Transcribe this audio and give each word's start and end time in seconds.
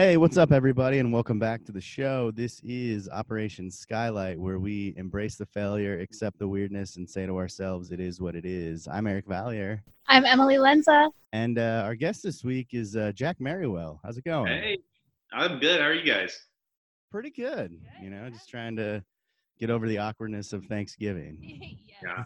Hey, 0.00 0.16
what's 0.16 0.38
up, 0.38 0.50
everybody, 0.50 0.98
and 0.98 1.12
welcome 1.12 1.38
back 1.38 1.62
to 1.66 1.72
the 1.72 1.80
show. 1.82 2.30
This 2.30 2.62
is 2.64 3.06
Operation 3.10 3.70
Skylight, 3.70 4.40
where 4.40 4.58
we 4.58 4.94
embrace 4.96 5.36
the 5.36 5.44
failure, 5.44 6.00
accept 6.00 6.38
the 6.38 6.48
weirdness, 6.48 6.96
and 6.96 7.06
say 7.06 7.26
to 7.26 7.36
ourselves, 7.36 7.92
it 7.92 8.00
is 8.00 8.18
what 8.18 8.34
it 8.34 8.46
is. 8.46 8.88
I'm 8.88 9.06
Eric 9.06 9.26
Valier, 9.26 9.82
I'm 10.06 10.24
Emily 10.24 10.54
Lenza. 10.54 11.10
and 11.34 11.58
uh, 11.58 11.82
our 11.84 11.94
guest 11.94 12.22
this 12.22 12.42
week 12.42 12.68
is 12.72 12.96
uh, 12.96 13.12
Jack 13.14 13.40
Merriwell. 13.40 13.98
How's 14.02 14.16
it 14.16 14.24
going? 14.24 14.46
Hey, 14.46 14.78
I'm 15.34 15.58
good. 15.58 15.82
How 15.82 15.88
are 15.88 15.92
you 15.92 16.10
guys? 16.10 16.46
Pretty 17.10 17.30
good. 17.30 17.78
You 18.02 18.08
know, 18.08 18.30
just 18.30 18.48
trying 18.48 18.76
to 18.76 19.04
get 19.60 19.70
over 19.70 19.86
the 19.86 19.98
awkwardness 19.98 20.52
of 20.52 20.64
Thanksgiving. 20.66 21.76
Yeah. 22.02 22.24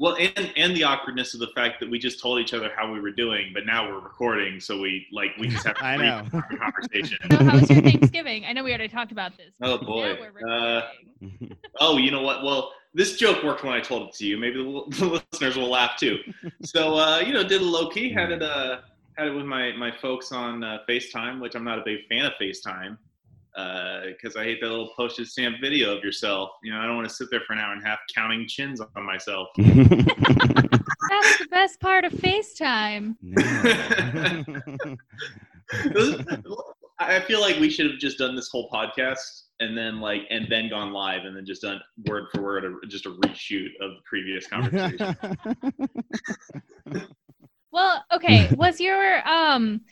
Well, 0.00 0.16
and 0.16 0.52
and 0.56 0.74
the 0.74 0.82
awkwardness 0.82 1.32
of 1.32 1.38
the 1.38 1.46
fact 1.54 1.78
that 1.78 1.88
we 1.88 1.96
just 1.96 2.20
told 2.20 2.40
each 2.40 2.52
other 2.52 2.72
how 2.76 2.92
we 2.92 2.98
were 2.98 3.12
doing, 3.12 3.52
but 3.54 3.64
now 3.64 3.88
we're 3.88 4.00
recording, 4.00 4.58
so 4.58 4.80
we 4.80 5.06
like 5.12 5.30
we 5.38 5.46
just 5.46 5.64
have 5.64 5.76
to 5.76 5.84
I 5.84 5.96
know. 5.96 6.26
a 6.32 6.56
conversation. 6.56 7.16
So 7.30 7.36
how 7.44 7.54
was 7.54 7.70
your 7.70 7.82
Thanksgiving? 7.82 8.44
I 8.46 8.52
know 8.52 8.64
we 8.64 8.70
already 8.72 8.88
talked 8.88 9.12
about 9.12 9.36
this. 9.36 9.52
Oh, 9.62 9.78
boy. 9.78 10.18
Uh. 10.50 10.88
Oh, 11.78 11.98
you 11.98 12.10
know 12.10 12.22
what? 12.22 12.42
Well, 12.42 12.72
this 12.94 13.16
joke 13.16 13.44
worked 13.44 13.62
when 13.62 13.72
I 13.74 13.78
told 13.78 14.08
it 14.08 14.14
to 14.14 14.26
you. 14.26 14.36
Maybe 14.38 14.56
the, 14.56 14.96
the 14.96 15.22
listeners 15.32 15.56
will 15.56 15.70
laugh 15.70 15.96
too. 15.96 16.18
So, 16.64 16.96
uh, 16.96 17.20
you 17.24 17.32
know, 17.32 17.44
did 17.44 17.60
a 17.60 17.64
low 17.64 17.90
key, 17.90 18.12
had 18.12 18.32
it 18.32 18.42
uh, 18.42 18.78
had 19.16 19.28
it 19.28 19.34
with 19.36 19.46
my 19.46 19.70
my 19.76 19.92
folks 20.02 20.32
on 20.32 20.64
uh, 20.64 20.78
FaceTime, 20.88 21.40
which 21.40 21.54
I'm 21.54 21.62
not 21.62 21.78
a 21.78 21.82
big 21.84 22.08
fan 22.08 22.24
of 22.24 22.32
FaceTime 22.40 22.98
because 23.56 24.36
I 24.36 24.44
hate 24.44 24.60
that 24.60 24.68
little 24.68 24.92
postage 24.96 25.28
stamp 25.28 25.56
video 25.60 25.96
of 25.96 26.04
yourself. 26.04 26.50
You 26.62 26.72
know, 26.72 26.80
I 26.80 26.86
don't 26.86 26.96
want 26.96 27.08
to 27.08 27.14
sit 27.14 27.28
there 27.30 27.40
for 27.46 27.54
an 27.54 27.58
hour 27.58 27.72
and 27.72 27.82
a 27.82 27.86
half 27.86 27.98
counting 28.14 28.46
chins 28.46 28.80
on 28.80 29.04
myself. 29.04 29.48
That's 29.56 31.38
the 31.38 31.48
best 31.50 31.80
part 31.80 32.04
of 32.04 32.12
FaceTime. 32.12 33.16
I 36.98 37.20
feel 37.20 37.40
like 37.40 37.58
we 37.58 37.70
should 37.70 37.90
have 37.90 37.98
just 37.98 38.18
done 38.18 38.36
this 38.36 38.48
whole 38.48 38.70
podcast 38.70 39.42
and 39.60 39.76
then 39.76 40.00
like 40.00 40.22
and 40.30 40.46
then 40.50 40.68
gone 40.68 40.92
live 40.92 41.24
and 41.24 41.36
then 41.36 41.46
just 41.46 41.62
done 41.62 41.80
word 42.06 42.24
for 42.32 42.42
word 42.42 42.64
a, 42.64 42.74
just 42.86 43.06
a 43.06 43.10
reshoot 43.10 43.70
of 43.80 43.92
the 43.92 44.00
previous 44.04 44.46
conversation. 44.46 45.16
Well, 47.72 48.04
okay. 48.10 48.48
Was 48.54 48.80
your 48.80 49.28
um 49.28 49.82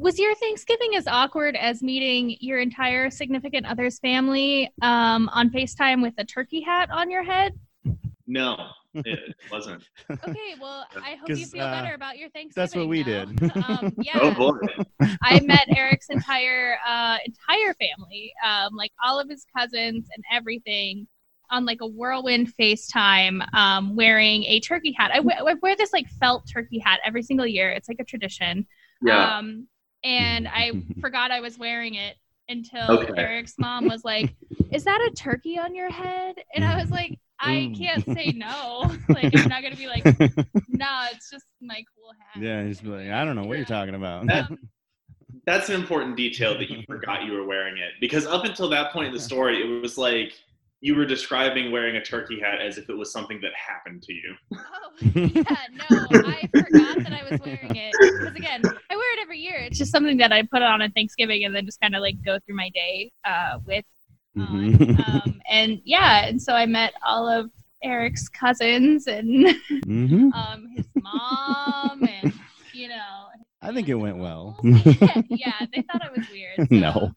was 0.00 0.18
your 0.18 0.34
Thanksgiving 0.34 0.96
as 0.96 1.06
awkward 1.06 1.56
as 1.56 1.82
meeting 1.82 2.36
your 2.40 2.58
entire 2.58 3.10
significant 3.10 3.66
other's 3.66 3.98
family 3.98 4.72
um, 4.80 5.28
on 5.32 5.50
FaceTime 5.50 6.00
with 6.02 6.14
a 6.18 6.24
turkey 6.24 6.62
hat 6.62 6.90
on 6.90 7.10
your 7.10 7.22
head? 7.22 7.52
no, 8.26 8.56
it 8.94 9.34
wasn't. 9.50 9.82
Okay, 10.10 10.54
well, 10.60 10.86
I 10.96 11.16
hope 11.16 11.28
you 11.28 11.46
feel 11.46 11.64
uh, 11.64 11.82
better 11.82 11.94
about 11.94 12.16
your 12.16 12.30
Thanksgiving. 12.30 12.62
that's 12.62 12.74
what 12.74 12.88
we 12.88 13.02
now. 13.02 13.24
did. 13.26 13.52
Um, 13.56 13.92
yeah. 13.98 14.18
Oh 14.20 14.34
boy. 14.34 14.58
I 15.22 15.40
met 15.40 15.66
Eric's 15.76 16.08
entire 16.08 16.78
uh, 16.86 17.18
entire 17.24 17.74
family, 17.74 18.32
um, 18.44 18.74
like 18.74 18.92
all 19.04 19.20
of 19.20 19.28
his 19.28 19.44
cousins 19.56 20.06
and 20.14 20.24
everything, 20.32 21.06
on 21.50 21.64
like 21.64 21.80
a 21.82 21.86
whirlwind 21.86 22.52
FaceTime, 22.58 23.44
um, 23.54 23.96
wearing 23.96 24.44
a 24.44 24.60
turkey 24.60 24.92
hat. 24.92 25.10
I 25.12 25.20
wear 25.20 25.76
this 25.76 25.92
like 25.92 26.08
felt 26.20 26.48
turkey 26.50 26.78
hat 26.78 27.00
every 27.04 27.22
single 27.22 27.46
year. 27.46 27.70
It's 27.70 27.88
like 27.88 27.98
a 28.00 28.04
tradition. 28.04 28.66
Yeah. 29.02 29.38
Um, 29.38 29.66
and 30.04 30.48
I 30.52 30.72
forgot 31.00 31.30
I 31.30 31.40
was 31.40 31.58
wearing 31.58 31.94
it 31.94 32.16
until 32.48 32.90
Okay. 33.02 33.22
Eric's 33.22 33.54
mom 33.58 33.86
was 33.86 34.04
like, 34.04 34.34
"Is 34.72 34.84
that 34.84 35.00
a 35.00 35.14
turkey 35.16 35.58
on 35.58 35.74
your 35.74 35.90
head?" 35.90 36.36
And 36.54 36.64
I 36.64 36.80
was 36.80 36.90
like, 36.90 37.18
"I 37.40 37.68
Mm. 37.70 37.78
can't 37.78 38.04
say 38.12 38.32
no. 38.36 38.92
like 39.08 39.32
I'm 39.34 39.48
not 39.48 39.62
gonna 39.62 39.76
be 39.76 39.86
like, 39.86 40.04
no, 40.68 41.06
it's 41.12 41.30
just 41.30 41.46
my 41.60 41.84
cool 41.96 42.12
hat." 42.18 42.42
yeah, 42.42 42.66
just 42.66 42.82
be 42.82 42.88
like, 42.90 43.08
I 43.10 43.24
don't 43.24 43.36
know 43.36 43.44
what 43.44 43.56
you're 43.56 43.66
talking 43.66 43.94
about. 43.94 44.26
That- 44.26 44.50
That's 45.46 45.68
an 45.68 45.76
important 45.76 46.16
detail 46.16 46.56
that 46.58 46.70
you 46.70 46.82
forgot 46.86 47.24
you 47.24 47.32
were 47.32 47.44
wearing 47.44 47.78
it 47.78 47.92
because 48.00 48.26
up 48.26 48.44
until 48.44 48.68
that 48.70 48.92
point 48.92 49.08
in 49.08 49.12
the 49.14 49.20
story, 49.20 49.60
it 49.62 49.80
was 49.82 49.96
like 49.98 50.32
you 50.82 50.94
were 50.94 51.04
describing 51.04 51.70
wearing 51.70 51.96
a 51.96 52.02
turkey 52.04 52.40
hat 52.40 52.60
as 52.60 52.78
if 52.78 52.88
it 52.88 52.96
was 52.96 53.12
something 53.12 53.40
that 53.42 53.52
happened 53.54 54.02
to 54.04 54.12
you. 54.12 54.34
Oh, 54.82 54.92
yeah, 55.14 55.66
no, 55.72 56.06
I 56.26 56.48
forgot 56.52 56.98
that 57.04 57.12
I 57.12 57.22
was 57.30 57.40
wearing 57.40 57.74
it. 57.74 57.94
Because 57.98 58.34
again, 58.36 58.60
I 58.90 58.96
wear 58.96 59.14
it 59.18 59.22
every 59.22 59.38
year. 59.38 59.56
It's 59.56 59.78
just 59.78 59.92
something 59.92 60.16
that 60.18 60.32
I 60.32 60.42
put 60.42 60.60
on 60.62 60.82
at 60.82 60.92
Thanksgiving 60.94 61.44
and 61.44 61.54
then 61.56 61.64
just 61.64 61.80
kind 61.80 61.94
of 61.94 62.02
like 62.02 62.16
go 62.24 62.38
through 62.44 62.56
my 62.56 62.68
day 62.70 63.10
uh, 63.24 63.58
with. 63.64 63.84
On. 64.38 64.46
Mhm. 64.74 65.08
Um, 65.08 65.40
and 65.48 65.80
yeah, 65.84 66.26
and 66.26 66.40
so 66.42 66.52
I 66.54 66.66
met 66.66 66.92
all 67.06 67.26
of 67.28 67.50
Eric's 67.82 68.28
cousins 68.28 69.06
and 69.06 69.26
Mhm. 69.70 70.32
um, 70.34 70.68
his 70.76 70.86
mom 71.02 72.02
and, 72.06 72.32
you 72.74 72.88
know. 72.88 73.26
I 73.62 73.72
think 73.72 73.88
it 73.88 73.94
went 73.94 74.18
well. 74.18 74.58
yeah, 74.64 75.22
yeah, 75.30 75.66
they 75.74 75.82
thought 75.82 76.02
I 76.02 76.10
was 76.16 76.26
weird. 76.30 76.56
so 76.58 76.66
No. 76.70 77.12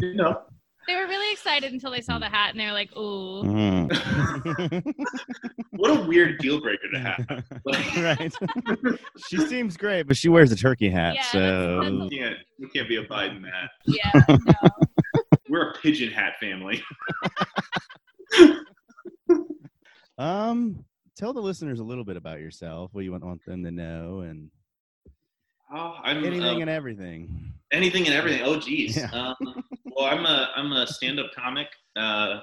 You 0.00 0.14
know. 0.14 0.42
They 0.86 0.94
were 0.96 1.06
really 1.06 1.32
excited 1.32 1.72
until 1.72 1.90
they 1.90 2.00
saw 2.00 2.18
the 2.18 2.28
hat 2.28 2.50
and 2.50 2.60
they 2.60 2.66
were 2.66 2.72
like, 2.72 2.96
ooh. 2.96 3.42
Mm. 3.44 4.94
What 5.72 5.98
a 5.98 6.02
weird 6.06 6.38
deal 6.40 6.60
breaker 6.60 6.90
to 6.92 6.98
have. 6.98 7.44
right. 7.96 8.34
she 9.28 9.38
seems 9.38 9.78
great, 9.78 10.06
but 10.06 10.16
she 10.16 10.28
wears 10.28 10.52
a 10.52 10.56
turkey 10.56 10.90
hat, 10.90 11.14
Yeah, 11.14 11.22
so 11.22 11.80
that's 11.80 11.92
We 11.92 12.18
can't, 12.18 12.36
we 12.58 12.68
can't 12.68 12.88
be 12.88 12.96
abiding 12.96 13.42
that. 13.42 13.70
Yeah, 13.86 14.10
no. 14.28 14.68
We're 15.48 15.70
a 15.70 15.74
pigeon 15.78 16.10
hat 16.10 16.34
family. 16.38 16.82
um 20.18 20.84
tell 21.16 21.32
the 21.32 21.40
listeners 21.40 21.80
a 21.80 21.84
little 21.84 22.04
bit 22.04 22.16
about 22.18 22.40
yourself, 22.40 22.90
what 22.92 23.04
you 23.04 23.12
want, 23.12 23.24
want 23.24 23.44
them 23.46 23.64
to 23.64 23.70
know 23.70 24.20
and 24.20 24.50
Oh, 25.72 25.96
I'm 26.02 26.24
anything 26.24 26.42
uh, 26.42 26.58
and 26.60 26.70
everything. 26.70 27.52
anything 27.72 28.06
and 28.06 28.14
everything. 28.14 28.42
Oh, 28.44 28.58
geez. 28.58 28.96
Yeah. 28.96 29.10
Um, 29.12 29.64
well, 29.84 30.06
I'm 30.06 30.26
a 30.26 30.50
I'm 30.56 30.72
a 30.72 30.86
stand-up 30.86 31.30
comic 31.34 31.68
uh, 31.96 32.40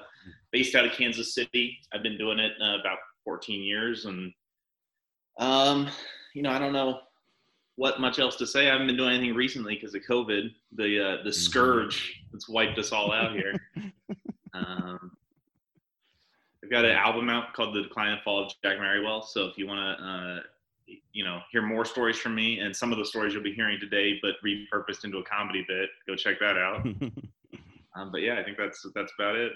based 0.50 0.74
out 0.74 0.86
of 0.86 0.92
Kansas 0.92 1.34
City. 1.34 1.78
I've 1.92 2.02
been 2.02 2.16
doing 2.16 2.38
it 2.38 2.52
uh, 2.62 2.78
about 2.80 2.98
14 3.24 3.62
years, 3.62 4.06
and 4.06 4.32
um, 5.38 5.88
you 6.34 6.42
know, 6.42 6.50
I 6.50 6.58
don't 6.58 6.72
know 6.72 7.00
what 7.76 8.00
much 8.00 8.18
else 8.18 8.36
to 8.36 8.46
say. 8.46 8.68
I 8.68 8.72
haven't 8.72 8.86
been 8.86 8.96
doing 8.96 9.14
anything 9.14 9.34
recently 9.34 9.74
because 9.74 9.94
of 9.94 10.02
COVID, 10.08 10.50
the 10.74 11.00
uh, 11.00 11.22
the 11.24 11.32
scourge 11.32 12.22
that's 12.32 12.48
wiped 12.48 12.78
us 12.78 12.92
all 12.92 13.12
out 13.12 13.32
here. 13.32 13.54
um, 14.54 15.12
I've 16.62 16.70
got 16.70 16.84
an 16.84 16.92
album 16.92 17.28
out 17.28 17.54
called 17.54 17.74
"The 17.74 17.82
Decline 17.82 18.12
and 18.12 18.22
Fall 18.22 18.44
of 18.44 18.52
Jack 18.62 18.78
Merriwell." 18.78 19.24
So 19.24 19.46
if 19.46 19.56
you 19.56 19.66
want 19.66 19.98
to, 19.98 20.04
uh, 20.04 20.40
you 21.12 21.24
know, 21.24 21.40
hear 21.50 21.62
more 21.62 21.84
stories 21.84 22.18
from 22.18 22.34
me, 22.34 22.60
and 22.60 22.74
some 22.74 22.92
of 22.92 22.98
the 22.98 23.04
stories 23.04 23.34
you'll 23.34 23.42
be 23.42 23.52
hearing 23.52 23.78
today, 23.80 24.18
but 24.22 24.34
repurposed 24.44 25.04
into 25.04 25.18
a 25.18 25.24
comedy 25.24 25.64
bit, 25.68 25.90
go 26.06 26.16
check 26.16 26.38
that 26.40 26.56
out. 26.56 26.86
Um, 27.96 28.12
but 28.12 28.20
yeah, 28.22 28.38
I 28.38 28.44
think 28.44 28.56
that's 28.56 28.86
that's 28.94 29.12
about 29.18 29.34
it. 29.34 29.50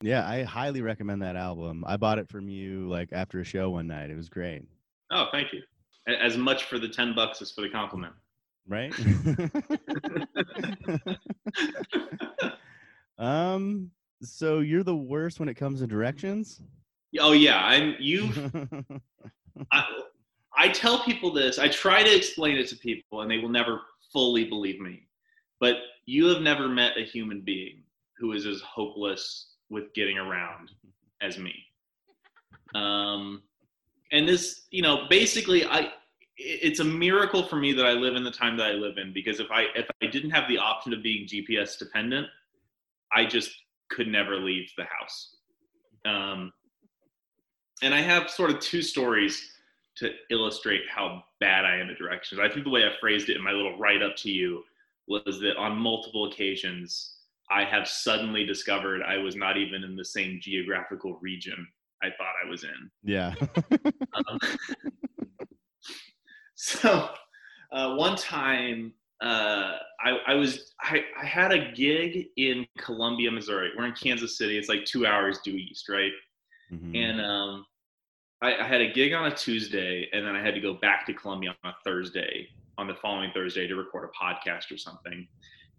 yeah, 0.00 0.26
I 0.26 0.44
highly 0.44 0.80
recommend 0.80 1.20
that 1.22 1.36
album. 1.36 1.84
I 1.86 1.96
bought 1.98 2.18
it 2.18 2.28
from 2.28 2.48
you 2.48 2.88
like 2.88 3.10
after 3.12 3.40
a 3.40 3.44
show 3.44 3.70
one 3.70 3.86
night. 3.86 4.08
It 4.08 4.16
was 4.16 4.28
great. 4.30 4.62
Oh, 5.10 5.26
thank 5.30 5.52
you. 5.52 5.60
As 6.06 6.38
much 6.38 6.64
for 6.64 6.78
the 6.78 6.88
ten 6.88 7.14
bucks 7.14 7.42
as 7.42 7.50
for 7.50 7.60
the 7.60 7.68
compliment. 7.68 8.14
Right? 8.66 8.94
um 13.18 13.90
so 14.22 14.60
you're 14.60 14.82
the 14.84 14.96
worst 14.96 15.38
when 15.38 15.48
it 15.48 15.54
comes 15.54 15.80
to 15.80 15.86
directions? 15.86 16.62
Oh 17.20 17.32
yeah, 17.32 17.62
I'm 17.64 17.96
you. 17.98 18.30
I, 19.70 19.84
I 20.56 20.68
tell 20.68 21.04
people 21.04 21.32
this. 21.32 21.58
I 21.58 21.68
try 21.68 22.02
to 22.02 22.16
explain 22.16 22.56
it 22.56 22.68
to 22.68 22.76
people, 22.76 23.20
and 23.20 23.30
they 23.30 23.38
will 23.38 23.48
never 23.48 23.80
fully 24.12 24.44
believe 24.44 24.80
me. 24.80 25.06
But 25.60 25.76
you 26.06 26.26
have 26.26 26.42
never 26.42 26.68
met 26.68 26.96
a 26.96 27.04
human 27.04 27.40
being 27.40 27.82
who 28.18 28.32
is 28.32 28.46
as 28.46 28.60
hopeless 28.62 29.48
with 29.68 29.92
getting 29.94 30.18
around 30.18 30.70
as 31.20 31.38
me. 31.38 31.54
Um, 32.74 33.42
and 34.12 34.28
this, 34.28 34.62
you 34.70 34.82
know, 34.82 35.06
basically, 35.10 35.64
I 35.64 35.92
it's 36.38 36.80
a 36.80 36.84
miracle 36.84 37.42
for 37.42 37.56
me 37.56 37.72
that 37.72 37.86
I 37.86 37.92
live 37.92 38.14
in 38.14 38.22
the 38.22 38.30
time 38.30 38.58
that 38.58 38.66
I 38.66 38.72
live 38.72 38.98
in 38.98 39.12
because 39.12 39.40
if 39.40 39.50
I 39.50 39.66
if 39.74 39.88
I 40.02 40.06
didn't 40.06 40.30
have 40.30 40.48
the 40.48 40.58
option 40.58 40.92
of 40.92 41.02
being 41.02 41.26
GPS 41.26 41.78
dependent, 41.78 42.26
I 43.14 43.24
just 43.24 43.50
could 43.90 44.08
never 44.08 44.36
leave 44.36 44.70
the 44.76 44.84
house. 44.84 45.36
Um, 46.04 46.52
and 47.82 47.94
I 47.94 48.00
have 48.00 48.30
sort 48.30 48.50
of 48.50 48.60
two 48.60 48.82
stories 48.82 49.50
to 49.96 50.10
illustrate 50.30 50.82
how 50.94 51.22
bad 51.40 51.64
I 51.64 51.76
am 51.76 51.88
at 51.88 51.96
directions. 51.98 52.40
I 52.40 52.48
think 52.48 52.64
the 52.64 52.70
way 52.70 52.84
I 52.84 52.90
phrased 53.00 53.28
it 53.30 53.36
in 53.36 53.42
my 53.42 53.52
little 53.52 53.78
write 53.78 54.02
up 54.02 54.14
to 54.16 54.30
you 54.30 54.62
was 55.08 55.40
that 55.40 55.56
on 55.56 55.78
multiple 55.78 56.30
occasions, 56.30 57.14
I 57.50 57.64
have 57.64 57.88
suddenly 57.88 58.44
discovered 58.44 59.02
I 59.02 59.18
was 59.18 59.36
not 59.36 59.56
even 59.56 59.84
in 59.84 59.96
the 59.96 60.04
same 60.04 60.38
geographical 60.42 61.18
region 61.22 61.66
I 62.02 62.08
thought 62.08 62.34
I 62.44 62.48
was 62.48 62.64
in. 62.64 62.90
yeah. 63.02 63.34
Um, 64.28 64.38
so 66.54 67.10
uh, 67.72 67.94
one 67.96 68.16
time 68.16 68.92
uh, 69.22 69.72
I, 70.00 70.18
I 70.26 70.34
was 70.34 70.72
I, 70.80 71.02
I 71.20 71.24
had 71.24 71.52
a 71.52 71.72
gig 71.72 72.28
in 72.36 72.66
Columbia, 72.78 73.30
Missouri. 73.30 73.70
We're 73.76 73.86
in 73.86 73.92
Kansas 73.92 74.38
City. 74.38 74.58
It's 74.58 74.68
like 74.68 74.84
two 74.84 75.06
hours 75.06 75.38
due 75.44 75.54
east, 75.54 75.88
right? 75.88 76.12
Mhm. 76.72 76.96
And 76.96 77.20
um, 77.20 77.66
I, 78.42 78.56
I 78.56 78.66
had 78.66 78.80
a 78.80 78.92
gig 78.92 79.12
on 79.12 79.26
a 79.26 79.34
Tuesday, 79.34 80.08
and 80.12 80.26
then 80.26 80.36
I 80.36 80.42
had 80.42 80.54
to 80.54 80.60
go 80.60 80.74
back 80.74 81.06
to 81.06 81.14
Columbia 81.14 81.54
on 81.64 81.70
a 81.70 81.74
Thursday 81.84 82.48
on 82.78 82.86
the 82.86 82.94
following 82.94 83.30
Thursday 83.32 83.66
to 83.66 83.74
record 83.74 84.08
a 84.08 84.24
podcast 84.24 84.70
or 84.70 84.76
something. 84.76 85.26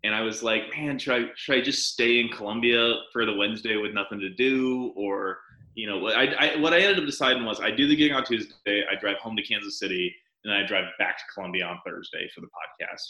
And 0.04 0.16
I 0.16 0.22
was 0.22 0.44
like, 0.44 0.64
man, 0.76 0.98
should 0.98 1.14
I 1.14 1.30
should 1.36 1.56
I 1.56 1.62
just 1.62 1.92
stay 1.92 2.20
in 2.20 2.30
Columbia 2.30 2.94
for 3.12 3.26
the 3.26 3.36
Wednesday 3.36 3.78
with 3.78 3.94
nothing 3.94 4.20
to 4.20 4.30
do, 4.30 4.94
or 4.96 5.40
you 5.76 5.88
know, 5.88 6.08
I, 6.08 6.54
I 6.54 6.56
what 6.58 6.74
I 6.74 6.80
ended 6.80 7.00
up 7.00 7.06
deciding 7.06 7.46
was 7.46 7.60
I 7.60 7.72
do 7.72 7.88
the 7.88 7.96
gig 7.96 8.12
on 8.12 8.24
Tuesday, 8.24 8.84
I 8.90 9.00
drive 9.00 9.18
home 9.18 9.36
to 9.36 9.44
Kansas 9.44 9.80
City, 9.80 10.14
and 10.44 10.54
I 10.54 10.66
drive 10.66 10.86
back 10.98 11.18
to 11.18 11.24
Columbia 11.34 11.66
on 11.66 11.80
Thursday 11.86 12.30
for 12.34 12.42
the 12.42 12.48
podcast. 12.48 13.02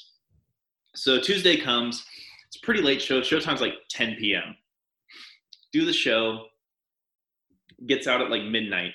So 0.95 1.19
Tuesday 1.19 1.57
comes, 1.57 2.05
it's 2.47 2.57
pretty 2.57 2.81
late 2.81 3.01
show. 3.01 3.21
Showtime's 3.21 3.61
like 3.61 3.75
10 3.89 4.15
p.m. 4.15 4.55
Do 5.71 5.85
the 5.85 5.93
show, 5.93 6.47
gets 7.85 8.07
out 8.07 8.21
at 8.21 8.31
like 8.31 8.43
midnight, 8.43 8.93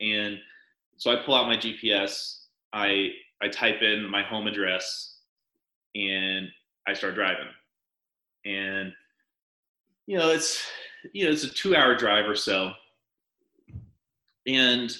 and 0.00 0.38
so 0.96 1.10
I 1.10 1.16
pull 1.16 1.34
out 1.34 1.46
my 1.46 1.56
GPS. 1.56 2.38
I 2.72 3.10
I 3.42 3.48
type 3.48 3.82
in 3.82 4.08
my 4.08 4.22
home 4.22 4.46
address, 4.46 5.16
and 5.94 6.48
I 6.86 6.92
start 6.92 7.14
driving. 7.14 7.48
And 8.44 8.92
you 10.06 10.18
know, 10.18 10.30
it's 10.30 10.64
you 11.12 11.24
know, 11.24 11.30
it's 11.30 11.44
a 11.44 11.50
two-hour 11.50 11.96
drive 11.96 12.28
or 12.28 12.36
so. 12.36 12.72
And 14.46 14.94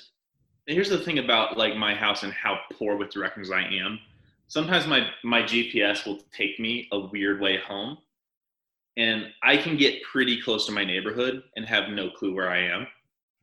here's 0.66 0.88
the 0.88 0.98
thing 0.98 1.18
about 1.18 1.56
like 1.56 1.76
my 1.76 1.94
house 1.94 2.22
and 2.22 2.32
how 2.32 2.58
poor 2.72 2.96
with 2.96 3.10
directions 3.10 3.50
I 3.50 3.62
am. 3.62 3.98
Sometimes 4.48 4.86
my 4.86 5.08
my 5.22 5.42
GPS 5.42 6.06
will 6.06 6.20
take 6.32 6.58
me 6.58 6.88
a 6.92 6.98
weird 6.98 7.40
way 7.40 7.58
home, 7.58 7.98
and 8.96 9.26
I 9.42 9.56
can 9.56 9.76
get 9.76 10.02
pretty 10.02 10.40
close 10.40 10.66
to 10.66 10.72
my 10.72 10.84
neighborhood 10.84 11.42
and 11.56 11.66
have 11.66 11.90
no 11.90 12.10
clue 12.10 12.34
where 12.34 12.50
I 12.50 12.62
am. 12.62 12.86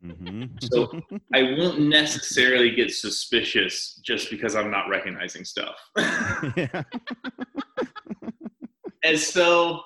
Mhm. 0.04 0.50
So 0.72 0.90
I 1.34 1.54
won't 1.58 1.80
necessarily 1.80 2.70
get 2.70 2.90
suspicious 2.90 4.00
just 4.04 4.30
because 4.30 4.56
I'm 4.56 4.70
not 4.70 4.88
recognizing 4.88 5.44
stuff. 5.44 5.76
yeah. 6.56 6.82
and 9.04 9.18
so 9.18 9.80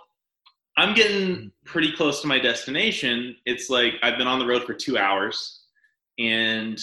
I'm 0.79 0.95
getting 0.95 1.53
pretty 1.65 1.93
close 1.93 2.21
to 2.23 2.27
my 2.27 2.39
destination. 2.39 3.37
It's 3.47 3.71
like 3.71 3.95
I've 4.03 4.19
been 4.19 4.27
on 4.27 4.39
the 4.39 4.47
road 4.47 4.65
for 4.65 4.75
two 4.75 4.99
hours, 4.99 5.63
and 6.19 6.79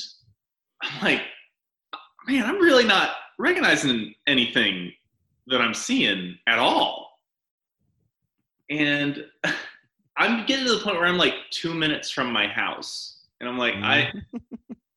I'm 0.81 1.01
like, 1.01 1.21
man, 2.27 2.45
I'm 2.45 2.57
really 2.59 2.85
not 2.85 3.11
recognizing 3.39 4.13
anything 4.27 4.91
that 5.47 5.61
I'm 5.61 5.73
seeing 5.73 6.37
at 6.47 6.59
all. 6.59 7.19
And 8.69 9.25
I'm 10.17 10.45
getting 10.45 10.65
to 10.65 10.73
the 10.75 10.83
point 10.83 10.97
where 10.97 11.07
I'm 11.07 11.17
like 11.17 11.35
two 11.51 11.73
minutes 11.73 12.09
from 12.11 12.31
my 12.31 12.47
house, 12.47 13.12
and 13.43 13.49
I'm 13.49 13.57
like, 13.57 13.75
I, 13.75 14.09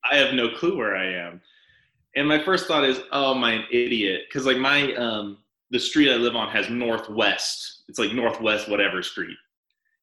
I 0.08 0.16
have 0.16 0.34
no 0.34 0.50
clue 0.50 0.76
where 0.76 0.96
I 0.96 1.06
am. 1.06 1.40
And 2.14 2.28
my 2.28 2.42
first 2.44 2.68
thought 2.68 2.84
is, 2.84 3.00
oh, 3.10 3.34
an 3.42 3.64
idiot, 3.72 4.22
because 4.28 4.46
like 4.46 4.56
my 4.56 4.94
um, 4.94 5.38
the 5.70 5.80
street 5.80 6.12
I 6.12 6.14
live 6.14 6.36
on 6.36 6.48
has 6.50 6.70
northwest. 6.70 7.82
It's 7.88 7.98
like 7.98 8.12
northwest 8.12 8.68
whatever 8.68 9.02
street. 9.02 9.36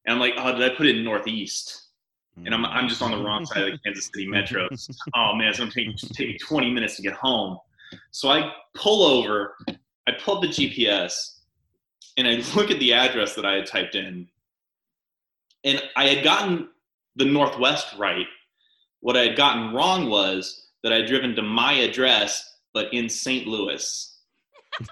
And 0.06 0.14
I'm 0.14 0.20
like, 0.20 0.34
oh, 0.38 0.58
did 0.58 0.70
I 0.70 0.76
put 0.76 0.88
in 0.88 1.06
northeast? 1.06 1.88
And 2.46 2.54
I'm, 2.54 2.66
I'm 2.66 2.90
just 2.90 3.02
on 3.02 3.12
the 3.12 3.18
wrong 3.18 3.46
side 3.46 3.64
of 3.64 3.72
the 3.72 3.78
Kansas 3.78 4.10
City 4.14 4.28
Metro. 4.28 4.68
oh 5.16 5.36
man, 5.36 5.48
it's 5.48 5.60
gonna 5.60 5.72
take, 5.72 5.96
take 5.96 6.28
me 6.28 6.38
20 6.38 6.70
minutes 6.72 6.98
to 6.98 7.02
get 7.02 7.14
home. 7.14 7.60
So 8.12 8.30
I 8.30 8.52
pull 8.74 9.04
over, 9.04 9.56
I 9.70 10.12
pull 10.20 10.38
up 10.38 10.42
the 10.42 10.50
GPS, 10.50 11.38
and 12.18 12.28
I 12.28 12.44
look 12.56 12.72
at 12.72 12.80
the 12.80 12.92
address 12.92 13.36
that 13.36 13.46
I 13.46 13.54
had 13.54 13.68
typed 13.68 13.96
in. 13.96 14.28
And 15.64 15.82
I 15.96 16.08
had 16.08 16.26
gotten 16.26 16.68
the 17.16 17.26
northwest 17.26 17.96
right. 17.98 18.28
What 19.02 19.18
I 19.18 19.24
had 19.24 19.36
gotten 19.36 19.74
wrong 19.74 20.10
was 20.10 20.70
that 20.84 20.94
I 20.94 20.98
had 20.98 21.08
driven 21.08 21.36
to 21.36 21.42
my 21.42 21.74
address, 21.74 22.58
but 22.74 22.94
in 22.94 23.10
St. 23.10 23.48
Louis. 23.48 24.10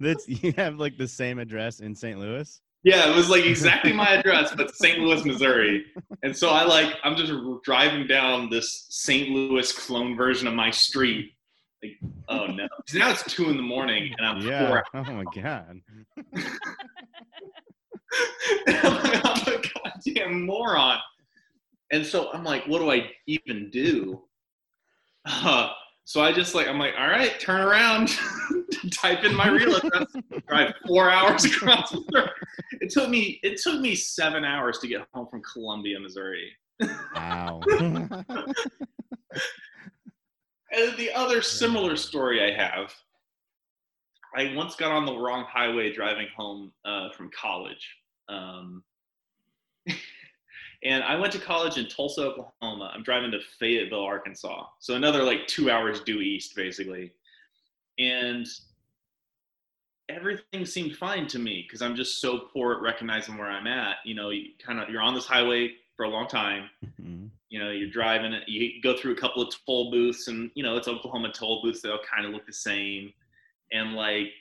That's 0.00 0.28
you 0.28 0.52
have 0.56 0.76
like 0.76 0.98
the 0.98 1.08
same 1.08 1.38
address 1.38 1.80
in 1.80 1.94
St. 1.94 2.18
Louis. 2.18 2.60
Yeah, 2.82 3.10
it 3.10 3.16
was 3.16 3.30
like 3.30 3.46
exactly 3.46 3.92
my 3.94 4.08
address, 4.10 4.54
but 4.54 4.74
St. 4.74 4.98
Louis, 4.98 5.24
Missouri. 5.24 5.86
And 6.22 6.36
so 6.36 6.50
I 6.50 6.64
like 6.64 6.94
I'm 7.02 7.16
just 7.16 7.32
driving 7.64 8.06
down 8.06 8.50
this 8.50 8.86
St. 8.90 9.30
Louis 9.30 9.72
clone 9.72 10.16
version 10.16 10.46
of 10.46 10.54
my 10.54 10.70
street. 10.70 11.30
Like, 11.82 11.92
oh 12.28 12.46
no! 12.46 12.68
now 12.94 13.10
it's 13.10 13.22
two 13.24 13.48
in 13.48 13.56
the 13.56 13.62
morning, 13.62 14.14
and 14.16 14.26
I'm 14.26 14.40
Yeah. 14.42 14.82
Oh 14.92 15.02
my 15.02 15.24
god. 15.34 15.80
I'm 18.68 19.40
a 19.46 19.62
goddamn 19.84 20.46
moron. 20.46 20.98
And 21.92 22.04
so 22.04 22.32
I'm 22.32 22.44
like, 22.44 22.66
what 22.66 22.78
do 22.80 22.90
I 22.90 23.10
even 23.26 23.70
do? 23.70 24.22
Uh, 25.26 25.70
so 26.04 26.22
I 26.22 26.32
just 26.32 26.54
like 26.54 26.68
I'm 26.68 26.78
like, 26.78 26.94
all 26.98 27.08
right, 27.08 27.38
turn 27.40 27.60
around, 27.60 28.10
type 28.92 29.24
in 29.24 29.34
my 29.34 29.48
real 29.48 29.76
address, 29.76 30.06
drive 30.48 30.74
four 30.86 31.10
hours 31.10 31.44
across 31.44 31.94
Missouri. 31.94 32.30
It 32.80 32.90
took 32.90 33.08
me 33.08 33.40
it 33.42 33.60
took 33.60 33.80
me 33.80 33.94
seven 33.94 34.44
hours 34.44 34.78
to 34.80 34.88
get 34.88 35.06
home 35.14 35.28
from 35.30 35.42
Columbia, 35.42 35.98
Missouri. 36.00 36.52
Wow. 37.14 37.60
And 40.76 40.96
the 40.96 41.12
other 41.12 41.40
similar 41.40 41.96
story 41.96 42.42
I 42.42 42.56
have, 42.56 42.92
I 44.36 44.54
once 44.56 44.74
got 44.74 44.90
on 44.90 45.06
the 45.06 45.16
wrong 45.16 45.44
highway 45.48 45.92
driving 45.92 46.26
home 46.36 46.72
uh, 46.84 47.10
from 47.12 47.30
college. 47.30 47.96
Um, 48.28 48.82
and 50.84 51.02
I 51.04 51.16
went 51.16 51.32
to 51.32 51.38
college 51.38 51.76
in 51.76 51.88
Tulsa, 51.88 52.22
Oklahoma. 52.22 52.90
I'm 52.94 53.02
driving 53.02 53.30
to 53.32 53.40
Fayetteville, 53.58 54.02
Arkansas. 54.02 54.66
So 54.80 54.94
another 54.94 55.22
like 55.22 55.46
two 55.46 55.70
hours 55.70 56.00
due 56.00 56.20
east, 56.20 56.54
basically. 56.56 57.12
And 57.98 58.46
everything 60.08 60.66
seemed 60.66 60.96
fine 60.96 61.26
to 61.28 61.38
me 61.38 61.64
because 61.66 61.80
I'm 61.80 61.96
just 61.96 62.20
so 62.20 62.38
poor 62.52 62.74
at 62.74 62.82
recognizing 62.82 63.38
where 63.38 63.48
I'm 63.48 63.66
at. 63.66 63.96
You 64.04 64.14
know, 64.14 64.30
you 64.30 64.50
kind 64.64 64.78
of 64.80 64.88
you're 64.88 65.00
on 65.02 65.14
this 65.14 65.26
highway 65.26 65.72
for 65.96 66.04
a 66.04 66.08
long 66.08 66.26
time 66.26 66.68
Mhm. 67.00 67.30
you 67.50 67.58
know 67.60 67.70
you're 67.70 67.88
driving 67.88 68.32
it 68.32 68.48
you 68.48 68.82
go 68.82 68.96
through 68.96 69.12
a 69.12 69.16
couple 69.16 69.40
of 69.40 69.54
toll 69.64 69.92
booths 69.92 70.26
and 70.26 70.50
you 70.54 70.62
know 70.64 70.76
it's 70.76 70.88
oklahoma 70.88 71.30
toll 71.32 71.62
booths 71.62 71.80
they 71.82 71.88
all 71.88 72.00
kind 72.00 72.26
of 72.26 72.32
look 72.32 72.44
the 72.46 72.52
same 72.52 73.12
and 73.70 73.94
like 73.94 74.32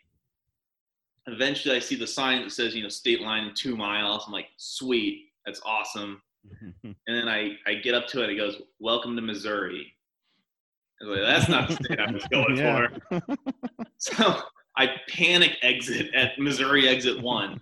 eventually 1.27 1.75
i 1.75 1.79
see 1.79 1.95
the 1.95 2.07
sign 2.07 2.41
that 2.41 2.51
says 2.51 2.75
you 2.75 2.83
know 2.83 2.89
state 2.89 3.21
line 3.21 3.51
two 3.55 3.75
miles. 3.75 4.23
I'm 4.27 4.33
like 4.33 4.47
sweet 4.57 5.29
that's 5.45 5.61
awesome. 5.65 6.21
And 6.83 6.95
then 7.07 7.27
i 7.29 7.51
i 7.65 7.75
get 7.75 7.93
up 7.95 8.07
to 8.07 8.21
it 8.23 8.29
it 8.29 8.35
goes 8.35 8.61
welcome 8.79 9.15
to 9.15 9.21
missouri. 9.21 9.93
I 11.01 11.05
was 11.07 11.17
like, 11.19 11.27
that's 11.27 11.49
not 11.49 11.67
the 11.69 11.75
state 11.75 11.99
i 11.99 12.11
was 12.11 12.25
going 12.25 12.57
Yeah. 12.57 12.87
for. 13.09 13.21
So 13.97 14.41
i 14.77 14.89
panic 15.09 15.57
exit 15.61 16.13
at 16.13 16.37
missouri 16.39 16.87
exit 16.89 17.21
one. 17.21 17.61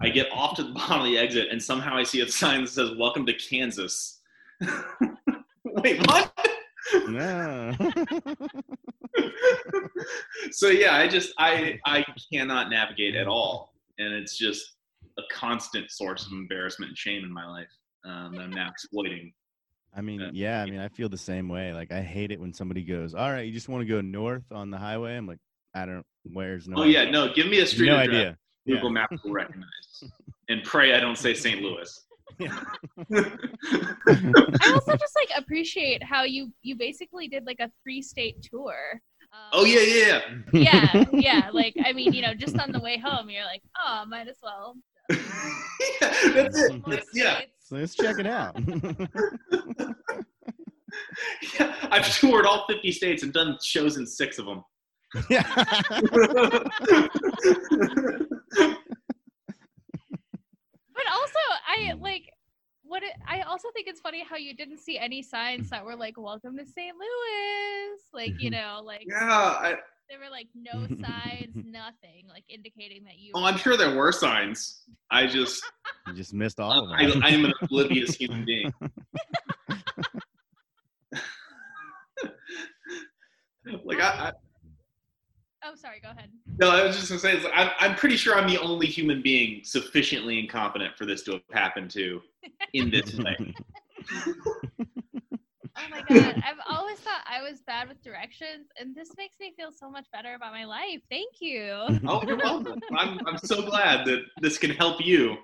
I 0.00 0.08
get 0.08 0.30
off 0.32 0.56
to 0.56 0.62
the 0.64 0.72
bottom 0.72 1.00
of 1.00 1.04
the 1.06 1.18
exit 1.18 1.48
and 1.50 1.62
somehow 1.62 1.96
i 1.96 2.02
see 2.02 2.20
a 2.20 2.28
sign 2.28 2.62
that 2.62 2.68
says 2.70 2.90
welcome 2.98 3.26
to 3.26 3.34
kansas. 3.34 4.20
Wait 5.64 6.06
what? 6.06 6.32
No. 7.08 7.72
So 10.54 10.68
yeah, 10.68 10.96
I 10.96 11.08
just 11.08 11.32
I 11.38 11.78
I 11.84 12.04
cannot 12.32 12.70
navigate 12.70 13.16
at 13.16 13.26
all, 13.26 13.74
and 13.98 14.12
it's 14.14 14.38
just 14.38 14.76
a 15.18 15.22
constant 15.30 15.90
source 15.90 16.26
of 16.26 16.32
embarrassment 16.32 16.90
and 16.90 16.98
shame 16.98 17.24
in 17.24 17.32
my 17.32 17.46
life 17.46 17.68
um, 18.04 18.34
that 18.34 18.42
I'm 18.42 18.50
now 18.50 18.68
exploiting. 18.70 19.32
I 19.96 20.00
mean, 20.00 20.22
Uh, 20.22 20.30
yeah, 20.32 20.60
I 20.62 20.66
mean, 20.66 20.80
I 20.80 20.88
feel 20.88 21.08
the 21.08 21.16
same 21.16 21.48
way. 21.48 21.72
Like, 21.72 21.92
I 21.92 22.00
hate 22.00 22.32
it 22.32 22.40
when 22.40 22.52
somebody 22.52 22.82
goes, 22.82 23.14
"All 23.14 23.30
right, 23.30 23.46
you 23.46 23.52
just 23.52 23.68
want 23.68 23.82
to 23.82 23.88
go 23.88 24.00
north 24.00 24.50
on 24.50 24.70
the 24.70 24.78
highway." 24.78 25.16
I'm 25.16 25.26
like, 25.26 25.38
I 25.74 25.86
don't. 25.86 26.04
Where's 26.24 26.66
north? 26.66 26.80
Oh 26.80 26.84
yeah, 26.84 27.10
no, 27.10 27.32
give 27.32 27.48
me 27.48 27.60
a 27.60 27.66
street 27.66 27.88
no 27.88 27.98
address 27.98 28.16
idea. 28.16 28.38
Yeah. 28.64 28.74
Google 28.76 28.90
Maps 28.90 29.22
will 29.24 29.32
recognize, 29.32 30.04
and 30.48 30.62
pray 30.64 30.94
I 30.94 31.00
don't 31.00 31.18
say 31.18 31.34
St. 31.34 31.60
Louis. 31.60 32.00
Yeah. 32.38 32.58
I 33.12 34.72
also 34.72 34.96
just 34.96 35.14
like 35.16 35.28
appreciate 35.36 36.02
how 36.02 36.24
you 36.24 36.52
you 36.62 36.74
basically 36.76 37.28
did 37.28 37.44
like 37.44 37.60
a 37.60 37.70
three 37.82 38.02
state 38.02 38.42
tour. 38.42 39.00
Um, 39.34 39.40
Oh 39.52 39.64
yeah, 39.64 39.80
yeah, 39.80 40.20
yeah, 40.52 40.90
yeah. 40.92 41.04
Yeah. 41.12 41.50
Like 41.52 41.74
I 41.84 41.92
mean, 41.92 42.12
you 42.12 42.22
know, 42.22 42.34
just 42.34 42.56
on 42.58 42.70
the 42.70 42.78
way 42.80 42.98
home, 42.98 43.28
you're 43.28 43.44
like, 43.44 43.62
oh, 43.84 44.04
might 44.06 44.28
as 44.28 44.38
well. 44.42 44.76
yeah. 45.10 45.18
That's 46.00 46.56
it. 46.56 46.82
That's, 46.86 47.08
yeah. 47.12 47.40
So 47.58 47.76
let's 47.76 47.96
check 47.96 48.18
it 48.20 48.26
out. 48.26 48.56
yeah. 51.58 51.74
I've 51.90 52.06
toured 52.14 52.46
all 52.46 52.64
50 52.68 52.92
states 52.92 53.22
and 53.24 53.32
done 53.32 53.58
shows 53.62 53.96
in 53.96 54.06
six 54.06 54.38
of 54.38 54.46
them. 54.46 54.62
yeah. 55.28 55.42
But 60.94 61.06
also, 61.12 61.40
I 61.66 61.92
like 62.00 62.30
what 62.94 63.02
it, 63.02 63.14
I 63.26 63.40
also 63.40 63.66
think 63.74 63.88
it's 63.88 63.98
funny 63.98 64.22
how 64.22 64.36
you 64.36 64.54
didn't 64.54 64.78
see 64.78 64.98
any 65.00 65.20
signs 65.20 65.68
that 65.70 65.84
were 65.84 65.96
like 65.96 66.16
"Welcome 66.16 66.56
to 66.58 66.64
St. 66.64 66.94
Louis," 66.94 67.98
like 68.12 68.40
you 68.40 68.50
know, 68.56 68.82
like 68.84 69.04
Yeah, 69.04 69.18
I, 69.20 69.74
there 70.08 70.20
were 70.20 70.30
like 70.30 70.46
no 70.54 70.86
signs, 71.02 71.56
nothing 71.56 72.28
like 72.28 72.44
indicating 72.48 73.02
that 73.02 73.18
you. 73.18 73.32
oh, 73.34 73.42
I'm 73.42 73.56
sure 73.56 73.76
there 73.76 73.96
were 73.96 74.12
signs. 74.12 74.84
I 75.10 75.26
just, 75.26 75.60
You 76.06 76.14
just 76.14 76.32
missed 76.34 76.60
all 76.60 76.84
of 76.84 76.90
I, 76.92 77.06
them. 77.06 77.20
I 77.24 77.30
am 77.30 77.46
an 77.46 77.52
oblivious 77.62 78.14
human 78.14 78.44
being. 78.46 78.72
Like 83.84 84.00
I, 84.00 84.28
I 84.28 84.32
Oh, 85.64 85.74
sorry. 85.74 86.00
Go 86.00 86.10
ahead. 86.10 86.30
no, 86.58 86.70
I 86.70 86.84
was 86.84 86.96
just 86.96 87.08
gonna 87.08 87.20
say, 87.20 87.40
like, 87.42 87.52
I'm, 87.54 87.70
I'm 87.80 87.94
pretty 87.96 88.16
sure 88.16 88.36
I'm 88.36 88.48
the 88.48 88.60
only 88.60 88.86
human 88.86 89.22
being 89.22 89.62
sufficiently 89.64 90.38
incompetent 90.38 90.96
for 90.96 91.06
this 91.06 91.22
to 91.24 91.32
have 91.32 91.42
happened 91.52 91.90
to 91.92 92.20
in 92.74 92.90
this 92.90 93.14
way. 93.18 93.36
Oh 95.76 95.88
my 95.90 96.02
god, 96.02 96.42
I've 96.46 96.60
always 96.68 96.98
thought 96.98 97.22
I 97.26 97.42
was 97.42 97.62
bad 97.66 97.88
with 97.88 98.02
directions, 98.02 98.68
and 98.78 98.94
this 98.94 99.08
makes 99.16 99.36
me 99.40 99.54
feel 99.56 99.70
so 99.72 99.90
much 99.90 100.06
better 100.12 100.34
about 100.34 100.52
my 100.52 100.64
life. 100.64 101.00
Thank 101.10 101.40
you. 101.40 101.72
Oh, 102.06 102.22
you're 102.26 102.36
welcome. 102.36 102.80
I'm, 102.96 103.18
I'm 103.26 103.38
so 103.38 103.62
glad 103.62 104.06
that 104.06 104.22
this 104.40 104.58
can 104.58 104.70
help 104.70 105.04
you. 105.04 105.36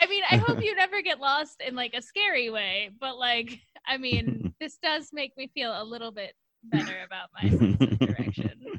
I 0.00 0.06
mean, 0.06 0.22
I 0.30 0.36
hope 0.36 0.62
you 0.62 0.74
never 0.74 1.02
get 1.02 1.20
lost 1.20 1.62
in 1.66 1.74
like 1.74 1.94
a 1.94 2.02
scary 2.02 2.50
way, 2.50 2.90
but 3.00 3.18
like, 3.18 3.60
I 3.86 3.98
mean, 3.98 4.54
this 4.60 4.78
does 4.82 5.10
make 5.12 5.36
me 5.36 5.50
feel 5.54 5.70
a 5.70 5.84
little 5.84 6.12
bit 6.12 6.34
better 6.70 7.02
about 7.06 7.28
my 7.34 7.48
sense 7.50 7.80
of 7.86 7.98
direction. 8.00 8.70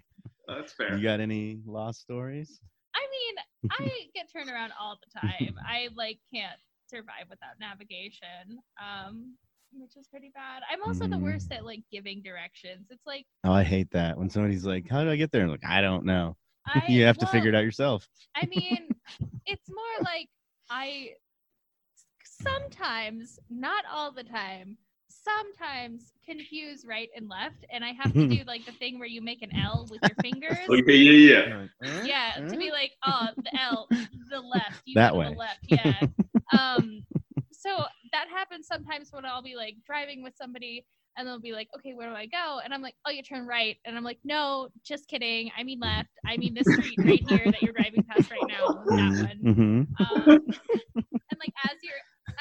That's 0.47 0.73
fair. 0.73 0.97
You 0.97 1.03
got 1.03 1.19
any 1.19 1.59
lost 1.65 2.01
stories? 2.01 2.61
I 2.95 3.01
mean, 3.11 3.35
I 3.71 4.07
get 4.13 4.31
turned 4.31 4.49
around 4.49 4.73
all 4.79 4.97
the 5.03 5.11
time. 5.19 5.55
I 5.67 5.89
like 5.95 6.19
can't 6.33 6.59
survive 6.87 7.27
without 7.29 7.59
navigation. 7.59 8.59
Um, 8.81 9.35
which 9.73 9.97
is 9.97 10.07
pretty 10.07 10.31
bad. 10.33 10.63
I'm 10.71 10.81
also 10.83 11.07
the 11.07 11.17
Mm. 11.17 11.23
worst 11.23 11.51
at 11.51 11.65
like 11.65 11.83
giving 11.91 12.21
directions. 12.21 12.87
It's 12.89 13.05
like 13.05 13.25
Oh, 13.43 13.51
I 13.51 13.63
hate 13.63 13.91
that 13.91 14.17
when 14.17 14.29
somebody's 14.29 14.65
like, 14.65 14.89
"How 14.89 15.03
do 15.03 15.09
I 15.09 15.15
get 15.15 15.31
there?" 15.31 15.41
And 15.41 15.51
like, 15.51 15.65
I 15.65 15.81
don't 15.81 16.05
know. 16.05 16.37
I 16.65 16.81
you 16.87 17.03
have 17.05 17.17
to 17.19 17.25
figure 17.27 17.49
it 17.49 17.55
out 17.55 17.63
yourself. 17.63 18.07
I 18.35 18.45
mean, 18.45 18.93
it's 19.45 19.69
more 19.69 20.03
like 20.03 20.29
I 20.69 21.11
sometimes, 22.23 23.39
not 23.49 23.85
all 23.91 24.11
the 24.11 24.23
time, 24.23 24.77
sometimes 25.25 26.13
confuse 26.25 26.85
right 26.85 27.09
and 27.15 27.27
left, 27.29 27.65
and 27.71 27.83
I 27.83 27.91
have 27.93 28.13
to 28.13 28.27
do 28.37 28.43
like 28.45 28.65
the 28.65 28.71
thing 28.73 28.99
where 28.99 29.07
you 29.07 29.21
make 29.21 29.41
an 29.41 29.49
L 29.55 29.87
with 29.89 30.01
your 30.03 30.15
fingers. 30.21 30.57
Oh, 30.69 30.75
yeah, 30.75 30.93
yeah, 30.93 31.11
yeah. 31.11 31.47
You're 31.47 31.57
like, 31.59 31.69
"Huh? 31.83 32.01
Yeah, 32.05 32.47
to 32.47 32.57
be 32.57 32.71
like, 32.71 32.91
oh, 33.05 33.27
the 33.37 33.59
L, 33.61 33.87
the 34.29 34.39
left, 34.39 34.81
you 34.85 34.95
That 34.95 35.15
way. 35.15 35.29
the 35.29 35.37
left, 35.37 35.59
yeah. 35.67 35.99
um, 36.57 37.03
so 37.51 37.83
that 38.11 38.27
happens 38.29 38.67
sometimes 38.67 39.09
when 39.11 39.25
I'll 39.25 39.41
be 39.41 39.55
like 39.55 39.75
driving 39.85 40.23
with 40.23 40.33
somebody 40.35 40.85
and 41.17 41.27
they'll 41.27 41.39
be 41.39 41.53
like, 41.53 41.69
okay, 41.77 41.93
where 41.93 42.09
do 42.09 42.15
I 42.15 42.25
go? 42.25 42.59
And 42.63 42.73
I'm 42.73 42.81
like, 42.81 42.95
oh, 43.07 43.11
you 43.11 43.23
turn 43.23 43.45
right. 43.47 43.77
And 43.85 43.97
I'm 43.97 44.03
like, 44.03 44.19
no, 44.23 44.67
just 44.85 45.07
kidding. 45.07 45.49
I 45.57 45.63
mean 45.63 45.79
left. 45.79 46.09
I 46.25 46.37
mean 46.37 46.53
this 46.53 46.67
street 46.75 46.99
right 46.99 47.23
here 47.29 47.41
that 47.45 47.61
you're 47.61 47.73
driving 47.73 48.03
past 48.03 48.29
right 48.31 48.41
now. 48.47 48.67
That 48.85 49.29
one. 49.43 49.55
Mhm. 49.55 49.87
Um, 49.99 50.25
and 50.95 51.39
like 51.39 51.53
as 51.65 51.77
you're 51.83 51.93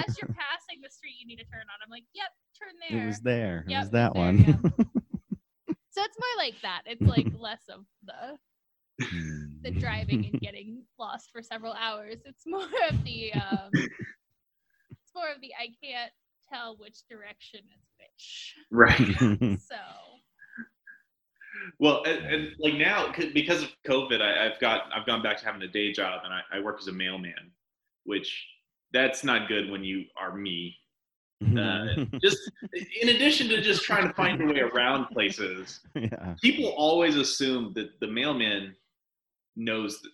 as 0.06 0.16
you're 0.20 0.28
passing 0.28 0.80
the 0.82 0.90
street 0.90 1.14
you 1.18 1.26
need 1.26 1.36
to 1.36 1.44
turn 1.44 1.62
on, 1.62 1.78
I'm 1.84 1.90
like, 1.90 2.04
yep, 2.14 2.30
turn 2.58 2.74
there. 2.88 3.04
It 3.04 3.06
was 3.06 3.20
there. 3.20 3.64
It 3.68 3.78
was 3.78 3.90
that 3.90 4.14
there, 4.14 4.22
one. 4.22 4.72
So 5.94 6.02
it's 6.02 6.18
more 6.18 6.44
like 6.44 6.60
that. 6.62 6.82
It's 6.86 7.02
like 7.02 7.26
less 7.38 7.62
of 7.68 7.84
the 8.04 8.36
the 9.62 9.70
driving 9.70 10.24
and 10.26 10.40
getting 10.40 10.82
lost 10.98 11.30
for 11.32 11.40
several 11.40 11.72
hours. 11.72 12.16
It's 12.24 12.44
more 12.46 12.64
of 12.90 13.04
the 13.04 13.32
um, 13.34 13.70
it's 13.72 15.12
more 15.14 15.30
of 15.30 15.40
the 15.40 15.52
I 15.58 15.68
can't 15.82 16.10
tell 16.52 16.76
which 16.78 17.06
direction 17.08 17.60
is 17.60 17.82
which. 17.98 18.54
Right. 18.72 19.60
So 19.60 19.76
Well, 21.78 22.02
and, 22.04 22.26
and 22.26 22.48
like 22.58 22.74
now, 22.74 23.12
because 23.32 23.62
of 23.62 23.68
COVID, 23.86 24.20
I, 24.20 24.46
I've 24.46 24.58
got 24.58 24.92
I've 24.92 25.06
gone 25.06 25.22
back 25.22 25.38
to 25.38 25.44
having 25.44 25.62
a 25.62 25.68
day 25.68 25.92
job, 25.92 26.22
and 26.24 26.32
I, 26.32 26.40
I 26.52 26.60
work 26.60 26.78
as 26.80 26.88
a 26.88 26.92
mailman, 26.92 27.52
which 28.02 28.44
that's 28.94 29.24
not 29.24 29.48
good 29.48 29.70
when 29.70 29.84
you 29.84 30.04
are 30.16 30.34
me. 30.34 30.74
Uh, 31.58 31.86
just 32.22 32.38
in 33.02 33.10
addition 33.10 33.48
to 33.48 33.60
just 33.60 33.82
trying 33.82 34.08
to 34.08 34.14
find 34.14 34.38
your 34.38 34.48
way 34.48 34.60
around 34.60 35.06
places, 35.08 35.80
yeah. 35.94 36.34
people 36.40 36.72
always 36.76 37.16
assume 37.16 37.72
that 37.74 37.90
the 38.00 38.06
mailman 38.06 38.74
knows 39.56 40.00
the, 40.00 40.08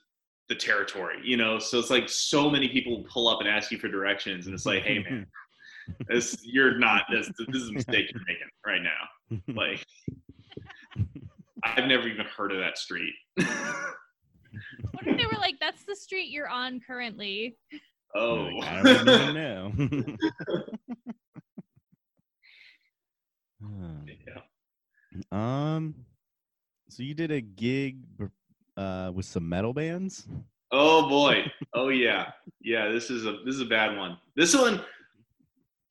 the 0.48 0.54
territory, 0.54 1.18
you 1.22 1.36
know. 1.36 1.58
So 1.58 1.78
it's 1.78 1.90
like 1.90 2.08
so 2.08 2.50
many 2.50 2.68
people 2.68 3.04
pull 3.12 3.28
up 3.28 3.40
and 3.40 3.48
ask 3.48 3.70
you 3.70 3.78
for 3.78 3.86
directions, 3.86 4.46
and 4.46 4.54
it's 4.54 4.66
like, 4.66 4.82
hey 4.82 4.98
man, 4.98 5.26
this 6.08 6.38
you're 6.42 6.78
not 6.78 7.04
this 7.12 7.30
this 7.38 7.62
is 7.62 7.68
a 7.68 7.72
mistake 7.72 8.10
you're 8.12 8.22
making 8.26 8.48
right 8.66 8.82
now. 8.82 9.54
Like, 9.54 9.84
I've 11.62 11.86
never 11.86 12.08
even 12.08 12.26
heard 12.26 12.50
of 12.50 12.58
that 12.58 12.78
street. 12.78 13.14
what 13.36 13.46
if 15.06 15.16
they 15.16 15.26
were 15.26 15.38
like, 15.38 15.56
that's 15.60 15.84
the 15.84 15.94
street 15.94 16.30
you're 16.30 16.48
on 16.48 16.80
currently? 16.84 17.56
Oh, 18.14 18.34
Like, 18.58 18.68
I 18.68 18.82
don't 18.82 19.08
even 19.08 19.34
know. 20.54 20.66
Hmm. 23.62 24.06
yeah. 24.26 24.40
um, 25.32 25.94
so 26.88 27.02
you 27.02 27.12
did 27.14 27.30
a 27.30 27.40
gig 27.42 27.98
uh, 28.76 29.10
with 29.14 29.26
some 29.26 29.46
metal 29.48 29.74
bands. 29.74 30.26
Oh 30.72 31.08
boy. 31.08 31.44
Oh 31.74 31.88
yeah. 31.88 32.30
Yeah. 32.62 32.88
This 32.88 33.10
is 33.10 33.26
a 33.26 33.32
this 33.44 33.54
is 33.56 33.60
a 33.60 33.66
bad 33.66 33.96
one. 33.98 34.16
This 34.36 34.56
one. 34.56 34.80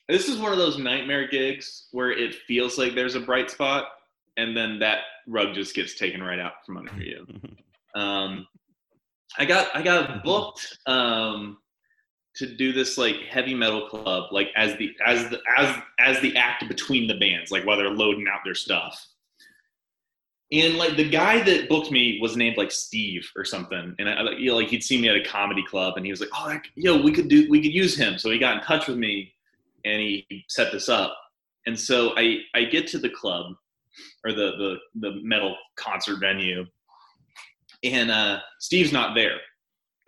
This 0.07 0.27
is 0.27 0.39
one 0.39 0.51
of 0.51 0.57
those 0.57 0.79
nightmare 0.79 1.27
gigs 1.27 1.89
where 1.91 2.09
it 2.11 2.33
feels 2.33 2.79
like 2.79 2.95
there's 2.95 3.13
a 3.13 3.19
bright 3.19 3.51
spot, 3.51 3.85
and 4.38 4.57
then 4.57 4.79
that 4.79 5.01
rug 5.27 5.53
just 5.53 5.75
gets 5.75 5.93
taken 5.93 6.23
right 6.23 6.39
out 6.39 6.53
from 6.65 6.77
under 6.77 7.01
you. 7.01 7.25
Um, 7.95 8.45
I 9.39 9.45
got 9.45 9.67
I 9.75 9.81
got 9.81 10.23
booked 10.23 10.77
um, 10.85 11.57
to 12.36 12.48
do 12.55 12.71
this 12.71 12.98
like 12.98 13.17
heavy 13.29 13.53
metal 13.53 13.88
club, 13.88 14.31
like 14.31 14.50
as 14.55 14.77
the 14.77 14.95
as 15.05 15.29
the 15.29 15.39
as 15.57 15.75
as 16.00 16.19
the 16.21 16.36
act 16.38 16.67
between 16.67 17.07
the 17.07 17.17
bands, 17.17 17.51
like 17.51 17.65
while 17.65 17.77
they're 17.77 17.89
loading 17.89 18.27
out 18.31 18.41
their 18.43 18.55
stuff. 18.55 19.07
And 20.51 20.77
like 20.77 20.98
the 20.98 21.07
guy 21.07 21.43
that 21.43 21.69
booked 21.69 21.91
me 21.91 22.17
was 22.21 22.36
named 22.36 22.57
like 22.57 22.71
Steve 22.71 23.29
or 23.36 23.45
something, 23.45 23.95
and 24.00 24.09
I, 24.09 24.31
you 24.31 24.50
know, 24.50 24.55
like 24.55 24.69
he'd 24.69 24.83
seen 24.83 25.01
me 25.01 25.09
at 25.09 25.15
a 25.15 25.24
comedy 25.24 25.63
club, 25.63 25.95
and 25.95 26.05
he 26.05 26.12
was 26.12 26.21
like, 26.21 26.29
"Oh, 26.36 26.45
like, 26.45 26.65
yo, 26.75 27.00
we 27.00 27.12
could 27.12 27.27
do, 27.27 27.48
we 27.50 27.62
could 27.62 27.74
use 27.74 27.95
him." 27.95 28.17
So 28.17 28.31
he 28.31 28.39
got 28.39 28.57
in 28.57 28.63
touch 28.63 28.88
with 28.88 28.98
me, 28.98 29.33
and 29.86 30.01
he 30.01 30.45
set 30.48 30.71
this 30.71 30.89
up. 30.89 31.15
And 31.67 31.79
so 31.79 32.13
I 32.17 32.39
I 32.55 32.63
get 32.63 32.88
to 32.88 32.98
the 32.98 33.09
club, 33.09 33.53
or 34.25 34.31
the 34.31 34.51
the 34.57 34.77
the 35.01 35.21
metal 35.21 35.55
concert 35.75 36.19
venue, 36.19 36.65
and 37.83 38.09
uh, 38.09 38.39
Steve's 38.59 38.91
not 38.91 39.13
there 39.13 39.39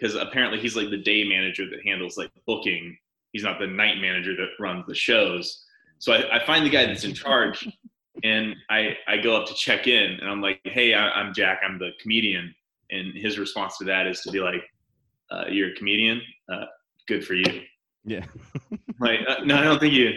because 0.02 0.16
apparently 0.16 0.60
he's 0.60 0.76
like 0.76 0.90
the 0.90 0.98
day 0.98 1.24
manager 1.24 1.70
that 1.70 1.86
handles 1.86 2.18
like 2.18 2.32
booking. 2.48 2.98
He's 3.34 3.44
not 3.44 3.60
the 3.60 3.68
night 3.68 3.98
manager 4.02 4.36
that 4.36 4.48
runs 4.60 4.86
the 4.88 4.96
shows. 4.96 5.66
So 6.00 6.14
I, 6.14 6.38
I 6.38 6.46
find 6.46 6.66
the 6.66 6.70
guy 6.70 6.86
that's 6.86 7.04
in 7.04 7.14
charge, 7.14 7.68
and 8.24 8.56
I 8.70 8.98
I 9.08 9.18
go 9.18 9.36
up 9.36 9.48
to 9.48 9.54
check 9.54 9.88
in, 9.88 10.20
and 10.20 10.30
I'm 10.30 10.42
like, 10.42 10.60
"Hey, 10.64 10.94
I, 10.94 11.10
I'm 11.12 11.34
Jack. 11.34 11.62
I'm 11.64 11.78
the 11.78 11.92
comedian." 12.02 12.54
And 12.90 13.14
his 13.16 13.38
response 13.38 13.78
to 13.78 13.86
that 13.86 14.08
is 14.08 14.22
to 14.22 14.32
be 14.32 14.40
like, 14.40 14.64
uh, 15.30 15.46
"You're 15.50 15.72
a 15.72 15.76
comedian. 15.76 16.22
Uh, 16.52 16.66
good 17.08 17.26
for 17.26 17.36
you." 17.36 17.62
yeah. 18.04 18.26
Like, 19.00 19.20
uh, 19.28 19.44
no, 19.46 19.58
I 19.58 19.64
don't 19.64 19.80
think 19.80 19.94
you. 19.94 20.14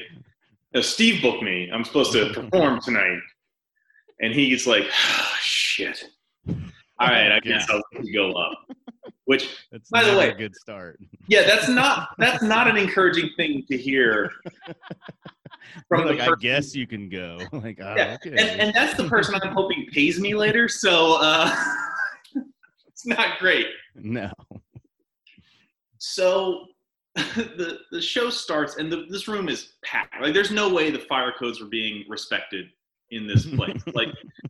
Uh, 0.75 0.83
Steve 0.83 1.23
booked 1.23 1.43
me. 1.43 1.71
I'm 1.73 1.85
supposed 1.85 2.13
to 2.13 2.33
perform 2.33 2.81
tonight, 2.81 3.21
and 4.21 4.33
he's 4.33 4.67
like, 4.67 4.85
oh, 4.85 5.37
"Shit." 5.41 6.05
All 7.01 7.09
right, 7.09 7.33
I 7.33 7.41
guess 7.41 7.69
I'll 7.69 7.83
go 8.13 8.33
up. 8.33 8.53
Which 9.27 9.49
That's 9.73 9.89
By 9.91 10.05
the 10.05 10.17
way- 10.19 10.29
a 10.31 10.35
good 10.35 10.55
start. 10.55 11.01
yeah, 11.29 11.43
that's 11.45 11.69
not 11.69 12.09
that's 12.19 12.43
not 12.43 12.69
an 12.69 12.77
encouraging 12.77 13.31
thing 13.37 13.65
to 13.71 13.77
hear 13.79 14.31
from 15.89 16.07
like, 16.07 16.19
the 16.19 16.31
I 16.31 16.35
guess 16.41 16.75
you 16.75 16.87
can 16.87 17.09
go. 17.09 17.39
Like, 17.53 17.79
oh, 17.83 17.95
Yeah, 17.97 18.17
okay. 18.23 18.31
and, 18.31 18.61
and 18.61 18.75
that's 18.75 18.95
the 18.97 19.09
person 19.09 19.35
I'm 19.37 19.53
hoping 19.55 19.87
pays 19.93 20.21
me 20.21 20.35
later. 20.35 20.69
So 20.69 21.17
uh, 21.21 21.55
it's 22.87 23.07
not 23.07 23.39
great. 23.39 23.67
no. 23.95 24.31
So 25.99 26.67
the 27.15 27.79
the 27.93 28.03
show 28.03 28.29
starts, 28.29 28.77
and 28.77 28.93
the, 28.93 29.07
this 29.09 29.27
room 29.29 29.49
is 29.49 29.75
packed. 29.85 30.21
Like, 30.21 30.35
there's 30.35 30.51
no 30.51 30.73
way 30.73 30.91
the 30.91 30.99
fire 30.99 31.33
codes 31.39 31.61
were 31.61 31.69
being 31.69 32.05
respected 32.09 32.67
in 33.11 33.27
this 33.27 33.47
place. 33.47 33.81
like, 33.95 34.09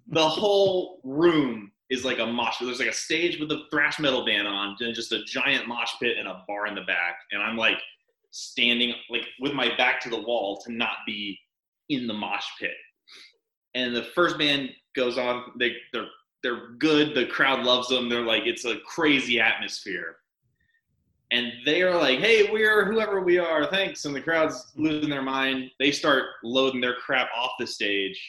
the 0.09 0.29
whole 0.29 1.01
room 1.05 1.71
is 1.95 2.05
like 2.05 2.19
a 2.19 2.27
mosh. 2.27 2.59
There's 2.61 2.81
like 2.81 2.89
a 2.89 2.93
stage 2.93 3.39
with 3.39 3.51
a 3.53 3.63
thrash 3.71 3.99
metal 3.99 4.27
band 4.27 4.47
on, 4.47 4.77
and 4.81 4.95
just 4.95 5.13
a 5.13 5.23
giant 5.25 5.67
mosh 5.69 5.93
pit 6.01 6.17
and 6.19 6.29
a 6.29 6.43
bar 6.47 6.67
in 6.67 6.75
the 6.75 6.83
back. 6.83 7.19
And 7.33 7.43
I'm 7.43 7.57
like 7.57 7.79
standing 8.31 8.95
like 9.09 9.27
with 9.41 9.53
my 9.53 9.75
back 9.77 10.01
to 10.01 10.11
the 10.11 10.21
wall 10.21 10.61
to 10.65 10.73
not 10.73 10.99
be 11.07 11.39
in 11.89 12.07
the 12.07 12.15
mosh 12.15 12.47
pit. 12.61 12.75
And 13.75 13.95
the 13.95 14.03
first 14.15 14.39
band 14.39 14.71
goes 14.95 15.17
on. 15.17 15.45
They 15.59 15.77
they're 15.93 16.09
they're 16.43 16.73
good. 16.79 17.15
The 17.15 17.27
crowd 17.27 17.65
loves 17.65 17.89
them. 17.89 18.09
They're 18.09 18.23
like 18.23 18.43
it's 18.45 18.65
a 18.65 18.77
crazy 18.81 19.41
atmosphere. 19.41 20.17
And 21.31 21.53
they 21.65 21.83
are 21.83 21.97
like, 21.97 22.19
"Hey, 22.19 22.51
we're 22.53 22.85
whoever 22.85 23.21
we 23.21 23.39
are. 23.39 23.67
Thanks." 23.67 24.05
And 24.05 24.15
the 24.15 24.21
crowd's 24.21 24.73
losing 24.77 25.11
their 25.11 25.23
mind. 25.23 25.71
They 25.79 25.91
start 25.91 26.25
loading 26.43 26.81
their 26.81 26.97
crap 26.97 27.29
off 27.37 27.53
the 27.59 27.67
stage 27.67 28.21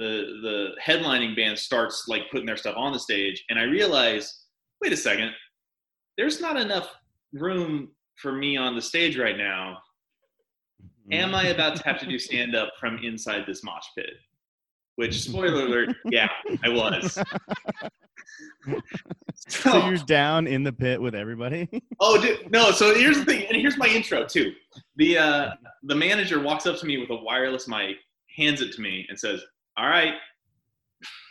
the 0.00 0.40
the 0.42 0.68
headlining 0.84 1.36
band 1.36 1.58
starts 1.58 2.04
like 2.08 2.22
putting 2.30 2.46
their 2.46 2.56
stuff 2.56 2.74
on 2.76 2.92
the 2.92 2.98
stage 2.98 3.44
and 3.50 3.58
i 3.58 3.62
realize 3.64 4.44
wait 4.80 4.92
a 4.92 4.96
second 4.96 5.30
there's 6.16 6.40
not 6.40 6.58
enough 6.58 6.88
room 7.32 7.88
for 8.16 8.32
me 8.32 8.56
on 8.56 8.74
the 8.74 8.82
stage 8.82 9.18
right 9.18 9.36
now 9.36 9.76
am 11.12 11.34
i 11.34 11.48
about 11.48 11.76
to 11.76 11.84
have 11.84 11.98
to 11.98 12.06
do 12.06 12.18
stand 12.18 12.56
up 12.56 12.72
from 12.80 12.98
inside 13.02 13.44
this 13.46 13.62
mosh 13.62 13.86
pit 13.96 14.10
Which 14.96 15.20
spoiler 15.22 15.64
alert, 15.66 15.96
yeah, 16.10 16.28
I 16.64 16.68
was. 16.68 17.18
So 19.48 19.86
you're 19.86 19.96
down 19.96 20.46
in 20.46 20.62
the 20.62 20.72
pit 20.72 21.00
with 21.00 21.14
everybody. 21.14 21.68
Oh, 22.02 22.20
dude, 22.20 22.50
no. 22.50 22.70
So 22.70 22.94
here's 22.94 23.18
the 23.18 23.24
thing, 23.26 23.46
and 23.46 23.56
here's 23.56 23.76
my 23.76 23.86
intro 23.86 24.24
too. 24.26 24.52
The 24.96 25.18
uh, 25.18 25.50
the 25.82 25.94
manager 25.94 26.40
walks 26.40 26.66
up 26.66 26.78
to 26.78 26.86
me 26.86 26.96
with 26.96 27.10
a 27.10 27.16
wireless 27.16 27.68
mic, 27.68 27.96
hands 28.34 28.62
it 28.62 28.72
to 28.72 28.80
me, 28.80 29.06
and 29.10 29.18
says, 29.18 29.42
"All 29.80 29.88
right." 29.88 30.14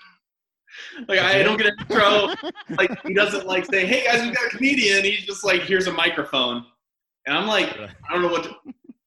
like 1.07 1.19
I 1.19 1.43
don't 1.43 1.57
get 1.57 1.67
an 1.67 1.75
intro. 1.89 2.33
Like 2.77 3.05
he 3.05 3.13
doesn't 3.13 3.45
like 3.45 3.65
say, 3.65 3.85
"Hey 3.85 4.05
guys, 4.05 4.21
we 4.21 4.31
got 4.31 4.47
a 4.47 4.49
comedian." 4.49 5.03
He's 5.03 5.25
just 5.25 5.43
like, 5.43 5.61
"Here's 5.61 5.87
a 5.87 5.93
microphone," 5.93 6.65
and 7.25 7.37
I'm 7.37 7.47
like, 7.47 7.77
I 7.79 8.13
don't 8.13 8.21
know 8.21 8.29
what. 8.29 8.43
To, 8.43 8.55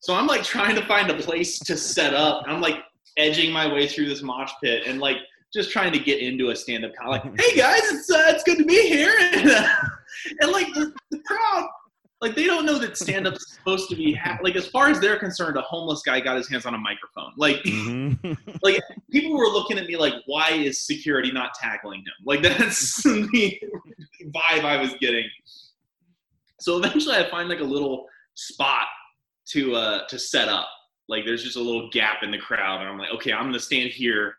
so 0.01 0.15
I'm 0.15 0.27
like 0.27 0.43
trying 0.43 0.75
to 0.77 0.85
find 0.87 1.11
a 1.11 1.15
place 1.15 1.59
to 1.61 1.77
set 1.77 2.15
up. 2.15 2.45
I'm 2.47 2.61
like 2.61 2.77
edging 3.17 3.53
my 3.53 3.73
way 3.73 3.87
through 3.87 4.09
this 4.09 4.23
mosh 4.23 4.53
pit, 4.63 4.85
and 4.87 5.01
like 5.01 5.19
just 5.53 5.71
trying 5.71 5.93
to 5.93 5.99
get 5.99 6.21
into 6.21 6.51
a 6.51 6.57
stand-up 6.57 6.93
comedy. 6.95 7.29
Like, 7.29 7.41
hey 7.41 7.57
guys, 7.57 7.83
it's 7.85 8.11
uh, 8.11 8.25
it's 8.29 8.43
good 8.43 8.59
to 8.59 8.65
be 8.65 8.89
here, 8.89 9.15
and, 9.21 9.51
uh, 9.51 9.69
and 10.41 10.53
like 10.53 10.73
the, 10.75 10.93
the 11.11 11.19
crowd, 11.21 11.69
like 12.23 12.35
they 12.37 12.45
don't 12.45 12.65
know 12.65 12.79
that 12.79 12.97
stand-up's 12.97 13.53
supposed 13.55 13.91
to 13.91 13.97
be 13.97 14.15
ha- 14.15 14.39
like 14.43 14.55
as 14.57 14.67
far 14.69 14.89
as 14.89 15.01
they're 15.01 15.19
concerned, 15.19 15.57
a 15.57 15.61
homeless 15.63 16.03
guy 16.03 16.21
got 16.21 16.37
his 16.37 16.49
hands 16.49 16.65
on 16.65 16.75
a 16.75 16.79
microphone. 16.79 17.33
Like, 17.37 17.57
Mhm. 17.65 18.39
like 18.63 18.81
people 19.11 19.37
were 19.37 19.49
looking 19.49 19.77
at 19.79 19.87
me 19.87 19.97
like, 19.97 20.15
why 20.27 20.51
is 20.53 20.87
security 20.87 21.33
not 21.33 21.53
tackling 21.55 22.01
him? 22.01 22.13
Like 22.25 22.41
that's 22.43 23.03
the 23.03 23.61
vibe 24.27 24.65
I 24.65 24.81
was 24.81 24.95
getting. 25.01 25.29
So 26.61 26.79
eventually, 26.79 27.17
I 27.17 27.29
find 27.29 27.49
like 27.49 27.61
a 27.61 27.65
little 27.65 28.07
spot 28.35 28.87
to 29.49 29.75
uh 29.75 30.07
to 30.07 30.19
set 30.19 30.49
up. 30.49 30.69
Like 31.09 31.25
there's 31.27 31.43
just 31.43 31.57
a 31.57 31.61
little 31.61 31.91
gap 31.91 32.23
in 32.23 32.31
the 32.31 32.39
crowd, 32.39 32.81
and 32.81 32.89
I'm 32.89 32.99
like, 32.99 33.11
okay, 33.15 33.33
I'm 33.33 33.47
gonna 33.47 33.59
stand 33.59 33.91
here 33.91 34.37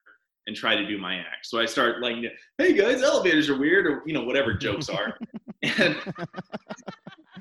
and 0.47 0.55
try 0.55 0.75
to 0.75 0.85
do 0.87 0.97
my 0.97 1.17
act. 1.17 1.45
So 1.45 1.59
I 1.59 1.65
start 1.65 2.01
like, 2.01 2.15
hey 2.57 2.73
guys, 2.73 3.01
elevators 3.03 3.49
are 3.49 3.57
weird, 3.57 3.85
or 3.87 4.03
you 4.05 4.13
know 4.13 4.23
whatever 4.23 4.53
jokes 4.53 4.87
are, 4.89 5.17
and 5.63 5.97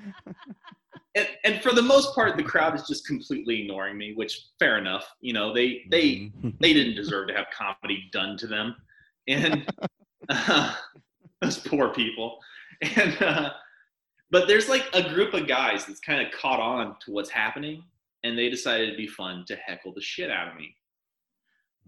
and, 1.15 1.29
and 1.45 1.63
for 1.63 1.73
the 1.73 1.83
most 1.83 2.15
part, 2.15 2.37
the 2.37 2.43
crowd 2.43 2.75
is 2.75 2.83
just 2.87 3.07
completely 3.07 3.63
ignoring 3.63 3.97
me, 3.99 4.15
which 4.15 4.47
fair 4.59 4.79
enough. 4.79 5.07
You 5.21 5.33
know, 5.33 5.53
they 5.53 5.85
they 5.91 6.31
Mhm. 6.43 6.59
they 6.61 6.73
didn't 6.73 6.95
deserve 6.95 7.29
to 7.29 7.35
have 7.35 7.47
comedy 7.57 8.09
done 8.13 8.37
to 8.39 8.47
them, 8.47 8.77
and 9.29 9.69
uh, 10.29 10.75
those 11.41 11.59
poor 11.59 11.89
people. 11.91 12.39
And 12.97 13.21
uh, 13.23 13.53
but 14.31 14.49
there's 14.49 14.69
like 14.69 14.85
a 14.95 15.03
group 15.13 15.35
of 15.35 15.47
guys 15.47 15.85
that's 15.87 16.01
kind 16.01 16.25
of 16.27 16.33
caught 16.33 16.61
on 16.61 16.97
to 17.01 17.11
what's 17.13 17.31
happening, 17.31 17.85
and 18.25 18.37
they 18.39 18.49
decided 18.49 18.89
it'd 18.89 18.97
be 18.97 19.07
fun 19.07 19.45
to 19.47 19.57
heckle 19.57 19.93
the 19.93 20.01
shit 20.01 20.31
out 20.31 20.49
of 20.49 20.57
me. 20.57 20.75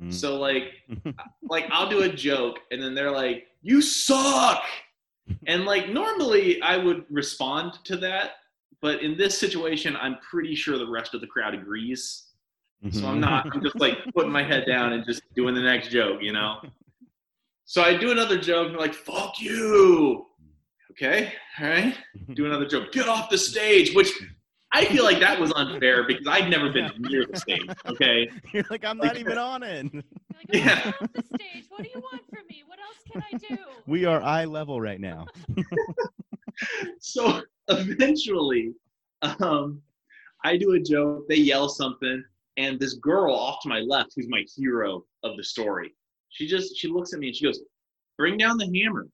Mhm. 0.02 0.12
So 0.12 0.36
like 0.38 0.82
like 1.42 1.66
I'll 1.70 1.88
do 1.88 2.02
a 2.02 2.08
joke 2.08 2.58
and 2.70 2.82
then 2.82 2.94
they're 2.94 3.10
like, 3.10 3.46
"You 3.62 3.80
suck," 3.80 4.64
and 5.46 5.64
like 5.64 5.88
normally 5.88 6.60
I 6.62 6.76
would 6.76 7.04
respond 7.10 7.78
to 7.84 7.96
that, 7.98 8.32
but 8.80 9.02
in 9.02 9.16
this 9.16 9.38
situation, 9.38 9.96
I'm 9.96 10.16
pretty 10.18 10.54
sure 10.54 10.78
the 10.78 10.90
rest 10.90 11.14
of 11.14 11.20
the 11.20 11.26
crowd 11.26 11.54
agrees. 11.54 12.24
So 12.90 13.06
I'm 13.06 13.18
not. 13.18 13.46
I'm 13.50 13.62
just 13.62 13.80
like 13.80 13.96
putting 14.14 14.30
my 14.30 14.42
head 14.42 14.66
down 14.66 14.92
and 14.92 15.06
just 15.06 15.22
doing 15.34 15.54
the 15.54 15.62
next 15.62 15.88
joke, 15.88 16.20
you 16.20 16.32
know. 16.32 16.60
So 17.64 17.82
I 17.82 17.96
do 17.96 18.10
another 18.10 18.36
joke 18.38 18.66
and 18.66 18.74
they're 18.74 18.80
like, 18.80 18.92
"Fuck 18.92 19.40
you." 19.40 20.26
Okay, 20.90 21.32
all 21.58 21.66
right. 21.66 21.96
Do 22.34 22.44
another 22.44 22.66
joke. 22.66 22.92
Get 22.92 23.08
off 23.08 23.30
the 23.30 23.38
stage, 23.38 23.94
which 23.94 24.12
I 24.70 24.84
feel 24.84 25.04
like 25.04 25.18
that 25.20 25.40
was 25.40 25.52
unfair 25.56 26.06
because 26.06 26.26
I'd 26.28 26.50
never 26.50 26.70
been 26.70 26.92
near 26.98 27.24
the 27.24 27.38
stage. 27.38 27.66
Okay, 27.86 28.28
You're 28.52 28.64
like, 28.68 28.84
I'm 28.84 28.98
not 28.98 29.16
even 29.16 29.38
on 29.38 29.62
it. 29.62 29.86
You're 30.52 30.64
like, 30.64 30.66
Yeah. 30.66 30.92
Off 31.00 31.12
the 31.12 31.22
stage. 31.22 31.64
What 31.68 31.82
do 31.82 31.88
you 31.94 32.00
want 32.00 32.22
from 32.28 32.46
me? 32.48 32.62
What 32.66 32.78
else 32.78 32.96
can 33.10 33.22
I 33.22 33.36
do? 33.38 33.56
We 33.86 34.04
are 34.06 34.22
eye 34.22 34.46
level 34.46 34.80
right 34.80 35.00
now. 35.00 35.26
so 37.00 37.42
eventually, 37.68 38.72
um, 39.40 39.82
I 40.42 40.56
do 40.56 40.72
a 40.72 40.80
joke. 40.80 41.28
They 41.28 41.36
yell 41.36 41.68
something, 41.68 42.24
and 42.56 42.80
this 42.80 42.94
girl 42.94 43.34
off 43.34 43.60
to 43.62 43.68
my 43.68 43.80
left, 43.80 44.12
who's 44.16 44.28
my 44.28 44.44
hero 44.56 45.04
of 45.22 45.36
the 45.36 45.44
story, 45.44 45.94
she 46.30 46.46
just 46.46 46.76
she 46.78 46.88
looks 46.88 47.12
at 47.12 47.18
me 47.20 47.28
and 47.28 47.36
she 47.36 47.44
goes, 47.44 47.60
"Bring 48.16 48.38
down 48.38 48.56
the 48.56 48.66
hammer." 48.74 49.06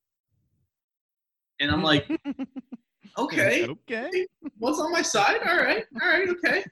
And 1.58 1.70
I'm 1.70 1.82
like, 1.82 2.08
"Okay, 3.18 3.66
Okay. 3.68 4.26
what's 4.58 4.78
on 4.78 4.92
my 4.92 5.02
side? 5.02 5.40
All 5.48 5.56
right, 5.56 5.84
all 6.00 6.08
right, 6.08 6.28
okay." 6.28 6.64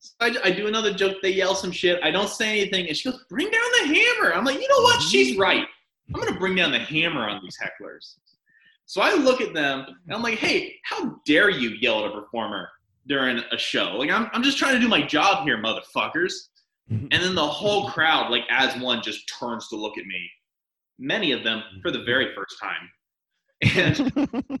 So 0.00 0.14
I, 0.20 0.34
I 0.44 0.50
do 0.50 0.66
another 0.66 0.92
joke. 0.92 1.16
They 1.22 1.30
yell 1.30 1.54
some 1.54 1.72
shit. 1.72 2.00
I 2.02 2.10
don't 2.10 2.28
say 2.28 2.60
anything, 2.60 2.86
and 2.88 2.96
she 2.96 3.10
goes, 3.10 3.24
"Bring 3.28 3.50
down 3.50 3.62
the 3.80 3.94
hammer." 3.94 4.34
I'm 4.34 4.44
like, 4.44 4.60
"You 4.60 4.68
know 4.68 4.82
what? 4.82 5.02
She's 5.02 5.32
mm-hmm. 5.32 5.40
right. 5.40 5.66
I'm 6.14 6.20
gonna 6.20 6.38
bring 6.38 6.54
down 6.54 6.72
the 6.72 6.78
hammer 6.78 7.28
on 7.28 7.40
these 7.42 7.58
hecklers." 7.58 8.16
So 8.86 9.02
I 9.02 9.14
look 9.14 9.40
at 9.40 9.52
them 9.52 9.86
and 9.86 10.14
I'm 10.14 10.22
like, 10.22 10.38
"Hey, 10.38 10.76
how 10.84 11.20
dare 11.26 11.50
you 11.50 11.70
yell 11.80 12.04
at 12.04 12.10
a 12.10 12.20
performer 12.20 12.68
during 13.06 13.42
a 13.52 13.58
show? 13.58 13.96
Like, 13.96 14.10
I'm 14.10 14.28
I'm 14.32 14.42
just 14.42 14.58
trying 14.58 14.74
to 14.74 14.80
do 14.80 14.88
my 14.88 15.02
job 15.02 15.44
here, 15.44 15.58
motherfuckers." 15.58 16.32
Mm-hmm. 16.90 17.08
And 17.10 17.22
then 17.22 17.34
the 17.34 17.46
whole 17.46 17.90
crowd, 17.90 18.30
like 18.30 18.44
as 18.50 18.80
one, 18.80 19.02
just 19.02 19.28
turns 19.38 19.68
to 19.68 19.76
look 19.76 19.98
at 19.98 20.06
me. 20.06 20.30
Many 20.98 21.32
of 21.32 21.44
them 21.44 21.62
for 21.82 21.90
the 21.90 22.02
very 22.04 22.34
first 22.34 22.56
time, 22.60 22.90
and 23.76 24.60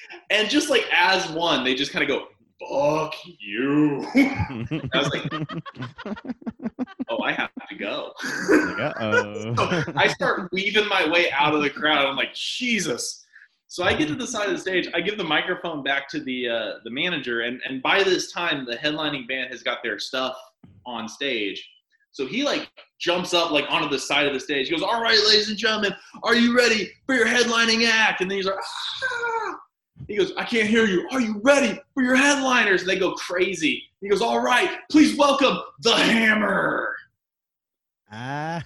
and 0.30 0.48
just 0.48 0.70
like 0.70 0.86
as 0.92 1.28
one, 1.30 1.64
they 1.64 1.74
just 1.74 1.92
kind 1.92 2.02
of 2.02 2.08
go, 2.08 2.28
"Fuck 2.60 3.14
you." 3.40 4.06
I 4.14 4.88
was 4.94 5.10
like, 5.10 5.30
"Oh, 7.08 7.22
I 7.22 7.32
have 7.32 7.50
to 7.68 7.74
go." 7.74 8.12
uh 8.20 9.54
So. 9.56 9.92
I 9.96 10.08
start 10.08 10.50
weaving 10.52 10.88
my 10.88 11.08
way 11.08 11.30
out 11.32 11.54
of 11.54 11.62
the 11.62 11.70
crowd. 11.70 12.06
I'm 12.06 12.16
like, 12.16 12.34
Jesus. 12.34 13.24
So 13.68 13.82
I 13.82 13.92
get 13.92 14.08
to 14.08 14.14
the 14.14 14.26
side 14.26 14.46
of 14.48 14.52
the 14.52 14.60
stage. 14.60 14.88
I 14.94 15.00
give 15.00 15.18
the 15.18 15.24
microphone 15.24 15.82
back 15.82 16.08
to 16.10 16.20
the 16.20 16.48
uh, 16.48 16.72
the 16.84 16.90
manager, 16.90 17.40
and 17.40 17.60
and 17.68 17.82
by 17.82 18.02
this 18.02 18.30
time, 18.30 18.64
the 18.64 18.76
headlining 18.76 19.26
band 19.26 19.50
has 19.50 19.62
got 19.62 19.82
their 19.82 19.98
stuff 19.98 20.36
on 20.86 21.08
stage. 21.08 21.68
So 22.12 22.26
he 22.26 22.44
like 22.44 22.70
jumps 23.00 23.34
up 23.34 23.50
like 23.50 23.64
onto 23.68 23.88
the 23.88 23.98
side 23.98 24.26
of 24.26 24.32
the 24.32 24.38
stage. 24.38 24.68
He 24.68 24.74
goes, 24.74 24.84
"All 24.84 25.02
right, 25.02 25.18
ladies 25.26 25.48
and 25.48 25.58
gentlemen, 25.58 25.92
are 26.22 26.36
you 26.36 26.56
ready 26.56 26.92
for 27.06 27.16
your 27.16 27.26
headlining 27.26 27.84
act?" 27.88 28.20
And 28.20 28.30
then 28.30 28.36
he's 28.36 28.46
like, 28.46 28.54
ah. 28.56 29.58
He 30.08 30.16
goes, 30.16 30.32
"I 30.36 30.44
can't 30.44 30.68
hear 30.68 30.84
you. 30.86 31.06
Are 31.12 31.20
you 31.20 31.40
ready 31.42 31.78
for 31.94 32.02
your 32.02 32.16
headliners?" 32.16 32.80
And 32.82 32.90
they 32.90 32.98
go 32.98 33.12
crazy. 33.14 33.84
He 34.00 34.08
goes, 34.08 34.20
"All 34.22 34.40
right, 34.40 34.78
please 34.90 35.16
welcome 35.16 35.58
the 35.80 35.94
Hammer." 35.94 36.94
Ah. 38.12 38.62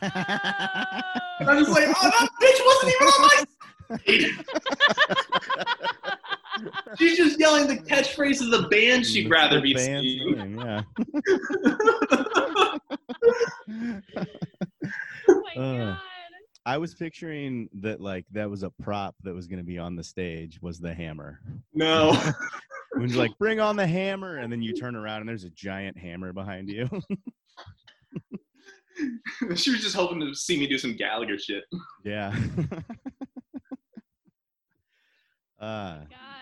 And 1.40 1.48
I'm 1.48 1.59
just 1.59 1.70
like, 1.70 1.87
"Oh, 1.88 2.11
that 2.11 2.29
bitch 2.42 2.61
wasn't 2.66 2.92
even 2.94 3.09
on 3.09 3.20
my 3.29 3.44
She's 6.98 7.16
just 7.16 7.38
yelling 7.38 7.68
the 7.68 7.77
catchphrase 7.77 8.40
of 8.42 8.51
the 8.51 8.62
band 8.68 9.07
she'd 9.07 9.31
rather 9.31 9.61
be 9.61 9.74
The 9.74 9.87
band's 9.87 10.09
singing. 10.09 10.57
name, 10.57 10.59
Yeah. 10.59 10.83
Oh 15.31 15.42
my 15.42 15.53
Uh. 15.62 15.94
god. 15.94 15.98
I 16.68 16.76
was 16.76 16.94
picturing 16.94 17.70
that 17.81 17.98
like 17.98 18.26
that 18.33 18.50
was 18.50 18.62
a 18.62 18.68
prop 18.68 19.14
that 19.22 19.35
was 19.35 19.46
going 19.46 19.59
to 19.59 19.64
be 19.64 19.78
on 19.78 19.96
the 19.96 20.04
stage 20.04 20.61
was 20.61 20.78
the 20.78 20.92
hammer. 20.92 21.40
No. 21.72 22.14
When 22.92 23.11
you're 23.11 23.18
like, 23.18 23.37
bring 23.38 23.61
on 23.61 23.76
the 23.76 23.87
hammer, 23.87 24.38
and 24.38 24.50
then 24.50 24.62
you 24.62 24.72
turn 24.81 24.96
around 24.96 25.20
and 25.20 25.28
there's 25.28 25.44
a 25.44 25.50
giant 25.50 25.96
hammer 25.96 26.33
behind 26.33 26.68
you. 26.68 26.88
she 29.54 29.70
was 29.70 29.83
just 29.83 29.94
hoping 29.94 30.18
to 30.20 30.35
see 30.35 30.59
me 30.59 30.66
do 30.66 30.78
some 30.78 30.96
Gallagher 30.96 31.38
shit. 31.38 31.64
yeah. 32.02 32.35
uh, 35.61 35.98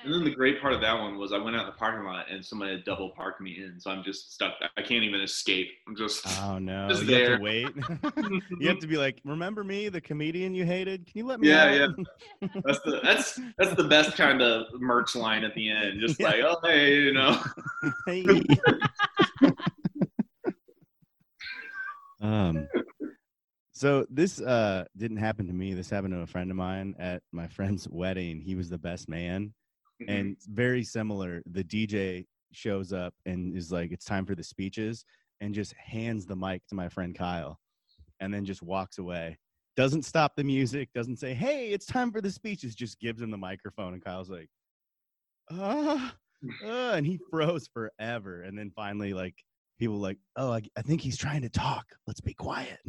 And 0.06 0.14
then 0.14 0.22
the 0.22 0.30
great 0.30 0.60
part 0.60 0.72
of 0.72 0.80
that 0.82 0.92
one 0.96 1.18
was 1.18 1.32
I 1.32 1.38
went 1.38 1.56
out 1.56 1.62
in 1.62 1.66
the 1.66 1.72
parking 1.72 2.04
lot 2.06 2.30
and 2.30 2.44
someone 2.44 2.68
had 2.68 2.84
double 2.84 3.10
parked 3.10 3.40
me 3.40 3.58
in, 3.58 3.80
so 3.80 3.90
I'm 3.90 4.04
just 4.04 4.32
stuck. 4.32 4.54
I 4.76 4.80
can't 4.82 5.02
even 5.02 5.20
escape. 5.20 5.66
I'm 5.88 5.96
just. 5.96 6.24
oh 6.44 6.58
no, 6.60 6.86
Just 6.90 7.02
you 7.06 7.14
have 7.14 7.26
there. 7.26 7.36
to 7.38 7.42
wait. 7.42 7.68
you 8.60 8.68
have 8.68 8.78
to 8.78 8.86
be 8.86 8.96
like, 8.96 9.20
remember 9.24 9.64
me, 9.64 9.88
the 9.88 10.00
comedian 10.00 10.54
you 10.54 10.64
hated? 10.64 11.06
Can 11.06 11.18
you 11.18 11.26
let 11.26 11.40
me? 11.40 11.48
Yeah, 11.48 11.88
out?" 11.88 12.06
That's 12.64 12.78
the 12.84 13.00
that's 13.02 13.40
that's 13.58 13.74
the 13.74 13.82
best 13.88 14.16
kind 14.16 14.40
of 14.42 14.66
merch 14.80 15.16
line 15.16 15.42
at 15.42 15.56
the 15.56 15.68
end. 15.70 16.00
Just 16.00 16.20
Yeah. 16.20 16.28
like, 16.28 16.40
oh 16.44 16.58
hey, 16.62 16.94
you 16.94 17.12
know. 17.12 17.42
Hey. 18.06 18.24
um 22.20 22.66
so 23.72 24.06
this 24.08 24.40
uh 24.40 24.84
didn't 24.96 25.18
happen 25.18 25.46
to 25.48 25.52
me 25.52 25.74
this 25.74 25.90
happened 25.90 26.14
to 26.14 26.20
a 26.20 26.26
friend 26.26 26.50
of 26.50 26.56
mine 26.56 26.94
at 26.98 27.22
my 27.32 27.46
friend's 27.46 27.86
wedding 27.88 28.40
he 28.40 28.54
was 28.54 28.70
the 28.70 28.78
best 28.78 29.08
man 29.08 29.52
and 30.08 30.36
very 30.48 30.82
similar 30.82 31.42
the 31.46 31.64
dj 31.64 32.26
shows 32.52 32.92
up 32.92 33.14
and 33.24 33.56
is 33.56 33.72
like 33.72 33.92
it's 33.92 34.04
time 34.04 34.24
for 34.24 34.34
the 34.34 34.42
speeches 34.42 35.04
and 35.40 35.54
just 35.54 35.74
hands 35.74 36.26
the 36.26 36.36
mic 36.36 36.62
to 36.66 36.74
my 36.74 36.88
friend 36.88 37.16
kyle 37.16 37.58
and 38.20 38.32
then 38.32 38.44
just 38.44 38.62
walks 38.62 38.98
away 38.98 39.36
doesn't 39.76 40.04
stop 40.04 40.34
the 40.36 40.44
music 40.44 40.88
doesn't 40.94 41.18
say 41.18 41.34
hey 41.34 41.68
it's 41.70 41.86
time 41.86 42.10
for 42.10 42.20
the 42.20 42.30
speeches 42.30 42.74
just 42.74 42.98
gives 43.00 43.20
him 43.20 43.30
the 43.30 43.36
microphone 43.36 43.92
and 43.92 44.04
kyle's 44.04 44.30
like 44.30 44.48
ah 45.50 46.14
uh, 46.64 46.92
and 46.92 47.06
he 47.06 47.18
froze 47.30 47.68
forever 47.72 48.42
and 48.42 48.58
then 48.58 48.70
finally 48.74 49.12
like 49.12 49.34
people 49.78 49.96
like, 49.96 50.18
oh, 50.36 50.52
I, 50.52 50.62
I 50.76 50.82
think 50.82 51.00
he's 51.00 51.16
trying 51.16 51.42
to 51.42 51.48
talk. 51.48 51.86
Let's 52.06 52.20
be 52.20 52.34
quiet. 52.34 52.80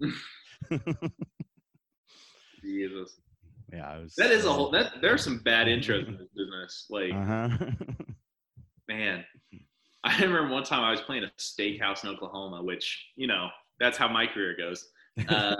Jesus. 2.62 3.20
Yeah, 3.72 3.88
I 3.90 3.98
was. 3.98 4.14
That 4.16 4.30
is 4.30 4.44
a 4.44 4.52
whole. 4.52 4.70
That 4.70 5.00
there 5.00 5.12
are 5.12 5.18
some 5.18 5.38
bad 5.38 5.66
intros 5.68 6.06
in 6.08 6.16
this 6.16 6.28
business. 6.34 6.86
Like, 6.90 7.12
Uh 7.12 7.24
huh. 7.24 7.48
man, 8.88 9.24
I 10.04 10.20
remember 10.22 10.48
one 10.52 10.64
time 10.64 10.82
I 10.82 10.90
was 10.90 11.00
playing 11.00 11.24
a 11.24 11.30
steakhouse 11.38 12.04
in 12.04 12.10
Oklahoma, 12.10 12.62
which 12.62 13.08
you 13.16 13.26
know 13.26 13.48
that's 13.78 13.98
how 13.98 14.08
my 14.08 14.26
career 14.26 14.56
goes. 14.56 14.88
Uh, 15.28 15.56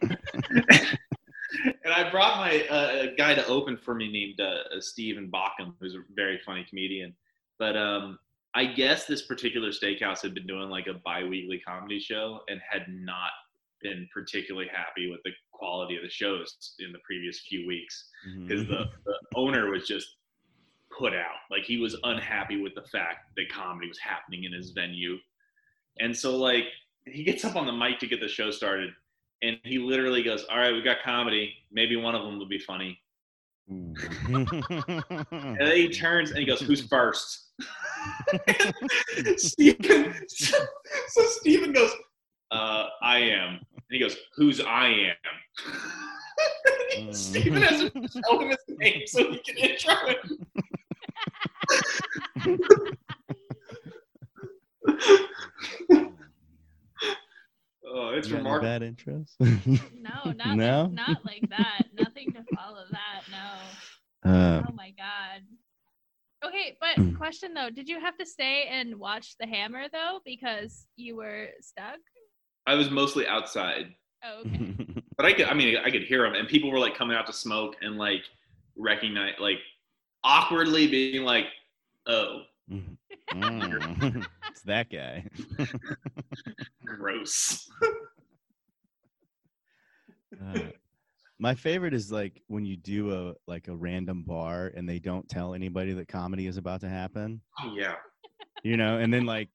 and 0.02 1.92
I 1.92 2.10
brought 2.10 2.38
my 2.38 2.66
uh, 2.68 3.08
a 3.08 3.14
guy 3.16 3.34
to 3.34 3.46
open 3.46 3.76
for 3.76 3.94
me 3.94 4.10
named 4.10 4.40
uh, 4.40 4.80
Steven 4.80 5.30
Bockham, 5.30 5.74
who's 5.80 5.94
a 5.94 6.02
very 6.14 6.40
funny 6.44 6.64
comedian. 6.68 7.14
But 7.58 7.76
um, 7.76 8.18
I 8.54 8.66
guess 8.66 9.06
this 9.06 9.22
particular 9.22 9.70
steakhouse 9.70 10.22
had 10.22 10.34
been 10.34 10.46
doing 10.46 10.70
like 10.70 10.86
a 10.86 10.94
bi-weekly 10.94 11.60
comedy 11.66 12.00
show 12.00 12.40
and 12.48 12.60
had 12.68 12.86
not 12.88 13.30
been 13.82 14.08
particularly 14.12 14.68
happy 14.72 15.10
with 15.10 15.20
the 15.24 15.30
quality 15.54 15.96
of 15.96 16.02
the 16.02 16.10
shows 16.10 16.74
in 16.80 16.92
the 16.92 16.98
previous 17.04 17.40
few 17.48 17.66
weeks 17.66 18.08
mm-hmm. 18.28 18.46
because 18.46 18.66
the, 18.66 18.84
the 19.06 19.14
owner 19.34 19.70
was 19.70 19.86
just 19.86 20.16
put 20.96 21.14
out. 21.14 21.36
Like 21.50 21.64
he 21.64 21.78
was 21.78 21.96
unhappy 22.04 22.60
with 22.60 22.74
the 22.74 22.82
fact 22.82 23.34
that 23.36 23.48
comedy 23.50 23.88
was 23.88 23.98
happening 23.98 24.44
in 24.44 24.52
his 24.52 24.70
venue. 24.70 25.16
And 26.00 26.16
so 26.16 26.36
like 26.36 26.64
he 27.06 27.24
gets 27.24 27.44
up 27.44 27.56
on 27.56 27.66
the 27.66 27.72
mic 27.72 27.98
to 28.00 28.06
get 28.06 28.20
the 28.20 28.28
show 28.28 28.50
started 28.50 28.90
and 29.42 29.58
he 29.64 29.78
literally 29.78 30.22
goes, 30.22 30.44
All 30.50 30.58
right, 30.58 30.72
we've 30.72 30.84
got 30.84 30.98
comedy. 31.04 31.54
Maybe 31.70 31.96
one 31.96 32.14
of 32.14 32.22
them 32.22 32.38
will 32.38 32.48
be 32.48 32.58
funny. 32.58 32.98
And 33.68 33.96
then 35.58 35.76
he 35.76 35.88
turns 35.88 36.30
and 36.30 36.38
he 36.38 36.44
goes, 36.44 36.60
Who's 36.60 36.86
first? 36.86 37.50
Steven, 39.36 40.14
so, 40.28 40.58
so 41.08 41.22
Steven 41.40 41.72
goes, 41.72 41.90
uh, 42.54 42.86
I 43.02 43.18
am. 43.18 43.54
And 43.72 43.82
he 43.90 43.98
goes, 43.98 44.16
Who's 44.36 44.60
I 44.60 44.88
am? 44.88 45.16
Steven 47.12 47.62
has 47.62 47.80
to 47.80 47.90
show 48.24 48.40
him 48.40 48.48
his 48.50 48.58
name 48.78 49.02
so 49.06 49.18
he 49.30 49.38
can 49.38 49.56
intro 49.56 49.94
him. 50.06 50.16
Oh, 57.86 58.08
it's 58.10 58.28
You 58.28 58.34
got 58.34 58.40
any 58.40 58.48
remarkable. 58.48 58.66
bad 58.66 58.82
intros. 58.82 59.36
No, 60.00 60.32
not 60.32 60.56
No? 60.56 60.82
Like, 60.84 60.92
not 60.92 61.24
like 61.24 61.44
that. 61.50 61.84
Nothing 61.94 62.32
to 62.32 62.42
follow 62.54 62.84
that. 62.90 63.22
No. 63.30 64.30
uh, 64.30 64.62
Oh 64.68 64.72
my 64.72 64.90
god. 64.96 65.42
Okay, 66.44 66.76
but 66.80 66.96
Mm. 66.96 67.16
question 67.16 67.54
though, 67.54 67.70
did 67.70 67.88
you 67.88 68.00
have 68.00 68.16
to 68.18 68.26
stay 68.26 68.64
and 68.68 68.98
watch 68.98 69.36
The 69.38 69.46
Hammer 69.46 69.88
though 69.90 70.20
because 70.24 70.86
you 70.96 71.16
were 71.16 71.48
stuck? 71.60 71.98
I 72.66 72.74
was 72.74 72.90
mostly 72.90 73.26
outside, 73.26 73.94
Oh, 74.24 74.40
okay. 74.46 74.74
but 75.16 75.26
I 75.26 75.32
could. 75.32 75.46
I 75.46 75.54
mean, 75.54 75.76
I 75.76 75.90
could 75.90 76.02
hear 76.02 76.22
them, 76.22 76.34
and 76.34 76.48
people 76.48 76.70
were 76.70 76.78
like 76.78 76.96
coming 76.96 77.16
out 77.16 77.26
to 77.26 77.32
smoke 77.32 77.76
and 77.82 77.96
like 77.96 78.22
recognize, 78.76 79.34
like 79.38 79.58
awkwardly 80.22 80.86
being 80.86 81.24
like, 81.24 81.46
"Oh, 82.06 82.42
Mm. 82.70 84.26
it's 84.50 84.62
that 84.62 84.90
guy. 84.90 85.26
gross." 86.86 87.68
Uh, 90.42 90.70
my 91.38 91.54
favorite 91.54 91.94
is 91.94 92.10
like 92.10 92.42
when 92.46 92.64
you 92.64 92.76
do 92.76 93.12
a 93.12 93.34
like 93.46 93.68
a 93.68 93.74
random 93.74 94.22
bar 94.22 94.72
and 94.74 94.88
they 94.88 94.98
don't 94.98 95.28
tell 95.28 95.54
anybody 95.54 95.92
that 95.92 96.08
comedy 96.08 96.46
is 96.46 96.56
about 96.56 96.80
to 96.80 96.88
happen. 96.88 97.40
Oh 97.62 97.74
yeah. 97.76 97.96
You 98.64 98.76
know 98.76 98.98
and 98.98 99.14
then 99.14 99.24
like 99.24 99.50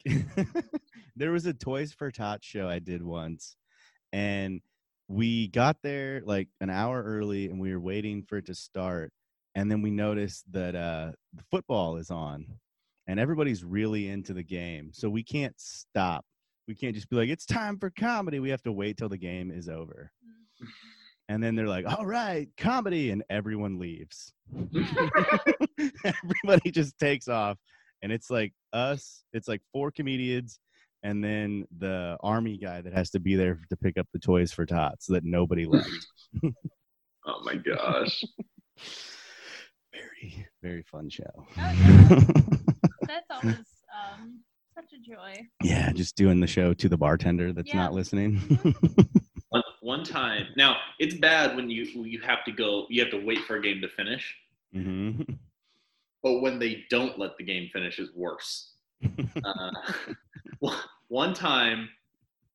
there 1.18 1.32
was 1.32 1.46
a 1.46 1.54
toys 1.54 1.92
for 1.92 2.10
tots 2.10 2.48
show 2.48 2.70
i 2.70 2.80
did 2.80 3.04
once 3.04 3.58
and 4.14 4.62
we 5.10 5.50
got 5.50 5.76
there 5.84 6.22
like 6.24 6.48
an 6.62 6.70
hour 6.70 7.04
early 7.04 7.50
and 7.50 7.60
we 7.60 7.74
were 7.74 7.80
waiting 7.80 8.24
for 8.24 8.38
it 8.38 8.46
to 8.46 8.56
start 8.56 9.12
and 9.56 9.70
then 9.70 9.82
we 9.82 9.92
noticed 9.92 10.50
that 10.52 10.76
uh 10.76 11.12
the 11.34 11.44
football 11.52 11.98
is 11.98 12.10
on 12.10 12.46
and 13.10 13.20
everybody's 13.20 13.64
really 13.64 14.08
into 14.08 14.34
the 14.34 14.44
game 14.44 14.92
so 14.94 15.10
we 15.10 15.24
can't 15.24 15.60
stop. 15.60 16.24
We 16.68 16.76
can't 16.76 16.94
just 16.94 17.10
be 17.10 17.16
like 17.16 17.30
it's 17.30 17.48
time 17.48 17.80
for 17.80 17.90
comedy. 17.90 18.40
We 18.40 18.52
have 18.52 18.62
to 18.64 18.72
wait 18.72 18.98
till 18.98 19.10
the 19.10 19.18
game 19.18 19.50
is 19.50 19.68
over. 19.68 20.12
And 21.28 21.42
then 21.44 21.56
they're 21.56 21.68
like 21.68 21.86
all 21.88 22.06
right 22.06 22.48
comedy 22.56 23.10
and 23.10 23.24
everyone 23.32 23.80
leaves. 23.80 24.32
Everybody 26.06 26.70
just 26.72 27.00
takes 27.00 27.28
off 27.28 27.58
and 28.02 28.12
it's 28.12 28.30
like 28.30 28.54
us 28.74 29.24
it's 29.34 29.48
like 29.48 29.62
four 29.72 29.92
comedians 29.92 30.60
and 31.04 31.24
then 31.24 31.66
the 31.80 32.18
army 32.22 32.58
guy 32.58 32.82
that 32.82 32.94
has 32.94 33.10
to 33.10 33.20
be 33.20 33.36
there 33.36 33.60
to 33.70 33.76
pick 33.78 33.98
up 33.98 34.08
the 34.14 34.20
toys 34.20 34.52
for 34.52 34.66
tots 34.66 35.06
so 35.08 35.14
that 35.14 35.24
nobody 35.24 35.66
left 35.68 35.90
Oh 37.26 37.42
my 37.44 37.56
gosh. 37.56 38.24
very 39.94 40.48
very 40.62 40.84
fun 40.84 41.10
show 41.10 41.24
Oh, 41.36 41.46
yeah. 41.58 42.10
That's 43.08 43.26
always 43.32 43.66
um 43.94 44.40
such 44.76 44.94
a 44.94 45.00
joy. 45.00 45.36
yeah 45.64 45.92
just 45.92 46.16
doing 46.16 46.40
the 46.40 46.48
show 46.48 46.74
to 46.76 46.88
the 46.90 46.98
bartender 46.98 47.52
that's 47.54 47.74
Yeah. 47.74 47.84
not 47.84 47.94
listening 47.94 48.40
One, 49.52 49.64
one 49.82 50.04
time. 50.04 50.46
Now 50.56 50.78
it's 51.00 51.16
bad 51.16 51.56
when 51.56 51.72
you 51.72 51.84
you 52.04 52.22
have 52.22 52.44
to 52.46 52.52
go. 52.52 52.86
You 52.90 53.02
have 53.02 53.10
to 53.12 53.18
wait 53.26 53.40
for 53.48 53.56
a 53.56 53.62
game 53.62 53.82
to 53.82 53.90
finish. 53.90 54.36
hmm 54.74 55.22
But 56.22 56.42
when 56.42 56.60
they 56.60 56.84
don't 56.90 57.18
let 57.18 57.38
the 57.38 57.44
game 57.44 57.70
finish, 57.72 58.00
is 58.00 58.10
worse. 58.16 58.74
Uh, 59.46 59.72
one- 61.08 61.34
time, 61.34 61.90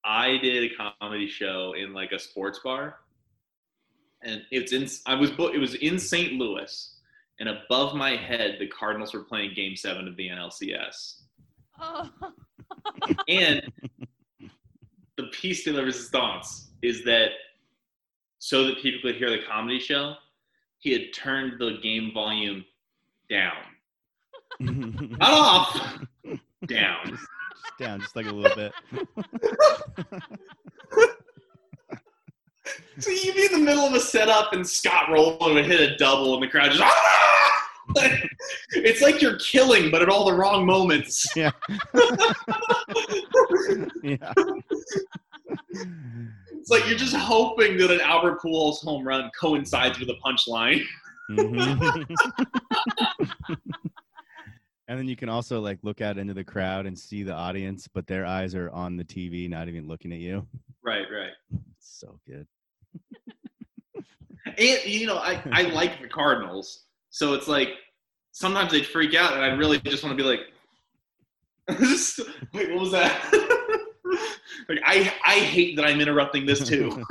I 0.04 0.36
did 0.36 0.70
a 0.70 0.92
comedy 1.00 1.26
show 1.26 1.72
in 1.72 1.94
like 1.94 2.12
a 2.12 2.18
sports 2.18 2.60
bar, 2.62 2.96
and 4.22 4.42
it's 4.50 4.72
in. 4.72 4.86
I 5.06 5.14
was 5.14 5.30
it 5.30 5.58
was 5.58 5.74
in 5.76 5.98
St. 5.98 6.34
Louis, 6.34 6.98
and 7.40 7.48
above 7.48 7.94
my 7.94 8.14
head, 8.14 8.56
the 8.60 8.66
Cardinals 8.66 9.14
were 9.14 9.24
playing 9.24 9.54
Game 9.54 9.74
Seven 9.76 10.06
of 10.06 10.16
the 10.16 10.28
NLCS, 10.28 11.22
Oh, 11.80 12.10
and 13.28 13.62
the 15.16 15.24
piece 15.32 15.64
de 15.64 15.72
la 15.72 15.82
resistance 15.82 16.70
is 16.82 17.04
that 17.04 17.30
so 18.38 18.64
that 18.64 18.78
people 18.82 19.00
could 19.02 19.16
hear 19.16 19.30
the 19.30 19.42
comedy 19.48 19.78
show, 19.78 20.14
he 20.78 20.92
had 20.92 21.12
turned 21.14 21.58
the 21.58 21.78
game 21.82 22.12
volume 22.12 22.64
down, 23.28 23.56
not 24.60 25.30
off, 25.32 25.98
down. 26.66 26.98
just, 27.06 27.20
just 27.20 27.78
down 27.78 28.00
just 28.00 28.16
like 28.16 28.26
a 28.26 28.32
little 28.32 28.56
bit 28.56 28.72
So 32.98 33.10
you'd 33.10 33.34
be 33.34 33.46
in 33.46 33.52
the 33.52 33.58
middle 33.58 33.84
of 33.84 33.92
a 33.92 34.00
setup 34.00 34.52
and 34.52 34.66
Scott 34.66 35.10
Rolen 35.10 35.54
would 35.54 35.66
hit 35.66 35.80
a 35.80 35.96
double 35.96 36.34
and 36.34 36.42
the 36.42 36.48
crowd 36.48 36.70
just 36.70 36.82
ah! 36.82 37.70
Like, 37.94 38.26
it's 38.70 39.02
like 39.02 39.20
you're 39.20 39.36
killing, 39.38 39.90
but 39.90 40.00
at 40.00 40.08
all 40.08 40.24
the 40.24 40.32
wrong 40.32 40.64
moments. 40.64 41.26
yeah 41.36 41.50
yeah 44.02 44.32
It's 46.52 46.70
like 46.70 46.86
you're 46.88 46.96
just 46.96 47.14
hoping 47.14 47.76
that 47.78 47.90
an 47.90 48.00
Albert 48.00 48.40
Pujols 48.40 48.82
home 48.82 49.06
run 49.06 49.30
coincides 49.38 49.98
with 49.98 50.08
a 50.08 50.16
punchline. 50.24 50.82
Mhm. 51.30 52.06
and 54.88 54.98
then 54.98 55.08
you 55.08 55.16
can 55.16 55.28
also 55.28 55.60
like 55.60 55.78
look 55.82 56.00
out 56.00 56.18
into 56.18 56.34
the 56.34 56.44
crowd 56.44 56.86
and 56.86 56.98
see 56.98 57.22
the 57.22 57.32
audience, 57.32 57.88
but 57.88 58.06
their 58.06 58.26
eyes 58.26 58.54
are 58.54 58.70
on 58.70 58.96
the 58.96 59.04
TV, 59.04 59.48
not 59.48 59.68
even 59.68 59.88
looking 59.88 60.12
at 60.12 60.18
you. 60.18 60.46
Right, 60.82 61.06
right. 61.10 61.32
It's 61.76 61.98
so 61.98 62.18
good. 62.26 62.46
And 64.46 64.84
you 64.84 65.06
know, 65.06 65.16
I 65.16 65.42
I 65.52 65.62
like 65.62 66.02
the 66.02 66.06
Cardinals, 66.06 66.84
so 67.08 67.32
it's 67.32 67.48
like 67.48 67.70
sometimes 68.32 68.72
they'd 68.72 68.86
freak 68.86 69.14
out, 69.14 69.32
and 69.32 69.42
I 69.42 69.48
really 69.56 69.78
just 69.80 70.04
want 70.04 70.16
to 70.16 70.22
be 70.22 70.28
like, 70.28 70.40
wait, 72.52 72.70
what 72.70 72.80
was 72.80 72.90
that? 72.92 73.24
like 74.68 74.80
I 74.84 75.12
I 75.24 75.38
hate 75.40 75.76
that 75.76 75.86
I'm 75.86 76.00
interrupting 76.00 76.44
this 76.44 76.68
too. 76.68 77.02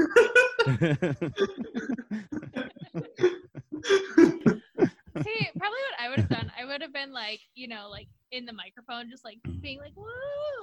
See, 3.84 5.50
probably 5.58 5.80
what 5.80 6.00
I 6.00 6.10
would 6.10 6.20
have 6.20 6.30
done, 6.30 6.52
I 6.60 6.66
would 6.66 6.82
have 6.82 6.94
been 6.94 7.12
like, 7.12 7.40
you 7.56 7.68
know, 7.68 7.88
like 7.90 8.08
in 8.32 8.46
the 8.46 8.54
microphone, 8.54 9.10
just 9.10 9.24
like 9.24 9.38
being 9.62 9.80
like, 9.80 9.96
woo, 9.96 10.06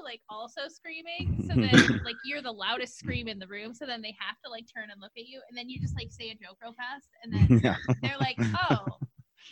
like 0.05 0.21
also 0.29 0.63
screaming. 0.69 1.45
So 1.49 1.55
then, 1.55 2.01
like, 2.05 2.17
you're 2.25 2.43
the 2.43 2.53
loudest 2.53 2.99
scream 2.99 3.29
in 3.29 3.39
the 3.39 3.47
room. 3.47 3.75
So 3.75 3.87
then 3.87 4.03
they 4.03 4.15
have 4.19 4.37
to 4.45 4.51
like 4.51 4.67
turn 4.75 4.91
and 4.91 5.01
look 5.01 5.13
at 5.17 5.27
you. 5.27 5.41
And 5.49 5.57
then 5.57 5.69
you 5.69 5.81
just 5.81 5.95
like 5.97 6.11
say 6.11 6.31
a 6.31 6.35
joke 6.35 6.59
real 6.63 6.75
fast. 6.75 7.09
And 7.23 7.33
then 7.33 7.61
yeah. 7.63 7.77
they're 8.03 8.19
like, 8.19 8.37
oh. 8.71 8.87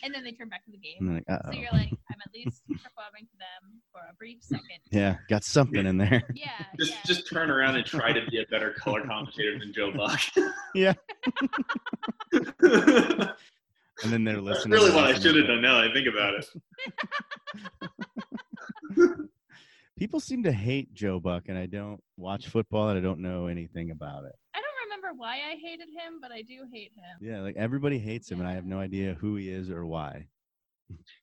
And 0.03 0.15
then 0.15 0.23
they 0.23 0.33
turn 0.33 0.49
back 0.49 0.65
to 0.65 0.71
the 0.71 0.79
game. 0.79 1.15
Like, 1.15 1.25
So 1.47 1.53
you're 1.59 1.73
like, 1.73 1.91
I'm 1.91 2.19
at 2.25 2.33
least 2.33 2.63
performing 2.67 3.27
to 3.27 3.37
them 3.39 3.81
for 3.91 4.01
a 4.11 4.15
brief 4.15 4.39
second. 4.43 4.81
yeah, 4.91 5.17
got 5.29 5.45
something 5.45 5.87
in 5.87 5.97
there. 5.97 6.23
Yeah. 6.35 6.65
just 6.79 6.93
yeah. 6.93 6.99
just 7.07 7.29
turn 7.29 7.51
around 7.51 7.77
and 7.77 7.85
try 7.85 8.13
to 8.13 8.21
be 8.31 8.41
a 8.41 8.47
better 8.47 8.73
color 8.73 9.05
commentator 9.05 9.59
than 9.59 9.73
Joe 9.73 9.91
Buck. 9.93 10.21
Yeah. 10.75 10.95
That's 13.99 14.05
And 14.05 14.13
then 14.13 14.25
they're 14.25 14.41
listening. 14.41 14.71
That's 14.71 14.85
really 14.85 14.95
what 14.95 15.05
I 15.05 15.19
should 15.19 15.35
have 15.37 15.47
done 15.47 15.61
now 15.61 15.81
that 15.81 15.91
I 15.91 15.93
think 15.93 16.07
about 16.07 16.35
it. 16.35 16.47
People 19.99 20.21
seem 20.21 20.45
to 20.45 20.53
hate 20.53 20.95
Joe 20.95 21.19
Buck, 21.19 21.49
and 21.49 21.59
I 21.59 21.67
don't 21.67 22.01
watch 22.17 22.47
football, 22.47 22.89
and 22.89 22.99
I 22.99 23.03
don't 23.03 23.19
know 23.19 23.49
anything 23.49 23.91
about 23.91 24.25
it. 24.25 24.33
I 24.55 24.61
don't 24.61 24.89
remember 24.89 25.21
why 25.21 25.35
I 25.37 25.57
hated 25.61 25.89
him, 25.89 26.21
but 26.23 26.31
I 26.31 26.43
do 26.43 26.61
hate 26.73 26.93
him. 26.95 27.19
Yeah, 27.21 27.41
like 27.41 27.57
everybody 27.57 27.99
hates 27.99 28.31
him, 28.31 28.39
and 28.39 28.49
I 28.49 28.53
have 28.53 28.65
no 28.65 28.79
idea 28.79 29.15
who 29.15 29.35
he 29.35 29.51
is 29.51 29.71
or 29.71 29.85
why. 29.87 30.29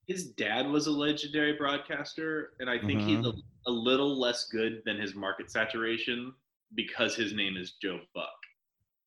His 0.07 0.31
dad 0.31 0.69
was 0.69 0.88
a 0.88 0.91
legendary 0.91 1.53
broadcaster, 1.53 2.51
and 2.59 2.69
I 2.69 2.77
think 2.77 3.01
he's 3.01 3.25
a, 3.25 3.29
uh-huh. 3.29 3.41
a 3.67 3.71
little 3.71 4.19
less 4.19 4.47
good 4.49 4.81
than 4.85 4.99
his 4.99 5.15
market 5.15 5.49
saturation 5.49 6.33
because 6.75 7.15
his 7.15 7.33
name 7.33 7.57
is 7.57 7.75
Joe 7.81 7.99
Buck. 8.13 8.27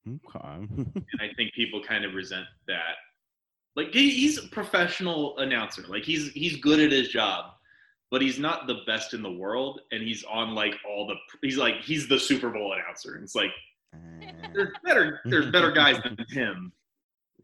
Okay. 0.09 0.49
and 0.77 1.21
I 1.21 1.33
think 1.37 1.53
people 1.55 1.83
kind 1.83 2.05
of 2.05 2.15
resent 2.15 2.47
that. 2.67 2.97
Like 3.79 3.95
he, 3.95 4.11
he's 4.11 4.45
a 4.45 4.49
professional 4.49 5.39
announcer. 5.39 5.83
Like 5.87 6.03
he's 6.03 6.33
he's 6.33 6.57
good 6.57 6.81
at 6.81 6.91
his 6.91 7.11
job, 7.11 7.53
but 8.11 8.21
he's 8.21 8.37
not 8.37 8.67
the 8.67 8.79
best 8.89 9.15
in 9.15 9.23
the 9.23 9.31
world. 9.31 9.83
And 9.93 10.03
he's 10.03 10.25
on 10.25 10.53
like 10.57 10.75
all 10.85 11.07
the 11.07 11.15
he's 11.43 11.57
like 11.57 11.77
he's 11.83 12.09
the 12.09 12.19
Super 12.19 12.51
Bowl 12.51 12.73
announcer. 12.73 13.15
And 13.15 13.23
it's 13.23 13.37
like 13.37 13.53
there's 14.53 14.71
better 14.85 15.21
there's 15.27 15.53
better 15.53 15.71
guys 15.71 15.97
than 16.03 16.17
him. 16.29 16.73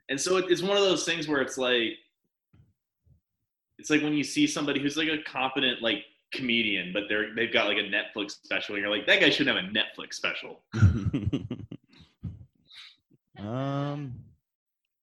And 0.09 0.21
so 0.21 0.39
it, 0.39 0.47
it's 0.51 0.61
one 0.61 0.77
of 0.77 0.83
those 0.83 1.05
things 1.05 1.29
where 1.29 1.41
it's 1.41 1.57
like 1.57 1.93
it's 3.79 3.91
like 3.91 4.03
when 4.03 4.15
you 4.15 4.25
see 4.25 4.49
somebody 4.49 4.81
who's 4.81 4.97
like 4.97 5.11
a 5.11 5.23
competent 5.23 5.83
like 5.83 6.03
comedian, 6.33 6.93
but 6.93 7.05
they're 7.09 7.33
they've 7.37 7.53
got 7.53 7.69
like 7.69 7.79
a 7.79 7.83
Netflix 7.83 8.33
special, 8.43 8.75
and 8.75 8.83
you're 8.83 8.91
like 8.91 9.07
that 9.07 9.21
guy 9.21 9.31
should 9.31 9.47
have 9.47 9.55
a 9.55 9.61
Netflix 9.61 10.15
special. 10.15 10.63
um, 13.39 14.15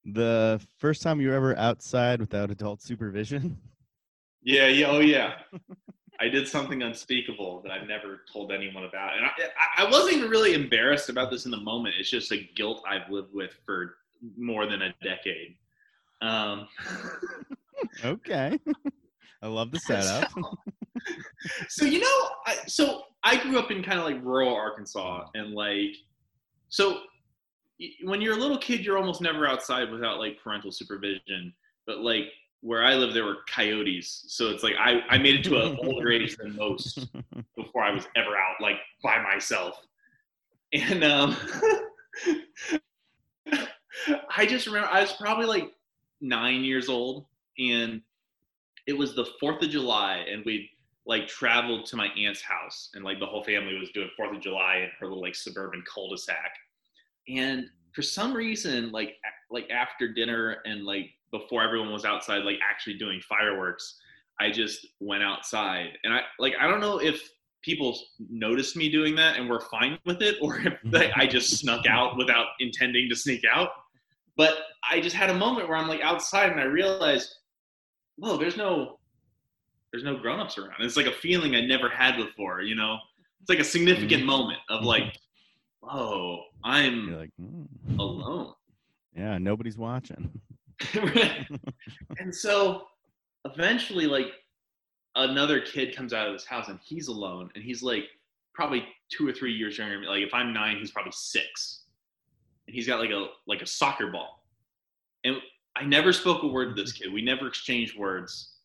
the 0.05 0.61
first 0.77 1.01
time 1.01 1.21
you 1.21 1.29
were 1.29 1.35
ever 1.35 1.57
outside 1.57 2.19
without 2.19 2.51
adult 2.51 2.81
supervision. 2.81 3.57
Yeah, 4.43 4.67
yeah, 4.67 4.87
oh 4.87 4.99
yeah. 4.99 5.33
I 6.19 6.27
did 6.27 6.47
something 6.47 6.83
unspeakable 6.83 7.61
that 7.63 7.71
I've 7.71 7.87
never 7.87 8.21
told 8.31 8.51
anyone 8.51 8.83
about, 8.83 9.17
and 9.17 9.25
I, 9.25 9.83
I, 9.83 9.89
wasn't 9.89 10.17
even 10.17 10.29
really 10.29 10.53
embarrassed 10.53 11.09
about 11.09 11.31
this 11.31 11.45
in 11.45 11.51
the 11.51 11.59
moment. 11.59 11.95
It's 11.97 12.11
just 12.11 12.31
a 12.31 12.47
guilt 12.55 12.83
I've 12.87 13.09
lived 13.09 13.33
with 13.33 13.53
for 13.65 13.95
more 14.37 14.67
than 14.67 14.83
a 14.83 14.93
decade. 15.01 15.55
Um, 16.21 16.67
Okay. 18.05 18.59
I 19.41 19.47
love 19.47 19.71
the 19.71 19.79
setup. 19.79 20.31
so 21.69 21.85
you 21.85 21.99
know, 21.99 22.29
I, 22.45 22.55
so 22.67 23.03
I 23.23 23.41
grew 23.41 23.57
up 23.57 23.71
in 23.71 23.83
kind 23.83 23.99
of 23.99 24.05
like 24.05 24.23
rural 24.23 24.53
Arkansas, 24.53 25.27
and 25.33 25.53
like, 25.53 25.95
so 26.69 27.01
when 28.03 28.21
you're 28.21 28.35
a 28.35 28.39
little 28.39 28.57
kid, 28.57 28.85
you're 28.85 28.97
almost 28.97 29.21
never 29.21 29.47
outside 29.47 29.91
without 29.91 30.19
like 30.19 30.41
parental 30.41 30.71
supervision. 30.71 31.53
But 31.85 31.99
like 31.99 32.25
where 32.61 32.83
I 32.83 32.95
live, 32.95 33.13
there 33.13 33.25
were 33.25 33.37
coyotes, 33.49 34.25
so 34.27 34.49
it's 34.49 34.63
like 34.63 34.75
I 34.79 35.01
I 35.09 35.17
made 35.17 35.35
it 35.35 35.43
to 35.45 35.61
an 35.61 35.77
older 35.83 36.11
age 36.11 36.37
than 36.37 36.55
most 36.55 37.07
before 37.55 37.83
I 37.83 37.91
was 37.91 38.07
ever 38.15 38.37
out 38.37 38.61
like 38.61 38.77
by 39.03 39.21
myself, 39.21 39.79
and 40.73 41.03
um, 41.03 41.35
I 44.35 44.45
just 44.45 44.67
remember 44.67 44.89
I 44.89 45.01
was 45.01 45.13
probably 45.13 45.47
like 45.47 45.73
nine 46.21 46.63
years 46.63 46.87
old, 46.87 47.25
and 47.57 48.01
it 48.87 48.93
was 48.93 49.15
the 49.15 49.25
Fourth 49.39 49.61
of 49.63 49.69
July, 49.69 50.25
and 50.31 50.45
we 50.45 50.69
like 51.07 51.27
traveled 51.27 51.85
to 51.87 51.95
my 51.95 52.07
aunt's 52.09 52.41
house, 52.41 52.91
and 52.93 53.03
like 53.03 53.19
the 53.19 53.25
whole 53.25 53.43
family 53.43 53.77
was 53.79 53.89
doing 53.89 54.09
Fourth 54.15 54.35
of 54.35 54.41
July 54.41 54.81
in 54.83 54.89
her 54.99 55.07
little 55.07 55.21
like 55.21 55.33
suburban 55.33 55.83
cul-de-sac, 55.91 56.53
and 57.27 57.65
for 57.93 58.01
some 58.01 58.33
reason, 58.33 58.91
like 58.91 59.17
like 59.49 59.69
after 59.69 60.11
dinner 60.11 60.57
and 60.65 60.85
like 60.85 61.09
before 61.31 61.63
everyone 61.63 61.91
was 61.91 62.05
outside, 62.05 62.43
like 62.43 62.59
actually 62.67 62.97
doing 62.97 63.21
fireworks, 63.27 63.99
I 64.39 64.49
just 64.51 64.87
went 64.99 65.23
outside, 65.23 65.97
and 66.03 66.13
I 66.13 66.21
like 66.39 66.53
I 66.59 66.67
don't 66.67 66.81
know 66.81 66.99
if 66.99 67.29
people 67.63 67.97
noticed 68.29 68.75
me 68.75 68.89
doing 68.89 69.13
that 69.15 69.37
and 69.37 69.47
were 69.49 69.61
fine 69.61 69.99
with 70.05 70.21
it, 70.21 70.37
or 70.41 70.59
if 70.59 70.73
like, 70.85 71.11
I 71.15 71.27
just 71.27 71.57
snuck 71.57 71.85
out 71.85 72.17
without 72.17 72.47
intending 72.59 73.07
to 73.09 73.15
sneak 73.15 73.43
out. 73.51 73.69
But 74.35 74.55
I 74.89 74.99
just 74.99 75.15
had 75.15 75.29
a 75.29 75.33
moment 75.35 75.67
where 75.69 75.77
I'm 75.77 75.87
like 75.87 76.01
outside, 76.01 76.51
and 76.51 76.59
I 76.59 76.63
realized, 76.63 77.35
whoa, 78.17 78.37
there's 78.37 78.57
no 78.57 78.99
there's 79.91 80.05
no 80.05 80.15
grown-ups 80.17 80.57
around. 80.57 80.75
It's 80.79 80.95
like 80.95 81.05
a 81.05 81.11
feeling 81.11 81.53
I 81.53 81.61
never 81.61 81.89
had 81.89 82.15
before, 82.15 82.61
you 82.61 82.75
know. 82.75 82.97
It's 83.41 83.49
like 83.49 83.59
a 83.59 83.63
significant 83.63 84.23
Mhm. 84.23 84.27
moment 84.27 84.59
of 84.69 84.85
like, 84.85 85.17
whoa, 85.81 86.43
I'm 86.63 87.09
You're 87.09 87.17
like, 87.17 87.31
"Mm." 87.41 87.99
alone. 87.99 88.53
yeah, 89.15 89.37
nobody's 89.37 89.77
watching. 89.77 90.31
and 92.19 92.33
so 92.33 92.87
eventually 93.45 94.07
like 94.07 94.27
another 95.15 95.59
kid 95.59 95.95
comes 95.95 96.13
out 96.13 96.27
of 96.27 96.33
this 96.33 96.45
house 96.45 96.69
and 96.69 96.79
he's 96.83 97.07
alone 97.07 97.49
and 97.55 97.63
he's 97.63 97.83
like 97.83 98.05
probably 98.53 98.85
two 99.11 99.27
or 99.27 99.33
three 99.33 99.53
years 99.53 99.77
younger 99.77 99.93
than 99.95 100.01
me. 100.01 100.07
Like 100.07 100.23
if 100.23 100.33
I'm 100.33 100.53
nine, 100.53 100.77
he's 100.77 100.91
probably 100.91 101.11
six. 101.13 101.83
And 102.67 102.75
he's 102.75 102.87
got 102.87 102.99
like 102.99 103.09
a 103.11 103.27
like 103.47 103.61
a 103.61 103.65
soccer 103.67 104.07
ball. 104.11 104.45
And 105.23 105.37
I 105.75 105.83
never 105.83 106.13
spoke 106.13 106.43
a 106.43 106.47
word 106.47 106.75
to 106.75 106.81
this 106.81 106.91
kid. 106.97 107.11
We 107.13 107.21
never 107.21 107.47
exchanged 107.47 107.97
words. 107.97 108.55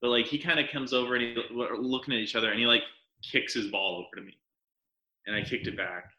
But 0.00 0.10
like 0.10 0.26
he 0.26 0.38
kind 0.38 0.60
of 0.60 0.66
comes 0.70 0.92
over 0.92 1.14
and 1.16 1.22
he 1.24 1.36
we're 1.54 1.76
looking 1.76 2.14
at 2.14 2.20
each 2.20 2.36
other 2.36 2.50
and 2.50 2.58
he 2.60 2.66
like 2.66 2.82
kicks 3.22 3.54
his 3.54 3.68
ball 3.68 3.96
over 3.98 4.20
to 4.20 4.26
me. 4.26 4.36
And 5.26 5.34
I 5.34 5.42
kicked 5.42 5.66
it 5.66 5.76
back. 5.76 6.10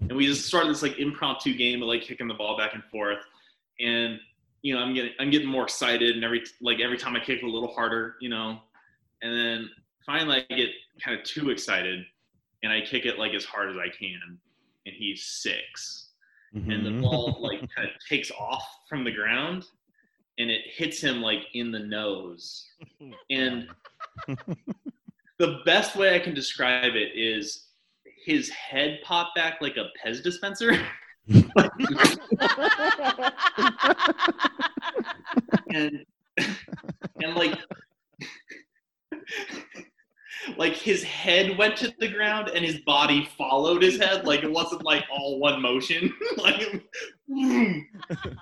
And 0.00 0.12
we 0.16 0.26
just 0.26 0.46
started 0.46 0.70
this 0.70 0.82
like 0.82 0.98
impromptu 0.98 1.54
game 1.56 1.82
of 1.82 1.88
like 1.88 2.02
kicking 2.02 2.28
the 2.28 2.34
ball 2.34 2.56
back 2.56 2.74
and 2.74 2.84
forth. 2.84 3.18
And 3.80 4.18
you 4.62 4.74
know, 4.74 4.80
I'm 4.80 4.94
getting 4.94 5.12
I'm 5.18 5.30
getting 5.30 5.48
more 5.48 5.64
excited 5.64 6.14
and 6.14 6.24
every 6.24 6.42
like 6.60 6.80
every 6.80 6.98
time 6.98 7.14
I 7.16 7.20
kick 7.20 7.38
it 7.42 7.44
a 7.44 7.50
little 7.50 7.72
harder, 7.72 8.14
you 8.20 8.28
know. 8.28 8.60
And 9.22 9.36
then 9.36 9.70
finally 10.06 10.44
I 10.50 10.54
get 10.54 10.70
kind 11.04 11.18
of 11.18 11.24
too 11.24 11.50
excited 11.50 12.04
and 12.62 12.72
I 12.72 12.80
kick 12.80 13.04
it 13.06 13.18
like 13.18 13.34
as 13.34 13.44
hard 13.44 13.70
as 13.70 13.76
I 13.76 13.88
can. 13.88 14.38
And 14.86 14.94
he's 14.96 15.24
six. 15.24 16.10
And 16.54 16.84
the 16.86 16.90
Mhm. 16.90 17.02
ball 17.02 17.38
like 17.42 17.60
kind 17.74 17.88
of 17.88 17.94
takes 18.08 18.30
off 18.30 18.64
from 18.88 19.04
the 19.04 19.12
ground 19.12 19.64
and 20.38 20.50
it 20.50 20.62
hits 20.66 21.00
him 21.00 21.20
like 21.20 21.42
in 21.54 21.70
the 21.72 21.78
nose. 21.80 22.66
And 23.30 23.68
the 25.38 25.60
best 25.64 25.94
way 25.96 26.14
I 26.14 26.18
can 26.18 26.34
describe 26.34 26.94
it 26.96 27.12
is 27.14 27.67
his 28.28 28.50
head 28.50 29.00
popped 29.02 29.34
back 29.34 29.58
like 29.62 29.78
a 29.78 29.86
Pez 29.98 30.22
dispenser. 30.22 30.78
and 35.70 36.04
and 37.22 37.34
like 37.34 37.58
like 40.58 40.74
his 40.74 41.02
head 41.02 41.56
went 41.56 41.76
to 41.78 41.90
the 41.98 42.08
ground 42.08 42.50
and 42.54 42.62
his 42.62 42.80
body 42.80 43.26
followed 43.38 43.80
his 43.80 43.96
head. 43.96 44.26
Like 44.26 44.42
it 44.42 44.52
wasn't 44.52 44.84
like 44.84 45.04
all 45.10 45.40
one 45.40 45.62
motion. 45.62 46.12
Like 46.36 46.84
and 47.30 47.82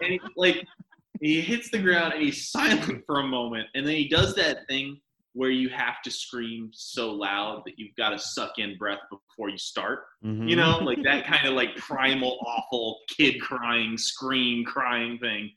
he, 0.01 0.21
like 0.37 0.67
he 1.21 1.41
hits 1.41 1.71
the 1.71 1.79
ground 1.79 2.13
and 2.13 2.23
he's 2.23 2.49
silent 2.49 3.05
for 3.07 3.21
a 3.21 3.27
moment. 3.27 3.69
And 3.77 3.87
then 3.87 3.95
he 3.95 4.09
does 4.09 4.35
that 4.35 4.67
thing 4.69 5.01
where 5.37 5.51
you 5.51 5.69
have 5.69 6.01
to 6.03 6.11
scream 6.11 6.71
so 6.73 7.13
loud 7.13 7.63
that 7.67 7.79
you've 7.79 7.95
got 7.95 8.09
to 8.09 8.19
suck 8.19 8.53
in 8.59 8.75
breath 8.79 9.01
before 9.11 9.51
you 9.51 9.59
start. 9.59 10.05
Mhm. 10.25 10.49
you 10.49 10.57
know 10.57 10.79
like 10.83 11.03
that 11.03 11.27
kind 11.27 11.47
of 11.47 11.53
like 11.55 11.77
primal 11.77 12.39
awful 12.47 13.01
kid 13.09 13.41
crying 13.41 13.99
scream 13.99 14.65
crying 14.65 15.19
thing. 15.19 15.51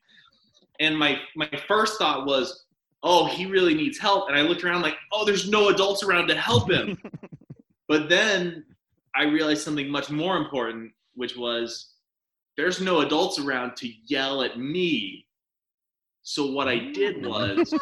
And 0.81 0.97
my 0.97 1.19
my 1.35 1.49
first 1.67 1.97
thought 1.97 2.25
was 2.25 2.65
oh 3.03 3.25
he 3.27 3.45
really 3.45 3.73
needs 3.73 3.97
help. 3.97 4.27
And 4.27 4.37
i 4.37 4.41
looked 4.41 4.63
around 4.65 4.81
like 4.81 4.97
oh 5.13 5.23
there's 5.25 5.49
no 5.49 5.69
adults 5.69 6.03
around 6.03 6.27
to 6.27 6.35
help 6.35 6.69
him. 6.69 6.97
But 7.87 8.07
then 8.07 8.65
i 9.15 9.23
realized 9.23 9.63
something 9.63 9.89
much 9.89 10.11
more 10.11 10.37
important 10.37 10.91
which 11.15 11.35
was 11.35 11.95
there's 12.55 12.79
no 12.79 12.99
adults 12.99 13.39
around 13.39 13.75
to 13.77 13.89
yell 14.05 14.43
at 14.43 14.59
me 14.59 15.25
so 16.29 16.51
what 16.51 16.67
i 16.67 16.77
did 16.91 17.25
was 17.25 17.73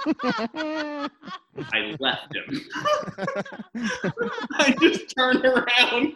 i 1.74 1.96
left 2.00 2.34
him 2.36 2.62
I 4.60 4.76
just 4.80 5.14
turned 5.16 5.46
around 5.46 6.14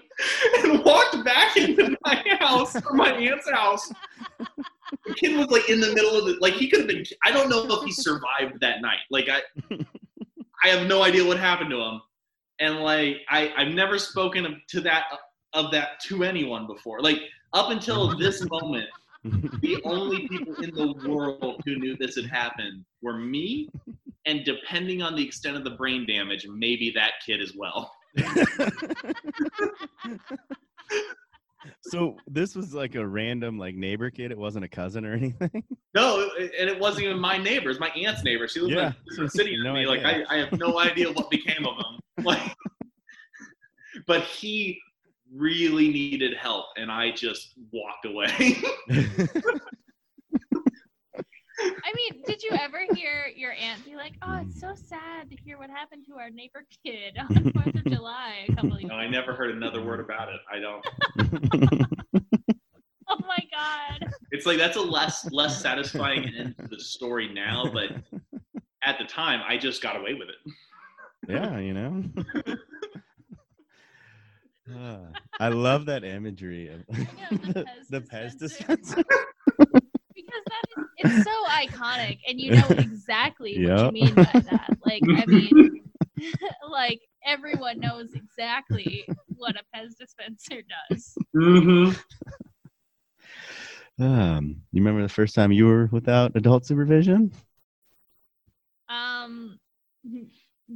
and 0.58 0.84
walked 0.84 1.24
back 1.24 1.56
into 1.58 1.98
my 2.04 2.24
house 2.40 2.76
or 2.76 2.94
my 2.94 3.12
aunt's 3.12 3.50
house. 3.50 3.92
The 5.06 5.14
kid 5.16 5.38
was 5.38 5.48
like 5.48 5.70
in 5.70 5.80
the 5.80 5.94
middle 5.94 6.16
of 6.18 6.26
the 6.26 6.38
like 6.42 6.54
he 6.54 6.70
could 6.70 6.82
have 6.82 6.88
been. 6.88 7.04
I 7.24 7.32
don't 7.32 7.50
know 7.50 7.66
if 7.70 7.86
he 7.86 7.92
survived 7.92 8.60
that 8.62 8.82
night. 8.82 9.00
Like 9.10 9.30
I, 9.30 9.42
I 10.64 10.68
have 10.68 10.88
no 10.88 11.04
idea 11.04 11.26
what 11.26 11.40
happened 11.40 11.70
to 11.72 11.82
him. 11.82 12.02
And 12.60 12.80
like 12.80 13.18
I, 13.30 13.54
I've 13.58 13.74
never 13.74 13.98
spoken 13.98 14.46
of, 14.46 14.54
to 14.70 14.82
that 14.82 15.06
of 15.54 15.72
that 15.72 16.00
to 16.08 16.24
anyone 16.24 16.68
before. 16.68 17.02
Like 17.02 17.20
up 17.54 17.70
until 17.70 18.18
this 18.18 18.46
moment, 18.50 18.88
the 19.62 19.80
only 19.86 20.28
people 20.28 20.56
in 20.64 20.74
the 20.74 20.94
world 21.08 21.62
who 21.66 21.76
knew 21.76 21.96
this 21.98 22.16
had 22.16 22.26
happened 22.26 22.84
were 23.02 23.18
me, 23.18 23.70
and 24.26 24.44
depending 24.44 25.02
on 25.02 25.16
the 25.16 25.24
extent 25.24 25.58
of 25.58 25.64
the 25.64 25.72
brain 25.72 26.06
damage, 26.08 26.48
maybe 26.48 26.92
that 26.96 27.14
kid 27.26 27.42
as 27.42 27.54
well. 27.56 27.92
so 31.84 32.18
this 32.28 32.56
was 32.56 32.74
like 32.74 32.96
a 32.96 33.08
random 33.08 33.58
like 33.58 33.76
neighbor 33.76 34.10
kid. 34.10 34.32
It 34.32 34.38
wasn't 34.38 34.66
a 34.66 34.68
cousin 34.68 35.06
or 35.06 35.14
anything. 35.14 35.64
No, 35.94 36.30
and 36.38 36.70
it 36.70 36.80
wasn't 36.80 37.06
even 37.06 37.20
my 37.20 37.38
neighbor. 37.38 37.70
It's 37.70 37.80
my 37.80 37.90
aunt's 37.90 38.24
neighbor. 38.24 38.48
She 38.48 38.60
lived 38.60 38.74
Yeah. 38.74 38.88
in 38.88 38.96
different 39.10 39.32
city 39.34 39.58
No 39.62 39.74
me. 39.74 39.86
Like 39.86 40.04
I. 40.04 40.24
I 40.30 40.38
have 40.38 40.52
no 40.54 40.80
idea 40.80 41.12
what 41.12 41.30
became 41.30 41.66
of 41.66 41.76
him. 41.78 42.26
Like 42.26 42.42
but 44.08 44.22
he 44.24 44.80
really 45.34 45.90
needed 45.90 46.36
help, 46.36 46.66
and 46.78 46.92
I 46.92 47.12
just 47.12 47.54
walked 47.72 48.06
away. 48.06 48.28
I 51.84 51.94
mean, 51.96 52.24
did 52.26 52.42
you 52.42 52.52
ever 52.60 52.80
hear 52.96 53.28
your 53.36 53.52
aunt 53.54 53.86
be 53.86 53.96
like, 53.96 54.14
"Oh, 54.22 54.42
it's 54.42 54.60
so 54.60 54.74
sad 54.74 55.30
to 55.30 55.36
hear 55.36 55.58
what 55.58 55.70
happened 55.70 56.06
to 56.08 56.16
our 56.16 56.30
neighbor 56.30 56.66
kid 56.84 57.18
on 57.18 57.52
Fourth 57.54 57.76
of 57.76 57.86
July 57.86 58.46
a 58.50 58.56
couple 58.56 58.74
of 58.74 58.82
years." 58.82 58.90
no, 58.90 58.96
I 58.96 59.08
never 59.08 59.34
heard 59.34 59.52
another 59.52 59.84
word 59.84 60.00
about 60.00 60.30
it. 60.30 60.40
I 60.52 60.60
don't. 60.60 60.86
Oh 63.10 63.20
my 63.28 63.40
god! 63.52 64.10
It's 64.32 64.46
like 64.46 64.58
that's 64.58 64.78
a 64.78 64.82
less 64.82 65.30
less 65.34 65.62
satisfying 65.62 66.32
end 66.34 66.56
to 66.60 66.68
the 66.68 66.80
story 66.80 67.28
now, 67.34 67.70
but 67.72 67.92
at 68.84 68.98
the 68.98 69.04
time, 69.04 69.42
I 69.46 69.58
just 69.58 69.82
got 69.82 69.98
away 69.98 70.14
with 70.14 70.30
it. 70.30 70.54
yeah, 71.28 71.60
you 71.60 71.74
know. 71.74 72.04
Ah, 74.74 75.00
I 75.40 75.50
love 75.50 75.86
that 75.88 76.04
imagery 76.04 76.70
of 76.70 76.88
know, 76.90 77.54
the 77.54 77.68
the, 77.90 78.02
Pez 78.02 78.38
dispenser. 78.38 78.38
dispenser. 78.38 79.04
Because 80.14 80.44
that 80.50 80.66
is 80.74 80.86
it's 80.98 81.24
so 81.24 81.32
iconic, 81.50 82.18
and 82.28 82.40
you 82.40 82.52
know 82.52 82.72
exactly 82.72 83.62
what 83.64 83.78
Yep. 83.78 83.88
you 83.88 83.94
mean 83.94 84.16
by 84.16 84.42
that. 84.46 84.72
Like, 84.84 85.04
I 85.18 85.26
mean, 85.26 85.82
like 86.72 87.02
everyone 87.26 87.80
knows 87.80 88.10
exactly 88.14 89.04
what 89.38 89.56
a 89.56 89.64
Pez 89.76 89.98
dispenser 89.98 90.62
does. 90.90 91.16
Mm-hmm. 91.36 91.94
Um, 94.00 94.64
you 94.72 94.82
remember 94.82 95.02
the 95.02 95.10
first 95.10 95.36
time 95.36 95.52
you 95.52 95.66
were 95.68 95.88
without 95.92 96.36
adult 96.36 96.66
supervision? 96.66 97.32
Um, 98.90 99.60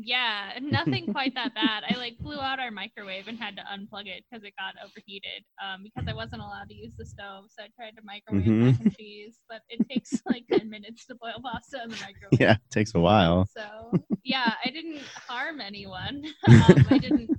yeah, 0.04 0.52
nothing 0.62 1.08
quite 1.12 1.34
that 1.36 1.54
bad. 1.56 1.84
I 1.90 1.96
like 1.98 2.18
blew 2.22 2.40
out 2.40 2.60
our 2.60 2.72
microwave 2.72 3.28
and 3.28 3.38
had 3.38 3.56
to 3.56 3.64
unplug 3.64 4.08
it 4.08 4.24
because 4.30 4.44
it 4.44 4.54
got 4.58 4.76
overheated. 4.84 5.44
Um, 5.64 5.84
because 5.84 6.06
I 6.10 6.14
wasn't 6.14 6.42
allowed 6.42 6.70
to 6.70 6.76
use 6.76 6.94
the 6.98 7.06
stove, 7.06 7.46
so 7.50 7.64
I 7.64 7.68
tried 7.76 7.96
to 7.98 8.02
microwave 8.04 8.46
Mhm. 8.46 8.60
mac 8.60 8.80
and 8.82 8.92
cheese, 8.92 9.40
but 9.50 9.62
it 9.70 9.82
takes 9.90 10.22
like 10.26 10.46
ten 10.52 10.70
minutes 10.70 11.06
to 11.08 11.16
boil 11.16 11.42
pasta 11.44 11.82
in 11.84 11.92
the 11.92 11.98
microwave. 11.98 12.40
Yeah, 12.40 12.54
it 12.54 12.72
takes 12.72 12.94
a 12.96 13.00
while. 13.00 13.46
So 13.56 13.94
yeah, 14.24 14.54
I 14.66 14.70
didn't 14.70 15.04
harm 15.28 15.62
anyone. 15.62 16.24
Um, 16.46 16.88
I 16.90 16.98
didn't, 17.00 17.30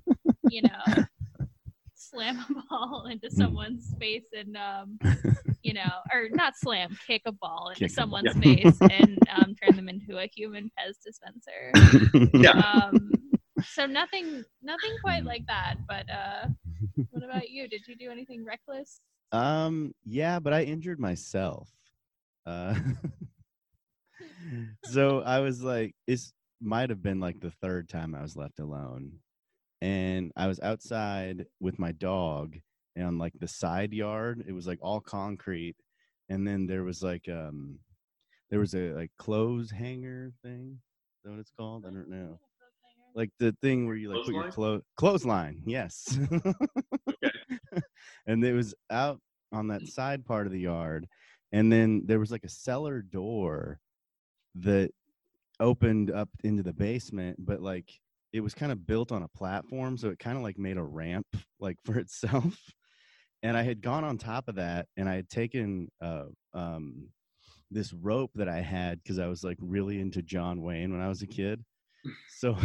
you 0.47 0.63
know, 0.63 0.69
slam 2.17 2.45
a 2.51 2.63
ball 2.69 3.07
into 3.11 3.31
someone's 3.31 3.95
face 4.01 4.27
and 4.37 4.57
um, 4.57 4.99
you 5.63 5.75
know, 5.75 5.91
or 6.13 6.29
not 6.31 6.55
slam, 6.57 6.97
kick 7.07 7.23
a 7.27 7.33
ball 7.33 7.69
into 7.69 7.81
Kick 7.81 7.91
someone's 7.91 8.35
Yeah. 8.37 8.63
face 8.65 8.79
and 8.91 9.19
um, 9.37 9.55
turn 9.55 9.77
them 9.77 9.89
into 9.89 10.19
a 10.19 10.29
human 10.35 10.71
Pez 10.79 10.95
dispenser. 11.05 12.31
Yeah. 12.43 12.51
Um, 12.53 13.13
so 13.63 13.87
nothing, 13.87 14.45
nothing 14.63 14.93
quite 15.03 15.25
like 15.25 15.45
that. 15.49 15.77
But 15.89 16.07
uh, 16.11 16.49
what 17.11 17.25
about 17.25 17.49
you? 17.51 17.69
Did 17.69 17.87
you 17.87 17.97
do 17.97 18.11
anything 18.11 18.45
reckless? 18.45 19.01
Um, 19.33 19.93
yeah, 20.05 20.39
but 20.39 20.53
I 20.53 20.63
injured 20.63 21.01
myself. 21.01 21.69
Uh, 22.47 22.75
so 24.85 25.21
I 25.23 25.41
was 25.41 25.63
like, 25.63 25.95
this 26.07 26.33
might 26.61 26.91
have 26.91 27.03
been 27.03 27.21
like 27.21 27.41
the 27.41 27.51
third 27.51 27.89
time 27.89 28.15
I 28.15 28.23
was 28.23 28.37
left 28.37 28.61
alone. 28.61 29.13
And 29.81 30.33
I 30.37 30.47
was 30.47 30.61
outside 30.61 31.47
with 31.61 31.79
my 31.79 31.93
dog 31.93 32.57
and 32.95 33.07
on 33.07 33.19
like 33.19 33.35
the 33.39 33.49
side 33.49 33.93
yard. 33.93 34.45
It 34.47 34.53
was 34.53 34.67
like 34.67 34.79
all 34.81 35.01
concrete. 35.01 35.77
And 36.29 36.47
then 36.47 36.67
there 36.67 36.83
was 36.85 37.03
like 37.03 37.29
um 37.29 37.79
there 38.51 38.61
was 38.61 38.75
a 38.75 38.93
like 38.93 39.11
clothes 39.19 39.71
hanger 39.71 40.33
thing. 40.43 40.79
Is 41.19 41.23
that 41.25 41.31
what 41.31 41.41
it's 41.41 41.53
called? 41.57 41.85
I 41.87 41.91
don't 41.91 42.09
know. 42.09 42.39
Like 43.15 43.31
the 43.39 43.55
thing 43.63 43.87
where 43.87 43.97
you 43.97 44.13
like 44.13 44.25
put 44.25 44.35
your 44.35 44.51
clothes 44.51 44.83
clothesline, 44.97 45.63
yes. 45.67 46.19
and 48.27 48.45
it 48.45 48.53
was 48.53 48.75
out 48.91 49.21
on 49.53 49.69
that 49.69 49.87
side 49.87 50.25
part 50.25 50.47
of 50.47 50.53
the 50.53 50.61
yard 50.61 51.07
and 51.53 51.73
then 51.73 52.03
there 52.05 52.19
was 52.19 52.31
like 52.31 52.45
a 52.45 52.49
cellar 52.49 53.03
door 53.03 53.79
that 54.57 54.91
opened 55.61 56.11
up 56.11 56.29
into 56.45 56.63
the 56.63 56.73
basement 56.73 57.37
but 57.39 57.61
like 57.61 57.91
it 58.33 58.41
was 58.41 58.55
kind 58.55 58.73
of 58.73 58.87
built 58.87 59.13
on 59.13 59.23
a 59.23 59.29
platform 59.29 59.97
so 59.97 60.09
it 60.09 60.19
kind 60.19 60.37
of 60.37 60.43
like 60.43 60.59
made 60.59 60.77
a 60.77 60.83
ramp 60.83 61.27
like 61.61 61.77
for 61.85 61.99
itself 61.99 62.59
and 63.43 63.57
i 63.57 63.63
had 63.63 63.81
gone 63.81 64.05
on 64.05 64.19
top 64.19 64.49
of 64.49 64.57
that 64.57 64.87
and 64.97 65.09
i 65.09 65.15
had 65.15 65.29
taken 65.29 65.89
uh 66.01 66.25
um 66.55 67.09
this 67.71 67.93
rope 67.93 68.31
that 68.35 68.49
i 68.49 68.61
had 68.61 69.03
because 69.03 69.19
i 69.19 69.27
was 69.27 69.43
like 69.43 69.59
really 69.61 70.01
into 70.01 70.23
john 70.23 70.63
wayne 70.63 70.93
when 70.93 71.03
i 71.03 71.09
was 71.09 71.23
a 71.23 71.27
kid 71.27 71.65
so 72.39 72.57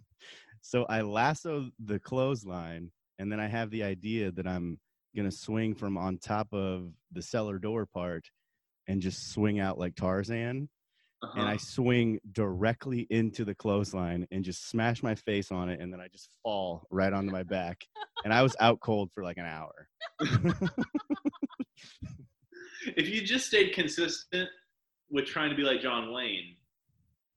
so 0.62 0.84
i 0.84 1.02
lasso 1.02 1.68
the 1.84 1.98
clothesline 1.98 2.90
and 3.18 3.30
then 3.30 3.40
i 3.40 3.46
have 3.46 3.70
the 3.70 3.82
idea 3.82 4.30
that 4.30 4.46
i'm 4.46 4.78
gonna 5.16 5.30
swing 5.30 5.74
from 5.74 5.98
on 5.98 6.18
top 6.18 6.48
of 6.52 6.90
the 7.12 7.22
cellar 7.22 7.58
door 7.58 7.86
part 7.86 8.30
and 8.86 9.02
just 9.02 9.32
swing 9.32 9.60
out 9.60 9.78
like 9.78 9.94
tarzan 9.94 10.68
Uh-huh. 11.20 11.40
and 11.40 11.48
I 11.48 11.56
swing 11.56 12.20
directly 12.30 13.06
into 13.10 13.44
the 13.44 13.54
clothesline 13.54 14.26
and 14.30 14.44
just 14.44 14.68
smash 14.70 15.02
my 15.02 15.14
face 15.16 15.50
on 15.50 15.68
it, 15.68 15.80
and 15.80 15.92
then 15.92 16.00
I 16.00 16.06
just 16.08 16.28
fall 16.44 16.86
right 16.90 17.12
onto 17.12 17.32
my 17.32 17.42
back, 17.42 17.84
and 18.24 18.32
I 18.32 18.42
was 18.42 18.54
out 18.60 18.78
cold 18.80 19.10
for 19.14 19.24
like 19.24 19.36
an 19.36 19.44
hour. 19.46 19.88
if 22.96 23.08
you 23.08 23.20
just 23.22 23.46
stayed 23.46 23.72
consistent 23.72 24.48
with 25.10 25.26
trying 25.26 25.50
to 25.50 25.56
be 25.56 25.62
like 25.62 25.80
John 25.80 26.12
Wayne, 26.12 26.54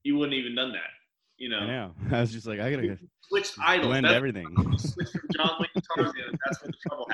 you 0.04 0.15
wouldn't 0.17 0.36
even 0.38 0.56
done 0.56 0.72
that. 0.74 0.89
You 1.38 1.56
I 1.56 1.60
know, 1.62 1.67
know. 1.67 1.94
I 2.17 2.22
was 2.22 2.32
just 2.32 2.46
like, 2.46 2.60
I 2.60 2.70
gotta 2.70 2.98
switch 3.30 3.52
idols. 3.60 3.88
blend 3.88 4.06
That's 4.06 4.15
everything. 4.15 4.46
switch 4.78 5.10
from 5.10 5.22
John 5.36 5.52
Wayne 5.60 5.70
to 5.76 5.82
Tarzan. 5.96 6.39
That's 6.46 6.62
where 6.62 6.72
the 6.72 6.78
trouble 6.88 7.08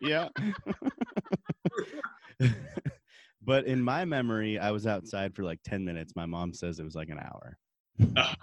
happened. 0.00 0.30
yeah. 2.40 2.48
But 3.50 3.66
in 3.66 3.82
my 3.82 4.04
memory, 4.04 4.60
I 4.60 4.70
was 4.70 4.86
outside 4.86 5.34
for 5.34 5.42
like 5.42 5.58
ten 5.64 5.84
minutes. 5.84 6.14
My 6.14 6.24
mom 6.24 6.54
says 6.54 6.78
it 6.78 6.84
was 6.84 6.94
like 6.94 7.08
an 7.08 7.18
hour. 7.18 7.58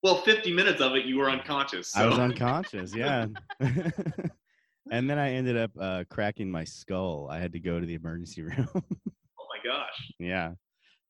Well, 0.00 0.22
50 0.22 0.54
minutes 0.54 0.80
of 0.80 0.94
it, 0.94 1.06
you 1.06 1.18
were 1.18 1.28
unconscious. 1.28 1.88
So. 1.88 2.00
I 2.00 2.06
was 2.06 2.20
unconscious. 2.20 2.94
Yeah. 2.94 3.26
and 3.60 5.10
then 5.10 5.18
I 5.18 5.32
ended 5.32 5.56
up 5.56 5.72
uh, 5.78 6.04
cracking 6.08 6.48
my 6.52 6.62
skull. 6.62 7.26
I 7.28 7.40
had 7.40 7.52
to 7.54 7.58
go 7.58 7.80
to 7.80 7.84
the 7.84 7.94
emergency 7.94 8.42
room. 8.42 8.68
oh 8.76 8.80
my 8.86 9.58
gosh. 9.64 10.12
yeah. 10.20 10.52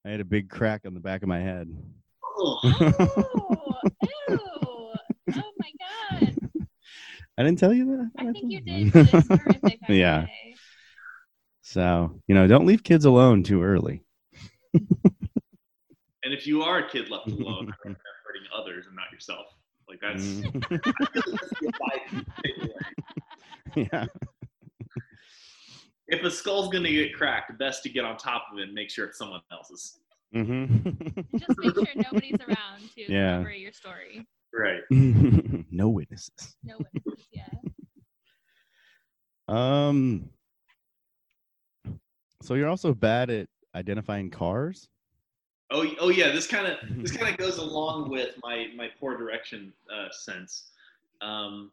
I 0.06 0.10
had 0.10 0.20
a 0.20 0.24
big 0.24 0.48
crack 0.48 0.86
on 0.86 0.94
the 0.94 1.00
back 1.00 1.22
of 1.22 1.28
my 1.28 1.38
head. 1.38 1.68
Oh. 2.24 2.60
Oh, 2.64 3.74
ew. 4.28 4.38
Oh 5.34 5.52
my 5.58 5.70
god. 5.78 6.36
I 7.36 7.42
didn't 7.42 7.58
tell 7.58 7.74
you 7.74 7.84
that. 7.98 8.10
I 8.16 8.32
think 8.32 8.50
you 8.50 8.60
did, 8.62 8.92
but 8.94 9.06
horrific. 9.10 9.80
Yeah. 9.86 10.24
way. 10.24 10.54
So, 11.72 12.18
you 12.26 12.34
know, 12.34 12.46
don't 12.46 12.64
leave 12.64 12.82
kids 12.82 13.04
alone 13.04 13.42
too 13.42 13.62
early. 13.62 14.02
And 14.72 16.32
if 16.34 16.46
you 16.46 16.62
are 16.62 16.78
a 16.78 16.88
kid 16.88 17.10
left 17.10 17.26
alone, 17.30 17.72
you're 17.84 17.94
hurting 17.94 18.46
others 18.58 18.86
and 18.86 18.96
not 18.96 19.12
yourself. 19.12 19.46
Like 19.86 20.00
that's, 20.00 20.24
Mm. 20.24 20.52
that's 20.70 21.60
the 21.60 21.72
abiding 21.74 22.26
takeaway. 23.76 23.88
yeah. 23.92 24.06
If 26.06 26.22
a 26.24 26.30
skull's 26.30 26.68
gonna 26.72 26.90
get 26.90 27.14
cracked, 27.14 27.56
best 27.58 27.82
to 27.82 27.90
get 27.90 28.02
on 28.06 28.16
top 28.16 28.46
of 28.50 28.58
it 28.58 28.62
and 28.62 28.72
make 28.74 28.88
sure 28.90 29.04
it's 29.04 29.18
someone 29.18 29.40
else's. 29.52 29.98
Mm-hmm. 30.34 31.36
Just 31.38 31.58
make 31.58 31.74
sure 31.74 31.86
nobody's 31.96 32.36
around 32.48 32.80
to 32.94 33.02
Yeah. 33.12 33.38
cover 33.38 33.52
your 33.52 33.72
story. 33.72 34.26
Right. 34.54 34.80
no 34.90 35.90
witnesses. 35.90 36.56
No 36.64 36.78
witnesses, 36.78 37.26
yeah. 37.30 37.44
Um. 39.48 40.30
So 42.42 42.54
you're 42.54 42.68
also 42.68 42.94
bad 42.94 43.30
at 43.30 43.48
identifying 43.74 44.30
cars. 44.30 44.88
Oh, 45.70 45.86
oh 46.00 46.08
yeah. 46.08 46.32
This 46.32 46.46
kind 46.46 46.66
of 46.66 46.76
this 47.02 47.12
kind 47.16 47.32
of 47.32 47.38
goes 47.38 47.58
along 47.58 48.10
with 48.10 48.34
my 48.42 48.68
my 48.76 48.88
poor 48.98 49.16
direction 49.16 49.72
uh, 49.92 50.08
sense. 50.10 50.70
Um, 51.20 51.72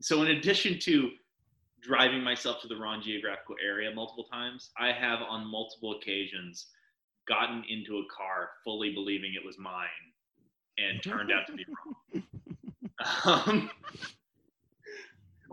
so 0.00 0.22
in 0.22 0.28
addition 0.28 0.78
to 0.80 1.10
driving 1.80 2.22
myself 2.22 2.60
to 2.62 2.68
the 2.68 2.76
wrong 2.76 3.02
geographical 3.02 3.56
area 3.64 3.92
multiple 3.92 4.26
times, 4.32 4.70
I 4.78 4.92
have 4.92 5.20
on 5.28 5.50
multiple 5.50 5.96
occasions 6.00 6.66
gotten 7.26 7.64
into 7.68 7.98
a 7.98 8.04
car 8.14 8.50
fully 8.64 8.92
believing 8.92 9.32
it 9.34 9.44
was 9.44 9.58
mine 9.58 9.86
and 10.78 11.02
turned 11.02 11.30
out 11.32 11.46
to 11.46 11.52
be 11.52 11.64
wrong. 11.68 12.22
Um, 13.24 13.68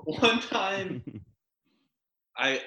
one 0.05 0.39
time 0.39 1.03
I 2.38 2.62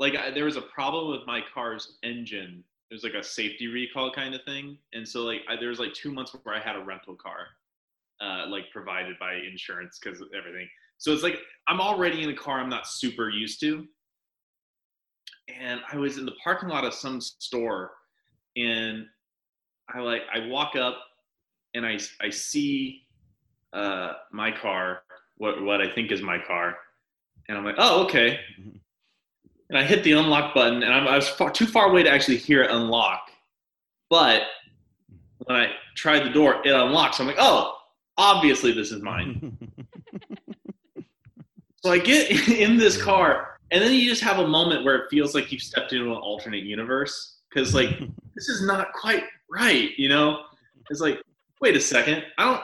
like 0.00 0.16
I, 0.16 0.30
there 0.30 0.46
was 0.46 0.56
a 0.56 0.62
problem 0.62 1.10
with 1.10 1.26
my 1.26 1.40
car's 1.54 1.98
engine. 2.02 2.64
It 2.90 2.94
was 2.94 3.04
like 3.04 3.14
a 3.14 3.22
safety 3.22 3.68
recall 3.68 4.10
kind 4.10 4.34
of 4.34 4.42
thing, 4.44 4.78
and 4.94 5.06
so 5.06 5.22
like 5.22 5.42
I, 5.48 5.54
there 5.54 5.68
was 5.68 5.78
like 5.78 5.92
two 5.92 6.10
months 6.10 6.34
where 6.42 6.56
I 6.56 6.58
had 6.58 6.74
a 6.74 6.80
rental 6.80 7.14
car, 7.14 7.46
uh, 8.20 8.48
like 8.48 8.64
provided 8.72 9.16
by 9.20 9.34
insurance 9.34 10.00
because 10.02 10.20
of 10.20 10.28
everything. 10.36 10.66
So 10.98 11.12
it's 11.12 11.22
like 11.22 11.36
I'm 11.68 11.80
already 11.80 12.24
in 12.24 12.30
a 12.30 12.34
car 12.34 12.58
I'm 12.58 12.70
not 12.70 12.88
super 12.88 13.28
used 13.28 13.60
to, 13.60 13.86
and 15.60 15.80
I 15.92 15.96
was 15.96 16.16
in 16.18 16.24
the 16.24 16.34
parking 16.42 16.70
lot 16.70 16.84
of 16.84 16.94
some 16.94 17.20
store, 17.20 17.92
and 18.56 19.06
I 19.94 20.00
like 20.00 20.22
I 20.34 20.46
walk 20.46 20.76
up, 20.76 20.96
and 21.74 21.86
I 21.86 21.98
I 22.20 22.30
see 22.30 23.02
uh, 23.74 24.14
my 24.32 24.50
car 24.50 25.02
what 25.36 25.62
what 25.62 25.82
I 25.82 25.94
think 25.94 26.10
is 26.10 26.22
my 26.22 26.38
car, 26.38 26.74
and 27.48 27.58
I'm 27.58 27.64
like, 27.64 27.76
oh 27.78 28.04
okay. 28.04 28.40
And 29.70 29.78
I 29.78 29.84
hit 29.84 30.04
the 30.04 30.12
unlock 30.12 30.54
button, 30.54 30.82
and 30.82 30.92
I'm, 30.92 31.08
I 31.08 31.16
was 31.16 31.28
far, 31.28 31.50
too 31.50 31.66
far 31.66 31.88
away 31.88 32.02
to 32.02 32.10
actually 32.10 32.36
hear 32.36 32.62
it 32.62 32.70
unlock. 32.70 33.30
But 34.10 34.42
when 35.38 35.56
I 35.56 35.72
tried 35.96 36.24
the 36.24 36.30
door, 36.30 36.60
it 36.64 36.74
unlocks. 36.74 37.20
I'm 37.20 37.26
like, 37.26 37.36
oh, 37.38 37.78
obviously 38.18 38.72
this 38.72 38.90
is 38.90 39.00
mine. 39.00 39.56
So 41.82 41.90
I 41.90 41.98
get 41.98 42.30
in 42.48 42.76
this 42.76 43.00
car, 43.00 43.58
and 43.70 43.82
then 43.82 43.92
you 43.92 44.08
just 44.08 44.22
have 44.22 44.38
a 44.38 44.46
moment 44.46 44.84
where 44.84 44.96
it 44.96 45.10
feels 45.10 45.34
like 45.34 45.50
you've 45.50 45.62
stepped 45.62 45.92
into 45.92 46.10
an 46.10 46.18
alternate 46.18 46.64
universe 46.64 47.38
because 47.48 47.74
like 47.74 47.98
this 48.34 48.48
is 48.48 48.62
not 48.66 48.92
quite 48.92 49.24
right, 49.50 49.90
you 49.98 50.08
know? 50.08 50.44
It's 50.90 51.00
like, 51.00 51.22
wait 51.60 51.76
a 51.76 51.80
second, 51.80 52.24
I 52.38 52.44
don't, 52.44 52.62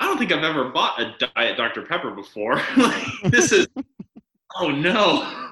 I 0.00 0.06
don't 0.06 0.18
think 0.18 0.32
I've 0.32 0.44
ever 0.44 0.70
bought 0.70 1.00
a 1.00 1.14
diet 1.34 1.56
Dr 1.56 1.82
Pepper 1.82 2.10
before. 2.10 2.60
like 2.76 3.06
this 3.24 3.52
is, 3.52 3.66
oh 4.56 4.70
no. 4.70 5.47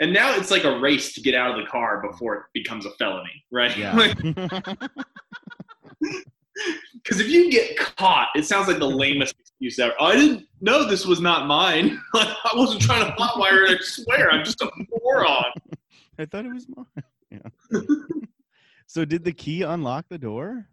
And 0.00 0.12
now 0.12 0.34
it's 0.36 0.50
like 0.50 0.64
a 0.64 0.78
race 0.78 1.12
to 1.14 1.20
get 1.20 1.34
out 1.34 1.50
of 1.58 1.64
the 1.64 1.70
car 1.70 2.00
before 2.08 2.34
it 2.36 2.42
becomes 2.54 2.86
a 2.86 2.90
felony, 2.92 3.44
right? 3.50 3.76
yeah. 3.76 3.94
Because 6.94 7.20
if 7.20 7.28
you 7.28 7.50
get 7.50 7.76
caught, 7.76 8.28
it 8.34 8.44
sounds 8.44 8.66
like 8.68 8.78
the 8.78 8.88
lamest 8.88 9.34
excuse 9.38 9.78
ever. 9.78 9.94
I 10.00 10.16
didn't 10.16 10.46
know 10.60 10.84
this 10.88 11.06
was 11.06 11.20
not 11.20 11.46
mine. 11.46 12.00
I 12.14 12.50
wasn't 12.54 12.82
trying 12.82 13.04
to 13.06 13.12
hotwire 13.12 13.64
it. 13.70 13.78
I 13.80 13.84
swear, 13.84 14.30
I'm 14.30 14.44
just 14.44 14.60
a 14.60 14.68
moron. 15.02 15.44
I 16.18 16.24
thought 16.26 16.44
it 16.46 16.52
was 16.52 16.66
mine. 16.68 17.04
Yeah. 17.30 17.80
so 18.86 19.04
did 19.04 19.22
the 19.24 19.32
key 19.32 19.62
unlock 19.62 20.06
the 20.08 20.18
door? 20.18 20.66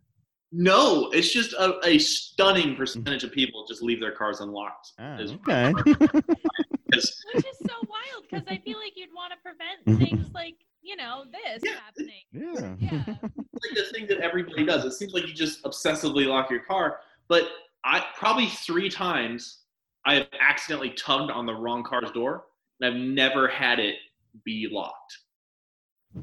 No, 0.51 1.09
it's 1.11 1.31
just 1.31 1.53
a, 1.53 1.79
a 1.85 1.99
stunning 1.99 2.75
percentage 2.75 3.23
of 3.23 3.31
people 3.31 3.65
just 3.67 3.83
leave 3.83 3.99
their 3.99 4.13
cars 4.13 4.39
unlocked. 4.39 4.93
Ah, 4.97 5.17
okay. 5.19 5.73
because- 5.75 7.23
Which 7.33 7.45
is 7.45 7.57
so 7.67 7.73
wild 8.11 8.23
because 8.29 8.45
I 8.47 8.57
feel 8.63 8.77
like 8.79 8.93
you'd 8.95 9.13
want 9.13 9.33
to 9.33 9.39
prevent 9.43 9.99
things 10.09 10.33
like, 10.33 10.55
you 10.81 10.95
know, 10.95 11.23
this 11.31 11.61
Yeah. 11.63 11.79
happening. 11.83 12.23
yeah. 12.31 12.75
Yeah. 12.91 13.03
like 13.29 13.75
the 13.75 13.85
thing 13.93 14.07
that 14.07 14.19
everybody 14.19 14.65
does. 14.65 14.85
It 14.85 14.91
seems 14.93 15.13
like 15.13 15.27
you 15.27 15.33
just 15.33 15.63
obsessively 15.63 16.25
lock 16.27 16.49
your 16.49 16.61
car. 16.61 16.99
But 17.27 17.43
I 17.83 18.03
probably 18.17 18.47
three 18.47 18.89
times 18.89 19.59
I 20.05 20.15
have 20.15 20.27
accidentally 20.39 20.91
tugged 20.91 21.31
on 21.31 21.45
the 21.45 21.53
wrong 21.53 21.83
car's 21.83 22.11
door, 22.11 22.45
and 22.79 22.93
I've 22.93 22.99
never 23.01 23.47
had 23.47 23.79
it 23.79 23.95
be 24.43 24.67
locked. 24.71 25.17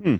Hmm. 0.02 0.16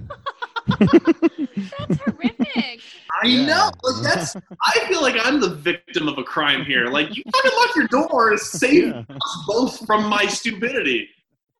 That's 0.79 2.01
horrific. 2.01 2.81
I 3.23 3.27
Yeah. 3.27 3.47
know. 3.47 3.71
Like 3.83 4.03
that's. 4.03 4.37
I 4.63 4.81
feel 4.89 5.01
like 5.03 5.17
I'm 5.23 5.41
the 5.41 5.51
victim 5.55 6.09
of 6.09 6.19
a 6.19 6.25
crime 6.25 6.65
here. 6.65 6.87
Like 6.87 7.17
you 7.17 7.23
fucking 7.33 7.51
lock 7.57 7.77
your 7.77 7.89
door 7.89 8.31
to 8.31 8.39
save 8.39 8.89
Yeah. 8.89 9.03
us 9.09 9.45
both 9.47 9.87
from 9.87 10.05
my 10.09 10.27
stupidity. 10.27 11.09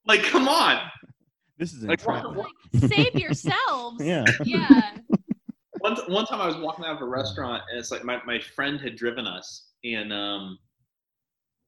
Like, 0.07 0.23
come 0.25 0.49
on. 0.49 0.79
This 1.59 1.75
is 1.75 1.85
Like, 1.85 2.01
entrapment. 2.01 2.39
Like, 2.39 2.91
save 2.93 3.15
yourselves. 3.15 4.01
Yeah. 4.05 4.25
Yeah. 4.45 4.97
one 5.79 5.97
one 6.09 6.27
time 6.27 6.41
I 6.41 6.47
was 6.47 6.57
walking 6.57 6.85
out 6.85 6.97
of 6.97 7.03
a 7.03 7.05
restaurant 7.05 7.63
and 7.71 7.79
it's 7.79 7.91
like 7.93 8.03
my, 8.05 8.21
my 8.27 8.41
friend 8.41 8.81
had 8.81 8.97
driven 8.97 9.27
us 9.29 9.67
and 9.85 10.13
um 10.13 10.59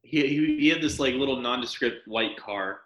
he, 0.03 0.27
he 0.27 0.57
he 0.59 0.69
had 0.69 0.83
this 0.83 0.99
like 0.99 1.15
little 1.15 1.37
nondescript 1.41 2.09
white 2.09 2.37
car 2.37 2.81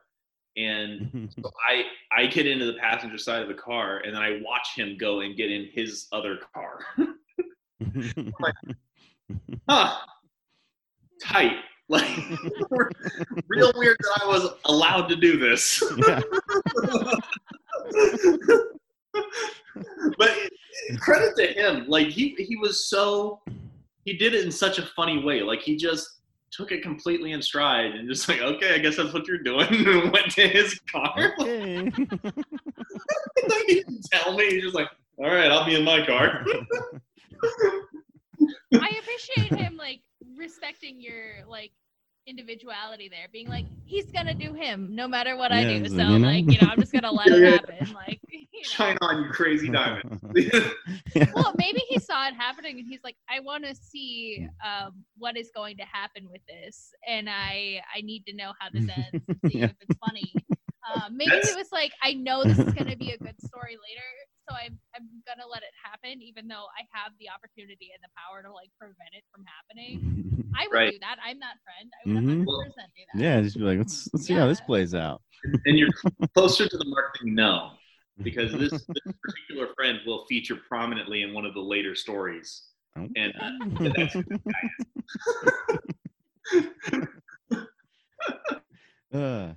and 0.56 1.30
so 1.40 1.50
I 1.68 1.84
I 2.12 2.26
get 2.26 2.46
into 2.46 2.66
the 2.66 2.74
passenger 2.74 3.16
side 3.16 3.40
of 3.42 3.48
the 3.48 3.54
car 3.54 3.98
and 4.04 4.14
then 4.14 4.22
I 4.22 4.40
watch 4.42 4.74
him 4.76 4.96
go 4.98 5.20
and 5.20 5.34
get 5.36 5.50
in 5.50 5.68
his 5.72 6.08
other 6.12 6.38
car. 6.52 6.80
huh. 9.68 9.96
Tight. 11.22 11.56
Like 11.90 12.06
real 13.48 13.72
weird 13.76 13.96
that 14.00 14.20
I 14.22 14.26
was 14.26 14.50
allowed 14.66 15.06
to 15.08 15.16
do 15.16 15.38
this. 15.38 15.82
yeah. 16.06 16.20
but 20.18 20.30
credit 20.98 21.34
to 21.36 21.46
him 21.46 21.86
like 21.88 22.08
he 22.08 22.34
he 22.38 22.56
was 22.56 22.88
so 22.88 23.40
he 24.04 24.14
did 24.14 24.34
it 24.34 24.44
in 24.44 24.50
such 24.50 24.78
a 24.78 24.82
funny 24.96 25.22
way 25.22 25.42
like 25.42 25.60
he 25.60 25.76
just 25.76 26.20
took 26.50 26.72
it 26.72 26.82
completely 26.82 27.32
in 27.32 27.42
stride 27.42 27.92
and 27.94 28.08
just 28.08 28.28
like 28.28 28.40
okay 28.40 28.74
i 28.74 28.78
guess 28.78 28.96
that's 28.96 29.12
what 29.12 29.26
you're 29.26 29.42
doing 29.42 29.66
and 29.70 30.12
went 30.12 30.30
to 30.30 30.48
his 30.48 30.78
car 30.90 31.32
Okay. 31.40 31.82
like, 31.84 33.64
he 33.66 33.74
didn't 33.74 34.06
tell 34.10 34.34
me 34.36 34.50
he's 34.50 34.62
just 34.62 34.74
like 34.74 34.88
all 35.18 35.26
right 35.26 35.50
i'll 35.50 35.64
be 35.66 35.74
in 35.74 35.84
my 35.84 36.04
car 36.04 36.44
I 38.74 39.00
appreciate 39.00 39.52
him 39.58 39.76
like 39.76 40.00
respecting 40.38 41.00
your 41.00 41.46
like 41.48 41.72
individuality 42.26 43.08
there, 43.08 43.26
being 43.32 43.48
like, 43.48 43.66
he's 43.84 44.10
gonna 44.12 44.34
do 44.34 44.54
him 44.54 44.94
no 44.94 45.08
matter 45.08 45.36
what 45.36 45.50
I 45.52 45.64
do. 45.64 45.88
So 45.88 45.96
like, 45.96 46.08
you 46.08 46.18
know? 46.18 46.26
like, 46.28 46.44
you 46.50 46.58
know, 46.58 46.66
I'm 46.66 46.78
just 46.80 46.92
gonna 46.92 47.12
let 47.12 47.32
it 47.32 47.40
happen. 47.42 47.92
Like 47.92 48.20
you 48.30 48.38
know. 48.42 48.62
shine 48.62 48.98
on 49.00 49.22
you 49.24 49.30
crazy 49.30 49.70
diamond 49.70 50.20
Well, 51.34 51.54
maybe 51.56 51.80
he 51.88 51.98
saw 51.98 52.28
it 52.28 52.34
happening 52.34 52.78
and 52.78 52.86
he's 52.88 53.00
like, 53.04 53.16
I 53.28 53.40
wanna 53.40 53.74
see 53.74 54.46
um 54.64 55.04
what 55.16 55.36
is 55.36 55.50
going 55.54 55.76
to 55.78 55.84
happen 55.84 56.28
with 56.30 56.42
this 56.48 56.92
and 57.06 57.28
I 57.30 57.82
I 57.94 58.02
need 58.02 58.24
to 58.26 58.34
know 58.34 58.52
how 58.58 58.68
this 58.72 58.88
ends 58.88 59.24
and 59.28 59.38
see 59.46 59.58
Yeah. 59.58 59.66
if 59.66 59.76
it's 59.80 59.96
funny. 60.04 60.38
Um, 60.88 61.16
maybe 61.16 61.38
he 61.38 61.52
was 61.52 61.68
like, 61.72 61.92
I 62.02 62.14
know 62.14 62.44
this 62.44 62.62
is 62.62 62.72
gonna 62.72 62.96
be 62.96 63.10
a 63.10 63.18
good 63.18 63.40
story 63.40 63.76
later, 63.76 64.08
so 64.48 64.56
I'm 64.56 64.80
I'm 64.96 65.06
gonna 65.28 65.44
let 65.44 65.60
it 65.62 65.74
happen, 65.76 66.22
even 66.24 66.48
though 66.48 66.66
I 66.72 66.88
have 66.96 67.12
the 67.20 67.28
opportunity 67.28 67.92
and 67.92 68.00
the 68.00 68.08
power 68.16 68.40
to 68.40 68.48
like 68.48 68.72
prevent 68.80 69.12
it 69.12 69.24
from 69.28 69.44
happening. 69.44 70.00
I 70.56 70.64
would 70.66 70.74
Right. 70.74 70.92
do 70.96 70.98
that. 71.04 71.20
I'm 71.20 71.38
that 71.44 71.60
friend. 71.60 71.92
I 71.92 72.00
would 72.08 72.24
Mhm. 72.24 72.48
100 72.48 72.72
percent 72.72 72.88
do 72.96 73.02
that. 73.12 73.20
yeah, 73.20 73.40
just 73.44 73.58
be 73.60 73.64
like, 73.68 73.78
let's 73.78 74.08
let's 74.12 74.24
see 74.26 74.34
how 74.34 74.48
this 74.48 74.60
plays 74.64 74.94
out. 74.94 75.20
and 75.66 75.78
you're 75.78 75.92
closer 76.34 76.66
to 76.68 76.76
the 76.78 76.88
mark 76.88 77.18
than 77.18 77.28
you 77.28 77.34
know 77.34 77.76
because 78.22 78.52
this, 78.52 78.72
this 78.72 79.04
particular 79.22 79.68
friend 79.76 80.00
will 80.06 80.24
feature 80.26 80.56
prominently 80.56 81.22
in 81.22 81.32
one 81.32 81.44
of 81.44 81.54
the 81.54 81.60
later 81.60 81.94
stories 81.94 82.62
and 83.16 83.32
uh, 89.14 89.52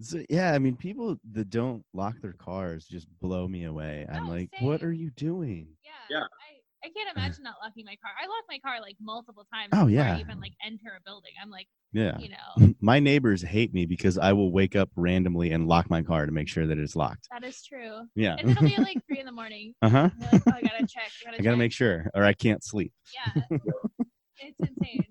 so 0.00 0.22
yeah, 0.28 0.52
I 0.52 0.58
mean, 0.58 0.76
people 0.76 1.16
that 1.32 1.50
don't 1.50 1.84
lock 1.94 2.16
their 2.20 2.34
cars 2.34 2.86
just 2.86 3.06
blow 3.20 3.48
me 3.48 3.64
away. 3.64 4.06
I'm 4.10 4.26
Oh, 4.26 4.30
like, 4.32 4.50
what 4.60 4.82
are 4.82 4.92
you 4.92 5.10
doing? 5.10 5.68
Yeah. 5.84 5.90
Yeah. 6.18 6.22
I, 6.24 6.86
I 6.86 6.90
can't 6.96 7.08
imagine 7.16 7.42
not 7.44 7.54
locking 7.62 7.84
my 7.84 7.96
car. 7.96 8.10
I 8.22 8.26
lock 8.26 8.44
my 8.48 8.58
car 8.58 8.80
like 8.80 8.96
multiple 9.00 9.46
times 9.52 9.70
Oh, 9.72 9.86
before 9.86 9.90
yeah. 9.90 10.16
I 10.16 10.20
even 10.20 10.38
like 10.40 10.52
enter 10.64 10.96
a 10.96 11.02
building. 11.04 11.32
I'm 11.42 11.50
like, 11.50 11.66
Yeah. 11.92 12.18
you 12.18 12.28
know, 12.60 12.74
My 12.80 13.00
neighbors 13.00 13.42
hate 13.42 13.72
me 13.74 13.86
because 13.86 14.18
I 14.18 14.32
will 14.32 14.52
wake 14.52 14.76
up 14.76 14.90
randomly 14.96 15.50
and 15.52 15.66
lock 15.66 15.88
my 15.90 16.02
car 16.02 16.26
to 16.26 16.32
make 16.32 16.48
sure 16.48 16.66
that 16.66 16.78
it's 16.78 16.94
locked. 16.94 17.26
that 17.32 17.42
is 17.44 17.62
true. 17.62 18.02
Yeah. 18.14 18.36
And 18.38 18.50
it'll 18.50 18.62
be 18.68 18.76
like 18.76 18.98
three 19.08 19.18
in 19.20 19.26
the 19.26 19.32
morning. 19.32 19.74
Uh 19.82 19.88
huh. 19.88 20.10
Like, 20.20 20.42
oh, 20.46 20.52
I 20.52 20.62
gotta 20.62 20.86
check. 20.86 21.10
I 21.22 21.24
gotta, 21.24 21.36
I 21.38 21.42
gotta 21.42 21.42
check. 21.50 21.58
make 21.58 21.72
sure, 21.72 22.10
or 22.14 22.24
I 22.24 22.32
can't 22.34 22.62
sleep. 22.62 22.92
Yeah. 23.14 23.42
it's 24.38 24.60
insane. 24.60 25.04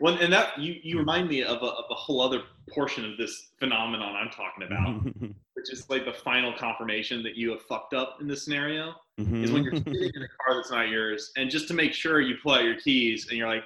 Well, 0.00 0.16
and 0.20 0.32
that 0.32 0.56
you, 0.58 0.76
you 0.82 0.98
remind 0.98 1.28
me 1.28 1.42
of 1.42 1.62
a, 1.62 1.66
of 1.66 1.84
a 1.90 1.94
whole 1.94 2.20
other 2.22 2.42
portion 2.72 3.04
of 3.04 3.16
this 3.18 3.50
phenomenon 3.58 4.14
I'm 4.16 4.30
talking 4.30 4.64
about, 4.66 5.02
which 5.54 5.72
is 5.72 5.88
like 5.90 6.04
the 6.04 6.12
final 6.12 6.52
confirmation 6.56 7.22
that 7.24 7.36
you 7.36 7.50
have 7.50 7.62
fucked 7.62 7.94
up 7.94 8.18
in 8.20 8.26
this 8.28 8.44
scenario 8.44 8.94
is 9.18 9.52
when 9.52 9.62
you're 9.64 9.72
Mm-hmm. 9.74 9.92
sitting 9.92 10.10
in 10.14 10.22
a 10.22 10.28
car 10.28 10.54
that's 10.56 10.70
not 10.70 10.88
yours, 10.88 11.30
and 11.36 11.50
just 11.50 11.68
to 11.68 11.74
make 11.74 11.92
sure 11.92 12.20
you 12.20 12.36
pull 12.42 12.52
out 12.52 12.64
your 12.64 12.76
keys 12.80 13.28
and 13.28 13.36
you're 13.38 13.48
like, 13.48 13.64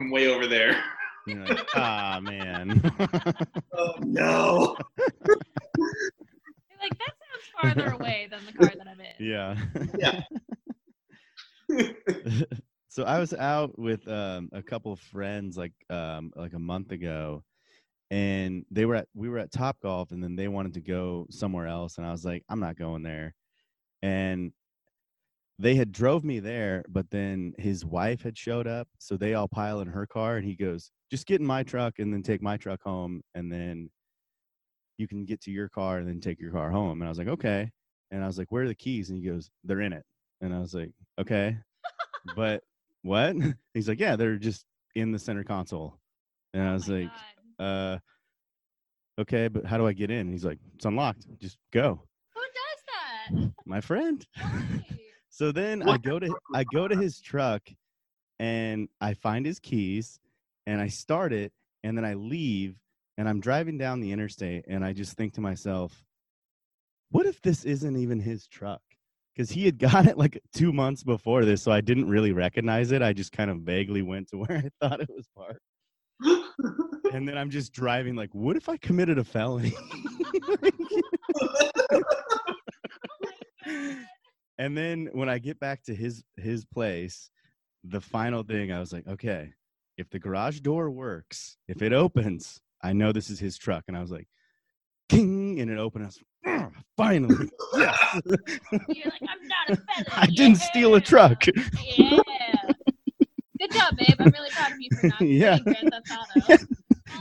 I'm 0.00 0.10
way 0.10 0.28
over 0.28 0.46
there. 0.46 0.82
You're 1.26 1.46
like, 1.46 1.68
ah 1.76 2.18
man. 2.22 2.80
Oh 3.76 3.94
no! 4.00 4.76
You're 4.96 5.36
like, 6.80 6.98
that 6.98 7.12
sounds 7.20 7.46
farther 7.76 7.92
away 7.92 8.26
than 8.30 8.40
the 8.46 8.52
car 8.52 8.72
that 8.76 8.88
I'm 8.88 9.00
in. 9.00 9.14
yeah. 9.18 9.54
Yeah. 9.98 10.22
so 12.88 13.04
I 13.04 13.18
was 13.20 13.32
out 13.34 13.78
with 13.78 14.08
um, 14.08 14.48
a 14.52 14.62
couple 14.62 14.92
of 14.92 15.00
friends 15.00 15.56
like 15.56 15.72
um, 15.90 16.32
like 16.34 16.54
a 16.54 16.58
month 16.58 16.90
ago, 16.92 17.44
and 18.10 18.64
they 18.70 18.86
were 18.86 18.96
at 18.96 19.08
we 19.14 19.28
were 19.28 19.38
at 19.38 19.52
Top 19.52 19.78
Golf, 19.80 20.10
and 20.10 20.22
then 20.22 20.36
they 20.36 20.48
wanted 20.48 20.74
to 20.74 20.80
go 20.80 21.26
somewhere 21.30 21.66
else, 21.66 21.98
and 21.98 22.06
I 22.06 22.10
was 22.10 22.24
like, 22.24 22.44
I'm 22.48 22.60
not 22.60 22.76
going 22.76 23.02
there, 23.02 23.34
and 24.02 24.52
they 25.58 25.74
had 25.74 25.92
drove 25.92 26.24
me 26.24 26.40
there, 26.40 26.84
but 26.88 27.10
then 27.10 27.52
his 27.58 27.84
wife 27.84 28.22
had 28.22 28.38
showed 28.38 28.66
up, 28.66 28.88
so 28.98 29.16
they 29.16 29.34
all 29.34 29.48
pile 29.48 29.80
in 29.80 29.88
her 29.88 30.06
car, 30.06 30.36
and 30.36 30.46
he 30.46 30.56
goes, 30.56 30.90
just 31.10 31.26
get 31.26 31.40
in 31.40 31.46
my 31.46 31.62
truck 31.62 31.98
and 31.98 32.12
then 32.12 32.22
take 32.22 32.40
my 32.40 32.56
truck 32.56 32.80
home, 32.82 33.22
and 33.34 33.52
then 33.52 33.90
you 34.96 35.08
can 35.08 35.24
get 35.24 35.40
to 35.40 35.50
your 35.50 35.68
car 35.68 35.98
and 35.98 36.06
then 36.06 36.20
take 36.20 36.38
your 36.38 36.52
car 36.52 36.70
home. 36.70 37.00
And 37.00 37.08
I 37.08 37.08
was 37.08 37.18
like, 37.18 37.28
okay. 37.28 37.70
And 38.10 38.22
I 38.22 38.26
was 38.26 38.38
like, 38.38 38.52
where 38.52 38.64
are 38.64 38.68
the 38.68 38.74
keys? 38.74 39.08
And 39.08 39.18
he 39.18 39.24
goes, 39.28 39.50
they're 39.64 39.80
in 39.80 39.92
it. 39.94 40.04
And 40.42 40.54
I 40.54 40.58
was 40.58 40.74
like, 40.74 40.92
okay, 41.18 41.56
but 42.36 42.62
what? 43.02 43.34
He's 43.74 43.88
like, 43.88 43.98
yeah, 43.98 44.16
they're 44.16 44.36
just 44.36 44.64
in 44.94 45.10
the 45.10 45.18
center 45.18 45.42
console. 45.42 45.98
And 46.52 46.68
I 46.68 46.70
Oh 46.70 46.74
was 46.74 46.88
my 46.88 46.96
like, 46.96 47.08
God. 47.08 47.20
Uh, 47.60 47.98
okay, 49.20 49.48
but 49.48 49.66
how 49.66 49.78
do 49.78 49.86
I 49.86 49.92
get 49.92 50.10
in? 50.10 50.20
And 50.20 50.32
he's 50.32 50.44
like, 50.44 50.58
it's 50.74 50.84
unlocked. 50.84 51.26
Just 51.38 51.58
go. 51.72 52.02
Who 52.34 52.40
does 52.40 53.42
that? 53.42 53.52
My 53.66 53.80
friend. 53.80 54.26
So 55.40 55.52
then 55.52 55.82
I 55.88 55.96
go 55.96 56.18
to 56.18 56.36
I 56.54 56.64
go 56.64 56.86
to 56.86 56.94
his 56.94 57.18
truck 57.18 57.62
and 58.38 58.90
I 59.00 59.14
find 59.14 59.46
his 59.46 59.58
keys 59.58 60.20
and 60.66 60.82
I 60.82 60.88
start 60.88 61.32
it 61.32 61.50
and 61.82 61.96
then 61.96 62.04
I 62.04 62.12
leave 62.12 62.76
and 63.16 63.26
I'm 63.26 63.40
driving 63.40 63.78
down 63.78 64.00
the 64.00 64.12
interstate 64.12 64.66
and 64.68 64.84
I 64.84 64.92
just 64.92 65.16
think 65.16 65.32
to 65.34 65.40
myself, 65.40 66.04
what 67.10 67.24
if 67.24 67.40
this 67.40 67.64
isn't 67.64 67.96
even 67.96 68.20
his 68.20 68.46
truck? 68.48 68.82
Because 69.34 69.50
he 69.50 69.64
had 69.64 69.78
got 69.78 70.06
it 70.06 70.18
like 70.18 70.42
two 70.52 70.74
months 70.74 71.02
before 71.04 71.46
this, 71.46 71.62
so 71.62 71.72
I 71.72 71.80
didn't 71.80 72.10
really 72.10 72.32
recognize 72.32 72.92
it. 72.92 73.00
I 73.00 73.14
just 73.14 73.32
kind 73.32 73.50
of 73.50 73.60
vaguely 73.60 74.02
went 74.02 74.28
to 74.28 74.36
where 74.36 74.58
I 74.58 74.68
thought 74.86 75.00
it 75.00 75.08
was 75.08 75.26
parked. 75.34 75.60
and 77.12 77.28
then 77.28 77.36
I'm 77.36 77.50
just 77.50 77.72
driving 77.72 78.14
like, 78.16 78.34
what 78.34 78.56
if 78.56 78.68
I 78.68 78.76
committed 78.76 79.18
a 79.18 79.24
felony? 79.24 79.74
and 84.58 84.76
then 84.76 85.08
when 85.12 85.28
I 85.28 85.38
get 85.38 85.58
back 85.60 85.82
to 85.84 85.94
his 85.94 86.22
his 86.36 86.64
place, 86.64 87.30
the 87.84 88.00
final 88.00 88.42
thing 88.42 88.72
I 88.72 88.80
was 88.80 88.92
like, 88.92 89.06
okay, 89.06 89.52
if 89.96 90.08
the 90.10 90.18
garage 90.18 90.60
door 90.60 90.90
works, 90.90 91.56
if 91.68 91.82
it 91.82 91.92
opens, 91.92 92.60
I 92.82 92.92
know 92.92 93.12
this 93.12 93.30
is 93.30 93.38
his 93.38 93.58
truck. 93.58 93.84
And 93.88 93.96
I 93.96 94.00
was 94.00 94.10
like, 94.10 94.28
king, 95.08 95.60
and 95.60 95.70
it 95.70 95.78
opened. 95.78 96.04
I 96.04 96.06
was 96.06 96.18
like, 96.46 96.60
"Ah, 96.60 96.70
finally, 96.96 97.50
yes. 97.74 98.20
You're 98.88 99.06
like, 99.06 99.22
I'm 99.28 99.48
not 99.48 99.70
a 99.70 99.76
felon. 99.76 100.06
I 100.12 100.26
didn't 100.26 100.58
steal 100.58 100.94
a 100.94 101.00
truck. 101.00 101.44
Yeah. 101.96 102.18
Good 103.58 103.72
job, 103.72 103.96
babe. 103.98 104.14
I'm 104.18 104.30
really 104.30 104.50
proud 104.50 104.72
of 104.72 104.80
you 104.80 104.88
for 104.98 105.06
not 105.08 105.20
Yeah. 105.20 105.58
Grand 105.58 105.90
Theft 105.92 106.12
Auto. 106.48 106.64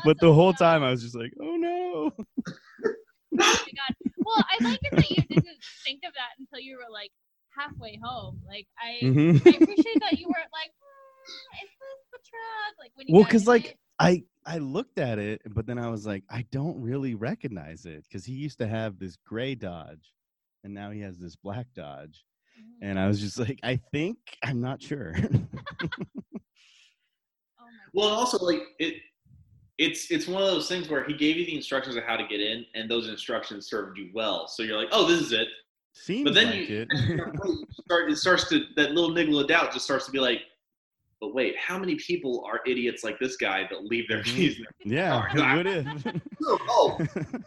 But 0.05 0.19
the 0.19 0.33
whole 0.33 0.53
time 0.53 0.83
I 0.83 0.91
was 0.91 1.01
just 1.01 1.15
like, 1.15 1.33
oh 1.41 1.55
no. 1.57 2.11
Oh 3.41 3.57
my 3.65 3.71
god. 3.75 3.95
Well, 4.25 4.43
I 4.51 4.55
like 4.63 4.79
it 4.83 4.93
that 4.97 5.09
you 5.09 5.21
didn't 5.27 5.59
think 5.85 6.01
of 6.05 6.13
that 6.13 6.37
until 6.39 6.59
you 6.59 6.75
were 6.77 6.91
like 6.91 7.11
halfway 7.55 7.99
home. 8.03 8.41
Like 8.47 8.67
I, 8.77 8.99
Mhm. 9.03 9.41
I 9.45 9.57
appreciate 9.57 9.99
that 10.01 10.17
you 10.19 10.27
weren't 10.27 10.51
like, 10.51 10.71
"Hmm, 10.79 11.65
is 11.65 11.71
this 11.79 12.01
the 12.11 12.19
truck? 12.29 12.73
Like 12.79 12.91
when 12.95 13.07
you 13.07 13.13
Well, 13.13 13.23
because 13.23 13.47
like, 13.47 13.65
it. 13.67 13.77
I 13.99 14.23
I 14.45 14.57
looked 14.59 14.97
at 14.99 15.19
it, 15.19 15.41
but 15.53 15.65
then 15.65 15.77
I 15.77 15.89
was 15.89 16.05
like, 16.05 16.23
I 16.29 16.45
don't 16.51 16.79
really 16.81 17.15
recognize 17.15 17.85
it 17.85 18.03
because 18.03 18.25
he 18.25 18.33
used 18.33 18.59
to 18.59 18.67
have 18.67 18.99
this 18.99 19.15
gray 19.25 19.55
Dodge, 19.55 20.13
and 20.63 20.73
now 20.73 20.91
he 20.91 21.01
has 21.01 21.17
this 21.19 21.35
black 21.35 21.67
Dodge, 21.75 22.25
Mhm. 22.59 22.89
and 22.89 22.99
I 22.99 23.07
was 23.07 23.19
just 23.19 23.37
like, 23.39 23.59
I 23.63 23.77
think 23.91 24.17
I'm 24.43 24.61
not 24.61 24.81
sure. 24.81 25.15
oh 25.25 25.29
my 27.59 27.69
Well, 27.93 28.09
also 28.09 28.43
like 28.43 28.63
it, 28.79 28.95
it's 29.79 30.11
it's 30.11 30.27
one 30.27 30.43
of 30.43 30.49
those 30.49 30.67
things 30.67 30.89
where 30.89 31.05
he 31.05 31.13
gave 31.13 31.37
you 31.37 31.45
the 31.45 31.55
instructions 31.55 31.95
of 31.95 32.03
how 32.03 32.17
to 32.17 32.27
get 32.27 32.41
in, 32.41 32.65
and 32.75 32.91
those 32.91 33.07
instructions 33.07 33.67
served 33.69 33.97
you 33.97 34.09
well. 34.13 34.47
So 34.47 34.61
you're 34.61 34.77
like, 34.77 34.89
oh, 34.91 35.07
this 35.07 35.21
is 35.21 35.31
it. 35.31 35.47
Seems 35.93 36.25
But 36.25 36.33
then 36.33 36.47
like 36.47 36.69
you, 36.69 36.81
it. 36.81 36.87
you 36.93 37.65
start, 37.85 38.11
it 38.11 38.17
starts 38.17 38.47
to 38.49 38.65
that 38.75 38.91
little 38.91 39.11
niggle 39.11 39.39
of 39.39 39.47
doubt 39.47 39.71
just 39.71 39.85
starts 39.85 40.05
to 40.05 40.11
be 40.11 40.19
like, 40.19 40.41
but 41.21 41.33
wait, 41.33 41.55
how 41.57 41.79
many 41.79 41.95
people 41.95 42.43
are 42.45 42.59
idiots 42.67 43.03
like 43.03 43.19
this 43.19 43.37
guy 43.37 43.67
that 43.71 43.85
leave 43.85 44.07
their 44.09 44.21
keys? 44.21 44.57
in 44.57 44.91
their 44.91 44.99
yeah, 44.99 45.09
car? 45.09 45.29
who 45.29 45.57
would 45.57 45.65
have? 45.65 46.21
oh, 46.47 46.97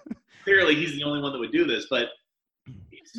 clearly 0.45 0.75
he's 0.75 0.93
the 0.97 1.05
only 1.05 1.21
one 1.21 1.33
that 1.33 1.39
would 1.39 1.53
do 1.53 1.67
this, 1.67 1.87
but. 1.91 2.09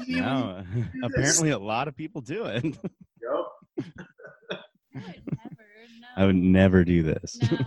no, 0.08 0.64
apparently 1.04 1.52
a 1.52 1.60
lot 1.60 1.88
of 1.88 1.96
people 1.96 2.20
do 2.20 2.46
it. 2.46 2.64
Yep. 2.64 3.86
I 4.96 4.98
would 4.98 5.38
never. 5.38 5.66
No. 6.00 6.08
I 6.18 6.26
would 6.26 6.36
never 6.36 6.84
do 6.84 7.04
this. 7.04 7.40
No. 7.52 7.58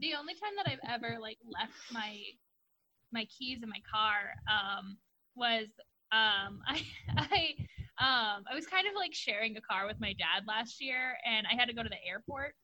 The 0.00 0.14
only 0.14 0.34
time 0.34 0.52
that 0.56 0.66
I've 0.70 0.84
ever 0.88 1.18
like 1.20 1.38
left 1.44 1.72
my 1.92 2.18
my 3.12 3.26
keys 3.26 3.62
in 3.62 3.68
my 3.68 3.80
car 3.90 4.34
um 4.50 4.96
was 5.34 5.68
um 6.12 6.60
I 6.66 6.82
I 7.16 7.54
um 7.98 8.44
I 8.50 8.54
was 8.54 8.66
kind 8.66 8.86
of 8.86 8.94
like 8.94 9.14
sharing 9.14 9.56
a 9.56 9.60
car 9.60 9.86
with 9.86 10.00
my 10.00 10.12
dad 10.12 10.44
last 10.46 10.80
year 10.82 11.16
and 11.24 11.46
I 11.50 11.54
had 11.54 11.66
to 11.68 11.74
go 11.74 11.82
to 11.82 11.88
the 11.88 12.02
airport 12.08 12.54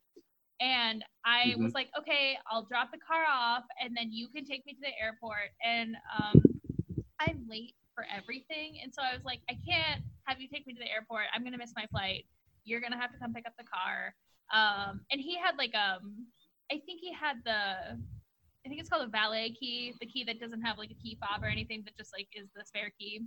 and 0.61 1.05
I 1.25 1.55
was 1.59 1.75
like, 1.75 1.89
okay, 1.99 2.37
I'll 2.49 2.65
drop 2.65 2.93
the 2.93 2.99
car 2.99 3.25
off 3.29 3.65
and 3.83 3.97
then 3.97 4.13
you 4.13 4.29
can 4.29 4.45
take 4.45 4.65
me 4.65 4.75
to 4.75 4.81
the 4.81 4.95
airport 5.03 5.51
and 5.65 5.97
um 6.17 6.61
I'm 7.19 7.47
late 7.49 7.75
for 7.95 8.07
everything 8.15 8.79
and 8.83 8.93
so 8.93 9.03
I 9.03 9.15
was 9.15 9.25
like, 9.25 9.41
I 9.49 9.57
can't 9.67 10.03
have 10.25 10.41
you 10.41 10.49
take 10.49 10.67
me 10.67 10.75
to 10.75 10.79
the 10.79 10.91
airport. 10.91 11.25
I'm 11.35 11.43
gonna 11.43 11.59
miss 11.59 11.73
my 11.75 11.87
flight. 11.91 12.27
You're 12.65 12.81
gonna 12.81 13.01
have 13.01 13.13
to 13.13 13.19
come 13.19 13.33
pick 13.35 13.47
up 13.47 13.55
the 13.59 13.65
car. 13.65 14.15
Um 14.53 15.01
and 15.11 15.21
he 15.21 15.37
had 15.39 15.57
like 15.59 15.75
um 15.75 16.27
I 16.73 16.81
think 16.87 17.01
he 17.01 17.13
had 17.13 17.37
the 17.45 18.01
I 18.65 18.69
think 18.69 18.81
it's 18.81 18.89
called 18.89 19.07
a 19.07 19.11
valet 19.11 19.51
key, 19.59 19.95
the 20.01 20.07
key 20.07 20.25
that 20.25 20.41
doesn't 20.41 20.63
have 20.63 20.79
like 20.79 20.91
a 20.91 20.95
key 20.95 21.19
fob 21.21 21.43
or 21.43 21.49
anything, 21.49 21.83
that 21.85 21.97
just 21.97 22.13
like 22.17 22.29
is 22.35 22.49
the 22.55 22.65
spare 22.65 22.93
key. 22.99 23.21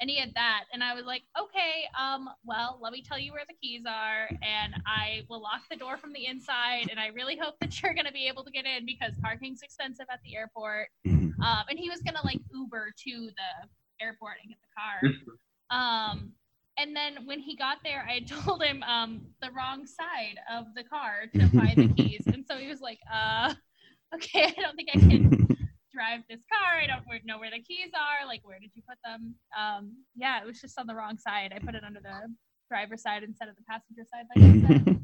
And 0.00 0.10
he 0.10 0.18
had 0.18 0.32
that, 0.34 0.64
and 0.72 0.82
I 0.82 0.92
was 0.92 1.04
like, 1.04 1.22
okay, 1.38 1.84
um, 1.96 2.28
well, 2.44 2.80
let 2.82 2.92
me 2.92 3.00
tell 3.00 3.16
you 3.16 3.30
where 3.30 3.44
the 3.48 3.54
keys 3.62 3.82
are, 3.86 4.28
and 4.42 4.74
I 4.84 5.22
will 5.30 5.40
lock 5.40 5.62
the 5.70 5.76
door 5.76 5.96
from 5.96 6.12
the 6.12 6.26
inside, 6.26 6.88
and 6.90 6.98
I 6.98 7.06
really 7.08 7.36
hope 7.36 7.54
that 7.60 7.80
you're 7.80 7.94
gonna 7.94 8.10
be 8.10 8.26
able 8.26 8.42
to 8.44 8.50
get 8.50 8.66
in 8.66 8.84
because 8.84 9.14
parking's 9.22 9.62
expensive 9.62 10.06
at 10.12 10.18
the 10.24 10.34
airport. 10.36 10.88
Um, 11.06 11.64
and 11.70 11.78
he 11.78 11.88
was 11.88 12.00
gonna 12.00 12.24
like 12.24 12.40
Uber 12.52 12.92
to 13.06 13.10
the 13.10 14.04
airport 14.04 14.38
and 14.42 14.50
get 14.50 14.58
the 14.60 14.72
car. 14.76 14.98
Um, 15.70 16.32
and 16.76 16.94
then 16.94 17.26
when 17.26 17.40
he 17.40 17.56
got 17.56 17.78
there, 17.84 18.06
I 18.08 18.20
told 18.26 18.62
him 18.62 18.82
um, 18.82 19.22
the 19.42 19.50
wrong 19.50 19.86
side 19.86 20.38
of 20.52 20.66
the 20.74 20.84
car 20.84 21.26
to 21.34 21.48
find 21.56 21.76
the 21.76 21.94
keys, 21.94 22.22
and 22.26 22.44
so 22.48 22.56
he 22.56 22.68
was 22.68 22.80
like, 22.80 22.98
"Uh, 23.12 23.54
okay, 24.14 24.54
I 24.56 24.60
don't 24.60 24.76
think 24.76 24.90
I 24.94 24.98
can 24.98 25.30
drive 25.92 26.20
this 26.28 26.40
car. 26.52 26.80
I 26.82 26.86
don't 26.86 27.04
know 27.24 27.38
where 27.38 27.50
the 27.50 27.62
keys 27.62 27.90
are. 27.94 28.26
Like, 28.26 28.40
where 28.44 28.58
did 28.58 28.70
you 28.74 28.82
put 28.88 28.98
them? 29.04 29.34
Um, 29.56 29.92
yeah, 30.16 30.42
it 30.42 30.46
was 30.46 30.60
just 30.60 30.78
on 30.78 30.86
the 30.86 30.94
wrong 30.94 31.18
side. 31.18 31.52
I 31.54 31.60
put 31.60 31.74
it 31.74 31.84
under 31.84 32.00
the 32.00 32.28
driver's 32.68 33.02
side 33.02 33.22
instead 33.22 33.48
of 33.48 33.54
the 33.56 33.62
passenger 33.68 34.02
side, 34.10 34.26
like 34.34 34.44
I 34.44 34.68
said. 34.68 35.00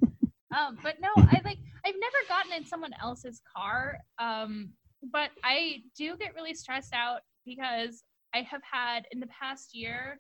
Um, 0.56 0.78
but 0.82 0.96
no, 1.00 1.08
I 1.16 1.40
like 1.44 1.58
I've 1.86 1.94
never 1.94 2.16
gotten 2.28 2.52
in 2.52 2.66
someone 2.66 2.90
else's 3.00 3.40
car. 3.56 3.98
Um, 4.18 4.70
but 5.12 5.30
I 5.44 5.82
do 5.96 6.16
get 6.16 6.34
really 6.34 6.54
stressed 6.54 6.92
out 6.92 7.20
because 7.46 8.02
I 8.34 8.42
have 8.42 8.62
had 8.70 9.06
in 9.12 9.20
the 9.20 9.28
past 9.28 9.74
year 9.74 10.18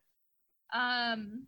um 0.72 1.46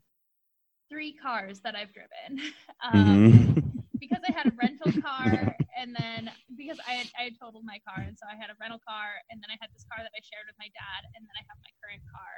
three 0.91 1.14
cars 1.14 1.61
that 1.64 1.75
I've 1.75 1.93
driven. 1.93 2.53
Um, 2.85 3.55
Mhm. 3.55 3.62
because 4.01 4.18
I 4.29 4.33
had 4.33 4.47
a 4.47 4.55
rental 4.59 4.91
car 5.01 5.55
and 5.79 5.95
then 5.95 6.29
because 6.57 6.79
I 6.85 6.95
had, 6.95 7.07
I 7.16 7.23
had 7.31 7.35
totaled 7.41 7.64
my 7.64 7.79
car 7.87 8.03
and 8.05 8.18
so 8.18 8.27
I 8.27 8.35
had 8.35 8.51
a 8.51 8.55
rental 8.61 8.81
car 8.87 9.23
and 9.31 9.41
then 9.41 9.49
I 9.49 9.57
had 9.61 9.70
this 9.73 9.87
car 9.87 10.03
that 10.03 10.11
I 10.11 10.20
shared 10.20 10.47
with 10.49 10.57
my 10.59 10.66
dad 10.75 11.07
and 11.14 11.23
then 11.23 11.31
I 11.39 11.43
have 11.47 11.59
my 11.62 11.73
current 11.79 12.03
car. 12.11 12.33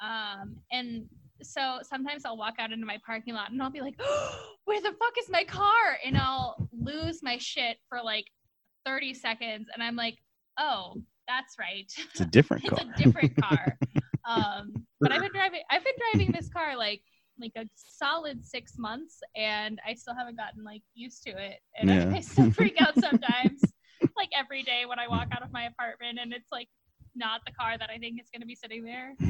Um, 0.00 0.56
and 0.70 1.08
so 1.42 1.80
sometimes 1.82 2.24
I'll 2.24 2.36
walk 2.36 2.54
out 2.60 2.70
into 2.70 2.86
my 2.86 2.98
parking 3.04 3.34
lot 3.34 3.50
and 3.50 3.60
I'll 3.60 3.70
be 3.74 3.80
like, 3.80 3.98
where 4.66 4.80
the 4.80 4.92
fuck 4.92 5.18
is 5.18 5.28
my 5.28 5.42
car? 5.42 5.98
And 6.04 6.16
I'll 6.16 6.68
lose 6.72 7.20
my 7.24 7.36
shit 7.38 7.78
for 7.88 7.98
like 8.00 8.26
30 8.86 9.12
seconds 9.14 9.66
and 9.74 9.82
I'm 9.82 9.96
like, 9.96 10.18
oh, 10.56 10.94
that's 11.26 11.56
right. 11.58 11.90
It's 12.12 12.20
a 12.20 12.24
different 12.26 12.62
it's 12.70 12.78
car. 12.78 12.86
a 12.88 13.02
different 13.02 13.36
car. 13.42 13.78
Um, 14.28 14.72
but 15.00 15.12
I've 15.12 15.20
been 15.22 15.32
driving 15.32 15.60
I've 15.70 15.84
been 15.84 15.94
driving 16.12 16.32
this 16.32 16.48
car 16.48 16.76
like 16.76 17.02
like 17.40 17.52
a 17.56 17.64
solid 17.74 18.44
six 18.44 18.76
months 18.78 19.20
and 19.34 19.80
I 19.86 19.94
still 19.94 20.14
haven't 20.14 20.36
gotten 20.36 20.62
like 20.62 20.82
used 20.94 21.22
to 21.24 21.30
it. 21.30 21.60
And 21.78 21.90
I- 21.90 21.94
Yeah. 21.94 22.12
I 22.16 22.20
still 22.20 22.50
freak 22.58 22.80
out 22.80 22.98
sometimes, 23.00 23.62
like 24.16 24.28
every 24.36 24.62
day 24.62 24.84
when 24.86 24.98
I 24.98 25.08
walk 25.08 25.28
out 25.32 25.42
of 25.42 25.50
my 25.52 25.64
apartment 25.64 26.18
and 26.20 26.32
it's 26.34 26.52
like 26.52 26.68
not 27.16 27.40
the 27.46 27.52
car 27.52 27.78
that 27.78 27.88
I 27.90 27.98
think 27.98 28.20
is 28.20 28.28
gonna 28.32 28.46
be 28.46 28.54
sitting 28.56 28.84
there. 28.84 29.14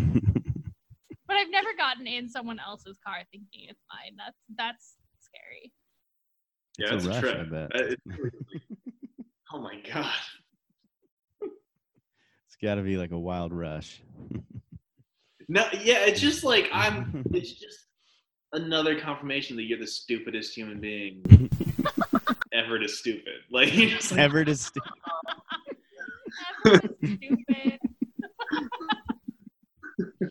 But 1.28 1.36
I've 1.36 1.50
never 1.50 1.68
gotten 1.76 2.08
in 2.08 2.28
someone 2.28 2.58
else's 2.58 2.98
car 3.06 3.18
thinking 3.30 3.68
it's 3.68 3.84
mine. 3.88 4.16
That's 4.18 4.36
that's 4.56 4.96
scary. 5.20 5.72
Yeah, 6.76 6.96
It's 6.96 7.04
it's 7.04 7.06
a 7.06 7.10
a, 7.10 7.12
rush, 7.12 7.24
I 7.24 7.44
trip. 7.44 7.50
bet. 7.50 7.80
Uh, 7.80 7.84
it's 7.92 8.02
really- 8.06 8.62
oh 9.52 9.60
my 9.60 9.80
god. 9.92 10.12
It's 11.42 12.56
got 12.60 12.74
to 12.74 12.82
be 12.82 12.96
like 12.96 13.12
a 13.12 13.18
wild 13.18 13.52
rush. 13.52 14.02
No, 15.52 15.66
yeah, 15.82 16.04
it's 16.06 16.20
just 16.20 16.44
like 16.44 16.68
I'm. 16.72 17.24
It's 17.34 17.52
just 17.52 17.86
another 18.52 18.98
confirmation 19.00 19.56
that 19.56 19.64
you're 19.64 19.80
the 19.80 19.86
stupidest 19.86 20.54
human 20.54 20.80
being 20.80 21.24
ever 22.52 22.78
to 22.78 22.88
stupid. 22.88 23.32
Like, 23.50 23.74
you're 23.74 23.90
just 23.90 24.12
like 24.12 24.20
Ever 24.20 24.44
to 24.44 24.54
st- 24.54 24.84
That's 26.64 26.82
so 26.82 26.88
stupid. 27.02 27.78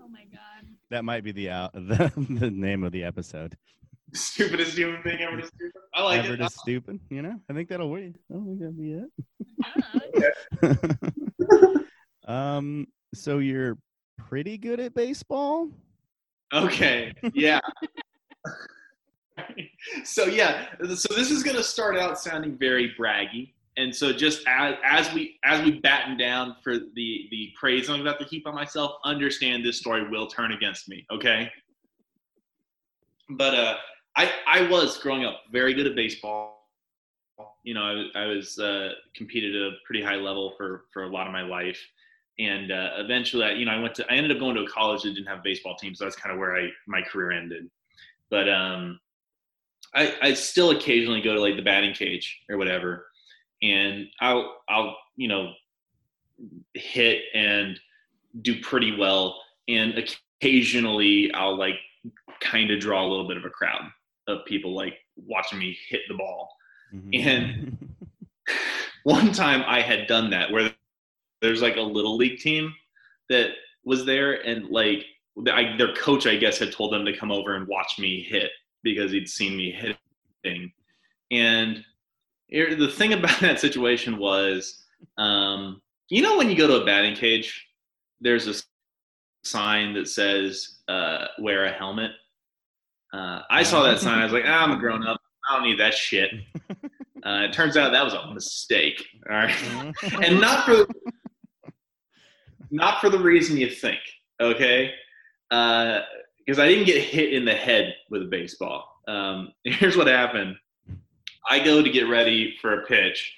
oh 0.00 0.08
my 0.08 0.24
god. 0.32 0.66
that 0.90 1.04
might 1.04 1.22
be 1.22 1.30
the 1.32 1.50
out 1.50 1.72
the, 1.72 2.12
the 2.40 2.50
name 2.50 2.82
of 2.82 2.90
the 2.90 3.04
episode. 3.04 3.56
stupidest 4.12 4.76
human 4.76 5.00
being 5.04 5.20
ever 5.20 5.36
to 5.40 5.46
stupid. 5.46 5.72
I 5.94 6.02
like 6.02 6.18
it. 6.20 6.24
Ever 6.24 6.34
it. 6.34 6.38
to 6.38 6.50
stupid. 6.50 7.00
You 7.10 7.22
know, 7.22 7.40
I 7.48 7.52
think 7.52 7.68
that'll 7.68 7.90
win. 7.90 8.16
I 8.28 8.34
don't 8.34 8.46
think 8.46 8.58
that'll 8.58 8.72
be 8.74 8.92
it. 8.92 9.10
I 9.64 10.70
don't 10.70 11.74
know. 12.26 12.34
um, 12.34 12.86
so 13.14 13.38
you're 13.38 13.78
pretty 14.16 14.58
good 14.58 14.80
at 14.80 14.94
baseball. 14.94 15.68
Okay. 16.52 17.12
Yeah. 17.34 17.60
so 20.04 20.26
yeah, 20.26 20.66
so 20.94 21.14
this 21.14 21.30
is 21.30 21.42
gonna 21.42 21.62
start 21.62 21.96
out 21.96 22.18
sounding 22.18 22.56
very 22.56 22.94
braggy, 22.98 23.52
and 23.76 23.94
so 23.94 24.12
just 24.12 24.46
as, 24.46 24.74
as 24.84 25.12
we 25.12 25.38
as 25.44 25.64
we 25.64 25.80
batten 25.80 26.16
down 26.16 26.56
for 26.62 26.78
the 26.78 27.28
the 27.30 27.52
praise 27.58 27.88
I'm 27.88 28.00
about 28.00 28.18
to 28.20 28.24
heap 28.24 28.46
on 28.46 28.54
myself, 28.54 28.96
understand 29.04 29.64
this 29.64 29.78
story 29.78 30.08
will 30.08 30.26
turn 30.26 30.52
against 30.52 30.88
me. 30.88 31.06
Okay. 31.10 31.50
But 33.30 33.54
uh, 33.54 33.76
I 34.16 34.30
I 34.46 34.68
was 34.68 34.98
growing 34.98 35.24
up 35.24 35.42
very 35.50 35.74
good 35.74 35.86
at 35.86 35.94
baseball. 35.94 36.58
You 37.64 37.74
know, 37.74 38.08
I, 38.14 38.22
I 38.22 38.26
was 38.26 38.58
uh, 38.58 38.90
competed 39.14 39.56
at 39.56 39.62
a 39.62 39.72
pretty 39.86 40.02
high 40.02 40.16
level 40.16 40.54
for 40.56 40.84
for 40.92 41.04
a 41.04 41.08
lot 41.08 41.26
of 41.26 41.32
my 41.32 41.42
life, 41.42 41.80
and 42.42 42.72
uh, 42.72 42.90
eventually, 42.96 43.44
I, 43.44 43.52
you 43.52 43.64
know, 43.64 43.72
I 43.72 43.80
went 43.80 43.94
to 43.96 44.12
I 44.12 44.16
ended 44.16 44.32
up 44.32 44.38
going 44.38 44.56
to 44.56 44.62
a 44.62 44.68
college 44.68 45.02
that 45.02 45.14
didn't 45.14 45.28
have 45.28 45.38
a 45.38 45.44
baseball 45.44 45.76
team, 45.76 45.94
so 45.94 46.04
that's 46.04 46.16
kind 46.16 46.32
of 46.32 46.38
where 46.38 46.56
I 46.56 46.68
my 46.86 47.02
career 47.02 47.30
ended. 47.30 47.70
But 48.30 48.48
um, 48.48 48.98
I 49.94 50.14
I 50.20 50.34
still 50.34 50.70
occasionally 50.70 51.20
go 51.20 51.34
to 51.34 51.40
like 51.40 51.56
the 51.56 51.62
batting 51.62 51.94
cage 51.94 52.40
or 52.50 52.58
whatever, 52.58 53.06
and 53.62 54.08
I'll 54.20 54.62
I'll 54.68 54.96
you 55.16 55.28
know 55.28 55.52
hit 56.74 57.22
and 57.34 57.78
do 58.42 58.60
pretty 58.60 58.96
well, 58.96 59.40
and 59.68 59.94
occasionally 60.40 61.32
I'll 61.34 61.56
like 61.56 61.76
kind 62.40 62.70
of 62.70 62.80
draw 62.80 63.04
a 63.04 63.08
little 63.08 63.28
bit 63.28 63.36
of 63.36 63.44
a 63.44 63.50
crowd 63.50 63.82
of 64.26 64.44
people 64.46 64.74
like 64.74 64.94
watching 65.16 65.58
me 65.58 65.78
hit 65.88 66.00
the 66.08 66.14
ball. 66.14 66.48
Mhm. 66.92 67.26
And 67.26 67.78
one 69.04 69.32
time 69.32 69.62
I 69.66 69.80
had 69.80 70.06
done 70.06 70.30
that 70.30 70.50
where 70.50 70.74
there's 71.42 71.60
like 71.60 71.76
a 71.76 71.80
little 71.80 72.16
league 72.16 72.38
team 72.38 72.72
that 73.28 73.50
was 73.84 74.06
there 74.06 74.46
and 74.46 74.70
like 74.70 75.04
I, 75.48 75.76
their 75.76 75.94
coach 75.94 76.26
I 76.26 76.36
guess 76.36 76.58
had 76.58 76.72
told 76.72 76.92
them 76.92 77.04
to 77.04 77.16
come 77.16 77.32
over 77.32 77.56
and 77.56 77.66
watch 77.66 77.98
me 77.98 78.22
hit 78.22 78.50
because 78.82 79.10
he'd 79.12 79.28
seen 79.28 79.56
me 79.56 79.72
hitting. 79.72 80.72
And 81.30 81.84
here- 82.48 82.74
the 82.76 82.88
thing 82.88 83.12
about 83.18 83.40
that 83.40 83.60
situation 83.60 84.18
was, 84.18 84.84
um, 85.18 85.82
you 86.08 86.22
know, 86.22 86.36
when 86.36 86.48
you 86.50 86.56
go 86.56 86.66
to 86.66 86.82
a 86.82 86.84
batting 86.84 87.16
cage, 87.16 87.66
there's 88.20 88.46
a 88.46 88.62
sign 89.44 89.94
that 89.94 90.08
says 90.08 90.78
uh, 90.88 91.26
"wear 91.38 91.64
a 91.64 91.72
helmet." 91.72 92.12
Uh, 93.12 93.40
I 93.50 93.62
saw 93.62 93.82
that 93.82 93.98
sign. 93.98 94.18
I 94.18 94.24
was 94.24 94.32
like, 94.32 94.44
ah, 94.46 94.62
"I'm 94.62 94.72
a 94.72 94.76
grown 94.76 95.06
up. 95.06 95.20
I 95.48 95.56
don't 95.56 95.64
need 95.64 95.80
that 95.80 95.94
shit." 95.94 96.30
Uh, 97.24 97.44
it 97.44 97.52
turns 97.52 97.76
out 97.76 97.92
that 97.92 98.04
was 98.04 98.14
a 98.14 98.34
mistake. 98.34 99.06
All 99.30 99.36
right, 99.36 99.54
and 100.24 100.40
not 100.40 100.64
for 100.66 100.88
not 102.72 103.00
for 103.00 103.10
the 103.10 103.18
reason 103.18 103.56
you 103.56 103.70
think. 103.70 104.00
Okay, 104.40 104.90
because 105.48 106.58
I 106.58 106.66
didn't 106.66 106.86
get 106.86 107.00
hit 107.00 107.32
in 107.32 107.44
the 107.44 107.54
head 107.54 107.94
with 108.10 108.22
a 108.22 108.26
baseball. 108.26 108.88
Um, 109.06 109.52
here's 109.64 109.96
what 109.96 110.08
happened. 110.08 110.56
I 111.48 111.60
go 111.60 111.82
to 111.82 111.90
get 111.90 112.08
ready 112.08 112.56
for 112.60 112.80
a 112.80 112.86
pitch, 112.86 113.34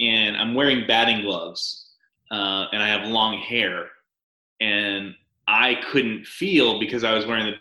and 0.00 0.36
I'm 0.36 0.54
wearing 0.54 0.86
batting 0.86 1.22
gloves, 1.22 1.92
uh, 2.30 2.66
and 2.72 2.82
I 2.82 2.88
have 2.88 3.08
long 3.08 3.38
hair, 3.38 3.86
and 4.60 5.14
I 5.46 5.76
couldn't 5.90 6.26
feel 6.26 6.80
because 6.80 7.04
I 7.04 7.14
was 7.14 7.26
wearing 7.26 7.46
the 7.46 7.56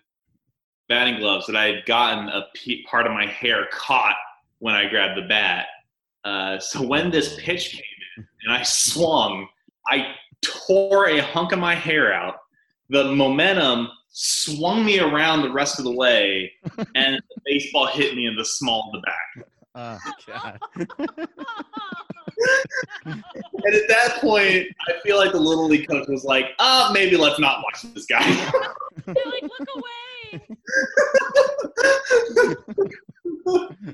batting 0.89 1.19
gloves 1.19 1.45
that 1.47 1.55
I 1.55 1.65
had 1.65 1.85
gotten 1.85 2.29
a 2.29 2.47
part 2.89 3.05
of 3.05 3.13
my 3.13 3.25
hair 3.25 3.67
caught 3.71 4.15
when 4.59 4.73
I 4.73 4.89
grabbed 4.89 5.17
the 5.17 5.27
bat. 5.27 5.67
Uh, 6.23 6.57
so 6.59 6.81
when 6.81 7.11
this 7.11 7.35
pitch 7.39 7.71
came 7.71 7.83
in 8.17 8.27
and 8.45 8.53
I 8.53 8.63
swung, 8.63 9.47
I 9.87 10.15
tore 10.43 11.07
a 11.09 11.19
hunk 11.19 11.51
of 11.51 11.59
my 11.59 11.75
hair 11.75 12.13
out. 12.13 12.35
The 12.89 13.05
momentum 13.05 13.89
swung 14.09 14.85
me 14.85 14.99
around 14.99 15.41
the 15.41 15.51
rest 15.51 15.79
of 15.79 15.85
the 15.85 15.91
way, 15.91 16.51
and 16.95 17.15
the 17.15 17.41
baseball 17.45 17.87
hit 17.87 18.15
me 18.15 18.27
in 18.27 18.35
the 18.35 18.45
small 18.45 18.91
of 18.93 19.01
the 19.01 19.01
back. 19.01 19.47
oh 19.75 19.99
god. 20.27 20.59
And 23.05 23.75
at 23.75 23.87
that 23.87 24.17
point, 24.19 24.67
I 24.87 24.93
feel 25.03 25.17
like 25.17 25.31
the 25.31 25.39
little 25.39 25.67
league 25.67 25.87
coach 25.87 26.07
was 26.07 26.23
like, 26.23 26.47
"Ah, 26.59 26.91
maybe 26.93 27.15
let's 27.15 27.39
not 27.39 27.63
watch 27.63 27.81
this 27.93 28.05
guy." 28.05 28.23
They're 29.05 29.15
like, 29.15 29.43
look 29.43 29.67
away. 29.75 30.41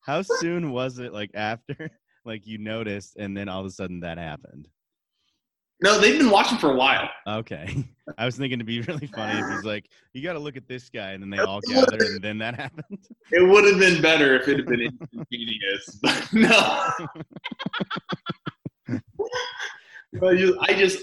How 0.00 0.22
soon 0.22 0.70
was 0.72 0.98
it 0.98 1.12
like 1.12 1.30
after 1.34 1.90
like 2.24 2.46
you 2.46 2.58
noticed 2.58 3.16
and 3.16 3.36
then 3.36 3.48
all 3.48 3.60
of 3.60 3.66
a 3.66 3.70
sudden 3.70 4.00
that 4.00 4.18
happened? 4.18 4.68
No, 5.82 5.98
they've 6.00 6.18
been 6.18 6.30
watching 6.30 6.58
for 6.58 6.70
a 6.70 6.76
while. 6.76 7.08
Okay. 7.26 7.84
I 8.18 8.24
was 8.24 8.36
thinking 8.36 8.58
it'd 8.58 8.66
be 8.66 8.80
really 8.82 9.06
funny 9.06 9.38
if 9.40 9.46
he's 9.56 9.64
like, 9.64 9.88
you 10.12 10.22
got 10.22 10.34
to 10.34 10.38
look 10.38 10.56
at 10.56 10.68
this 10.68 10.88
guy, 10.90 11.12
and 11.12 11.22
then 11.22 11.30
they 11.30 11.38
all 11.38 11.60
gather, 11.60 11.96
and 12.00 12.22
then 12.22 12.38
that 12.38 12.54
happened. 12.60 12.98
It 13.32 13.48
would 13.48 13.64
have 13.64 13.78
been 13.78 14.00
better 14.02 14.34
if 14.36 14.46
it 14.48 14.58
had 14.58 14.66
been 14.66 14.80
instantaneous, 14.82 15.98
but 16.02 16.28
no. 16.32 16.90
But 20.20 20.38
you- 20.38 20.58
I 20.60 20.74
just 20.74 21.02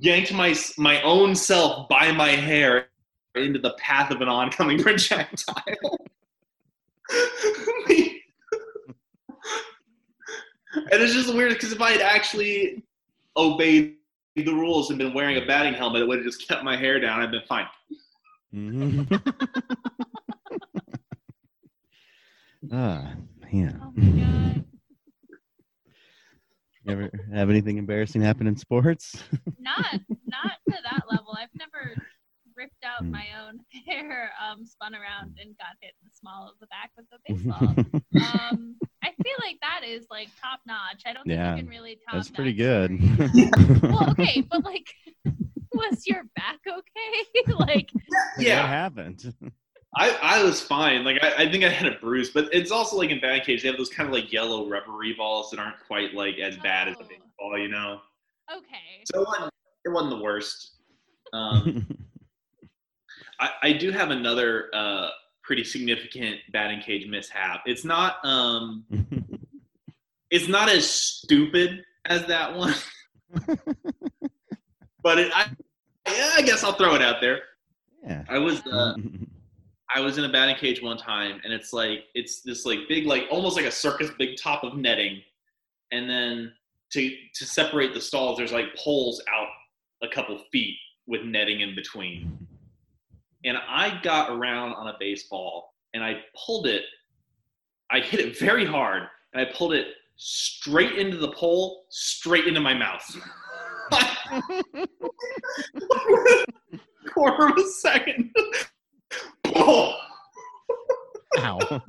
yanked 0.00 0.32
my 0.32 0.54
my 0.76 1.00
own 1.02 1.34
self 1.34 1.88
by 1.88 2.10
my 2.12 2.30
hair 2.30 2.88
into 3.34 3.58
the 3.58 3.74
path 3.78 4.10
of 4.10 4.20
an 4.20 4.28
oncoming 4.28 4.78
projectile. 4.82 5.62
and 10.74 11.02
it's 11.02 11.12
just 11.14 11.32
weird 11.34 11.52
because 11.52 11.72
if 11.72 11.80
I 11.80 11.92
had 11.92 12.00
actually 12.00 12.82
obeyed 13.36 13.96
the 14.36 14.52
rules 14.52 14.90
and 14.90 14.98
been 14.98 15.14
wearing 15.14 15.36
a 15.36 15.46
batting 15.46 15.74
helmet, 15.74 16.02
it 16.02 16.08
would 16.08 16.18
have 16.18 16.26
just 16.26 16.46
kept 16.46 16.64
my 16.64 16.76
hair 16.76 16.98
down. 17.00 17.20
I'd 17.20 17.30
been 17.30 17.42
fine. 17.48 17.66
Mhm. 18.54 19.06
ah, 22.72 23.14
man. 23.52 23.80
Oh 23.82 23.92
my 23.96 24.20
god. 24.20 24.64
Ever 26.86 27.10
have 27.32 27.48
anything 27.48 27.78
embarrassing 27.78 28.20
happen 28.20 28.46
in 28.46 28.56
sports? 28.56 29.22
Not 29.58 30.00
not 30.26 30.52
to 30.68 30.76
that 30.84 31.04
level. 31.10 31.34
I've 31.38 31.48
never 31.54 31.94
ripped 32.56 32.84
out 32.84 33.04
Hmm. 33.04 33.10
my 33.10 33.26
own 33.46 33.60
hair, 33.86 34.30
um, 34.42 34.64
spun 34.64 34.94
around 34.94 35.36
and 35.40 35.56
got 35.58 35.76
hit 35.80 35.92
in 36.02 36.08
the 36.08 36.14
small 36.14 36.48
of 36.48 36.54
the 36.60 36.66
back 36.68 36.90
with 36.96 37.06
a 37.12 37.18
baseball. 37.28 37.74
um, 38.52 38.76
I 39.02 39.08
feel 39.22 39.36
like 39.44 39.58
that 39.62 39.82
is 39.86 40.06
like 40.10 40.28
top 40.40 40.60
notch. 40.66 41.02
I 41.06 41.12
don't 41.12 41.24
think 41.24 41.38
Yeah, 41.38 41.56
you 41.56 41.62
can 41.62 41.68
really 41.70 41.98
top 42.06 42.14
That's 42.16 42.30
pretty 42.30 42.52
that 42.54 42.88
good. 42.88 43.82
well, 43.82 44.10
okay, 44.10 44.46
but 44.50 44.64
like, 44.64 44.86
was 45.74 46.06
your 46.06 46.22
back 46.36 46.60
okay? 46.66 47.54
like, 47.58 47.90
yeah, 48.38 48.60
What 48.62 48.68
happened? 48.70 49.34
I, 49.96 50.18
I 50.22 50.42
was 50.42 50.60
fine. 50.60 51.04
Like 51.04 51.22
I, 51.22 51.44
I 51.44 51.50
think 51.50 51.62
I 51.64 51.68
had 51.68 51.86
a 51.92 51.98
bruise, 52.00 52.30
but 52.30 52.48
it's 52.52 52.70
also 52.72 52.96
like 52.96 53.10
in 53.10 53.20
bad 53.20 53.44
case 53.44 53.62
they 53.62 53.68
have 53.68 53.76
those 53.76 53.90
kind 53.90 54.08
of 54.08 54.12
like 54.12 54.32
yellow 54.32 54.68
rubbery 54.68 55.12
balls 55.12 55.50
that 55.50 55.60
aren't 55.60 55.76
quite 55.86 56.14
like 56.14 56.38
as 56.38 56.56
bad 56.58 56.88
as 56.88 56.96
a 57.00 57.04
Oh. 57.04 57.08
baseball, 57.08 57.58
you 57.58 57.68
know. 57.68 58.00
okay. 58.52 59.04
So 59.12 59.20
it 59.22 59.26
wasn't, 59.28 59.50
it 59.84 59.88
wasn't 59.90 60.10
the 60.18 60.22
worst. 60.24 60.70
Um, 61.32 61.86
I, 63.44 63.50
I 63.62 63.72
do 63.74 63.90
have 63.90 64.10
another 64.10 64.70
uh, 64.74 65.08
pretty 65.42 65.64
significant 65.64 66.36
batting 66.52 66.80
cage 66.80 67.06
mishap. 67.06 67.62
It's 67.66 67.84
not 67.84 68.16
um, 68.24 68.84
it's 70.30 70.48
not 70.48 70.70
as 70.70 70.88
stupid 70.88 71.84
as 72.06 72.24
that 72.26 72.54
one, 72.56 72.74
but 75.02 75.18
it, 75.18 75.30
I 75.34 75.50
yeah, 76.06 76.30
I 76.36 76.42
guess 76.42 76.64
I'll 76.64 76.72
throw 76.72 76.94
it 76.94 77.02
out 77.02 77.20
there. 77.20 77.42
yeah. 78.02 78.24
I 78.28 78.38
was 78.38 78.62
uh, 78.66 78.94
I 79.94 80.00
was 80.00 80.16
in 80.16 80.24
a 80.24 80.32
batting 80.32 80.56
cage 80.56 80.82
one 80.82 80.96
time, 80.96 81.40
and 81.44 81.52
it's 81.52 81.72
like 81.74 82.04
it's 82.14 82.40
this 82.40 82.64
like 82.64 82.80
big 82.88 83.04
like 83.04 83.24
almost 83.30 83.56
like 83.56 83.66
a 83.66 83.70
circus 83.70 84.10
big 84.18 84.38
top 84.38 84.64
of 84.64 84.74
netting, 84.74 85.20
and 85.92 86.08
then 86.08 86.52
to 86.92 87.14
to 87.34 87.44
separate 87.44 87.92
the 87.92 88.00
stalls, 88.00 88.38
there's 88.38 88.52
like 88.52 88.74
poles 88.74 89.22
out 89.30 89.48
a 90.02 90.08
couple 90.08 90.38
feet 90.50 90.76
with 91.06 91.22
netting 91.24 91.60
in 91.60 91.74
between. 91.74 92.48
And 93.44 93.58
I 93.68 94.00
got 94.02 94.30
around 94.30 94.72
on 94.74 94.88
a 94.88 94.94
baseball, 94.98 95.74
and 95.92 96.02
I 96.02 96.20
pulled 96.46 96.66
it. 96.66 96.82
I 97.90 98.00
hit 98.00 98.20
it 98.20 98.38
very 98.38 98.64
hard, 98.64 99.02
and 99.32 99.46
I 99.46 99.52
pulled 99.52 99.74
it 99.74 99.88
straight 100.16 100.98
into 100.98 101.16
the 101.18 101.30
pole, 101.32 101.84
straight 101.90 102.46
into 102.46 102.60
my 102.60 102.74
mouth. 102.74 103.04
Quarter 107.12 107.48
of 107.48 107.58
a 107.58 107.68
second. 107.80 108.34
Ow. 111.38 111.82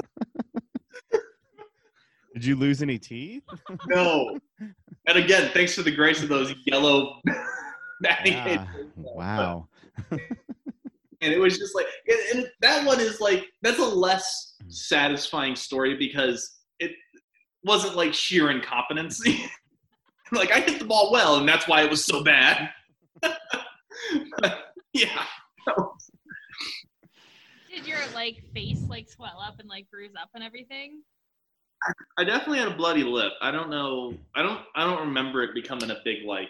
Did 2.33 2.43
you 2.43 2.57
lose 2.57 2.81
any 2.81 2.99
teeth? 2.99 3.43
No. 3.87 4.37
And 5.07 5.17
again, 5.17 5.51
thanks 5.53 5.75
to 5.75 5.83
the 5.83 5.91
grace 5.91 6.21
of 6.21 6.27
those 6.27 6.53
yellow 6.65 7.21
Ah, 8.05 8.67
wow. 8.95 9.67
And 11.21 11.33
it 11.33 11.39
was 11.39 11.57
just 11.57 11.75
like, 11.75 11.85
and, 12.33 12.47
that 12.61 12.85
one 12.85 12.99
is 12.99 13.21
like, 13.21 13.45
that's 13.61 13.79
a 13.79 13.85
less 13.85 14.55
satisfying 14.67 15.55
story 15.55 15.95
because 15.95 16.57
it 16.79 16.91
wasn't 17.63 17.95
like 17.95 18.13
sheer 18.13 18.51
incompetency. 18.51 19.45
like, 20.31 20.51
I 20.51 20.59
hit 20.59 20.79
the 20.79 20.85
ball 20.85 21.11
well, 21.11 21.37
and 21.37 21.47
that's 21.47 21.67
why 21.67 21.83
it 21.83 21.89
was 21.89 22.05
so 22.05 22.23
bad. 22.23 22.69
yeah. 24.93 25.23
Did 27.73 27.85
your 27.85 27.99
like 28.13 28.41
face 28.53 28.81
like 28.87 29.09
swell 29.09 29.39
up 29.45 29.59
and 29.59 29.67
like 29.67 29.89
bruise 29.91 30.13
up 30.19 30.29
and 30.33 30.43
everything? 30.43 31.01
I 32.17 32.23
definitely 32.23 32.59
had 32.59 32.69
a 32.69 32.75
bloody 32.75 33.03
lip. 33.03 33.33
I 33.41 33.51
don't 33.51 33.69
know. 33.69 34.15
I 34.33 34.41
don't. 34.41 34.61
I 34.75 34.85
don't 34.85 35.07
remember 35.07 35.43
it 35.43 35.53
becoming 35.53 35.91
a 35.91 35.97
big 36.03 36.25
like 36.25 36.49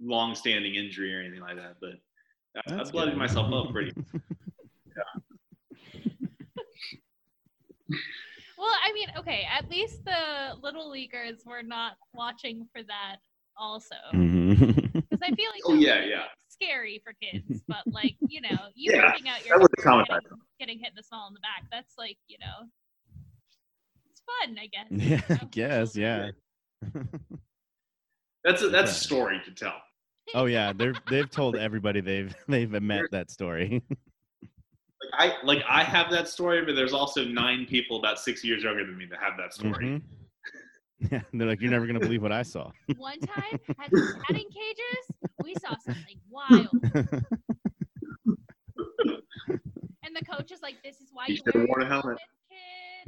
long-standing 0.00 0.74
injury 0.74 1.14
or 1.14 1.20
anything 1.20 1.40
like 1.40 1.56
that. 1.56 1.76
But 1.80 1.94
I, 2.66 2.72
I 2.72 2.76
That's 2.76 2.90
bloodied 2.90 3.12
good. 3.14 3.18
myself 3.18 3.52
up 3.52 3.72
pretty. 3.72 3.92
Well, 8.58 8.74
I 8.84 8.92
mean, 8.92 9.06
okay, 9.16 9.46
at 9.56 9.70
least 9.70 10.04
the 10.04 10.56
little 10.60 10.90
leaguers 10.90 11.42
were 11.46 11.62
not 11.62 11.92
watching 12.12 12.66
for 12.74 12.82
that 12.82 13.18
also. 13.56 13.94
Mm-hmm. 14.12 14.98
Because 14.98 15.20
I 15.22 15.32
feel 15.36 15.50
like 15.52 15.62
Oh, 15.64 15.74
yeah, 15.74 16.04
yeah. 16.04 16.24
scary 16.48 17.00
for 17.04 17.12
kids. 17.22 17.62
But 17.68 17.84
like, 17.92 18.16
you 18.28 18.40
know, 18.40 18.66
you 18.74 18.92
Yeah, 18.92 19.02
ripping 19.12 19.28
out 19.28 19.46
your 19.46 19.58
that 19.58 19.62
was 19.62 19.68
hair 19.84 19.92
and 19.92 20.06
traumatizing. 20.08 20.08
getting, 20.08 20.38
getting 20.58 20.78
hit 20.80 20.88
in 20.88 20.94
the 20.96 21.04
small 21.04 21.28
in 21.28 21.34
the 21.34 21.40
back, 21.40 21.66
that's 21.70 21.94
like, 21.96 22.18
you 22.26 22.36
know, 22.40 22.66
it's 24.10 24.22
fun, 24.42 24.58
I 24.58 24.66
guess. 24.66 24.86
yeah, 24.90 25.20
you 25.28 25.36
I 25.40 25.44
guess, 25.52 25.96
yeah. 25.96 26.30
That's 28.42 28.62
a, 28.62 28.68
that's 28.70 28.90
a 28.90 28.94
story 28.94 29.40
to 29.44 29.52
tell. 29.52 29.74
Oh 30.34 30.46
yeah, 30.46 30.72
they're 30.72 30.94
they've 31.08 31.30
told 31.30 31.56
everybody 31.56 32.00
they've 32.00 32.34
they've 32.48 32.70
met 32.70 33.10
that 33.12 33.30
story. 33.30 33.82
Like 35.20 35.32
I 35.32 35.46
like 35.46 35.62
I 35.68 35.84
have 35.84 36.10
that 36.10 36.26
story, 36.28 36.64
but 36.64 36.74
there's 36.74 36.92
also 36.92 37.24
nine 37.24 37.66
people 37.66 37.98
about 37.98 38.18
six 38.18 38.42
years 38.42 38.64
younger 38.64 38.84
than 38.84 38.98
me 38.98 39.06
that 39.06 39.20
have 39.20 39.38
that 39.38 39.54
story. 39.54 39.86
Mhm. 39.86 40.02
Yeah, 41.12 41.20
they're 41.32 41.46
like, 41.46 41.60
you're 41.60 41.70
never 41.70 41.86
gonna 41.86 42.00
believe 42.00 42.20
what 42.20 42.32
I 42.32 42.42
saw. 42.42 42.72
One 42.96 43.20
time 43.20 43.60
at 43.80 43.88
the 43.92 44.20
batting 44.28 44.48
cages, 44.50 45.12
we 45.40 45.54
saw 45.54 45.76
something 45.78 46.18
wild. 46.28 46.70
And 50.02 50.16
the 50.16 50.24
coach 50.28 50.50
is 50.50 50.60
like, 50.62 50.82
"This 50.82 50.96
is 51.00 51.10
why 51.12 51.26
You 51.28 51.34
you, 51.34 51.36
should've 51.44 51.54
wear 51.54 51.66
worn 51.68 51.80
your 51.82 51.88
a 51.88 52.02
helmet." 52.02 52.18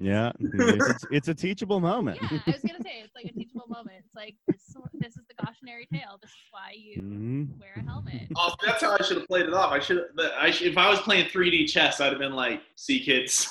Kid." 0.01 0.07
yeah, 0.07 0.33
it's, 0.41 1.05
it's 1.11 1.29
a 1.29 1.35
teachable 1.35 1.81
moment. 1.81 2.19
Yeah, 2.23 2.29
I 2.47 2.51
was 2.51 2.61
gonna 2.63 2.83
say 2.83 3.03
it's 3.05 3.15
like 3.15 3.27
a 3.27 3.33
teachable 3.33 3.67
moment. 3.69 3.97
It's 3.99 4.15
like 4.15 4.37
this, 4.49 4.75
this 4.95 5.17
is 5.17 5.23
the 5.29 5.35
cautionary 5.45 5.87
tale. 5.93 6.19
This 6.21 6.31
is 6.31 6.37
why 6.51 6.73
you 6.77 7.01
Mhm. 7.03 7.59
wear 7.59 7.71
a 7.77 7.83
helmet. 7.83 8.29
Oh, 8.37 8.55
that's 8.65 8.83
how 8.83 8.97
I 8.99 9.03
should 9.05 9.19
have 9.19 9.27
played 9.29 9.47
it 9.47 9.55
off. 9.55 9.73
I 9.73 9.79
should 9.81 9.99
have. 9.99 10.07
I 10.39 10.51
should, 10.51 10.67
if 10.69 10.79
I 10.79 10.89
was 10.89 11.01
playing 11.01 11.27
3D 11.29 11.67
chess, 11.69 12.01
I'd 12.01 12.11
have 12.11 12.19
been 12.19 12.35
like, 12.35 12.63
"See, 12.77 13.01
kids, 13.01 13.49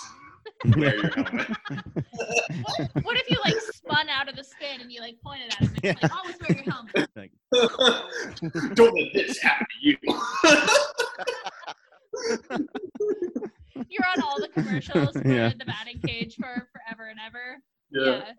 wear 0.75 0.95
your 0.95 1.09
helmet." 1.09 1.47
What 3.03 3.17
if 3.17 3.29
you 3.29 3.37
like 3.45 3.55
spun 3.73 4.09
out 4.09 4.27
of 4.29 4.35
the 4.35 4.43
spin 4.43 4.81
and 4.81 4.91
you 4.91 5.01
like 5.01 5.17
pointed 5.23 5.51
at 5.53 5.59
him 5.59 5.69
and 5.75 5.85
it's 5.85 6.01
like, 6.03 6.15
always 6.15 6.35
wear 6.41 6.51
your 6.57 6.71
helmet? 6.71 7.09
Like, 7.15 7.31
Don't 8.75 8.93
let 8.93 9.13
this 9.13 9.39
happen 9.41 9.65
to 9.81 9.87
you. 9.87 9.97
You're 13.89 14.05
on 14.15 14.21
all 14.23 14.39
the 14.39 14.49
commercials 14.49 15.13
for 15.15 15.27
Yeah. 15.27 15.51
the 15.57 15.65
batting 15.65 15.99
cage 16.05 16.35
for 16.35 16.67
forever 16.73 17.07
and 17.09 17.19
ever. 17.25 17.61
yeah. 17.91 18.33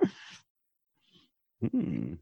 hmm. 1.71 2.15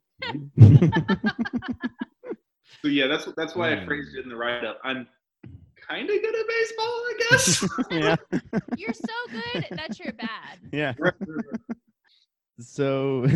So 2.82 2.88
yeah, 2.99 3.07
that's 3.07 3.26
that's 3.36 3.55
why 3.55 3.72
I 3.72 3.84
phrased 3.84 4.16
it 4.16 4.24
in 4.24 4.28
the 4.28 4.36
write 4.36 4.64
up. 4.64 4.80
I'm 4.82 5.07
kind 5.88 6.11
of 6.11 6.16
good 6.20 6.34
at 6.34 6.46
baseball, 6.49 6.84
I 6.86 7.14
guess. 7.30 7.68
yeah, 7.90 8.16
You're 8.76 8.92
so 8.92 9.14
good 9.30 9.66
that 9.76 9.99
you're 9.99 10.12
bad. 10.14 10.59
yeah. 10.72 10.94
So 12.59 13.26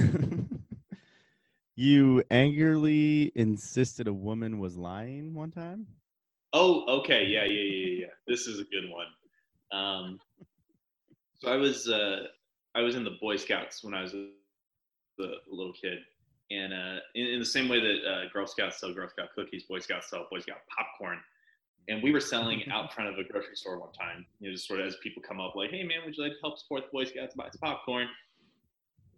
you 1.77 2.25
angrily 2.31 3.31
insisted 3.37 4.09
a 4.09 4.13
woman 4.13 4.59
was 4.59 4.77
lying 4.77 5.33
one 5.33 5.53
time? 5.53 5.87
Oh, 6.53 6.85
okay. 7.01 7.25
Yeah, 7.25 7.45
yeah, 7.45 7.63
yeah, 7.63 8.01
yeah. 8.01 8.13
This 8.27 8.49
is 8.49 8.59
a 8.59 8.65
good 8.65 8.91
one. 8.91 9.07
Um, 9.71 10.19
so 11.39 11.53
I 11.53 11.57
was 11.57 11.89
uh, 11.89 12.25
I 12.75 12.81
was 12.81 12.97
in 12.97 13.05
the 13.05 13.17
Boy 13.21 13.37
Scouts 13.37 13.85
when 13.85 13.95
I 13.95 14.03
was 14.03 14.13
a, 14.15 14.27
a 15.21 15.25
little 15.51 15.73
kid, 15.73 15.99
and 16.53 16.73
uh, 16.73 17.01
in, 17.15 17.27
in 17.27 17.39
the 17.39 17.47
same 17.47 17.69
way 17.69 17.81
that 17.81 18.09
uh, 18.09 18.29
Girl 18.33 18.47
Scouts 18.47 18.79
sell 18.81 18.93
Girl 18.93 19.09
Scout 19.09 19.29
cookies, 19.35 19.65
Boy 19.65 19.79
Scouts 19.79 20.11
sell 20.11 20.27
Boy 20.31 20.41
Scout 20.41 20.59
popcorn. 20.69 21.19
And 21.89 22.03
we 22.03 22.13
were 22.13 22.21
selling 22.21 22.63
out 22.71 22.93
front 22.95 23.11
of 23.11 23.19
a 23.19 23.25
grocery 23.25 23.57
store 23.57 23.79
one 23.79 23.93
time. 23.93 24.27
You 24.41 24.49
know, 24.49 24.55
just 24.55 24.69
sort 24.69 24.81
of 24.81 24.87
as 24.87 24.97
people 25.03 25.23
come 25.27 25.41
up, 25.41 25.57
like, 25.57 25.71
"Hey, 25.71 25.83
man, 25.83 25.99
would 26.05 26.17
you 26.17 26.23
like 26.23 26.33
to 26.33 26.39
help 26.43 26.59
support 26.59 26.85
the 26.85 26.91
Boy 26.93 27.05
Scouts? 27.05 27.35
Buy 27.35 27.49
some 27.51 27.61
popcorn." 27.61 28.09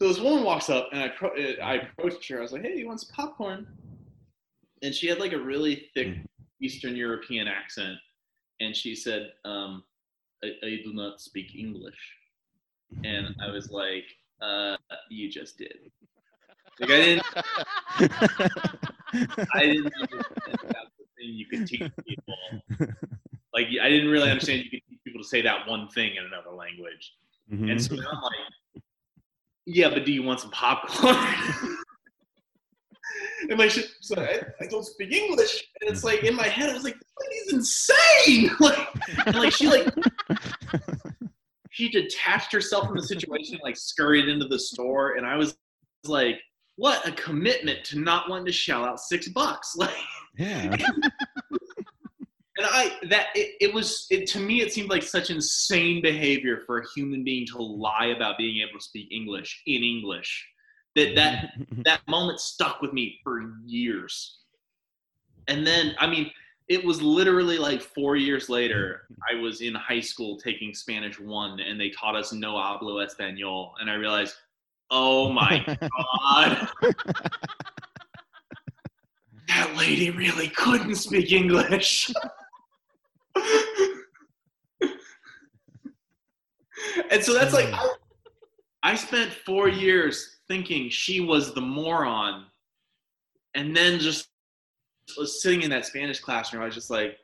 So 0.01 0.09
this 0.09 0.21
woman 0.21 0.45
walks 0.45 0.71
up, 0.71 0.89
and 0.93 1.03
I 1.03 1.09
pro- 1.09 1.31
uh, 1.31 1.63
I 1.63 1.75
approached 1.75 2.29
her. 2.29 2.39
I 2.39 2.43
was 2.43 2.53
like, 2.53 2.63
"Hey, 2.63 2.77
you 2.77 2.87
want 2.87 3.01
some 3.01 3.15
popcorn?" 3.15 3.67
And 4.83 4.95
she 4.95 5.09
had 5.09 5.19
like 5.19 5.33
a 5.33 5.39
really 5.39 5.89
thick 5.95 6.17
Eastern 6.61 6.97
European 6.97 7.49
accent, 7.49 7.97
and 8.61 8.75
she 8.75 8.95
said, 8.95 9.33
um, 9.45 9.85
I, 10.43 10.49
"I 10.63 10.81
do 10.85 10.93
not 10.93 11.21
speak 11.21 11.55
English," 11.55 12.17
and 13.05 13.35
I 13.43 13.51
was 13.51 13.71
like, 13.71 14.05
uh, 14.41 14.77
"You 15.11 15.31
just 15.31 15.59
did." 15.59 15.91
Like 16.81 16.91
I 16.91 16.97
didn't, 16.97 17.23
I 19.55 19.61
didn't 19.61 19.93
understand 20.01 20.59
that's 20.63 20.91
the 20.99 21.05
thing 21.17 21.29
you 21.29 21.47
could 21.47 21.67
teach 21.67 21.91
people. 22.07 22.35
Like 23.53 23.69
I 23.81 23.89
didn't 23.89 24.11
really 24.11 24.31
understand 24.31 24.65
you 24.65 24.71
could 24.71 24.81
teach 24.89 24.99
people 25.05 25.23
to 25.23 25.29
say 25.29 25.43
that 25.43 25.69
one 25.69 25.89
thing 25.89 26.17
in 26.17 26.25
another 26.25 26.51
language. 26.51 27.13
Mhm. 27.53 27.71
And 27.71 27.83
so 27.83 27.95
I'm 27.95 28.23
like, 28.23 28.83
yeah, 29.67 29.89
but 29.91 30.05
do 30.05 30.13
you 30.13 30.23
want 30.23 30.41
some 30.41 30.51
popcorn? 30.51 31.17
and 33.49 33.59
like, 33.59 33.71
she, 33.71 33.85
so 34.01 34.15
I, 34.19 34.41
I 34.61 34.67
don't 34.67 34.85
speak 34.85 35.13
English, 35.13 35.65
and 35.81 35.91
it's 35.91 36.05
like 36.05 36.25
in 36.25 36.35
my 36.35 36.49
head, 36.49 36.71
I 36.71 36.75
was 36.75 36.85
like, 36.85 36.99
this 36.99 37.13
lady's 37.21 37.53
insane. 37.53 38.51
Like, 38.61 38.79
and 39.27 39.37
like 39.37 39.53
she 39.53 39.67
like 39.69 39.93
she 41.71 41.89
detached 41.89 42.53
herself 42.53 42.87
from 42.87 42.97
the 42.97 43.03
situation, 43.03 43.59
like 43.63 43.77
scurried 43.77 44.29
into 44.29 44.47
the 44.47 44.59
store, 44.59 45.17
and 45.17 45.27
I 45.27 45.37
was 45.37 45.57
like, 46.05 46.41
what 46.77 47.07
a 47.07 47.13
commitment 47.13 47.85
to 47.85 47.99
not 47.99 48.29
wanting 48.29 48.47
to 48.47 48.53
shell 48.53 48.85
out 48.85 49.01
six 49.01 49.29
bucks. 49.29 49.77
Like, 49.85 49.95
yeah. 50.37 50.77
and 52.57 52.67
I 52.67 52.93
that 53.09 53.27
it, 53.35 53.57
it 53.61 53.75
was 53.75 54.07
it 54.11 54.27
to 54.29 54.41
me 54.41 54.61
it 54.61 54.73
seemed 54.73 54.91
like 54.91 55.03
such 55.03 55.31
insane 55.31 56.03
behavior 56.03 56.63
for 56.67 56.79
a 56.79 56.85
human 56.95 57.25
being 57.25 57.47
to 57.49 57.59
lie 57.59 58.13
about 58.17 58.39
being 58.39 58.67
able 58.67 58.79
to 58.79 58.85
speak 58.85 59.09
English 59.11 59.63
in 59.67 59.83
English. 59.83 60.47
That 60.97 61.15
that 61.17 61.51
that 61.85 62.01
moment 62.09 62.41
stuck 62.41 62.81
with 62.81 62.93
me 62.93 63.21
for 63.23 63.43
years. 63.65 64.39
And 65.49 65.67
then 65.67 65.95
I 65.99 66.07
mean 66.07 66.31
it 66.67 66.83
was 66.83 67.03
literally 67.03 67.59
like 67.59 67.83
4 67.83 68.17
years 68.17 68.49
later 68.49 69.03
I 69.31 69.35
was 69.35 69.61
in 69.61 69.75
high 69.75 70.01
school 70.01 70.39
taking 70.39 70.73
Spanish 70.73 71.21
1 71.21 71.61
and 71.61 71.79
they 71.79 71.91
taught 71.91 72.17
us 72.17 72.33
no 72.33 72.55
hablo 72.55 73.07
español 73.07 73.73
and 73.81 73.91
I 73.91 73.95
realized 73.95 74.35
oh 74.91 75.31
my 75.31 75.65
god 75.69 76.69
that 79.49 79.77
lady 79.77 80.11
really 80.11 80.49
couldn't 80.49 80.97
speak 80.97 81.33
English. 81.33 82.11
and 87.11 87.23
so 87.23 87.35
that's 87.35 87.53
like 87.53 87.73
I, 87.73 87.89
I 88.83 88.95
spent 88.95 89.33
four 89.33 89.69
years 89.69 90.39
thinking 90.49 90.89
she 90.91 91.21
was 91.21 91.55
the 91.55 91.61
moron, 91.61 92.47
and 93.55 93.77
then 93.77 93.99
just 93.99 94.29
was 95.19 95.43
sitting 95.43 95.63
in 95.63 95.71
that 95.71 95.87
Spanish 95.87 96.21
classroom. 96.21 96.63
I 96.63 96.67
was 96.67 96.75
just 96.75 96.91
like, 96.91 97.17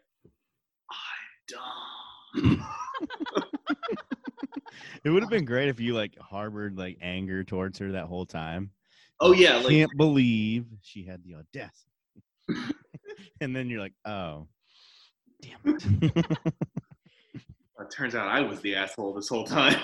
I'm 0.91 2.53
dumb. 2.53 2.67
it 5.05 5.11
would 5.11 5.23
have 5.23 5.31
been 5.31 5.45
great 5.45 5.69
if 5.69 5.81
you 5.81 5.95
like 5.95 6.19
harbored 6.19 6.77
like 6.77 6.99
anger 7.01 7.45
towards 7.45 7.79
her 7.79 7.93
that 7.93 8.07
whole 8.07 8.27
time. 8.27 8.71
Oh 9.21 9.33
yeah, 9.33 9.57
like 9.57 9.69
Can't 9.69 9.97
believe 9.97 10.67
she 10.83 11.05
had 11.05 11.23
the 11.25 11.35
audacity. 11.35 11.91
and 13.41 13.55
then 13.55 13.69
you're 13.69 13.81
like, 13.81 13.95
oh, 14.05 14.47
damn 15.43 15.59
it. 15.65 16.27
it 17.35 17.91
turns 17.93 18.15
out 18.15 18.29
I 18.29 18.41
was 18.41 18.61
the 18.61 18.75
asshole 18.75 19.15
this 19.15 19.29
whole 19.29 19.45
time. 19.45 19.79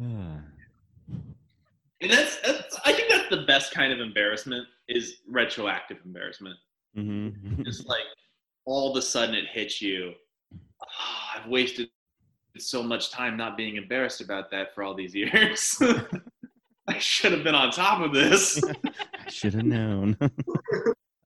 And 2.00 2.12
that's, 2.12 2.36
that's 2.46 2.78
I 2.84 2.92
think 2.92 3.10
that's 3.10 3.28
the 3.28 3.42
best 3.42 3.72
kind 3.72 3.92
of 3.92 3.98
embarrassment 3.98 4.68
is 4.88 5.16
retroactive 5.28 5.98
embarrassment. 6.04 6.56
Mhm. 6.96 7.64
Just 7.64 7.86
like 7.88 8.04
all 8.64 8.90
of 8.90 8.96
a 8.96 9.02
sudden 9.02 9.34
it 9.34 9.46
hits 9.52 9.82
you. 9.82 10.12
"Ah, 10.82 11.32
I've 11.42 11.48
wasted 11.48 11.88
so 12.56 12.82
much 12.82 13.10
time 13.10 13.36
not 13.36 13.56
being 13.56 13.76
embarrassed 13.76 14.20
about 14.20 14.50
that 14.50 14.74
for 14.74 14.82
all 14.82 14.94
these 14.94 15.14
years. 15.22 15.80
I 16.88 16.98
should 16.98 17.32
have 17.32 17.44
been 17.44 17.54
on 17.54 17.70
top 17.70 18.00
of 18.00 18.12
this. 18.14 18.62
I 18.84 19.30
should 19.30 19.54
have 19.54 19.64
known. 19.64 20.16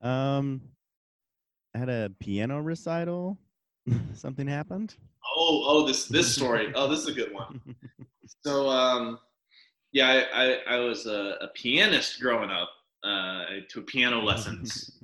um, 0.01 0.61
at 1.73 1.87
a 1.89 2.11
piano 2.19 2.59
recital, 2.59 3.37
something 4.13 4.45
happened. 4.45 4.95
Oh, 5.37 5.63
oh, 5.65 5.87
this 5.87 6.05
this 6.07 6.35
story. 6.35 6.71
Oh, 6.75 6.87
this 6.89 6.99
is 6.99 7.07
a 7.07 7.13
good 7.13 7.33
one. 7.33 7.61
So, 8.45 8.69
um, 8.69 9.19
yeah, 9.93 10.25
I, 10.33 10.43
I, 10.43 10.75
I 10.75 10.79
was 10.79 11.05
a, 11.05 11.37
a 11.39 11.47
pianist 11.55 12.19
growing 12.19 12.49
up. 12.49 12.69
Uh, 13.03 13.07
I 13.47 13.59
took 13.69 13.87
piano 13.87 14.21
lessons. 14.21 15.02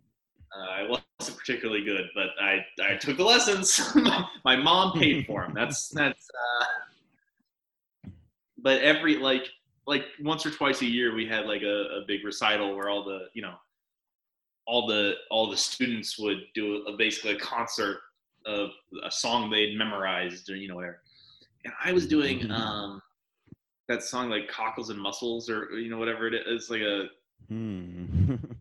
Uh, 0.56 0.70
I 0.72 0.82
wasn't 0.84 1.38
particularly 1.38 1.84
good, 1.84 2.10
but 2.16 2.30
I, 2.42 2.66
I 2.84 2.96
took 2.96 3.18
the 3.18 3.24
lessons. 3.24 3.94
My 4.46 4.56
mom 4.56 4.94
paid 4.98 5.26
for 5.26 5.44
them. 5.44 5.54
That's 5.54 5.90
that's. 5.94 6.28
Uh, 6.30 8.10
but 8.58 8.82
every 8.82 9.18
like 9.18 9.48
like 9.88 10.06
once 10.22 10.46
or 10.46 10.52
twice 10.52 10.82
a 10.82 10.86
year, 10.86 11.14
we 11.16 11.26
had 11.26 11.46
like 11.46 11.62
a, 11.62 12.02
a 12.02 12.04
big 12.08 12.24
recital 12.26 12.76
where 12.76 12.90
all 12.90 13.04
the 13.04 13.28
you 13.34 13.42
know 13.42 13.54
all 14.66 14.86
the 14.88 15.16
all 15.32 15.50
the 15.50 15.58
students 15.58 16.18
would 16.20 16.42
do 16.54 16.84
a, 16.88 16.96
basically 16.98 17.32
a 17.32 17.40
concert 17.40 18.00
of 18.46 18.70
a 19.04 19.12
song 19.12 19.50
they'd 19.50 19.78
memorized 19.78 20.50
or 20.50 20.56
you 20.56 20.68
know 20.68 20.76
whatever. 20.76 21.02
And 21.66 21.74
I 21.84 21.92
was 21.92 22.08
doing 22.08 22.40
Mhm. 22.40 22.52
um, 22.52 23.02
that 23.88 24.04
song 24.04 24.30
like 24.30 24.48
cockles 24.48 24.90
and 24.90 25.00
mussels 25.00 25.50
or 25.50 25.72
you 25.80 25.90
know 25.90 25.98
whatever 25.98 26.28
it 26.28 26.34
is. 26.34 26.44
It's 26.48 26.70
like 26.70 26.82
a 26.82 27.10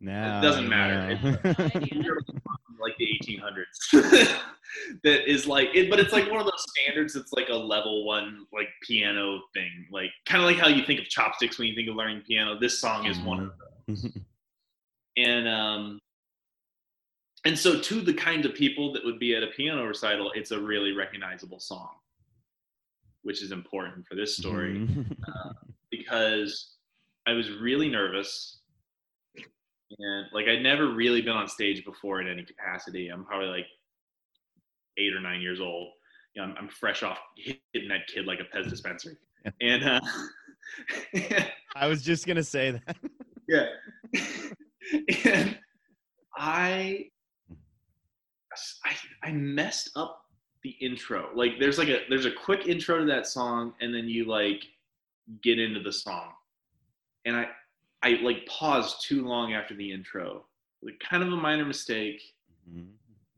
Hmm. 0.00 0.06
now 0.06 0.40
doesn't 0.40 0.68
matter. 0.68 1.18
No 1.22 1.54
idea. 1.80 2.12
like 2.80 2.96
the 2.98 3.08
1800s 3.20 3.90
that 5.02 5.28
is 5.28 5.48
like 5.48 5.68
it, 5.74 5.90
but 5.90 5.98
it's 5.98 6.12
like 6.12 6.30
one 6.30 6.38
of 6.40 6.44
those 6.46 6.64
standards 6.76 7.12
that's 7.12 7.32
like 7.32 7.48
a 7.48 7.54
level 7.56 8.04
one 8.06 8.46
like 8.52 8.68
piano 8.82 9.40
thing 9.52 9.86
like 9.90 10.10
kind 10.26 10.40
of 10.42 10.48
like 10.48 10.58
how 10.58 10.68
you 10.68 10.84
think 10.84 11.00
of 11.00 11.08
chopsticks 11.08 11.58
when 11.58 11.66
you 11.66 11.74
think 11.74 11.88
of 11.88 11.96
learning 11.96 12.22
piano 12.24 12.56
this 12.60 12.78
song 12.80 13.06
is 13.06 13.18
one 13.20 13.40
of 13.40 13.52
Mhm. 13.90 14.22
and 15.16 15.48
um 15.48 15.98
and 17.44 17.58
so 17.58 17.80
to 17.80 18.00
the 18.00 18.14
kind 18.14 18.44
of 18.46 18.54
people 18.54 18.92
that 18.92 19.04
would 19.04 19.18
be 19.18 19.34
at 19.34 19.42
a 19.42 19.48
piano 19.48 19.84
recital 19.84 20.30
it's 20.36 20.52
a 20.52 20.60
really 20.60 20.92
recognizable 20.92 21.58
song 21.58 21.90
which 23.22 23.42
is 23.42 23.50
important 23.50 24.06
for 24.06 24.14
this 24.14 24.36
story 24.36 24.74
Mhm. 24.86 25.16
because 25.90 26.76
I 27.26 27.32
was 27.32 27.50
really 27.50 27.88
nervous. 27.90 28.57
And 29.98 30.26
like 30.32 30.46
I'd 30.46 30.62
never 30.62 30.92
really 30.92 31.22
been 31.22 31.32
on 31.32 31.48
stage 31.48 31.84
before 31.84 32.20
in 32.20 32.28
any 32.28 32.44
capacity. 32.44 33.08
I'm 33.08 33.24
probably 33.24 33.48
like 33.48 33.66
eight 34.98 35.14
or 35.14 35.20
nine 35.20 35.40
years 35.40 35.60
old. 35.60 35.92
You 36.34 36.42
know, 36.42 36.48
I'm, 36.48 36.56
I'm 36.58 36.68
fresh 36.68 37.02
off 37.02 37.18
hitting 37.36 37.88
that 37.88 38.06
kid 38.06 38.26
like 38.26 38.40
a 38.40 38.56
Pez 38.56 38.68
dispenser. 38.68 39.18
And 39.60 39.84
uh, 39.84 40.00
I 41.76 41.86
was 41.86 42.02
just 42.02 42.26
gonna 42.26 42.42
say 42.42 42.72
that. 42.72 42.96
yeah. 43.48 43.66
and 45.24 45.58
I, 46.36 47.06
I 48.84 48.96
I 49.22 49.32
messed 49.32 49.90
up 49.96 50.22
the 50.62 50.70
intro. 50.80 51.30
Like 51.34 51.52
there's 51.58 51.78
like 51.78 51.88
a 51.88 52.00
there's 52.08 52.26
a 52.26 52.30
quick 52.30 52.66
intro 52.66 52.98
to 52.98 53.04
that 53.06 53.26
song 53.26 53.74
and 53.80 53.94
then 53.94 54.08
you 54.08 54.26
like 54.26 54.64
get 55.42 55.58
into 55.58 55.80
the 55.80 55.92
song. 55.92 56.32
And 57.24 57.36
I 57.36 57.48
I 58.02 58.20
like 58.22 58.46
paused 58.46 59.02
too 59.06 59.26
long 59.26 59.54
after 59.54 59.74
the 59.74 59.90
intro. 59.90 60.44
Like 60.82 61.00
kind 61.00 61.22
of 61.22 61.32
a 61.32 61.36
minor 61.36 61.64
mistake. 61.64 62.20
Mhm. 62.70 62.88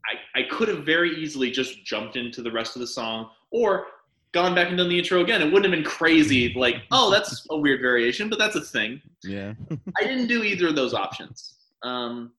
I, 0.06 0.40
I 0.40 0.42
could 0.44 0.68
have 0.68 0.84
very 0.84 1.16
easily 1.16 1.50
just 1.50 1.84
jumped 1.84 2.16
into 2.16 2.42
the 2.42 2.50
rest 2.50 2.76
of 2.76 2.80
the 2.80 2.86
song 2.86 3.30
or 3.50 3.86
gone 4.32 4.54
back 4.54 4.68
and 4.68 4.78
done 4.78 4.88
the 4.88 4.98
intro 4.98 5.20
again. 5.20 5.42
It 5.42 5.46
wouldn't 5.52 5.64
have 5.64 5.72
been 5.72 5.88
crazy, 5.88 6.52
like, 6.54 6.76
oh, 6.90 7.10
that's 7.10 7.46
a 7.50 7.56
weird 7.56 7.80
variation, 7.80 8.28
but 8.28 8.38
that's 8.38 8.56
a 8.56 8.60
thing. 8.60 9.00
Yeah. 9.22 9.54
I 10.00 10.04
didn't 10.04 10.26
do 10.26 10.42
either 10.42 10.68
of 10.68 10.76
those 10.76 10.94
options. 10.94 11.56
Um, 11.82 12.32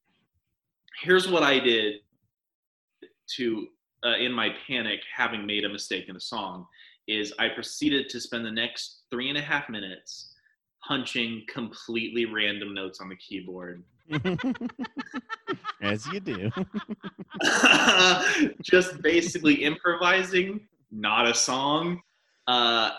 here's 1.01 1.27
what 1.27 1.43
I 1.43 1.59
did 1.59 1.95
to, 3.35 3.67
uh, 4.05 4.17
in 4.17 4.31
my 4.31 4.49
panic, 4.67 5.01
having 5.15 5.45
made 5.45 5.65
a 5.65 5.69
mistake 5.69 6.09
in 6.09 6.15
a 6.15 6.21
song, 6.21 6.65
is 7.07 7.33
I 7.39 7.49
proceeded 7.49 8.09
to 8.09 8.19
spend 8.19 8.45
the 8.45 8.51
next 8.51 9.01
three 9.09 9.29
and 9.29 9.37
a 9.37 9.41
half 9.41 9.69
minutes 9.69 10.30
punching 10.91 11.41
completely 11.47 12.25
random 12.25 12.73
notes 12.73 12.99
on 12.99 13.07
the 13.07 13.15
keyboard. 13.15 13.81
As 15.81 16.05
you 16.07 16.19
do. 16.19 16.51
just 18.61 19.01
basically 19.01 19.63
improvising, 19.63 20.67
not 20.91 21.29
a 21.29 21.33
song. 21.33 22.01
Uh, 22.45 22.89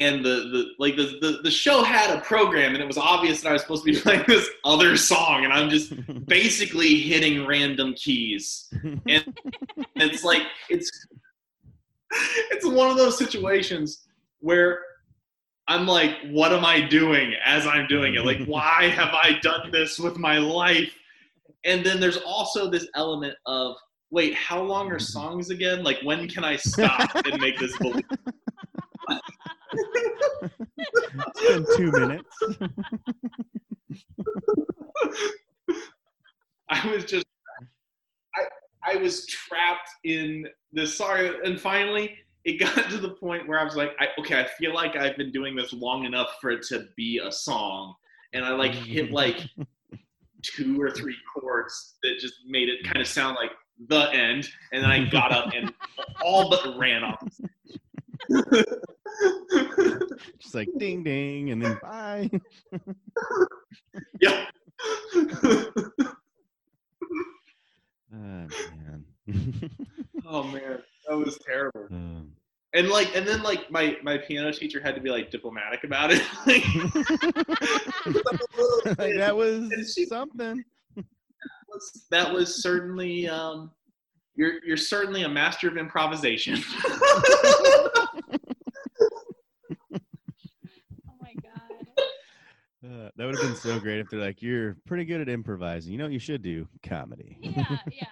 and 0.00 0.24
the, 0.24 0.30
the 0.30 0.66
like 0.78 0.96
the, 0.96 1.18
the 1.20 1.40
the 1.42 1.50
show 1.50 1.82
had 1.82 2.16
a 2.16 2.22
program, 2.22 2.72
and 2.72 2.82
it 2.82 2.86
was 2.86 2.96
obvious 2.96 3.42
that 3.42 3.50
I 3.50 3.52
was 3.52 3.60
supposed 3.60 3.84
to 3.84 3.92
be 3.92 4.00
playing 4.00 4.24
this 4.26 4.48
other 4.64 4.96
song, 4.96 5.44
and 5.44 5.52
I'm 5.52 5.68
just 5.68 5.92
basically 6.26 7.00
hitting 7.00 7.46
random 7.46 7.92
keys. 7.92 8.72
And 8.82 9.34
it's 9.96 10.24
like 10.24 10.42
it's 10.70 10.90
it's 12.50 12.64
one 12.64 12.88
of 12.90 12.96
those 12.96 13.18
situations 13.18 14.06
where 14.40 14.80
I'm 15.68 15.86
like, 15.86 16.16
what 16.30 16.50
am 16.52 16.64
I 16.64 16.80
doing 16.80 17.34
as 17.44 17.66
I'm 17.66 17.86
doing 17.86 18.14
it? 18.14 18.24
Like, 18.24 18.42
why 18.46 18.88
have 18.94 19.12
I 19.12 19.38
done 19.42 19.70
this 19.70 19.98
with 19.98 20.16
my 20.16 20.38
life? 20.38 20.94
And 21.64 21.84
then 21.84 22.00
there's 22.00 22.16
also 22.16 22.70
this 22.70 22.88
element 22.94 23.34
of, 23.44 23.76
wait, 24.10 24.34
how 24.34 24.62
long 24.62 24.90
are 24.90 24.94
mm-hmm. 24.94 25.02
songs 25.02 25.50
again? 25.50 25.84
Like, 25.84 25.98
when 26.02 26.26
can 26.26 26.42
I 26.42 26.56
stop 26.56 27.14
and 27.14 27.38
make 27.40 27.58
this 27.58 27.76
believe? 27.82 28.04
It's 31.26 31.40
been 31.42 31.66
two 31.76 31.92
minutes. 31.92 32.38
I 36.70 36.90
was 36.90 37.04
just, 37.04 37.26
I, 38.34 38.42
I 38.84 38.96
was 38.96 39.26
trapped 39.26 39.90
in 40.04 40.46
this 40.72 40.96
sorry, 40.96 41.32
and 41.44 41.60
finally 41.60 42.16
it 42.48 42.58
got 42.58 42.88
to 42.90 42.96
the 42.96 43.10
point 43.10 43.46
where 43.46 43.60
I 43.60 43.64
was 43.64 43.76
like, 43.76 43.92
I, 44.00 44.08
okay, 44.18 44.40
I 44.40 44.44
feel 44.58 44.72
like 44.72 44.96
I've 44.96 45.18
been 45.18 45.30
doing 45.30 45.54
this 45.54 45.74
long 45.74 46.06
enough 46.06 46.38
for 46.40 46.50
it 46.50 46.62
to 46.68 46.88
be 46.96 47.20
a 47.22 47.30
song, 47.30 47.94
and 48.32 48.42
I 48.42 48.52
like 48.52 48.72
hit 48.72 49.10
like 49.12 49.36
two 50.42 50.80
or 50.80 50.90
three 50.90 51.16
chords 51.34 51.96
that 52.02 52.18
just 52.18 52.36
made 52.46 52.70
it 52.70 52.82
kind 52.84 53.02
of 53.02 53.06
sound 53.06 53.36
like 53.38 53.50
the 53.88 54.10
end, 54.12 54.48
and 54.72 54.82
then 54.82 54.90
I 54.90 55.04
got 55.04 55.30
up 55.30 55.52
and 55.54 55.72
all 56.24 56.48
but 56.48 56.78
ran 56.78 57.04
off. 57.04 57.22
Just 60.38 60.54
like 60.54 60.68
ding 60.78 61.04
ding 61.04 61.50
and 61.50 61.62
then 61.62 61.78
bye. 61.82 62.30
yeah. 64.20 64.46
Oh 68.10 68.16
man. 68.16 69.04
oh 70.26 70.42
man, 70.44 70.78
that 71.06 71.16
was 71.16 71.38
terrible. 71.46 71.86
Um, 71.90 72.32
And 72.74 72.88
like, 72.90 73.16
and 73.16 73.26
then 73.26 73.42
like 73.42 73.70
my 73.70 73.96
my 74.02 74.18
piano 74.18 74.52
teacher 74.52 74.80
had 74.82 74.94
to 74.94 75.00
be 75.00 75.08
like 75.10 75.30
diplomatic 75.30 75.84
about 75.84 76.10
it. 76.12 76.22
like, 76.46 76.64
like, 78.98 79.16
that 79.16 79.34
was 79.34 79.70
she- 79.94 80.04
something. 80.06 80.62
was- 80.94 82.04
that 82.10 82.30
was 82.32 82.62
certainly 82.62 83.26
um, 83.28 83.70
you're 84.34 84.62
you're 84.64 84.76
certainly 84.76 85.22
a 85.22 85.28
master 85.28 85.68
of 85.68 85.76
improvisation. 85.78 86.62
Oh 91.10 91.14
my 91.20 91.34
god. 91.42 92.04
Uh, 92.88 93.10
that 93.16 93.26
would 93.26 93.36
have 93.36 93.44
been 93.44 93.56
so 93.56 93.78
great 93.78 93.98
if 93.98 94.08
they're 94.08 94.20
like, 94.20 94.40
"You're 94.40 94.76
pretty 94.86 95.04
good 95.04 95.20
at 95.20 95.28
improvising. 95.28 95.92
You 95.92 95.98
know 95.98 96.04
what 96.04 96.12
you 96.12 96.18
should 96.18 96.42
do? 96.42 96.66
Comedy." 96.82 97.36
Yeah, 97.40 97.76
yeah. 97.92 98.06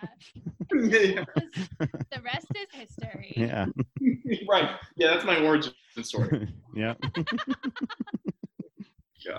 yeah. 0.71 1.25
The 1.81 2.21
rest 2.23 2.49
is 2.55 2.69
history. 2.73 3.33
Yeah. 3.37 3.67
right. 4.49 4.77
Yeah, 4.97 5.09
that's 5.09 5.25
my 5.25 5.39
origin 5.39 5.73
story. 6.03 6.49
yeah. 6.75 6.95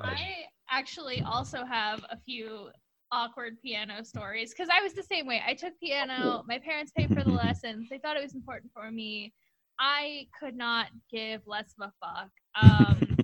I 0.02 0.46
actually 0.72 1.22
also 1.22 1.64
have 1.66 2.04
a 2.10 2.18
few 2.18 2.70
awkward 3.12 3.58
piano 3.62 4.04
stories 4.04 4.52
because 4.52 4.70
I 4.72 4.82
was 4.82 4.94
the 4.94 5.04
same 5.04 5.28
way. 5.28 5.42
I 5.46 5.54
took 5.54 5.80
piano. 5.80 6.44
My 6.48 6.58
parents 6.58 6.92
paid 6.98 7.10
for 7.10 7.24
the 7.24 7.30
lessons. 7.32 7.88
They 7.90 8.00
thought 8.00 8.18
it 8.18 8.24
was 8.24 8.34
important 8.34 8.72
for 8.74 8.90
me. 8.90 9.34
I 9.80 10.28
could 10.40 10.58
not 10.58 10.88
give 11.12 11.42
less 11.46 11.76
of 11.80 11.90
a 11.90 11.94
fuck. 12.02 12.32
Um, 12.60 13.18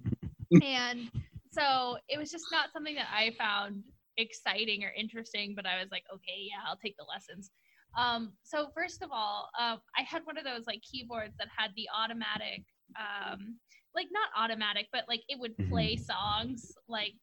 and 0.62 1.10
so 1.54 1.98
it 2.10 2.18
was 2.18 2.32
just 2.32 2.46
not 2.52 2.72
something 2.74 2.96
that 2.96 3.08
I 3.14 3.32
found 3.38 3.84
exciting 4.18 4.84
or 4.84 4.92
interesting, 4.98 5.54
but 5.56 5.66
I 5.66 5.80
was 5.80 5.92
like, 5.92 6.04
okay, 6.14 6.50
yeah, 6.50 6.68
I'll 6.68 6.78
take 6.78 6.98
the 6.98 7.06
lessons. 7.06 7.52
Um, 7.98 8.34
so 8.44 8.70
first 8.74 9.04
of 9.04 9.10
all, 9.12 9.50
uh, 9.60 9.78
I 9.98 10.02
had 10.02 10.24
one 10.26 10.38
of 10.38 10.44
those 10.44 10.66
like 10.66 10.82
keyboards 10.82 11.36
that 11.38 11.48
had 11.56 11.72
the 11.76 11.88
automatic, 11.96 12.64
um, 12.98 13.58
like 13.96 14.08
not 14.12 14.30
automatic, 14.36 14.88
but 14.92 15.04
like 15.08 15.22
it 15.30 15.40
would 15.40 15.56
play 15.70 15.96
songs 15.96 16.74
like 16.88 17.14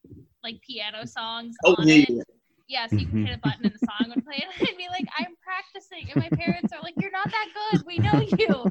like 0.44 0.60
piano 0.66 1.06
songs. 1.06 1.56
Oh 1.64 1.74
on 1.78 1.88
yeah, 1.88 2.04
it. 2.08 2.26
yeah. 2.68 2.86
So 2.86 2.96
you 2.96 3.06
can 3.06 3.26
hit 3.26 3.36
a 3.36 3.40
button 3.42 3.66
and 3.66 3.74
the 3.74 3.78
song 3.78 4.14
would 4.14 4.24
play, 4.24 4.36
and 4.42 4.52
I'd 4.62 4.78
be 4.78 4.88
like, 4.88 5.06
"I'm 5.18 5.34
practicing," 5.42 6.06
and 6.10 6.20
my 6.20 6.30
parents 6.38 6.72
are 6.72 6.82
like, 6.82 6.94
"You're 6.98 7.10
not 7.10 7.28
that 7.30 7.48
good. 7.52 7.86
We 7.86 7.98
know 7.98 8.20
you." 8.20 8.70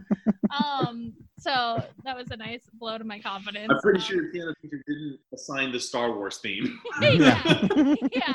Um, 0.51 1.13
so 1.37 1.81
that 2.03 2.15
was 2.17 2.31
a 2.31 2.37
nice 2.37 2.63
blow 2.73 2.97
to 2.97 3.03
my 3.03 3.19
confidence. 3.19 3.67
I'm 3.69 3.79
pretty 3.79 3.99
Um, 3.99 4.05
sure 4.05 4.23
your 4.23 4.31
piano 4.31 4.53
teacher 4.61 4.81
didn't 4.87 5.19
assign 5.33 5.71
the 5.71 5.79
Star 5.79 6.11
Wars 6.15 6.37
theme. 6.37 6.79
yeah, 7.01 7.67
yeah, 8.11 8.33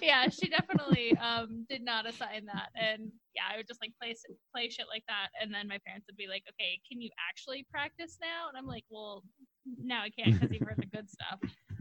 yeah. 0.00 0.28
She 0.28 0.48
definitely 0.48 1.16
um, 1.16 1.66
did 1.68 1.82
not 1.82 2.06
assign 2.06 2.46
that, 2.46 2.68
and 2.76 3.10
yeah, 3.34 3.42
I 3.52 3.56
would 3.56 3.66
just 3.66 3.80
like 3.80 3.92
play 4.00 4.14
play 4.54 4.68
shit 4.68 4.86
like 4.92 5.04
that, 5.08 5.28
and 5.40 5.52
then 5.52 5.66
my 5.68 5.78
parents 5.86 6.06
would 6.08 6.16
be 6.16 6.28
like, 6.28 6.44
"Okay, 6.50 6.80
can 6.88 7.00
you 7.00 7.10
actually 7.28 7.66
practice 7.70 8.18
now?" 8.20 8.48
And 8.48 8.56
I'm 8.58 8.66
like, 8.66 8.84
"Well, 8.90 9.24
now 9.82 10.02
I 10.02 10.10
can't 10.10 10.34
because 10.38 10.52
you've 10.52 10.68
heard 10.68 10.78
the 10.78 10.86
good 10.86 11.08
stuff." 11.10 11.40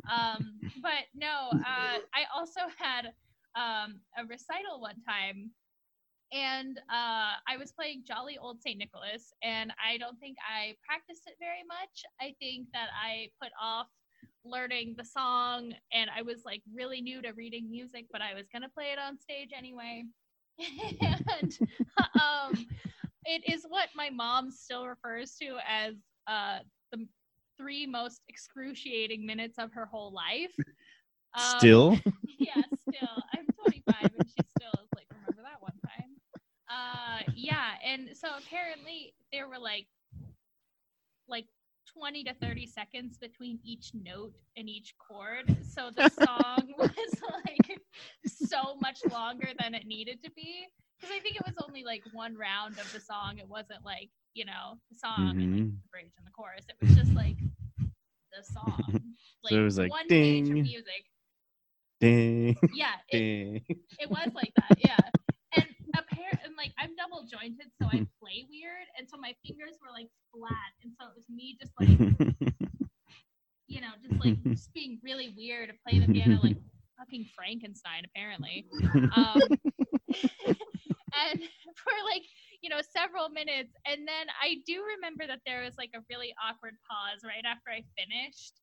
Um, 0.10 0.60
but 0.82 1.12
no, 1.14 1.50
uh, 1.52 2.00
I 2.16 2.24
also 2.34 2.62
had 2.78 3.12
um, 3.56 4.00
a 4.18 4.26
recital 4.26 4.80
one 4.80 5.02
time. 5.08 5.52
And 6.34 6.78
uh, 6.90 7.40
I 7.48 7.58
was 7.58 7.72
playing 7.72 8.04
Jolly 8.06 8.38
Old 8.38 8.62
St. 8.62 8.78
Nicholas, 8.78 9.34
and 9.44 9.72
I 9.84 9.98
don't 9.98 10.20
think 10.20 10.38
I 10.44 10.76
practiced 10.86 11.24
it 11.28 11.36
very 11.40 11.64
much. 11.68 12.04
I 12.20 12.36
think 12.40 12.68
that 12.74 12.90
I 13.02 13.30
put 13.42 13.52
off 13.62 13.88
learning 14.44 14.96
the 14.98 15.06
song 15.06 15.74
and 15.94 16.10
I 16.16 16.22
was 16.22 16.44
like 16.46 16.62
really 16.74 17.02
new 17.02 17.22
to 17.22 17.32
reading 17.32 17.70
music, 17.70 18.06
but 18.12 18.22
I 18.22 18.34
was 18.34 18.48
gonna 18.52 18.70
play 18.70 18.92
it 18.94 19.00
on 19.00 19.20
stage 19.20 19.52
anyway. 19.58 20.06
and 21.40 21.58
um, 22.20 22.66
it 23.26 23.44
is 23.52 23.66
what 23.68 23.90
my 23.96 24.10
mom 24.10 24.52
still 24.52 24.88
refers 24.88 25.36
to 25.36 25.58
as 25.68 25.96
uh, 26.28 26.60
the 26.92 27.06
three 27.58 27.86
most 27.86 28.22
excruciating 28.30 29.26
minutes 29.26 29.58
of 29.58 29.72
her 29.74 29.86
whole 29.86 30.14
life. 30.14 30.56
Um, 31.36 31.60
Still? 31.60 32.00
yeah, 32.26 32.66
still. 32.74 33.22
I'm 33.32 33.46
25 33.54 34.14
and 34.16 34.26
she 34.26 34.42
still 34.42 34.74
is 34.82 34.90
like, 34.96 35.06
remember 35.14 35.44
that 35.44 35.62
one 35.62 35.78
time? 35.86 36.18
Uh, 36.68 37.22
yeah, 37.36 37.77
and 37.88 38.10
so 38.16 38.28
apparently 38.38 39.14
there 39.32 39.48
were 39.48 39.60
like, 39.60 39.88
like 41.28 41.46
20 41.98 42.24
to 42.26 42.34
30 42.34 42.66
seconds 42.68 43.18
between 43.18 43.60
each 43.64 43.92
note 43.94 44.34
and 44.58 44.70
each 44.70 44.96
chord. 44.98 45.56
So 45.64 45.90
the 45.96 46.10
song 46.10 46.74
was 46.78 46.90
like 47.48 47.80
so 48.26 48.76
much 48.82 49.00
longer 49.06 49.48
than 49.60 49.74
it 49.74 49.86
needed 49.88 50.24
to 50.24 50.32
be. 50.36 50.68
Because 51.00 51.16
I 51.16 51.20
think 51.22 51.36
it 51.36 51.46
was 51.46 51.56
only 51.68 51.84
like 51.84 52.04
one 52.14 52.36
round 52.36 52.80
of 52.80 52.92
the 52.94 53.00
song. 53.00 53.38
It 53.40 53.48
wasn't 53.48 53.86
like, 53.86 54.10
you 54.34 54.46
know, 54.46 54.80
the 54.92 54.98
song 54.98 55.38
and 55.42 55.52
like, 55.52 55.64
Mhm. 55.64 55.78
the 55.84 55.90
bridge 55.92 56.12
and 56.18 56.28
the 56.28 56.32
chorus. 56.32 56.66
It 56.70 56.76
was 56.82 56.96
just 56.96 57.16
like 57.16 57.38
the 58.34 58.44
song. 58.44 59.16
Like, 59.44 59.52
So 59.54 59.60
it 59.60 59.64
was 59.64 59.78
like, 59.78 59.92
one 59.92 60.08
page 60.08 60.50
of 60.50 60.58
ding. 60.58 60.64
music. 60.64 61.06
Ding, 62.00 62.56
Yeah, 62.74 62.94
it, 63.10 63.18
ding. 63.18 63.66
it 64.00 64.10
was 64.10 64.30
like 64.36 64.54
that, 64.56 64.76
yeah. 64.78 64.98
And 66.58 66.66
apparently, 66.66 66.66
and 66.66 66.66
like 66.66 66.74
I'm 66.78 66.96
double 66.96 67.28
jointed, 67.28 67.72
so 67.82 67.88
I 67.88 68.08
play 68.22 68.46
weird, 68.50 68.88
and 68.98 69.08
so 69.10 69.18
my 69.18 69.36
fingers 69.46 69.78
were 69.82 69.92
like 69.94 70.10
flat, 70.34 70.72
and 70.84 70.94
so 71.00 71.08
it 71.08 71.16
was 71.16 71.30
me 71.30 71.58
just 71.60 71.74
like 71.80 71.90
you 73.68 73.82
know, 73.82 73.94
just 74.02 74.24
like 74.24 74.44
just 74.44 74.74
being 74.74 75.00
really 75.04 75.34
weird 75.36 75.70
and 75.70 75.78
play 75.88 76.00
the 76.00 76.12
piano 76.12 76.40
like 76.42 76.58
fucking 76.98 77.26
Frankenstein, 77.36 78.04
apparently. 78.06 78.66
Um, 79.16 79.42
and 81.14 81.40
for 81.76 81.96
like 82.10 82.24
you 82.62 82.70
know 82.70 82.82
several 82.96 83.30
minutes, 83.30 83.74
and 83.86 84.08
then 84.08 84.28
I 84.42 84.64
do 84.66 84.84
remember 84.98 85.28
that 85.28 85.42
there 85.46 85.64
was 85.64 85.76
like 85.78 85.92
a 85.96 86.02
really 86.10 86.34
awkward 86.42 86.74
pause 86.90 87.22
right 87.24 87.46
after 87.46 87.70
I 87.70 87.84
finished. 88.00 88.60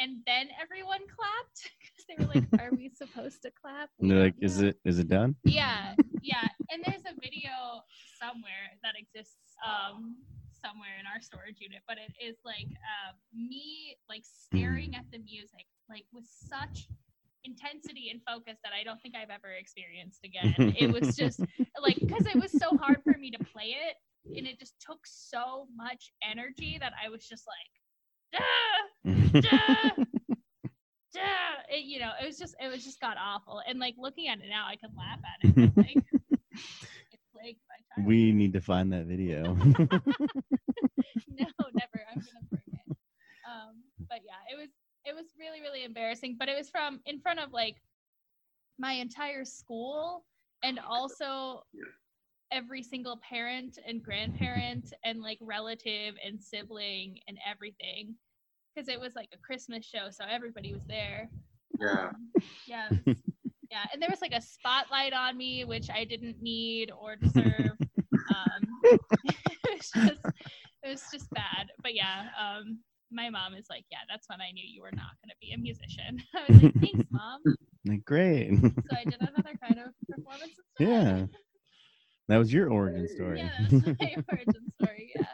And 0.00 0.18
then 0.26 0.48
everyone 0.60 1.00
clapped 1.06 1.70
because 1.78 2.04
they 2.08 2.16
were 2.18 2.30
like, 2.32 2.46
"Are 2.60 2.74
we 2.74 2.88
supposed 2.94 3.42
to 3.42 3.50
clap?" 3.50 3.90
And 4.00 4.10
they're 4.10 4.24
like, 4.24 4.34
is 4.40 4.60
it 4.60 4.78
is 4.84 4.98
it 4.98 5.08
done? 5.08 5.36
Yeah, 5.44 5.94
yeah. 6.22 6.48
And 6.70 6.82
there's 6.84 7.06
a 7.06 7.14
video 7.20 7.82
somewhere 8.18 8.74
that 8.82 8.94
exists 8.98 9.54
um 9.62 10.16
somewhere 10.50 10.96
in 10.98 11.06
our 11.06 11.20
storage 11.20 11.60
unit, 11.60 11.82
but 11.86 11.98
it 11.98 12.12
is 12.18 12.36
like 12.44 12.72
uh, 12.82 13.12
me 13.34 13.96
like 14.08 14.24
staring 14.24 14.94
at 14.94 15.04
the 15.12 15.18
music 15.18 15.66
like 15.88 16.04
with 16.12 16.24
such 16.26 16.88
intensity 17.44 18.08
and 18.10 18.20
focus 18.24 18.56
that 18.64 18.72
I 18.72 18.82
don't 18.82 19.00
think 19.02 19.14
I've 19.14 19.30
ever 19.30 19.52
experienced 19.52 20.24
again. 20.24 20.74
it 20.80 20.90
was 20.90 21.14
just 21.14 21.40
like 21.80 22.00
because 22.00 22.26
it 22.26 22.40
was 22.40 22.50
so 22.50 22.76
hard 22.78 23.04
for 23.04 23.18
me 23.18 23.30
to 23.30 23.38
play 23.52 23.76
it 23.76 23.96
and 24.36 24.46
it 24.46 24.58
just 24.58 24.74
took 24.80 25.00
so 25.04 25.68
much 25.76 26.10
energy 26.24 26.78
that 26.80 26.92
I 26.96 27.10
was 27.10 27.28
just 27.28 27.44
like 27.46 27.83
"Duh, 28.34 29.40
duh, 29.40 29.90
duh." 31.14 31.54
It, 31.70 31.84
you 31.84 31.98
know, 31.98 32.12
it 32.20 32.26
was 32.26 32.38
just 32.38 32.54
it 32.60 32.68
was 32.68 32.84
just 32.84 33.00
got 33.00 33.16
awful. 33.18 33.60
And 33.68 33.78
like 33.78 33.94
looking 33.98 34.28
at 34.28 34.38
it 34.38 34.48
now, 34.48 34.66
I 34.66 34.76
can 34.76 34.90
laugh 34.96 35.20
at 35.24 35.48
it. 35.48 35.76
like, 35.76 35.96
it 36.12 37.20
plagued 37.32 37.60
my 37.68 37.74
we 38.02 38.32
need 38.32 38.52
to 38.54 38.60
find 38.60 38.92
that 38.92 39.06
video. 39.06 39.54
no, 39.54 39.76
never. 41.28 42.00
I'm 42.10 42.18
gonna 42.18 42.44
bring 42.50 42.62
it. 42.72 42.96
Um, 43.46 43.82
but 44.08 44.20
yeah, 44.24 44.42
it 44.52 44.56
was 44.58 44.70
it 45.04 45.14
was 45.14 45.26
really 45.38 45.60
really 45.60 45.84
embarrassing. 45.84 46.36
But 46.38 46.48
it 46.48 46.56
was 46.56 46.70
from 46.70 47.00
in 47.06 47.20
front 47.20 47.38
of 47.38 47.52
like 47.52 47.76
my 48.78 48.92
entire 48.94 49.44
school 49.44 50.24
and 50.62 50.80
also 50.80 51.64
every 52.50 52.82
single 52.82 53.20
parent 53.28 53.78
and 53.86 54.02
grandparent 54.02 54.92
and 55.04 55.20
like 55.22 55.38
relative 55.40 56.14
and 56.24 56.40
sibling 56.40 57.18
and 57.28 57.38
everything 57.48 58.14
because 58.74 58.88
it 58.88 59.00
was 59.00 59.14
like 59.14 59.28
a 59.32 59.38
Christmas 59.38 59.84
show, 59.84 60.08
so 60.10 60.24
everybody 60.28 60.72
was 60.72 60.82
there. 60.86 61.28
Yeah. 61.80 62.08
Um, 62.08 62.30
yeah. 62.66 62.88
yeah. 63.70 63.84
And 63.92 64.00
there 64.00 64.08
was 64.10 64.20
like 64.20 64.34
a 64.34 64.40
spotlight 64.40 65.12
on 65.12 65.36
me, 65.36 65.64
which 65.64 65.88
I 65.90 66.04
didn't 66.04 66.42
need 66.42 66.90
or 66.90 67.16
deserve. 67.16 67.72
um, 68.12 68.62
it 69.24 69.40
was 69.70 69.90
just, 69.90 70.20
it 70.82 70.88
was 70.88 71.02
just 71.12 71.30
bad. 71.30 71.70
But 71.82 71.94
yeah, 71.94 72.26
um, 72.40 72.78
my 73.10 73.30
mom 73.30 73.54
is 73.54 73.66
like, 73.70 73.84
yeah, 73.90 73.98
that's 74.08 74.28
when 74.28 74.40
I 74.40 74.50
knew 74.50 74.64
you 74.66 74.82
were 74.82 74.92
not 74.92 75.12
going 75.22 75.30
to 75.30 75.36
be 75.40 75.52
a 75.52 75.58
musician. 75.58 76.22
I 76.34 76.52
was 76.52 76.62
like, 76.62 76.74
thanks, 76.74 77.08
mom. 77.10 77.40
like, 77.86 78.04
great. 78.04 78.58
So 78.60 78.96
I 78.96 79.04
did 79.04 79.20
another 79.20 79.56
kind 79.62 79.78
of 79.78 79.92
performance. 80.08 80.52
Yeah. 80.78 81.26
That 82.28 82.38
was 82.38 82.52
your 82.52 82.70
origin 82.70 83.06
story. 83.08 83.38
Yeah, 83.40 83.50
that's 83.70 84.00
my 84.00 84.16
origin 84.32 84.72
story. 84.80 85.12
Yeah. 85.14 85.26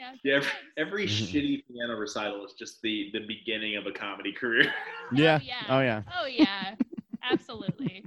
Yeah. 0.00 0.12
Yeah, 0.24 0.34
every, 0.36 0.48
thanks. 0.48 0.66
every 0.78 1.06
Mhm. 1.06 1.28
shitty 1.28 1.62
piano 1.68 1.94
recital 1.96 2.44
is 2.46 2.54
just 2.54 2.80
the 2.82 3.10
the 3.12 3.20
beginning 3.26 3.76
of 3.76 3.86
a 3.86 3.92
comedy 3.92 4.32
career. 4.32 4.72
yeah. 5.12 5.40
yeah. 5.44 5.66
Oh 5.68 5.80
yeah. 5.80 6.02
Oh 6.18 6.26
yeah, 6.26 6.74
absolutely. 7.22 8.04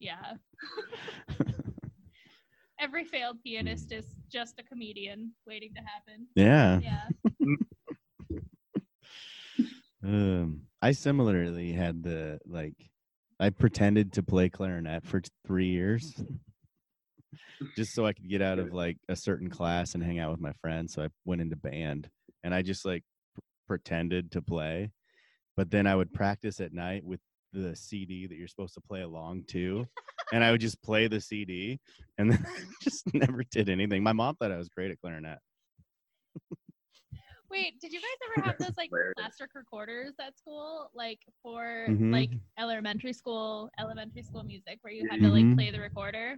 Yeah. 0.00 0.34
Every 2.80 3.04
failed 3.04 3.36
pianist 3.44 3.92
is 3.92 4.06
just 4.28 4.58
a 4.58 4.64
comedian 4.64 5.32
waiting 5.46 5.72
to 5.74 5.80
happen. 5.80 6.26
Yeah. 6.34 6.80
Yeah. 6.80 7.08
Um, 10.04 10.62
I 10.80 10.90
similarly 10.90 11.70
had 11.72 12.02
the 12.02 12.40
like, 12.44 12.74
I 13.38 13.50
pretended 13.50 14.12
to 14.14 14.22
play 14.24 14.48
clarinet 14.48 15.04
for 15.06 15.20
t- 15.20 15.30
three 15.46 15.68
years, 15.68 16.20
just 17.76 17.94
so 17.94 18.04
I 18.06 18.12
could 18.12 18.28
get 18.28 18.42
out 18.42 18.58
of 18.58 18.72
like 18.72 18.98
a 19.08 19.16
certain 19.16 19.48
class 19.48 19.94
and 19.94 20.02
hang 20.02 20.18
out 20.18 20.30
with 20.30 20.40
my 20.40 20.52
friends. 20.60 20.92
So 20.94 21.02
I 21.02 21.08
went 21.24 21.40
into 21.40 21.56
band, 21.56 22.08
and 22.44 22.54
I 22.54 22.62
just 22.62 22.84
like 22.84 23.02
p- 23.36 23.42
pretended 23.66 24.30
to 24.32 24.42
play, 24.42 24.90
but 25.56 25.70
then 25.70 25.86
I 25.86 25.94
would 25.96 26.12
practice 26.12 26.60
at 26.60 26.72
night 26.72 27.04
with 27.04 27.20
the 27.52 27.76
CD 27.76 28.26
that 28.26 28.34
you're 28.36 28.48
supposed 28.48 28.74
to 28.74 28.80
play 28.80 29.02
along 29.02 29.44
to, 29.48 29.86
and 30.32 30.42
I 30.42 30.50
would 30.50 30.60
just 30.60 30.82
play 30.82 31.08
the 31.08 31.20
CD, 31.20 31.78
and 32.18 32.32
then 32.32 32.46
just 32.82 33.12
never 33.14 33.42
did 33.44 33.68
anything. 33.68 34.02
My 34.02 34.12
mom 34.12 34.36
thought 34.36 34.52
I 34.52 34.56
was 34.56 34.68
great 34.68 34.90
at 34.90 35.00
clarinet. 35.00 35.38
Wait, 37.50 37.78
did 37.80 37.92
you 37.92 38.00
guys 38.00 38.08
ever 38.40 38.46
have 38.46 38.58
those 38.58 38.76
like 38.78 38.90
plastic 39.16 39.50
recorders 39.54 40.14
at 40.20 40.36
school, 40.38 40.90
like 40.94 41.20
for 41.42 41.86
Mhm. 41.88 42.10
like 42.12 42.30
elementary 42.58 43.12
school, 43.12 43.70
elementary 43.78 44.22
school 44.22 44.42
music, 44.42 44.78
where 44.80 44.92
you 44.92 45.06
had 45.10 45.20
to 45.20 45.28
like 45.30 45.44
Mhm. 45.44 45.56
play 45.56 45.70
the 45.70 45.80
recorder? 45.80 46.36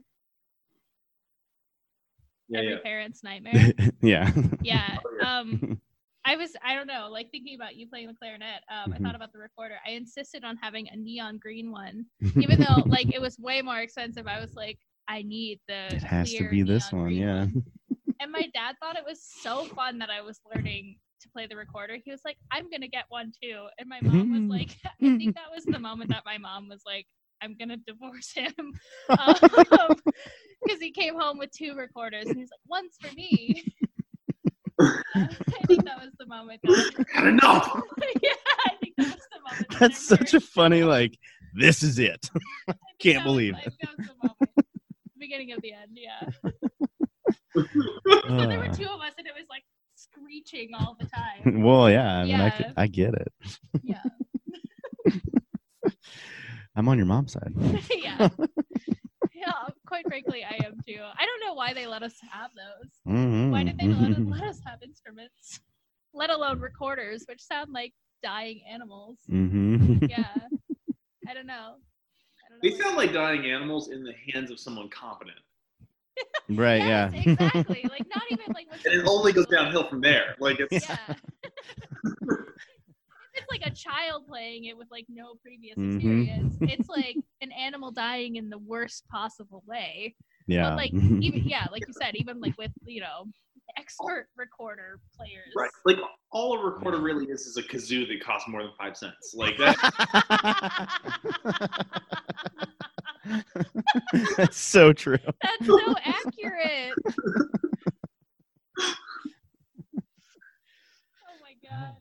Yeah, 2.48 2.58
Every 2.60 2.72
yeah. 2.72 2.78
parent's 2.82 3.22
nightmare. 3.22 3.72
yeah. 4.02 4.30
yeah. 4.62 4.98
Oh. 5.22 5.26
Um, 5.26 5.80
I 6.26 6.36
was, 6.36 6.52
I 6.64 6.74
don't 6.74 6.86
know, 6.86 7.08
like 7.10 7.30
thinking 7.30 7.54
about 7.54 7.76
you 7.76 7.86
playing 7.86 8.06
the 8.08 8.14
clarinet. 8.14 8.62
Um, 8.70 8.92
I 8.94 8.96
Mhm. 8.98 9.02
thought 9.02 9.14
about 9.14 9.32
the 9.32 9.38
recorder. 9.38 9.74
I 9.86 9.90
insisted 9.90 10.42
on 10.42 10.56
having 10.56 10.88
a 10.88 10.96
neon 10.96 11.36
green 11.38 11.70
one, 11.70 12.06
even 12.40 12.60
though 12.60 12.82
like 12.86 13.14
it 13.14 13.20
was 13.20 13.38
way 13.38 13.60
more 13.60 13.78
expensive. 13.80 14.26
I 14.26 14.40
was 14.40 14.54
like, 14.54 14.78
I 15.06 15.20
need 15.22 15.60
the. 15.68 15.94
it 15.94 16.02
has 16.02 16.32
to 16.34 16.48
be 16.48 16.62
this 16.62 16.90
one, 16.92 17.10
yeah. 17.10 17.46
And 18.20 18.32
my 18.32 18.48
dad 18.54 18.76
thought 18.80 18.96
it 18.96 19.04
was 19.06 19.20
so 19.42 19.64
fun 19.66 19.98
that 19.98 20.08
I 20.08 20.22
was 20.22 20.40
learning 20.54 20.96
to 21.20 21.28
play 21.28 21.46
the 21.46 21.56
recorder. 21.56 21.98
He 22.02 22.10
was 22.10 22.22
like, 22.24 22.38
I'm 22.50 22.70
gonna 22.70 22.88
get 22.88 23.04
one 23.10 23.32
too. 23.42 23.66
And 23.78 23.88
my 23.88 24.00
mom 24.00 24.32
was 24.32 24.50
like, 24.50 24.70
I 25.02 25.16
think 25.18 25.34
that 25.34 25.50
was 25.54 25.64
the 25.64 25.78
moment 25.78 26.08
that 26.10 26.22
my 26.24 26.38
mom 26.38 26.68
was 26.70 26.82
like, 26.86 27.06
I'm 27.44 27.54
gonna 27.56 27.76
divorce 27.76 28.32
him. 28.32 28.52
Because 30.64 30.80
he 30.80 30.92
came 30.92 31.14
home 31.20 31.36
with 31.36 31.50
two 31.50 31.74
recorders 31.74 32.24
and 32.24 32.38
he's 32.38 32.48
like, 32.50 32.60
one's 32.66 32.96
for 32.98 33.14
me. 33.14 33.62
I 34.80 35.28
think 35.66 35.84
that 35.84 36.00
was 36.00 36.10
the 36.18 36.24
moment. 36.24 36.60
That, 36.62 37.04
Had 37.12 37.26
enough. 37.26 37.82
yeah, 38.22 38.30
I 38.64 38.70
think 38.80 38.94
that 38.96 39.08
was 39.08 39.28
the 39.30 39.40
moment. 39.50 39.68
that 39.72 39.78
That's 39.78 40.10
I 40.10 40.16
such 40.16 40.32
a 40.32 40.40
funny 40.40 40.82
like. 40.82 41.18
This 41.52 41.82
is 41.82 41.98
it. 41.98 42.30
I 42.66 42.72
can't 42.98 43.16
that 43.18 43.24
was- 43.24 43.24
believe 43.24 43.54
I 43.56 43.58
it. 43.58 43.64
think 43.64 43.76
that 43.82 43.98
was 43.98 44.06
the 44.06 44.14
moment. 44.28 44.50
Beginning 45.18 45.52
of 45.52 45.60
the 45.60 45.72
end, 45.74 45.90
yeah. 45.92 46.30
So 46.42 46.50
there 47.54 47.64
were 48.58 48.64
Uh, 48.64 48.74
two 48.74 48.88
of 48.88 49.00
us, 49.02 49.12
and 49.18 49.26
it 49.26 49.34
was 49.36 49.44
like 49.50 49.64
screeching 49.96 50.70
all 50.74 50.96
the 50.98 51.06
time. 51.06 51.62
well, 51.62 51.90
yeah. 51.90 52.20
I 52.20 52.24
mean, 52.24 52.34
I, 52.36 52.44
Yeah. 52.46 52.50
could, 52.50 52.72
I 52.78 52.86
get 52.86 53.12
it. 53.14 53.32
Yeah. 53.82 54.00
I'm 56.76 56.88
on 56.88 56.96
your 56.96 57.06
mom's 57.06 57.32
side. 57.32 57.52
yeah. 57.96 58.28
Yeah, 59.34 59.52
quite 59.86 60.06
frankly, 60.06 60.44
I 60.44 60.64
am 60.64 60.74
too. 60.86 61.00
I 61.00 61.26
don't 61.26 61.46
know 61.46 61.54
why 61.54 61.74
they 61.74 61.86
let 61.86 62.02
us 62.02 62.14
have 62.32 62.50
those. 62.54 62.90
Mhm. 63.06 63.50
Why 63.50 63.64
did 63.64 63.78
they 63.78 63.88
let 63.88 64.10
us, 64.10 64.18
let 64.26 64.44
us 64.44 64.60
have 64.64 64.82
instruments, 64.82 65.60
let 66.12 66.30
alone 66.30 66.60
recorders, 66.60 67.24
which 67.28 67.42
sound 67.42 67.72
like 67.72 67.92
dying 68.22 68.62
animals? 68.68 69.18
Mm-hmm. 69.30 70.06
Yeah, 70.08 70.24
I 71.28 71.34
don't 71.34 71.46
know. 71.46 71.76
I 72.44 72.48
don't 72.48 72.62
know 72.62 72.70
They 72.70 72.70
sound 72.82 72.96
like 72.96 73.12
dying 73.12 73.44
animals 73.50 73.90
in 73.90 74.02
the 74.02 74.14
hands 74.32 74.50
of 74.50 74.58
someone 74.58 74.88
competent. 74.88 75.36
right. 76.50 76.78
Yes, 76.82 77.12
yeah. 77.14 77.22
exactly. 77.22 77.82
Like 77.88 78.06
not 78.08 78.22
even 78.30 78.46
like. 78.54 78.66
And 78.86 79.00
it 79.00 79.06
only 79.06 79.32
goes 79.32 79.46
downhill 79.46 79.88
from 79.88 80.00
there. 80.00 80.36
Like 80.40 80.58
it's 80.60 80.88
Yeah. 80.88 81.14
It's 83.34 83.46
like 83.50 83.62
a 83.64 83.74
child 83.74 84.26
playing 84.28 84.64
it 84.64 84.76
with 84.76 84.88
like 84.90 85.06
no 85.08 85.34
previous 85.42 85.76
Mhm. 85.78 85.94
experience. 85.96 86.56
It's 86.62 86.88
like 86.88 87.16
an 87.40 87.50
animal 87.52 87.90
dying 87.90 88.36
in 88.36 88.48
the 88.48 88.58
worst 88.58 89.06
possible 89.08 89.62
way. 89.66 90.14
Yeah. 90.46 90.70
But 90.70 90.76
like 90.76 90.92
even 90.94 91.42
yeah, 91.48 91.66
like 91.72 91.86
you 91.86 91.92
said, 91.94 92.14
even 92.16 92.40
like 92.40 92.56
with 92.58 92.70
you 92.84 93.00
know 93.00 93.26
expert 93.76 94.28
recorder 94.36 95.00
players. 95.16 95.52
Right. 95.56 95.70
Like 95.84 95.98
all 96.30 96.54
a 96.58 96.64
recorder 96.64 96.98
really 97.00 97.26
is 97.26 97.46
is 97.46 97.56
a 97.56 97.62
kazoo 97.62 98.06
that 98.08 98.20
costs 98.22 98.48
more 98.48 98.62
than 98.62 98.72
five 98.78 98.96
cents. 98.96 99.34
Like 99.34 99.56
that. 99.58 99.76
That's 104.36 104.58
so 104.60 104.92
true. 104.92 105.18
That's 105.42 105.66
so 105.66 105.94
accurate. 106.04 106.94
oh 108.78 108.94
my 111.40 111.54
god. 111.62 111.96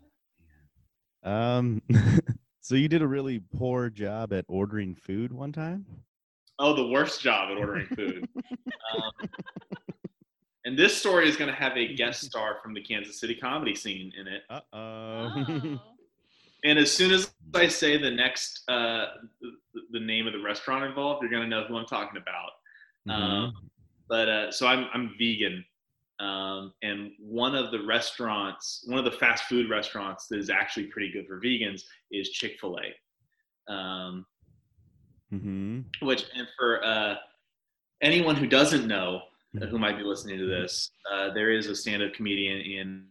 Um, 1.24 1.82
so 2.62 2.76
you 2.76 2.88
did 2.88 3.02
a 3.02 3.08
really 3.08 3.40
poor 3.58 3.90
job 3.90 4.34
at 4.34 4.46
ordering 4.48 4.96
food 4.96 5.32
one 5.32 5.52
time. 5.52 5.86
oh, 6.60 6.74
the 6.76 6.88
worst 6.88 7.22
job 7.22 7.52
at 7.52 7.58
ordering 7.58 7.88
food. 7.88 8.28
um, 8.96 9.30
and 10.66 10.78
this 10.78 10.96
story 10.96 11.28
is 11.28 11.36
going 11.36 11.50
to 11.50 11.56
have 11.56 11.76
a 11.78 11.94
guest 11.96 12.24
star 12.24 12.58
from 12.62 12.74
the 12.74 12.82
Kansas 12.82 13.20
City 13.20 13.36
comedy 13.36 13.76
scene 13.76 14.12
in 14.20 14.28
it. 14.28 14.44
Uh 14.50 14.62
Oh. 14.74 15.80
And 16.66 16.80
as 16.80 16.90
soon 16.94 17.12
as 17.12 17.30
I 17.54 17.68
say 17.68 17.98
the 17.98 18.10
next, 18.10 18.64
uh, 18.70 19.08
the, 19.42 19.82
the 19.92 20.00
name 20.00 20.28
of 20.28 20.34
the 20.34 20.40
restaurant 20.40 20.86
involved, 20.86 21.22
you're 21.22 21.30
going 21.30 21.44
to 21.44 21.50
know 21.50 21.66
who 21.66 21.76
I'm 21.76 21.86
talking 21.86 22.16
about. 22.22 22.52
Um, 23.14 23.54
but 24.08 24.30
uh, 24.30 24.50
so 24.50 24.66
I'm 24.66 24.88
I'm 24.94 25.14
vegan, 25.20 25.66
um, 26.20 26.74
and 26.82 27.12
one 27.20 27.56
of 27.56 27.72
the 27.72 27.84
restaurants, 27.84 28.84
one 28.88 29.00
of 29.00 29.06
the 29.06 29.12
fast 29.12 29.46
food 29.46 29.70
restaurants 29.70 30.28
that 30.28 30.40
is 30.40 30.50
actually 30.50 30.86
pretty 30.88 31.12
good 31.12 31.28
for 31.28 31.40
vegans 31.40 31.84
is 32.12 32.30
Chick 32.30 32.58
Fil 32.60 32.78
A. 32.80 33.74
Um, 33.74 34.26
hmm 35.30 35.82
which 36.02 36.26
and 36.36 36.48
for 36.58 36.84
uh, 36.84 37.16
anyone 38.02 38.36
who 38.36 38.46
doesn't 38.46 38.86
know 38.86 39.22
uh, 39.60 39.66
who 39.66 39.80
might 39.80 39.98
be 39.98 40.04
listening 40.04 40.38
to 40.38 40.46
this, 40.46 40.92
uh, 41.12 41.34
there 41.34 41.52
is 41.52 41.68
a 41.68 41.76
stand-up 41.76 42.14
comedian 42.14 42.60
in 42.60 43.06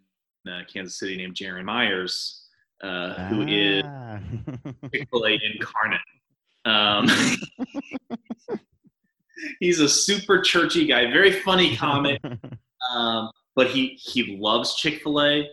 uh, 0.48 0.60
Kansas 0.72 0.98
City 0.98 1.16
named 1.16 1.34
Jaron 1.34 1.64
Myers, 1.64 2.46
uh, 2.82 3.14
who 3.28 3.42
is 3.48 3.82
Ah. 4.12 4.20
Chick 4.92 5.08
Fil 5.10 5.26
A 5.26 5.38
incarnate. 5.54 6.00
Um, 6.64 7.08
he's 9.60 9.80
a 9.80 9.88
super 9.88 10.40
churchy 10.40 10.86
guy, 10.86 11.10
very 11.10 11.32
funny 11.32 11.76
comic, 11.76 12.20
um, 12.94 13.30
but 13.54 13.68
he 13.68 13.98
he 14.00 14.36
loves 14.38 14.74
Chick 14.76 15.02
Fil 15.02 15.20
A. 15.22 15.48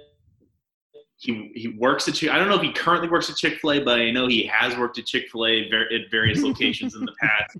He 1.17 1.51
he 1.55 1.67
works 1.77 2.07
at 2.07 2.15
Chick. 2.15 2.29
I 2.29 2.37
don't 2.37 2.47
know 2.47 2.55
if 2.55 2.61
he 2.61 2.71
currently 2.71 3.09
works 3.09 3.29
at 3.29 3.35
Chick 3.35 3.59
Fil 3.59 3.71
A, 3.73 3.79
but 3.83 3.99
I 3.99 4.11
know 4.11 4.27
he 4.27 4.45
has 4.45 4.77
worked 4.77 4.97
at 4.99 5.05
Chick 5.05 5.29
Fil 5.31 5.45
A 5.45 5.69
ver- 5.69 5.89
at 5.93 6.09
various 6.09 6.41
locations 6.41 6.95
in 6.95 7.01
the 7.01 7.13
past. 7.21 7.57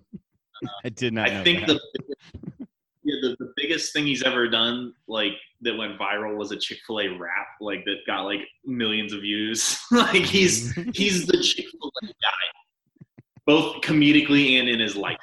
I 0.84 0.90
did 0.90 1.14
not. 1.14 1.30
I 1.30 1.34
know 1.36 1.44
think 1.44 1.68
that. 1.68 1.80
the 1.98 2.68
yeah, 3.10 3.16
the, 3.22 3.36
the 3.40 3.54
biggest 3.56 3.92
thing 3.94 4.06
he's 4.06 4.24
ever 4.24 4.48
done, 4.48 4.94
like 5.08 5.34
that 5.62 5.78
went 5.78 5.98
viral, 5.98 6.38
was 6.38 6.52
a 6.52 6.58
Chick 6.58 6.80
Fil 6.86 7.00
A 7.00 7.08
rap, 7.18 7.48
like 7.60 7.84
that 7.86 7.98
got 8.06 8.22
like 8.22 8.42
millions 8.66 9.14
of 9.14 9.22
views. 9.22 9.78
like 9.92 10.26
he's 10.26 10.74
he's 10.94 11.26
the 11.26 11.42
Chick 11.42 11.66
Fil 11.72 11.92
A 12.04 12.06
guy, 12.06 13.14
both 13.46 13.82
comedically 13.82 14.60
and 14.60 14.70
in 14.70 14.80
his 14.80 14.96
life. 14.96 15.18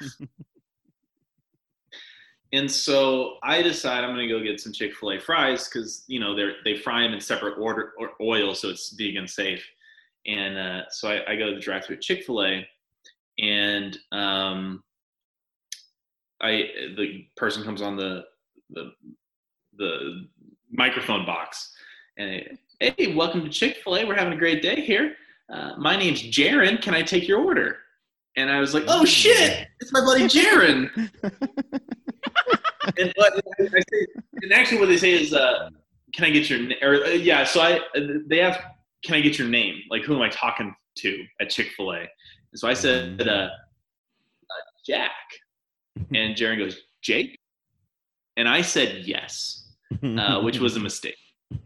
And 2.53 2.71
so 2.71 3.37
I 3.43 3.61
decide 3.61 4.03
I'm 4.03 4.11
gonna 4.11 4.27
go 4.27 4.41
get 4.41 4.59
some 4.59 4.71
Chick 4.71 4.95
Fil 4.95 5.11
A 5.11 5.19
fries 5.19 5.67
because 5.67 6.03
you 6.07 6.19
know 6.19 6.35
they 6.35 6.51
they 6.63 6.77
fry 6.77 7.01
them 7.03 7.13
in 7.13 7.19
separate 7.19 7.57
order 7.57 7.93
or 7.99 8.11
oil, 8.21 8.55
so 8.55 8.69
it's 8.69 8.91
vegan 8.91 9.27
safe. 9.27 9.65
And 10.25 10.57
uh, 10.57 10.81
so 10.89 11.09
I, 11.09 11.31
I 11.31 11.35
go 11.35 11.49
to 11.49 11.55
the 11.55 11.61
drive-through 11.61 11.97
at 11.97 12.01
Chick 12.01 12.23
Fil 12.25 12.43
A, 12.43 12.67
and 13.39 13.97
um, 14.11 14.83
I 16.41 16.69
the 16.95 17.25
person 17.35 17.63
comes 17.63 17.81
on 17.81 17.97
the 17.97 18.23
the 18.69 18.91
the 19.77 20.27
microphone 20.71 21.25
box 21.25 21.73
and 22.17 22.57
hey, 22.79 23.13
welcome 23.15 23.43
to 23.43 23.49
Chick 23.49 23.77
Fil 23.83 23.97
A. 23.97 24.05
We're 24.05 24.15
having 24.15 24.33
a 24.33 24.37
great 24.37 24.61
day 24.61 24.81
here. 24.81 25.15
Uh, 25.51 25.73
my 25.77 25.95
name's 25.95 26.21
Jaron. 26.21 26.81
Can 26.81 26.93
I 26.93 27.01
take 27.01 27.27
your 27.27 27.39
order? 27.39 27.77
And 28.35 28.49
I 28.49 28.59
was 28.59 28.73
like, 28.73 28.83
oh 28.87 29.05
shit, 29.05 29.67
it's 29.79 29.91
my 29.91 30.01
buddy 30.01 30.25
Jaron. 30.25 31.11
and 32.99 33.13
say, 33.69 34.07
and 34.41 34.53
actually, 34.53 34.79
what 34.79 34.87
they 34.87 34.97
say 34.97 35.13
is, 35.13 35.33
uh, 35.33 35.69
can 36.13 36.25
I 36.25 36.29
get 36.29 36.49
your 36.49 36.59
na- 36.59 36.75
or 36.81 37.05
uh, 37.05 37.09
yeah? 37.09 37.43
So 37.43 37.61
I 37.61 37.79
they 38.27 38.41
ask, 38.41 38.59
can 39.03 39.15
I 39.15 39.21
get 39.21 39.37
your 39.37 39.47
name? 39.47 39.81
Like, 39.89 40.03
who 40.03 40.15
am 40.15 40.21
I 40.21 40.29
talking 40.29 40.73
to 40.99 41.25
at 41.39 41.49
Chick 41.49 41.71
Fil 41.75 41.93
A? 41.93 41.99
And 41.99 42.07
so 42.55 42.67
I 42.67 42.73
said, 42.73 43.21
uh, 43.21 43.31
uh, 43.31 43.49
Jack. 44.85 45.11
And 46.13 46.35
Jaron 46.35 46.59
goes, 46.59 46.77
Jake? 47.01 47.37
And 48.37 48.47
I 48.47 48.61
said 48.61 49.03
yes, 49.05 49.69
uh, 50.03 50.41
which 50.41 50.59
was 50.59 50.75
a 50.75 50.79
mistake. 50.79 51.17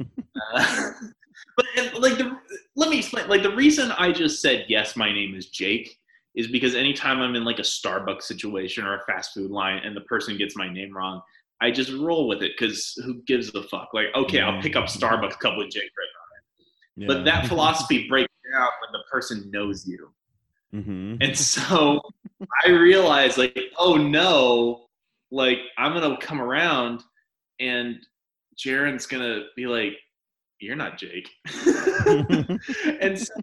Uh, 0.53 0.91
but 1.57 1.65
and, 1.77 1.93
like, 1.99 2.17
the, 2.17 2.35
let 2.75 2.89
me 2.89 2.97
explain. 2.97 3.27
Like, 3.27 3.43
the 3.43 3.53
reason 3.53 3.91
I 3.91 4.11
just 4.11 4.41
said 4.41 4.65
yes, 4.69 4.95
my 4.95 5.11
name 5.11 5.35
is 5.35 5.49
Jake, 5.49 5.99
is 6.35 6.47
because 6.47 6.75
anytime 6.75 7.19
I'm 7.19 7.35
in 7.35 7.43
like 7.43 7.59
a 7.59 7.63
Starbucks 7.63 8.23
situation 8.23 8.85
or 8.85 8.95
a 8.95 9.01
fast 9.05 9.33
food 9.33 9.51
line 9.51 9.81
and 9.83 9.95
the 9.95 10.01
person 10.01 10.37
gets 10.37 10.55
my 10.55 10.71
name 10.71 10.95
wrong, 10.95 11.21
I 11.61 11.71
just 11.71 11.91
roll 11.91 12.27
with 12.27 12.41
it 12.41 12.53
because 12.57 12.93
who 13.05 13.21
gives 13.23 13.53
a 13.53 13.63
fuck? 13.63 13.89
Like, 13.93 14.07
okay, 14.15 14.41
I'll 14.41 14.61
pick 14.61 14.75
up 14.75 14.85
Starbucks 14.85 15.39
cup 15.39 15.57
with 15.57 15.69
Jake 15.69 15.91
right 15.97 17.07
But 17.07 17.25
that 17.25 17.45
philosophy 17.49 18.07
breaks 18.07 18.31
down 18.51 18.69
when 18.81 18.91
the 18.91 19.03
person 19.11 19.49
knows 19.51 19.87
you. 19.87 20.11
hmm 20.71 21.15
And 21.21 21.37
so 21.37 22.01
I 22.65 22.71
realized, 22.71 23.37
like, 23.37 23.57
oh 23.77 23.95
no, 23.95 24.87
like 25.31 25.59
I'm 25.77 25.93
gonna 25.93 26.17
come 26.17 26.41
around 26.41 27.03
and 27.59 27.97
Jaron's 28.57 29.05
gonna 29.05 29.43
be 29.55 29.67
like, 29.67 29.93
"You're 30.59 30.75
not 30.75 30.97
Jake." 30.97 31.29
and 32.99 33.19
so, 33.19 33.33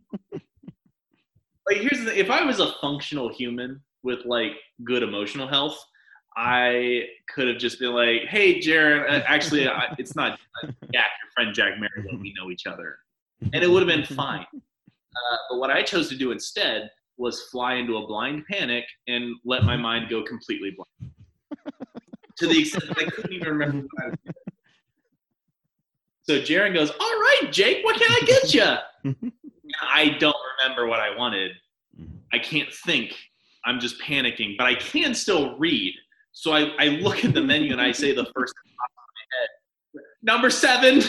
like, 1.69 1.79
here's 1.79 2.01
the 2.01 2.11
thing: 2.11 2.19
if 2.19 2.31
I 2.31 2.45
was 2.45 2.61
a 2.61 2.73
functional 2.81 3.29
human 3.29 3.81
with 4.03 4.25
like 4.25 4.53
good 4.85 5.03
emotional 5.03 5.47
health, 5.47 5.79
I 6.37 7.05
could 7.35 7.49
have 7.49 7.59
just 7.59 7.79
been 7.79 7.93
like, 7.93 8.23
"Hey, 8.29 8.61
Jaron, 8.61 9.05
uh, 9.11 9.25
actually, 9.27 9.69
I, 9.69 9.95
it's 9.99 10.17
not 10.17 10.39
Jack, 10.65 10.75
your 10.93 11.31
friend 11.35 11.55
Jack 11.55 11.75
Merrill. 11.79 12.19
We 12.19 12.35
know 12.39 12.51
each 12.51 12.67
other," 12.67 12.99
and 13.53 13.63
it 13.63 13.69
would 13.69 13.87
have 13.87 13.89
been 13.89 14.17
fine. 14.17 14.47
Uh, 14.55 15.37
but 15.51 15.59
what 15.59 15.71
I 15.71 15.83
chose 15.83 16.09
to 16.11 16.17
do 16.17 16.31
instead 16.31 16.91
was 17.17 17.43
fly 17.51 17.75
into 17.75 17.97
a 17.97 18.07
blind 18.07 18.45
panic 18.51 18.85
and 19.09 19.35
let 19.45 19.65
my 19.65 19.77
mind 19.77 20.09
go 20.09 20.23
completely 20.23 20.71
blank. 20.71 21.13
to 22.39 22.47
the 22.47 22.61
extent 22.61 22.87
that 22.87 22.99
I 22.99 23.05
couldn't 23.11 23.33
even 23.33 23.49
remember 23.49 23.89
what 23.93 24.05
I 24.05 24.09
was 24.11 24.19
doing. 24.25 24.35
So 26.23 26.41
Jaron 26.41 26.75
goes, 26.75 26.91
All 26.91 26.99
right, 26.99 27.49
Jake, 27.51 27.85
what 27.85 27.97
can 27.97 28.07
I 28.11 28.21
get 28.27 28.55
you? 28.55 28.77
I 29.83 30.17
don't 30.19 30.37
remember 30.63 30.87
what 30.87 31.01
I 31.01 31.17
wanted. 31.17 31.53
Mm-hmm. 31.99 32.17
I 32.33 32.39
can't 32.39 32.73
think. 32.73 33.15
I'm 33.65 33.81
just 33.81 34.01
panicking, 34.01 34.57
but 34.57 34.67
I 34.67 34.75
can 34.75 35.15
still 35.15 35.59
read. 35.59 35.95
So 36.33 36.53
I, 36.53 36.73
I 36.79 36.87
look 36.89 37.25
at 37.25 37.35
the 37.35 37.43
menu 37.43 37.73
and 37.73 37.81
I 37.81 37.93
say 37.93 38.15
the 38.15 38.27
first 38.35 38.55
thing 38.63 38.73
that 38.77 38.89
my 38.97 39.39
head. 39.39 39.49
Number 40.23 40.51
seven. 40.51 41.03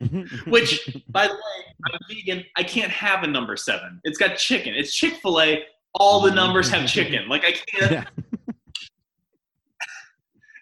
Which, 0.46 0.96
by 1.08 1.26
the 1.26 1.34
way, 1.34 1.74
I'm 1.92 1.98
vegan. 2.08 2.44
I 2.56 2.62
can't 2.62 2.90
have 2.90 3.24
a 3.24 3.26
number 3.26 3.56
seven. 3.56 4.00
It's 4.04 4.16
got 4.16 4.36
chicken. 4.36 4.74
It's 4.74 4.94
Chick 4.94 5.14
Fil 5.14 5.40
A. 5.40 5.64
All 5.94 6.20
the 6.20 6.30
numbers 6.30 6.70
have 6.70 6.86
chicken. 6.88 7.28
Like 7.28 7.44
I 7.44 7.52
can't. 7.52 7.92
Yeah. 7.92 8.04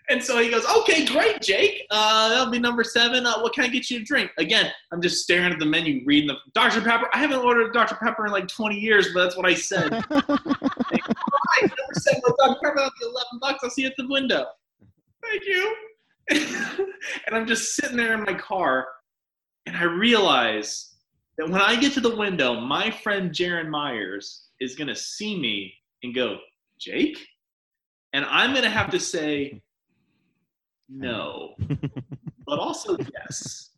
And 0.08 0.22
so 0.22 0.38
he 0.40 0.48
goes, 0.48 0.64
"Okay, 0.64 1.04
great, 1.04 1.42
Jake. 1.42 1.84
Uh, 1.90 2.28
that'll 2.28 2.50
be 2.50 2.60
number 2.60 2.84
seven. 2.84 3.26
Uh, 3.26 3.40
what 3.40 3.52
can 3.52 3.64
I 3.64 3.68
get 3.68 3.90
you 3.90 3.98
to 3.98 4.04
drink?" 4.04 4.30
Again, 4.38 4.70
I'm 4.92 5.02
just 5.02 5.22
staring 5.24 5.52
at 5.52 5.58
the 5.58 5.66
menu, 5.66 6.02
reading 6.04 6.28
the 6.28 6.36
Dr 6.54 6.80
Pepper. 6.80 7.08
I 7.12 7.18
haven't 7.18 7.40
ordered 7.40 7.72
Dr 7.72 7.96
Pepper 7.96 8.26
in 8.26 8.32
like 8.32 8.46
20 8.46 8.78
years, 8.78 9.08
but 9.12 9.24
that's 9.24 9.36
what 9.36 9.46
I 9.46 9.54
said. 9.54 9.92
All 10.10 10.20
right, 10.20 11.62
number 11.62 11.94
seven, 11.94 12.22
Dr 12.38 12.60
Pepper. 12.62 12.74
That'll 12.76 12.90
be 13.00 13.06
11 13.06 13.38
bucks. 13.40 13.60
I'll 13.64 13.70
see 13.70 13.82
you 13.82 13.88
at 13.88 13.96
the 13.96 14.06
window. 14.06 14.46
Thank 15.24 15.44
you. 15.44 15.74
and 16.30 17.34
I'm 17.34 17.46
just 17.46 17.74
sitting 17.74 17.96
there 17.96 18.14
in 18.14 18.22
my 18.22 18.34
car, 18.34 18.86
and 19.66 19.76
I 19.76 19.84
realize 19.84 20.94
that 21.36 21.48
when 21.48 21.60
I 21.60 21.76
get 21.76 21.92
to 21.94 22.00
the 22.00 22.14
window, 22.16 22.60
my 22.60 22.90
friend 22.90 23.30
Jaron 23.32 23.68
Myers 23.68 24.44
is 24.60 24.76
gonna 24.76 24.94
see 24.96 25.38
me 25.38 25.74
and 26.02 26.14
go, 26.14 26.38
"Jake," 26.78 27.26
and 28.12 28.24
I'm 28.24 28.54
gonna 28.54 28.70
have 28.70 28.90
to 28.90 29.00
say 29.00 29.62
no, 30.88 31.54
but 32.46 32.58
also 32.58 32.96
yes. 32.98 33.70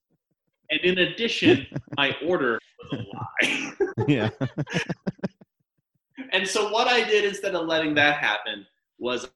And 0.70 0.80
in 0.80 0.98
addition, 0.98 1.66
my 1.96 2.14
order 2.26 2.58
was 2.92 3.00
a 3.00 3.46
lie. 3.46 3.72
yeah. 4.08 4.28
and 6.32 6.46
so 6.46 6.70
what 6.70 6.86
I 6.88 7.04
did 7.04 7.24
instead 7.24 7.54
of 7.54 7.66
letting 7.66 7.94
that 7.94 8.18
happen 8.18 8.66
was 8.98 9.30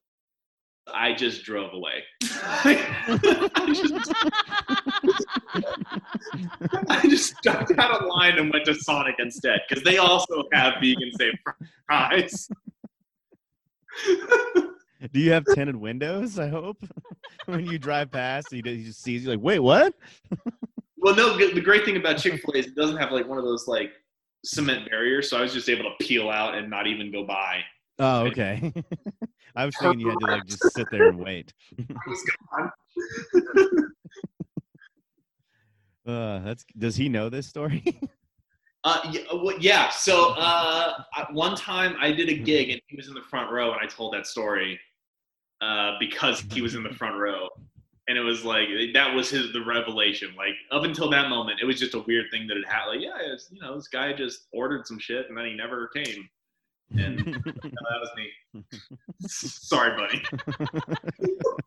I 0.93 1.13
just 1.13 1.43
drove 1.43 1.73
away. 1.73 2.03
I, 2.23 3.73
just, 3.73 3.93
I 6.89 7.01
just 7.03 7.37
stuck 7.37 7.77
out 7.77 8.03
a 8.03 8.05
line 8.05 8.37
and 8.37 8.51
went 8.51 8.65
to 8.65 8.75
Sonic 8.75 9.15
instead 9.17 9.61
because 9.67 9.83
they 9.83 9.97
also 9.97 10.43
have 10.51 10.75
vegan 10.81 11.11
safe 11.17 11.35
fries. 11.87 12.49
Do 15.11 15.19
you 15.19 15.31
have 15.33 15.45
tinted 15.53 15.75
windows? 15.75 16.39
I 16.39 16.47
hope 16.47 16.77
when 17.45 17.65
you 17.65 17.77
drive 17.77 18.11
past, 18.11 18.47
he, 18.51 18.61
just 18.61 19.01
sees 19.01 19.23
you 19.23 19.31
like, 19.31 19.41
wait, 19.41 19.59
what? 19.59 19.93
Well, 20.97 21.15
no. 21.15 21.37
The 21.37 21.59
great 21.59 21.83
thing 21.83 21.97
about 21.97 22.17
Chick 22.19 22.41
Fil 22.41 22.55
A 22.55 22.59
is 22.59 22.67
it 22.67 22.75
doesn't 22.75 22.97
have 22.97 23.11
like 23.11 23.27
one 23.27 23.37
of 23.37 23.43
those 23.43 23.67
like 23.67 23.91
cement 24.45 24.89
barriers, 24.89 25.29
so 25.29 25.37
I 25.37 25.41
was 25.41 25.53
just 25.53 25.69
able 25.69 25.83
to 25.83 26.05
peel 26.05 26.29
out 26.29 26.55
and 26.55 26.69
not 26.69 26.87
even 26.87 27.11
go 27.11 27.25
by. 27.25 27.61
Oh, 27.99 28.21
okay. 28.27 28.71
I 29.55 29.65
was 29.65 29.75
thinking 29.77 29.99
you 29.99 30.09
had 30.09 30.19
to 30.19 30.25
like 30.25 30.45
just 30.45 30.73
sit 30.73 30.87
there 30.89 31.09
and 31.09 31.19
wait. 31.19 31.53
I 31.77 31.95
was 32.07 32.23
gone. 32.57 32.71
Uh, 36.05 36.39
that's 36.39 36.65
does 36.77 36.97
he 36.97 37.07
know 37.07 37.29
this 37.29 37.47
story? 37.47 37.81
Uh, 38.83 38.99
yeah, 39.13 39.21
well, 39.31 39.57
yeah. 39.59 39.89
So 39.89 40.31
uh, 40.31 41.03
one 41.31 41.55
time 41.55 41.95
I 42.01 42.11
did 42.11 42.27
a 42.27 42.33
gig 42.35 42.69
and 42.69 42.81
he 42.87 42.97
was 42.97 43.07
in 43.07 43.13
the 43.13 43.21
front 43.21 43.49
row, 43.49 43.71
and 43.71 43.79
I 43.81 43.85
told 43.85 44.13
that 44.13 44.27
story 44.27 44.77
uh, 45.63 45.93
because 45.99 46.43
he 46.51 46.61
was 46.61 46.75
in 46.75 46.83
the 46.83 46.93
front 46.93 47.17
row, 47.17 47.47
and 48.07 48.17
it 48.17 48.21
was 48.21 48.43
like 48.43 48.67
that 48.93 49.13
was 49.13 49.29
his 49.29 49.53
the 49.53 49.63
revelation. 49.63 50.33
Like 50.35 50.55
up 50.71 50.83
until 50.83 51.09
that 51.11 51.29
moment, 51.29 51.59
it 51.61 51.65
was 51.65 51.79
just 51.79 51.93
a 51.93 51.99
weird 51.99 52.25
thing 52.31 52.47
that 52.47 52.57
had 52.57 52.65
happened. 52.65 53.01
Like, 53.01 53.05
yeah, 53.05 53.33
it's, 53.33 53.49
you 53.51 53.61
know, 53.61 53.75
this 53.75 53.87
guy 53.87 54.11
just 54.13 54.47
ordered 54.51 54.85
some 54.85 54.99
shit 54.99 55.27
and 55.29 55.37
then 55.37 55.45
he 55.45 55.53
never 55.53 55.89
came. 55.95 56.27
And 56.97 57.25
no, 57.25 57.33
that 57.63 57.99
was 58.01 58.09
me. 58.17 58.29
Sorry, 59.19 59.97
buddy. 59.97 60.21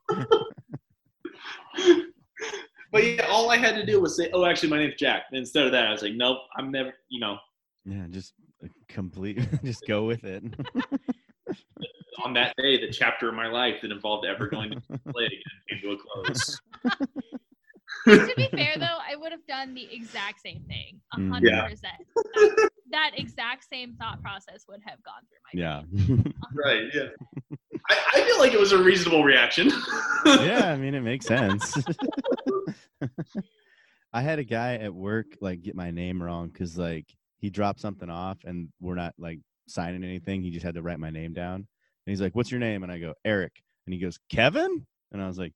but 2.92 3.04
yeah, 3.04 3.26
all 3.30 3.50
I 3.50 3.56
had 3.56 3.74
to 3.76 3.86
do 3.86 4.00
was 4.00 4.16
say, 4.16 4.30
"Oh, 4.32 4.44
actually, 4.44 4.68
my 4.68 4.78
name's 4.78 4.94
Jack." 4.96 5.24
And 5.30 5.38
instead 5.38 5.64
of 5.64 5.72
that, 5.72 5.86
I 5.86 5.92
was 5.92 6.02
like, 6.02 6.14
"Nope, 6.14 6.38
I'm 6.56 6.70
never." 6.70 6.92
You 7.08 7.20
know, 7.20 7.38
yeah, 7.84 8.06
just 8.10 8.34
uh, 8.62 8.68
complete. 8.88 9.40
just 9.64 9.86
go 9.86 10.04
with 10.04 10.24
it. 10.24 10.44
On 12.24 12.32
that 12.34 12.54
day, 12.56 12.78
the 12.80 12.90
chapter 12.92 13.28
of 13.28 13.34
my 13.34 13.46
life 13.48 13.76
that 13.82 13.90
involved 13.92 14.26
ever 14.26 14.46
going 14.48 14.70
to 14.70 14.80
play 15.12 15.26
again 15.26 15.40
came 15.68 15.80
to 15.80 15.90
a 15.92 15.96
close. 15.96 16.60
to 18.28 18.34
be 18.36 18.48
fair 18.52 18.74
though, 18.78 18.98
I 19.08 19.16
would 19.16 19.32
have 19.32 19.44
done 19.46 19.74
the 19.74 19.86
exact 19.92 20.40
same 20.40 20.62
thing. 20.68 21.00
A 21.14 21.18
Mm. 21.18 21.30
hundred 21.32 21.50
Yeah. 21.52 21.62
percent. 21.68 21.94
That- 22.34 22.70
That 22.92 23.10
exact 23.16 23.64
same 23.68 23.94
thought 23.96 24.22
process 24.22 24.64
would 24.68 24.80
have 24.86 25.02
gone 25.02 25.20
through 25.28 25.60
my 25.60 25.66
head. 25.66 25.84
yeah. 25.90 26.22
brain. 26.22 26.34
Right. 26.54 26.94
Yeah. 26.94 27.08
I, 27.90 27.96
I 28.14 28.20
feel 28.24 28.38
like 28.38 28.52
it 28.52 28.60
was 28.60 28.70
a 28.70 28.78
reasonable 28.80 29.24
reaction. 29.24 29.72
yeah, 30.24 30.70
I 30.72 30.76
mean 30.76 30.94
it 30.94 31.00
makes 31.00 31.26
sense. 31.26 31.76
I 34.12 34.22
had 34.22 34.38
a 34.38 34.44
guy 34.44 34.76
at 34.76 34.94
work 34.94 35.26
like 35.40 35.62
get 35.62 35.74
my 35.74 35.90
name 35.90 36.22
wrong 36.22 36.48
because 36.48 36.78
like 36.78 37.06
he 37.38 37.50
dropped 37.50 37.80
something 37.80 38.08
off 38.08 38.38
and 38.44 38.68
we're 38.80 38.94
not 38.94 39.14
like 39.18 39.40
signing 39.66 40.04
anything. 40.04 40.42
He 40.42 40.50
just 40.52 40.64
had 40.64 40.76
to 40.76 40.82
write 40.82 41.00
my 41.00 41.10
name 41.10 41.32
down. 41.32 41.66
And 42.06 42.12
he's 42.12 42.20
like, 42.20 42.34
"What's 42.34 42.50
your 42.50 42.60
name?" 42.60 42.82
And 42.82 42.92
I 42.92 42.98
go, 42.98 43.14
"Eric." 43.24 43.52
And 43.86 43.94
he 43.94 44.00
goes, 44.00 44.18
"Kevin?" 44.30 44.84
And 45.12 45.22
I 45.22 45.26
was 45.26 45.38
like, 45.38 45.52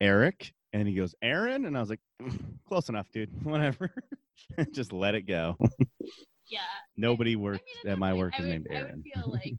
"Eric." 0.00 0.52
And 0.72 0.86
he 0.88 0.94
goes, 0.94 1.14
"Aaron." 1.22 1.64
And 1.64 1.76
I 1.76 1.80
was 1.80 1.90
like, 1.90 2.00
"Close 2.68 2.88
enough, 2.88 3.10
dude. 3.12 3.30
Whatever." 3.44 3.90
just 4.72 4.92
let 4.92 5.14
it 5.14 5.22
go. 5.22 5.56
Yeah. 6.48 6.60
Nobody 6.96 7.32
I 7.32 7.34
mean, 7.34 7.42
worked 7.44 7.70
at 7.86 7.98
my 7.98 8.14
work 8.14 8.38
is 8.38 8.46
named 8.46 8.66
I 8.70 8.74
would 8.74 8.82
Aaron. 8.82 9.02
feel 9.02 9.30
like 9.32 9.54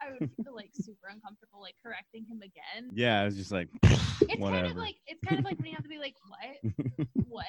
I 0.00 0.10
would 0.12 0.30
feel 0.44 0.54
like 0.54 0.70
super 0.74 1.08
uncomfortable 1.08 1.60
like 1.60 1.74
correcting 1.84 2.24
him 2.28 2.42
again. 2.42 2.90
Yeah, 2.92 3.20
I 3.20 3.24
was 3.24 3.36
just 3.36 3.52
like, 3.52 3.68
It's 3.82 4.36
whatever. 4.38 4.62
kind 4.64 4.70
of 4.72 4.76
like 4.76 4.96
it's 5.06 5.20
kind 5.26 5.38
of 5.38 5.44
like 5.44 5.58
when 5.58 5.66
you 5.66 5.74
have 5.74 5.82
to 5.84 5.88
be 5.88 5.98
like, 5.98 6.14
what? 6.28 7.06
What? 7.28 7.46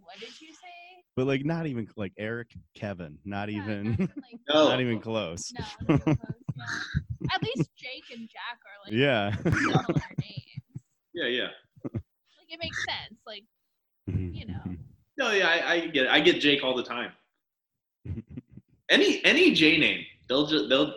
What 0.00 0.18
did 0.20 0.40
you 0.40 0.52
say? 0.52 0.87
But 1.18 1.26
like 1.26 1.44
not 1.44 1.66
even 1.66 1.88
like 1.96 2.12
Eric, 2.16 2.54
Kevin, 2.76 3.18
not 3.24 3.50
Yeah, 3.50 3.58
even, 3.64 3.84
not 3.84 3.92
even, 3.94 4.10
like, 4.22 4.40
No. 4.48 4.68
not 4.68 4.80
even 4.80 5.00
close. 5.00 5.52
no, 5.52 5.64
not 5.96 6.00
close, 6.04 6.16
yeah. 6.16 7.34
At 7.34 7.42
least 7.42 7.70
Jake 7.76 8.04
and 8.16 8.28
Jack 8.28 8.60
are 8.64 8.84
like 8.84 8.92
Yeah. 8.92 9.34
similar 9.42 10.00
names. 10.20 10.84
yeah. 11.12 11.26
Yeah. 11.26 11.48
Like 11.92 12.02
it 12.50 12.60
makes 12.62 12.84
sense. 12.84 13.20
Like 13.26 13.42
mm-hmm, 14.08 14.32
you 14.32 14.46
know. 14.46 14.60
Mm-hmm. 14.64 14.74
No. 15.18 15.32
Yeah. 15.32 15.48
I, 15.48 15.72
I 15.72 15.86
get. 15.88 16.06
It. 16.06 16.10
I 16.10 16.20
get 16.20 16.40
Jake 16.40 16.62
all 16.62 16.76
the 16.76 16.84
time. 16.84 17.10
Any 18.88 19.20
any 19.24 19.52
J 19.54 19.76
name, 19.76 20.04
they'll 20.28 20.46
just 20.46 20.68
they'll. 20.68 20.94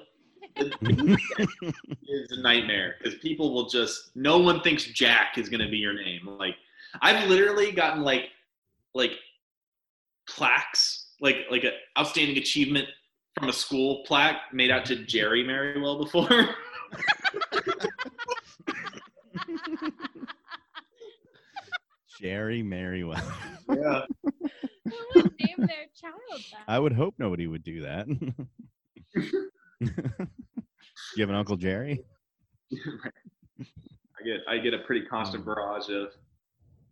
It's 0.55 2.31
a 2.37 2.41
nightmare 2.41 2.97
because 2.99 3.17
people 3.17 3.55
will 3.55 3.67
just. 3.69 4.11
No 4.15 4.37
one 4.37 4.61
thinks 4.61 4.83
Jack 4.85 5.39
is 5.39 5.49
gonna 5.49 5.67
be 5.69 5.77
your 5.77 5.93
name. 5.95 6.27
Like 6.27 6.57
I've 7.01 7.27
literally 7.27 7.71
gotten 7.71 8.03
like 8.03 8.25
like 8.93 9.13
plaques, 10.35 11.13
like 11.19 11.37
like 11.49 11.63
an 11.63 11.71
outstanding 11.97 12.37
achievement 12.37 12.87
from 13.39 13.49
a 13.49 13.53
school 13.53 14.03
plaque 14.05 14.41
made 14.53 14.71
out 14.71 14.85
to 14.85 14.95
Jerry 15.05 15.43
Merriwell 15.43 15.99
before. 16.03 16.29
Jerry 22.19 22.61
Merriwell. 22.61 23.23
yeah. 23.69 24.05
Who 24.85 24.93
would 25.15 25.31
name 25.39 25.55
their 25.57 25.87
child 25.99 26.19
that? 26.29 26.63
I 26.67 26.77
would 26.77 26.93
hope 26.93 27.15
nobody 27.17 27.47
would 27.47 27.63
do 27.63 27.81
that. 27.81 28.07
you 29.15 29.31
have 31.17 31.29
an 31.29 31.35
Uncle 31.35 31.57
Jerry? 31.57 32.03
I 32.73 34.23
get 34.23 34.41
I 34.47 34.57
get 34.59 34.73
a 34.73 34.79
pretty 34.79 35.05
constant 35.07 35.43
oh. 35.43 35.45
barrage 35.45 35.89
of 35.89 36.13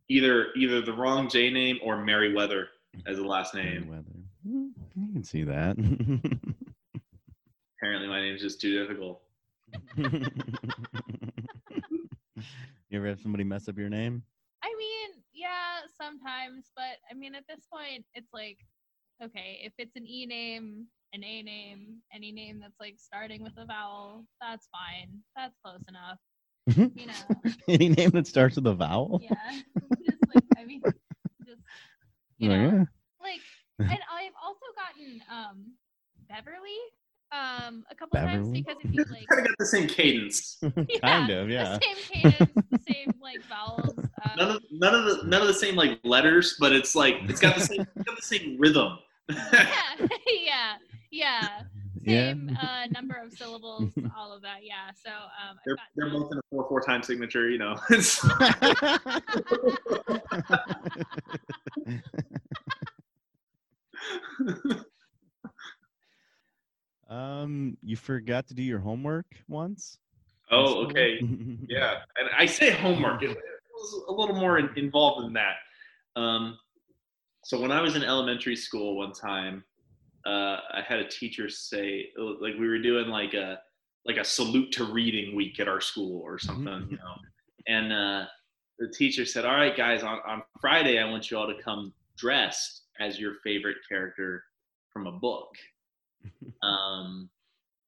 either 0.09 0.47
either 0.55 0.81
the 0.81 0.93
wrong 0.93 1.29
J 1.29 1.51
name 1.51 1.77
or 1.83 2.03
Merriweather 2.03 2.69
as 3.07 3.17
a 3.19 3.23
last 3.23 3.53
name. 3.55 3.87
Merriweather. 3.89 4.19
Mm, 4.47 4.71
I 5.09 5.13
can 5.13 5.23
see 5.23 5.43
that. 5.43 5.77
Apparently, 7.77 8.07
my 8.07 8.21
name's 8.21 8.41
just 8.41 8.59
too 8.61 8.77
difficult. 8.79 9.21
you 9.97 10.11
ever 12.93 13.07
have 13.07 13.21
somebody 13.21 13.43
mess 13.43 13.67
up 13.67 13.77
your 13.77 13.89
name? 13.89 14.23
I 14.63 14.73
mean, 14.77 15.21
yeah, 15.33 15.81
sometimes, 16.01 16.71
but 16.75 16.97
I 17.09 17.13
mean, 17.13 17.35
at 17.35 17.43
this 17.47 17.65
point, 17.71 18.05
it's 18.13 18.29
like, 18.33 18.57
okay, 19.23 19.59
if 19.63 19.73
it's 19.77 19.95
an 19.95 20.05
E 20.07 20.25
name, 20.25 20.85
an 21.13 21.23
A 21.23 21.41
name, 21.43 21.97
any 22.13 22.31
name 22.31 22.59
that's 22.59 22.79
like 22.79 22.95
starting 22.97 23.43
with 23.43 23.53
a 23.57 23.65
vowel, 23.65 24.25
that's 24.41 24.67
fine. 24.71 25.19
That's 25.35 25.55
close 25.63 25.83
enough. 25.87 26.17
You 26.95 27.07
know, 27.07 27.51
Any 27.67 27.89
name 27.89 28.11
that 28.11 28.27
starts 28.27 28.55
with 28.55 28.67
a 28.67 28.75
vowel? 28.75 29.21
yeah. 29.23 29.59
just 30.05 30.17
like, 30.35 30.43
I 30.57 30.65
mean, 30.65 30.81
just, 30.85 30.97
you 32.39 32.49
know, 32.49 32.55
yeah. 32.55 32.83
like, 33.21 33.41
and 33.79 33.99
I've 34.11 34.33
also 34.43 34.65
gotten 34.75 35.21
um 35.31 35.73
Beverly 36.27 36.79
um 37.31 37.85
a 37.91 37.95
couple 37.95 38.19
times 38.19 38.49
because 38.49 38.77
if 38.83 38.91
you 38.91 39.03
like, 39.11 39.27
Kind 39.27 39.41
of 39.41 39.47
got 39.47 39.55
the 39.59 39.65
same 39.65 39.87
cadence. 39.87 40.57
kind 41.01 41.29
of, 41.29 41.49
yeah. 41.49 41.77
the 41.77 41.85
same 41.85 42.21
cadence, 42.23 42.51
the 42.71 42.79
same 42.91 43.13
like 43.21 43.41
vowels. 43.47 43.93
Um, 43.97 44.31
None 44.37 44.51
of 44.51 44.63
none 44.71 44.95
of 44.95 45.05
the 45.05 45.27
none 45.27 45.41
of 45.41 45.47
the 45.47 45.53
same 45.53 45.75
like 45.75 45.99
letters, 46.03 46.55
but 46.59 46.71
it's 46.73 46.95
like 46.95 47.15
it's 47.27 47.39
got 47.39 47.55
the 47.55 47.61
same 47.61 47.85
got 48.03 48.15
the 48.15 48.21
same 48.21 48.57
rhythm. 48.59 48.97
yeah, 49.29 49.95
yeah, 50.27 50.73
yeah. 51.11 51.47
Yeah. 52.09 52.31
Same 52.31 52.57
uh, 52.61 52.87
number 52.91 53.15
of 53.23 53.31
syllables, 53.31 53.93
all 54.17 54.33
of 54.33 54.41
that. 54.41 54.63
Yeah. 54.63 54.89
So 55.03 55.11
um, 55.11 55.59
they're 55.65 55.75
gotten 55.75 55.91
they're 55.95 56.09
both 56.09 56.31
in 56.31 56.37
a 56.37 56.41
four 56.49 56.67
four 56.67 56.81
time 56.81 57.03
signature. 57.03 57.49
You 57.49 57.59
know. 57.59 57.75
Um, 67.09 67.75
you 67.81 67.97
forgot 67.97 68.47
to 68.47 68.53
do 68.53 68.61
your 68.61 68.79
homework 68.79 69.25
once? 69.47 69.97
oh, 70.51 70.85
okay. 70.85 71.19
Yeah, 71.67 71.95
and 72.17 72.29
I 72.37 72.45
say 72.45 72.71
homework. 72.71 73.23
It, 73.23 73.31
it 73.31 73.37
was 73.73 74.03
a 74.07 74.11
little 74.11 74.35
more 74.35 74.59
in, 74.59 74.69
involved 74.75 75.25
than 75.25 75.33
that. 75.33 75.55
Um, 76.15 76.57
so 77.43 77.59
when 77.59 77.71
I 77.71 77.81
was 77.81 77.95
in 77.95 78.03
elementary 78.03 78.55
school 78.55 78.97
one 78.97 79.11
time, 79.11 79.63
uh, 80.25 80.57
I 80.73 80.81
had 80.85 80.99
a 80.99 81.07
teacher 81.07 81.49
say 81.49 82.09
like 82.17 82.55
we 82.59 82.67
were 82.67 82.79
doing 82.79 83.07
like 83.07 83.33
a 83.33 83.59
like 84.05 84.17
a 84.17 84.23
salute 84.23 84.71
to 84.73 84.85
reading 84.85 85.35
week 85.35 85.59
at 85.59 85.67
our 85.67 85.81
school 85.81 86.21
or 86.21 86.39
something, 86.39 86.87
you 86.89 86.97
know. 86.97 87.15
And 87.67 87.93
uh, 87.93 88.25
the 88.79 88.87
teacher 88.89 89.25
said, 89.25 89.45
"All 89.45 89.55
right, 89.55 89.75
guys, 89.75 90.03
on, 90.03 90.19
on 90.25 90.41
Friday, 90.59 90.99
I 90.99 91.09
want 91.09 91.29
you 91.29 91.37
all 91.37 91.47
to 91.47 91.61
come 91.61 91.93
dressed 92.17 92.83
as 92.99 93.19
your 93.19 93.35
favorite 93.43 93.77
character 93.87 94.43
from 94.91 95.07
a 95.07 95.11
book." 95.11 95.49
Um, 96.61 97.29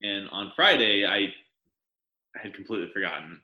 and 0.01 0.29
on 0.29 0.53
Friday, 0.55 1.05
I 1.05 1.33
I 2.37 2.41
had 2.41 2.53
completely 2.53 2.89
forgotten. 2.93 3.41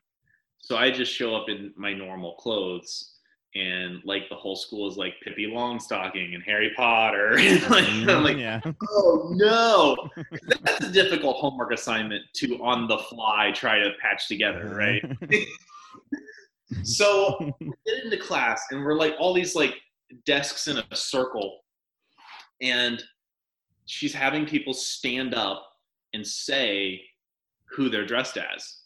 So 0.60 0.78
I 0.78 0.90
just 0.90 1.14
show 1.14 1.36
up 1.36 1.50
in 1.50 1.74
my 1.76 1.94
normal 1.94 2.36
clothes 2.36 3.17
and 3.58 4.02
like 4.06 4.30
the 4.30 4.36
whole 4.36 4.56
school 4.56 4.90
is 4.90 4.98
like 4.98 5.16
Pippi 5.24 5.48
Longstocking 5.48 6.36
and 6.36 6.44
Harry 6.44 6.72
Potter. 6.76 7.38
and 7.40 7.62
like, 7.64 7.86
I'm 7.86 8.06
mm, 8.06 8.24
like, 8.24 8.38
yeah. 8.38 8.62
oh 8.90 9.32
no, 9.36 10.10
that's 10.62 10.86
a 10.86 10.92
difficult 10.92 11.38
homework 11.38 11.72
assignment 11.72 12.24
to 12.36 12.62
on 12.64 12.88
the 12.88 12.98
fly 12.98 13.52
try 13.54 13.80
to 13.80 13.92
patch 14.02 14.28
together, 14.28 14.66
uh-huh. 14.66 14.76
right? 14.76 15.18
so 16.84 17.54
we 17.60 17.72
get 17.86 18.04
into 18.04 18.18
class 18.18 18.62
and 18.72 18.84
we're 18.84 18.98
like 18.98 19.16
all 19.20 19.34
these 19.34 19.56
like 19.56 19.76
desks 20.26 20.68
in 20.68 20.78
a 20.78 20.96
circle 20.96 21.60
and 22.62 23.04
she's 23.86 24.14
having 24.14 24.46
people 24.46 24.74
stand 24.74 25.34
up 25.34 25.66
and 26.14 26.26
say 26.26 27.02
who 27.70 27.90
they're 27.90 28.06
dressed 28.06 28.38
as 28.38 28.80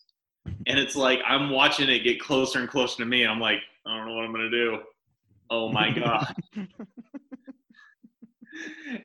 and 0.67 0.77
it's 0.77 0.95
like 0.95 1.19
i'm 1.27 1.49
watching 1.49 1.89
it 1.89 2.03
get 2.03 2.19
closer 2.19 2.59
and 2.59 2.69
closer 2.69 2.97
to 2.97 3.05
me 3.05 3.23
and 3.23 3.31
i'm 3.31 3.39
like 3.39 3.59
i 3.85 3.97
don't 3.97 4.07
know 4.07 4.15
what 4.15 4.25
i'm 4.25 4.31
gonna 4.31 4.49
do 4.49 4.79
oh 5.49 5.71
my 5.71 5.91
god 5.99 6.33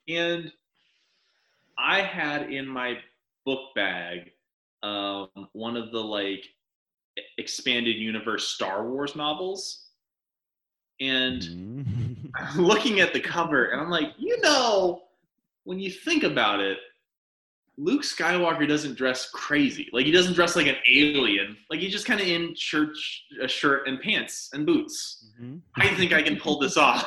and 0.08 0.52
i 1.78 2.00
had 2.00 2.52
in 2.52 2.66
my 2.66 2.98
book 3.44 3.74
bag 3.74 4.32
um, 4.82 5.28
one 5.52 5.76
of 5.76 5.90
the 5.90 6.00
like 6.00 6.44
expanded 7.38 7.96
universe 7.96 8.48
Star 8.48 8.88
Wars 8.88 9.16
novels. 9.16 9.86
And. 11.00 11.42
I'm 12.34 12.56
looking 12.64 13.00
at 13.00 13.12
the 13.12 13.20
cover 13.20 13.66
and 13.66 13.80
I'm 13.80 13.90
like, 13.90 14.12
you 14.18 14.40
know, 14.40 15.02
when 15.64 15.78
you 15.78 15.90
think 15.90 16.22
about 16.22 16.60
it, 16.60 16.78
Luke 17.78 18.02
Skywalker 18.02 18.66
doesn't 18.66 18.96
dress 18.96 19.28
crazy. 19.30 19.88
Like 19.92 20.06
he 20.06 20.12
doesn't 20.12 20.32
dress 20.34 20.56
like 20.56 20.66
an 20.66 20.76
alien. 20.90 21.56
Like 21.68 21.80
he's 21.80 21.92
just 21.92 22.06
kind 22.06 22.20
of 22.20 22.26
in 22.26 22.54
church, 22.56 23.24
a 23.42 23.46
shirt 23.48 23.86
and 23.86 24.00
pants 24.00 24.48
and 24.54 24.64
boots. 24.64 25.26
Mhm. 25.40 25.60
I 25.76 25.88
think 25.94 26.12
I 26.12 26.22
can 26.22 26.36
pull 26.38 26.58
this 26.58 26.76
off. 26.78 27.06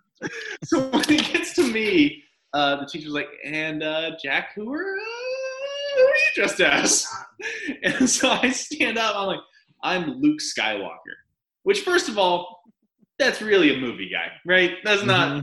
so 0.64 0.88
when 0.88 1.02
it 1.10 1.32
gets 1.32 1.54
to 1.56 1.70
me, 1.70 2.22
uh, 2.54 2.76
the 2.76 2.86
teacher's 2.86 3.12
like, 3.12 3.28
and 3.44 3.82
uh, 3.82 4.12
Jack, 4.22 4.50
who 4.54 4.72
are, 4.72 4.78
uh, 4.96 5.96
who 5.96 6.02
are 6.02 6.16
you 6.16 6.22
dressed 6.36 6.60
as? 6.60 7.06
And 7.82 8.08
so 8.08 8.30
I 8.30 8.50
stand 8.50 8.98
up. 8.98 9.16
I'm 9.16 9.26
like, 9.26 9.40
I'm 9.82 10.20
Luke 10.20 10.38
Skywalker. 10.40 11.16
Which, 11.64 11.80
first 11.80 12.08
of 12.08 12.16
all, 12.16 12.62
that's 13.18 13.42
really 13.42 13.74
a 13.76 13.78
movie 13.80 14.08
guy, 14.08 14.28
right? 14.46 14.74
That's 14.84 15.02
not, 15.04 15.28
Mhm. 15.32 15.34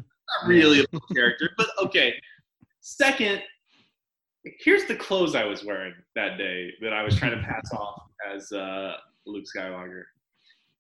not 0.42 0.48
really 0.48 0.80
a 0.94 1.00
character, 1.14 1.50
but 1.58 1.68
okay. 1.84 2.14
Second, 2.80 3.42
here's 4.44 4.86
the 4.86 4.96
clothes 4.96 5.36
I 5.36 5.44
was 5.46 5.64
wearing 5.64 5.94
that 6.16 6.38
day 6.38 6.72
that 6.82 6.94
I 6.94 7.04
was 7.04 7.16
trying 7.18 7.32
to 7.32 7.44
pass 7.44 7.72
off 7.74 8.04
as 8.34 8.52
uh, 8.52 8.94
Luke 9.26 9.46
Skywalker. 9.56 10.04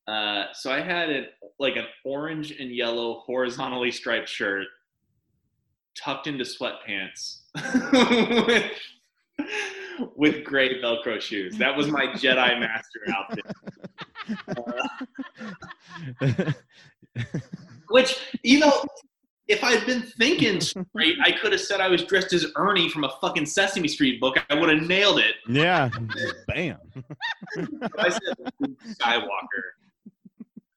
Uh, 0.07 0.45
so 0.53 0.72
I 0.72 0.81
had 0.81 1.10
it 1.10 1.34
like 1.60 1.76
an 1.76 1.86
orange 2.03 2.52
and 2.52 2.72
yellow 2.72 3.19
horizontally 3.26 3.91
striped 3.91 4.30
shirt 4.30 4.65
tucked 5.95 6.27
into 6.27 6.44
sweatpants 6.44 7.41
with, 8.48 8.72
with 10.15 10.44
gray 10.44 10.81
Velcro 10.81 11.22
shoes. 11.22 11.57
That 11.57 11.76
was 11.76 11.88
my 11.88 12.07
Jedi 12.07 12.60
Master 12.60 13.02
outfit. 13.15 13.45
Which, 17.90 18.15
you 18.44 18.60
know, 18.60 18.84
if 19.49 19.63
I'd 19.63 19.85
been 19.85 20.03
thinking 20.03 20.61
straight, 20.61 21.17
I 21.23 21.31
could 21.31 21.51
have 21.51 21.59
said 21.59 21.81
I 21.81 21.89
was 21.89 22.03
dressed 22.05 22.31
as 22.34 22.45
Ernie 22.55 22.88
from 22.88 23.03
a 23.03 23.09
fucking 23.19 23.47
Sesame 23.47 23.88
Street 23.88 24.21
book. 24.21 24.38
I 24.49 24.55
would 24.55 24.69
have 24.69 24.88
nailed 24.88 25.19
it. 25.19 25.35
yeah. 25.49 25.89
Bam. 26.47 26.77
I 27.97 28.09
said 28.09 28.21
Skywalker. 29.01 29.63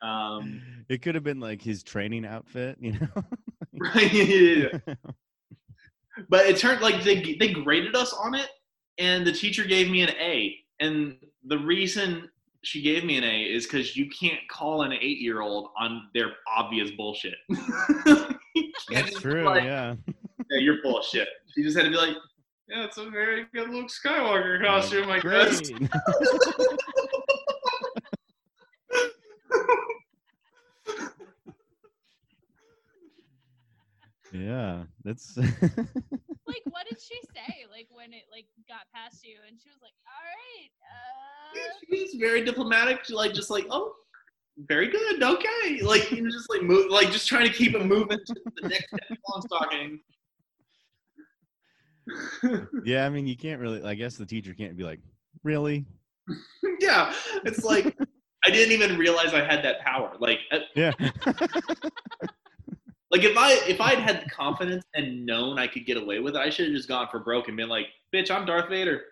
Um, 0.00 0.62
It 0.88 1.02
could 1.02 1.14
have 1.14 1.22
been 1.22 1.38
like 1.38 1.60
his 1.62 1.82
training 1.82 2.24
outfit, 2.26 2.78
you 2.80 2.92
know? 2.92 3.24
right? 3.78 4.80
But 6.28 6.46
it 6.46 6.56
turned 6.58 6.80
like 6.80 7.02
they 7.04 7.36
they 7.38 7.52
graded 7.52 7.94
us 7.94 8.12
on 8.12 8.34
it, 8.34 8.48
and 8.98 9.26
the 9.26 9.32
teacher 9.32 9.64
gave 9.64 9.90
me 9.90 10.02
an 10.02 10.10
A. 10.18 10.56
And 10.80 11.16
the 11.44 11.58
reason 11.58 12.28
she 12.62 12.80
gave 12.82 13.04
me 13.04 13.16
an 13.18 13.24
A 13.24 13.42
is 13.42 13.66
because 13.66 13.96
you 13.96 14.08
can't 14.10 14.40
call 14.50 14.82
an 14.82 14.92
eight 14.92 15.18
year 15.20 15.40
old 15.40 15.70
on 15.78 16.08
their 16.14 16.32
obvious 16.46 16.90
bullshit. 16.92 17.34
You 18.54 18.72
can't 18.90 19.06
That's 19.06 19.20
true, 19.20 19.44
like, 19.44 19.64
yeah. 19.64 19.94
yeah, 20.50 20.58
you're 20.58 20.82
bullshit. 20.82 21.28
She 21.54 21.62
just 21.62 21.76
had 21.76 21.84
to 21.84 21.90
be 21.90 21.96
like, 21.96 22.16
yeah, 22.68 22.84
it's 22.84 22.98
a 22.98 23.10
very 23.10 23.46
good 23.52 23.70
Luke 23.70 23.88
Skywalker 23.88 24.64
costume, 24.64 25.10
I 25.10 25.20
guess. 25.20 25.70
Great. 25.70 25.90
yeah, 34.32 34.84
that's 35.04 35.36
Like, 36.46 36.62
what 36.70 36.86
did 36.88 37.00
she 37.00 37.18
say? 37.34 37.64
Like 37.70 37.88
when 37.90 38.12
it 38.12 38.24
like 38.30 38.46
got 38.68 38.80
past 38.94 39.24
you, 39.24 39.36
and 39.48 39.58
she 39.60 39.68
was 39.70 39.78
like, 39.82 39.92
"All 40.06 40.22
right, 40.22 40.70
uh, 40.90 41.72
She 41.88 42.02
was 42.02 42.14
very 42.14 42.44
diplomatic. 42.44 43.04
She 43.04 43.14
like 43.14 43.32
just 43.32 43.50
like, 43.50 43.66
oh, 43.70 43.94
very 44.58 44.88
good, 44.88 45.22
okay. 45.22 45.80
Like 45.82 46.10
you 46.10 46.22
know, 46.22 46.30
just 46.30 46.50
like 46.50 46.62
move, 46.62 46.90
like 46.90 47.10
just 47.10 47.28
trying 47.28 47.46
to 47.46 47.52
keep 47.52 47.74
it 47.74 47.84
moving 47.84 48.18
to 48.18 48.34
the 48.62 48.68
next 48.68 48.88
step. 48.88 49.18
Long 49.30 49.42
stocking. 49.42 50.00
yeah. 52.84 53.06
I 53.06 53.08
mean, 53.08 53.26
you 53.26 53.36
can't 53.36 53.60
really. 53.60 53.82
I 53.82 53.94
guess 53.94 54.16
the 54.16 54.26
teacher 54.26 54.54
can't 54.54 54.76
be 54.76 54.84
like, 54.84 55.00
really? 55.42 55.86
yeah, 56.80 57.12
it's 57.44 57.64
like 57.64 57.96
I 58.44 58.50
didn't 58.50 58.72
even 58.72 58.98
realize 58.98 59.34
I 59.34 59.44
had 59.44 59.64
that 59.64 59.80
power. 59.80 60.12
Like, 60.18 60.40
uh, 60.50 60.58
Yeah. 60.74 60.92
like 63.10 63.22
if 63.24 63.36
I 63.36 63.52
if 63.68 63.80
I'd 63.80 63.98
had 63.98 64.22
the 64.24 64.30
confidence 64.30 64.84
and 64.94 65.24
known 65.24 65.58
I 65.58 65.66
could 65.66 65.86
get 65.86 65.96
away 65.96 66.18
with 66.18 66.34
it, 66.34 66.40
I 66.40 66.50
should 66.50 66.66
have 66.66 66.74
just 66.74 66.88
gone 66.88 67.08
for 67.10 67.20
broke 67.20 67.48
and 67.48 67.56
been 67.56 67.68
like, 67.68 67.86
bitch, 68.14 68.30
I'm 68.30 68.44
Darth 68.46 68.68
Vader. 68.68 69.02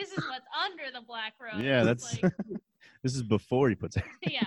This 0.00 0.10
is 0.12 0.24
what's 0.28 0.46
under 0.64 0.84
the 0.92 1.04
black 1.06 1.34
robe." 1.40 1.62
yeah, 1.62 1.84
that's. 1.84 2.22
like, 2.22 2.32
this 3.02 3.14
is 3.14 3.22
before 3.22 3.68
he 3.68 3.74
puts 3.74 3.96
it. 3.96 4.04
yeah, 4.22 4.44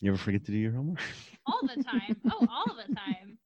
You 0.00 0.12
ever 0.12 0.18
forget 0.18 0.44
to 0.46 0.52
do 0.52 0.58
your 0.58 0.72
homework? 0.72 1.00
all 1.46 1.60
the 1.62 1.82
time. 1.82 2.16
Oh, 2.30 2.46
all 2.50 2.74
the 2.74 2.94
time. 2.94 3.38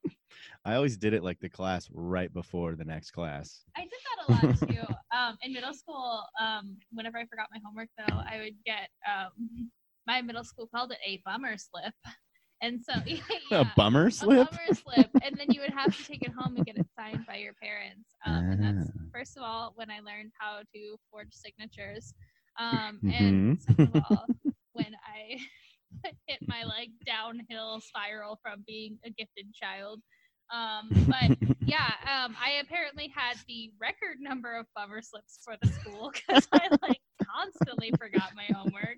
I 0.64 0.74
always 0.74 0.96
did 0.96 1.14
it 1.14 1.24
like 1.24 1.40
the 1.40 1.48
class 1.48 1.88
right 1.92 2.32
before 2.32 2.74
the 2.76 2.84
next 2.84 3.12
class. 3.12 3.64
I 3.76 3.80
did 3.82 3.90
that 3.90 4.28
a 4.28 4.46
lot 4.46 4.58
too. 4.58 4.94
Um, 5.16 5.36
in 5.42 5.52
middle 5.54 5.72
school, 5.72 6.22
um, 6.40 6.76
whenever 6.92 7.18
I 7.18 7.24
forgot 7.26 7.48
my 7.52 7.60
homework, 7.64 7.88
though, 7.96 8.14
I 8.14 8.38
would 8.38 8.54
get 8.64 8.88
um, 9.08 9.70
my 10.06 10.20
middle 10.22 10.44
school 10.44 10.68
called 10.74 10.92
it 10.92 10.98
a 11.06 11.22
bummer 11.24 11.56
slip, 11.56 11.94
and 12.62 12.80
so 12.82 12.94
yeah, 13.06 13.60
A 13.60 13.64
bummer 13.76 14.06
a 14.06 14.10
slip. 14.10 14.50
bummer 14.50 14.74
slip, 14.74 15.10
and 15.24 15.36
then 15.38 15.50
you 15.50 15.60
would 15.60 15.72
have 15.72 15.94
to 15.96 16.04
take 16.04 16.22
it 16.22 16.32
home 16.36 16.56
and 16.56 16.64
get 16.66 16.76
it 16.76 16.86
signed 16.98 17.24
by 17.26 17.36
your 17.36 17.54
parents. 17.62 18.08
Um, 18.26 18.50
and 18.52 18.62
that's 18.62 18.90
Ah. 18.90 19.00
first 19.12 19.36
of 19.36 19.42
all 19.42 19.72
when 19.76 19.90
I 19.90 20.00
learned 20.00 20.32
how 20.38 20.60
to 20.74 20.96
forge 21.10 21.32
signatures, 21.32 22.14
um, 22.58 23.00
and 23.04 23.60
second 23.60 23.96
of 23.96 24.02
all 24.10 24.26
when 24.72 24.92
I 25.06 25.38
hit 26.26 26.38
my 26.46 26.64
like 26.64 26.90
downhill 27.06 27.80
spiral 27.80 28.38
from 28.42 28.62
being 28.66 28.98
a 29.04 29.10
gifted 29.10 29.52
child. 29.54 30.00
Um, 30.52 30.88
but 31.08 31.36
yeah, 31.64 31.92
um, 32.02 32.34
I 32.42 32.60
apparently 32.60 33.12
had 33.14 33.36
the 33.46 33.70
record 33.80 34.18
number 34.20 34.56
of 34.58 34.66
bummer 34.74 35.00
slips 35.00 35.38
for 35.44 35.54
the 35.62 35.68
school 35.68 36.10
because 36.12 36.48
I 36.52 36.68
like 36.82 37.00
constantly 37.22 37.92
forgot 37.98 38.32
my 38.34 38.52
homework. 38.52 38.96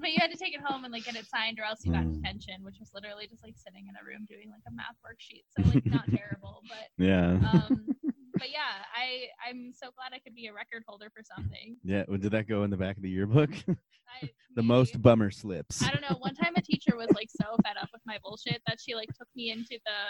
But 0.00 0.12
you 0.12 0.18
had 0.20 0.30
to 0.32 0.36
take 0.38 0.54
it 0.54 0.60
home 0.64 0.84
and 0.84 0.92
like 0.92 1.04
get 1.04 1.16
it 1.16 1.26
signed, 1.28 1.58
or 1.60 1.64
else 1.64 1.84
you 1.84 1.92
got 1.92 2.04
Mm. 2.04 2.14
detention, 2.14 2.64
which 2.64 2.76
was 2.80 2.90
literally 2.94 3.26
just 3.28 3.42
like 3.44 3.56
sitting 3.56 3.86
in 3.88 3.94
a 4.00 4.04
room 4.04 4.24
doing 4.28 4.50
like 4.50 4.64
a 4.66 4.72
math 4.72 4.96
worksheet. 5.04 5.44
So 5.52 5.62
like 5.68 5.84
not 5.86 6.06
terrible, 6.16 6.62
but 6.68 6.88
Yeah. 6.96 7.36
um, 7.52 7.94
but 8.38 8.50
yeah, 8.50 8.80
I 8.96 9.28
I'm 9.46 9.72
so 9.74 9.90
glad 9.96 10.16
I 10.16 10.18
could 10.20 10.34
be 10.34 10.46
a 10.46 10.52
record 10.52 10.84
holder 10.88 11.10
for 11.14 11.22
something. 11.22 11.76
yeah. 11.84 12.04
well, 12.08 12.18
Did 12.18 12.32
that 12.32 12.48
go 12.48 12.64
in 12.64 12.70
the 12.70 12.76
back 12.78 12.96
of 12.96 13.02
the 13.02 13.10
yearbook? 13.10 13.50
I, 14.22 14.30
the 14.56 14.62
most 14.62 15.00
bummer 15.02 15.30
slips. 15.30 15.82
I 15.82 15.92
don't 15.92 16.00
know. 16.02 16.16
One 16.18 16.34
time 16.34 16.56
a 16.56 16.62
teacher 16.62 16.96
was 16.96 17.10
like 17.14 17.28
so 17.30 17.56
fed 17.64 17.76
up 17.80 17.90
with 17.92 18.02
my 18.06 18.18
bullshit 18.24 18.62
that 18.66 18.80
she 18.80 18.94
like 18.94 19.08
took 19.16 19.28
me 19.36 19.50
into 19.50 19.78
the 19.84 20.00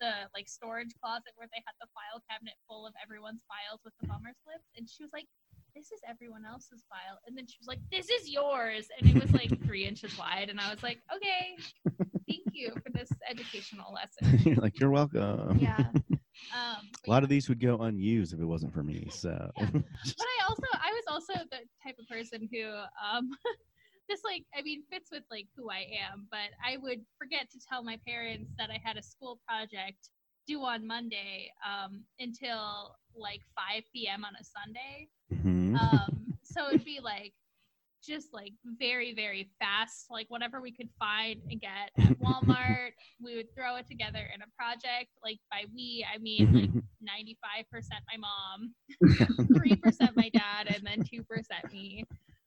the 0.00 0.12
like 0.34 0.48
storage 0.48 0.90
closet 0.98 1.30
where 1.36 1.46
they 1.54 1.62
had 1.66 1.74
the 1.80 1.86
file 1.94 2.18
cabinet 2.28 2.54
full 2.66 2.86
of 2.86 2.94
everyone's 2.98 3.42
files 3.46 3.78
with 3.84 3.94
the 4.00 4.06
bummer 4.10 4.34
slips 4.42 4.66
and 4.74 4.88
she 4.90 4.98
was 5.04 5.12
like 5.14 5.26
this 5.74 5.90
is 5.92 6.00
everyone 6.08 6.44
else's 6.44 6.84
file 6.88 7.18
and 7.26 7.36
then 7.36 7.46
she 7.46 7.56
was 7.60 7.66
like 7.66 7.80
this 7.90 8.08
is 8.10 8.28
yours 8.30 8.88
and 8.98 9.08
it 9.08 9.16
was 9.18 9.32
like 9.32 9.52
three 9.64 9.86
inches 9.86 10.16
wide 10.16 10.48
and 10.48 10.60
i 10.60 10.70
was 10.70 10.82
like 10.82 10.98
okay 11.14 11.58
thank 12.28 12.48
you 12.52 12.70
for 12.84 12.90
this 12.92 13.10
educational 13.28 13.92
lesson 13.92 14.38
You're 14.44 14.56
like, 14.56 14.78
you're 14.78 14.90
welcome. 14.90 15.58
yeah 15.60 15.88
um 16.54 16.88
A 17.06 17.10
lot 17.10 17.22
of 17.22 17.28
these 17.28 17.48
would 17.48 17.60
go 17.60 17.78
unused 17.78 18.32
if 18.32 18.40
it 18.40 18.44
wasn't 18.44 18.72
for 18.72 18.82
me. 18.82 19.06
So 19.10 19.50
Yeah. 19.56 19.70
but 19.72 20.26
I 20.26 20.44
also 20.48 20.66
I 20.72 20.90
was 20.92 21.04
also 21.10 21.32
the 21.50 21.58
type 21.82 21.96
of 21.98 22.08
person 22.08 22.48
who 22.52 22.64
um 23.02 23.30
just 24.10 24.24
like 24.24 24.44
I 24.56 24.62
mean 24.62 24.82
fits 24.90 25.10
with 25.10 25.24
like 25.30 25.46
who 25.56 25.70
I 25.70 25.86
am, 26.10 26.26
but 26.30 26.50
I 26.64 26.76
would 26.78 27.00
forget 27.18 27.50
to 27.50 27.58
tell 27.68 27.82
my 27.82 27.98
parents 28.06 28.52
that 28.58 28.70
I 28.70 28.78
had 28.82 28.96
a 28.96 29.02
school 29.02 29.40
project 29.46 30.10
due 30.46 30.62
on 30.62 30.86
Monday 30.86 31.50
um 31.66 32.02
until 32.18 32.96
like 33.16 33.40
5 33.56 33.82
p.m. 33.94 34.24
on 34.24 34.32
a 34.40 34.44
Sunday. 34.44 35.08
Mhm. 35.72 35.80
Um 35.80 36.34
so 36.42 36.68
it'd 36.68 36.84
be 36.84 37.00
like 37.02 37.32
just 38.04 38.34
like 38.34 38.52
very 38.80 39.14
very 39.14 39.48
fast 39.60 40.06
like 40.10 40.26
whatever 40.28 40.60
we 40.60 40.72
could 40.72 40.88
find 40.98 41.40
and 41.50 41.60
get 41.60 41.90
at 42.00 42.18
walmart 42.20 42.90
we 43.22 43.36
would 43.36 43.46
throw 43.56 43.76
it 43.76 43.86
together 43.86 44.18
in 44.34 44.42
a 44.42 44.46
project 44.58 45.10
like 45.24 45.38
by 45.52 45.62
we 45.74 46.04
i 46.12 46.18
mean 46.18 46.52
like 46.52 46.70
95% 47.00 47.84
my 48.10 48.16
mom 48.18 48.74
3% 49.56 50.16
my 50.16 50.30
dad 50.30 50.66
and 50.66 50.84
then 50.84 50.98
2% 50.98 51.22
me 51.72 52.04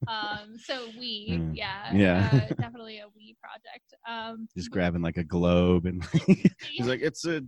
um 0.08 0.58
so 0.58 0.92
we 0.98 1.30
Mm. 1.32 1.56
yeah 1.56 1.94
Yeah. 1.94 2.30
uh, 2.34 2.54
definitely 2.62 3.00
a 3.00 3.06
we 3.16 3.36
project 3.42 3.94
um 4.08 4.48
Just 4.58 4.72
grabbing 4.72 5.02
like 5.02 5.18
a 5.18 5.24
globe 5.24 5.86
and 5.86 6.04
he's 6.70 6.86
like, 6.88 7.02
it's 7.02 7.26
a 7.26 7.42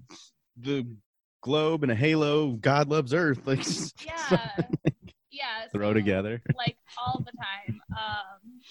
the 0.59 0.87
globe 1.43 1.83
and 1.83 1.91
a 1.91 1.95
halo. 1.95 2.53
God 2.53 2.89
loves 2.89 3.13
Earth. 3.13 3.45
Like 3.45 3.63
yeah 4.05 4.47
yeah 5.37 5.67
throw 5.71 5.89
so- 5.89 5.93
together. 5.93 6.41
like 6.57 6.77
all 6.97 7.23
the 7.25 7.31
time. 7.31 7.79
Um, 7.91 8.61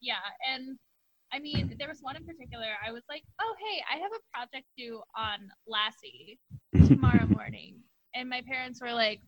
yeah, 0.00 0.24
and 0.52 0.78
I 1.32 1.38
mean, 1.38 1.74
there 1.78 1.88
was 1.88 2.00
one 2.00 2.16
in 2.16 2.24
particular. 2.24 2.66
I 2.86 2.92
was 2.92 3.02
like, 3.08 3.22
"Oh, 3.40 3.54
hey, 3.58 3.82
I 3.92 3.98
have 3.98 4.10
a 4.12 4.22
project 4.32 4.66
due 4.76 5.02
on 5.16 5.50
Lassie 5.66 6.38
tomorrow 6.88 7.26
morning," 7.28 7.76
and 8.14 8.28
my 8.28 8.42
parents 8.46 8.80
were 8.82 8.92
like, 8.92 9.20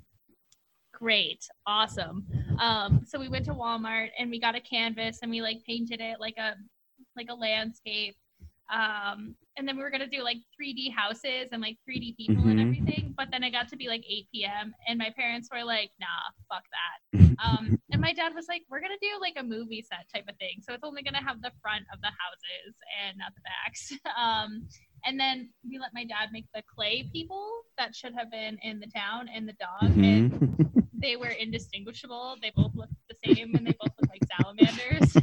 "Great, 0.92 1.44
awesome." 1.66 2.26
Um, 2.58 3.04
so 3.06 3.18
we 3.18 3.28
went 3.28 3.44
to 3.46 3.52
Walmart 3.54 4.08
and 4.18 4.30
we 4.30 4.38
got 4.38 4.54
a 4.54 4.60
canvas 4.60 5.20
and 5.22 5.30
we 5.30 5.40
like 5.42 5.64
painted 5.66 6.00
it 6.00 6.20
like 6.20 6.36
a 6.38 6.54
like 7.16 7.28
a 7.30 7.34
landscape. 7.34 8.16
Um, 8.72 9.34
and 9.56 9.68
then 9.68 9.76
we 9.76 9.82
were 9.82 9.90
gonna 9.90 10.08
do 10.08 10.22
like 10.22 10.38
3D 10.56 10.88
houses 10.90 11.48
and 11.52 11.60
like 11.62 11.78
3D 11.88 12.16
people 12.16 12.46
and 12.46 12.58
Mhm. 12.58 12.62
everything. 12.62 13.14
But 13.16 13.28
then 13.30 13.42
it 13.44 13.50
got 13.50 13.68
to 13.68 13.76
be 13.76 13.88
like 13.88 14.04
8 14.08 14.28
p.m. 14.32 14.74
and 14.88 14.98
my 14.98 15.10
parents 15.10 15.48
were 15.52 15.64
like, 15.64 15.90
"Nah, 16.00 16.30
fuck 16.48 16.64
that." 16.70 16.98
Um, 17.44 17.78
and 17.90 18.00
my 18.00 18.12
dad 18.12 18.32
was 18.34 18.46
like, 18.48 18.62
"We're 18.70 18.80
gonna 18.80 18.94
do 19.02 19.18
like 19.20 19.34
a 19.36 19.42
movie 19.42 19.82
set 19.82 20.06
type 20.14 20.24
of 20.28 20.36
thing, 20.38 20.62
so 20.62 20.72
it's 20.72 20.84
only 20.84 21.02
gonna 21.02 21.22
have 21.22 21.42
the 21.42 21.50
front 21.60 21.84
of 21.92 22.00
the 22.00 22.06
houses 22.08 22.74
and 23.02 23.18
not 23.18 23.32
the 23.34 23.42
backs." 23.42 23.92
Um, 24.16 24.68
and 25.04 25.18
then 25.20 25.50
we 25.68 25.78
let 25.78 25.92
my 25.92 26.04
dad 26.04 26.30
make 26.32 26.46
the 26.54 26.62
clay 26.74 27.08
people 27.12 27.62
that 27.76 27.94
should 27.94 28.14
have 28.14 28.30
been 28.30 28.56
in 28.62 28.80
the 28.80 28.86
town 28.86 29.28
and 29.28 29.46
the 29.48 29.52
dog, 29.54 29.92
and 30.02 30.30
Mhm. 30.32 30.88
they 30.94 31.16
were 31.16 31.28
indistinguishable. 31.30 32.36
They 32.40 32.52
both 32.54 32.74
looked 32.74 32.94
the 33.08 33.16
same, 33.22 33.54
and 33.56 33.66
they 33.66 33.74
both 33.78 33.92
looked 33.98 34.10
like 34.10 34.22
salamanders. 34.32 35.18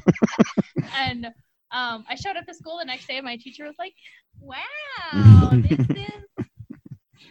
and 0.96 1.28
um, 1.72 2.04
I 2.10 2.16
showed 2.16 2.36
up 2.38 2.46
to 2.46 2.54
school 2.54 2.78
the 2.78 2.86
next 2.86 3.08
day, 3.08 3.18
and 3.18 3.26
my 3.26 3.38
teacher 3.38 3.66
was 3.66 3.76
like, 3.80 3.94
"Wow, 4.40 5.50
this 5.54 5.80
is 5.90 6.26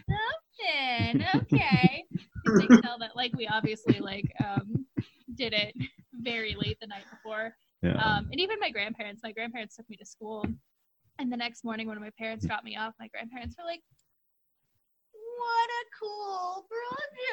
something." 0.09 1.25
Okay, 1.35 2.05
they 2.57 2.67
tell 2.81 2.97
that 2.99 3.15
like 3.15 3.35
we 3.35 3.47
obviously 3.47 3.99
like 3.99 4.31
um, 4.43 4.85
did 5.35 5.53
it 5.53 5.73
very 6.21 6.55
late 6.59 6.77
the 6.81 6.87
night 6.87 7.05
before. 7.09 7.55
Yeah. 7.81 7.95
Um, 7.95 8.27
and 8.31 8.39
even 8.39 8.59
my 8.59 8.69
grandparents, 8.69 9.21
my 9.23 9.31
grandparents 9.31 9.75
took 9.75 9.89
me 9.89 9.95
to 9.97 10.05
school. 10.05 10.45
And 11.19 11.31
the 11.31 11.37
next 11.37 11.63
morning, 11.63 11.87
when 11.87 11.99
my 11.99 12.11
parents 12.17 12.45
dropped 12.45 12.63
me 12.63 12.75
off, 12.77 12.93
my 12.99 13.07
grandparents 13.09 13.55
were 13.57 13.65
like, 13.65 13.81
"What 15.13 15.69
a 15.69 15.83
cool 15.99 16.65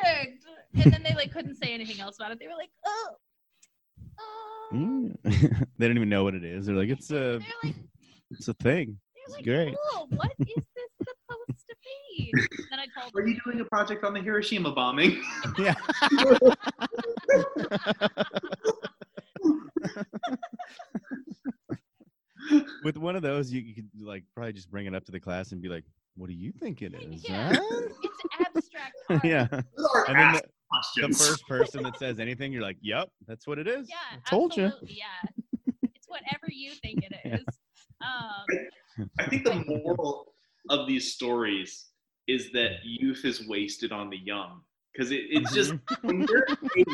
project!" 0.02 0.44
And 0.74 0.92
then 0.92 1.02
they 1.02 1.14
like 1.14 1.32
couldn't 1.32 1.56
say 1.56 1.72
anything 1.72 2.00
else 2.00 2.16
about 2.16 2.32
it. 2.32 2.38
They 2.38 2.48
were 2.48 2.56
like, 2.58 2.70
"Oh, 2.84 3.08
oh." 3.10 3.16
Mm. 4.72 5.16
they 5.78 5.86
don't 5.88 5.96
even 5.96 6.08
know 6.08 6.24
what 6.24 6.34
it 6.34 6.44
is. 6.44 6.66
They're 6.66 6.76
like, 6.76 6.90
it's 6.90 7.10
a 7.10 7.14
They're 7.14 7.40
like, 7.64 7.74
it's 8.30 8.48
a 8.48 8.54
thing. 8.54 8.98
they're 9.14 9.24
It's 9.26 9.34
like, 9.36 9.44
great. 9.44 9.74
"Cool. 9.92 10.08
What 10.10 10.32
is 10.40 10.46
this 10.46 10.88
supposed 10.98 11.64
to 11.68 11.76
be?" 12.16 12.32
Then 12.70 12.80
I 12.80 12.86
told 13.00 13.12
Are 13.14 13.20
them. 13.22 13.28
you 13.30 13.40
doing 13.44 13.60
a 13.60 13.64
project 13.64 14.04
on 14.04 14.12
the 14.12 14.20
Hiroshima 14.20 14.72
bombing? 14.72 15.22
Yeah. 15.58 15.74
With 22.84 22.96
one 22.96 23.16
of 23.16 23.22
those, 23.22 23.52
you, 23.52 23.60
you 23.60 23.74
could 23.74 23.88
like 24.00 24.24
probably 24.34 24.52
just 24.52 24.70
bring 24.70 24.86
it 24.86 24.94
up 24.94 25.04
to 25.06 25.12
the 25.12 25.20
class 25.20 25.52
and 25.52 25.60
be 25.60 25.68
like, 25.68 25.84
"What 26.16 26.28
do 26.28 26.34
you 26.34 26.52
think 26.52 26.80
it 26.82 26.94
is?" 26.94 27.28
Yeah. 27.28 27.52
huh?" 27.54 27.80
It's 28.02 28.46
abstract 28.46 28.94
art. 29.10 29.24
yeah. 29.24 29.46
And 29.50 29.62
then 30.08 30.16
ass 30.18 30.40
the, 30.96 31.08
the 31.08 31.14
first 31.14 31.46
person 31.48 31.82
that 31.82 31.98
says 31.98 32.20
anything, 32.20 32.52
you're 32.52 32.62
like, 32.62 32.78
"Yep, 32.80 33.08
that's 33.26 33.46
what 33.46 33.58
it 33.58 33.66
is." 33.66 33.88
Yeah, 33.88 33.96
I 34.24 34.30
told 34.30 34.56
you. 34.56 34.72
Yeah, 34.82 35.04
it's 35.82 36.08
whatever 36.08 36.46
you 36.50 36.72
think 36.82 37.04
it 37.04 37.14
is. 37.24 37.44
Yeah. 38.00 38.16
is. 38.98 39.08
Um, 39.08 39.08
I 39.18 39.26
think 39.26 39.44
the 39.44 39.64
moral 39.66 40.32
of 40.70 40.86
these 40.86 41.12
stories 41.14 41.86
is 42.28 42.52
that 42.52 42.84
youth 42.84 43.24
is 43.24 43.46
wasted 43.48 43.90
on 43.90 44.08
the 44.08 44.18
young. 44.18 44.60
Because 44.98 45.12
it, 45.12 45.26
it's 45.30 45.52
just 45.54 45.74
when 46.02 46.26
you're 46.28 46.44
eight, 46.76 46.88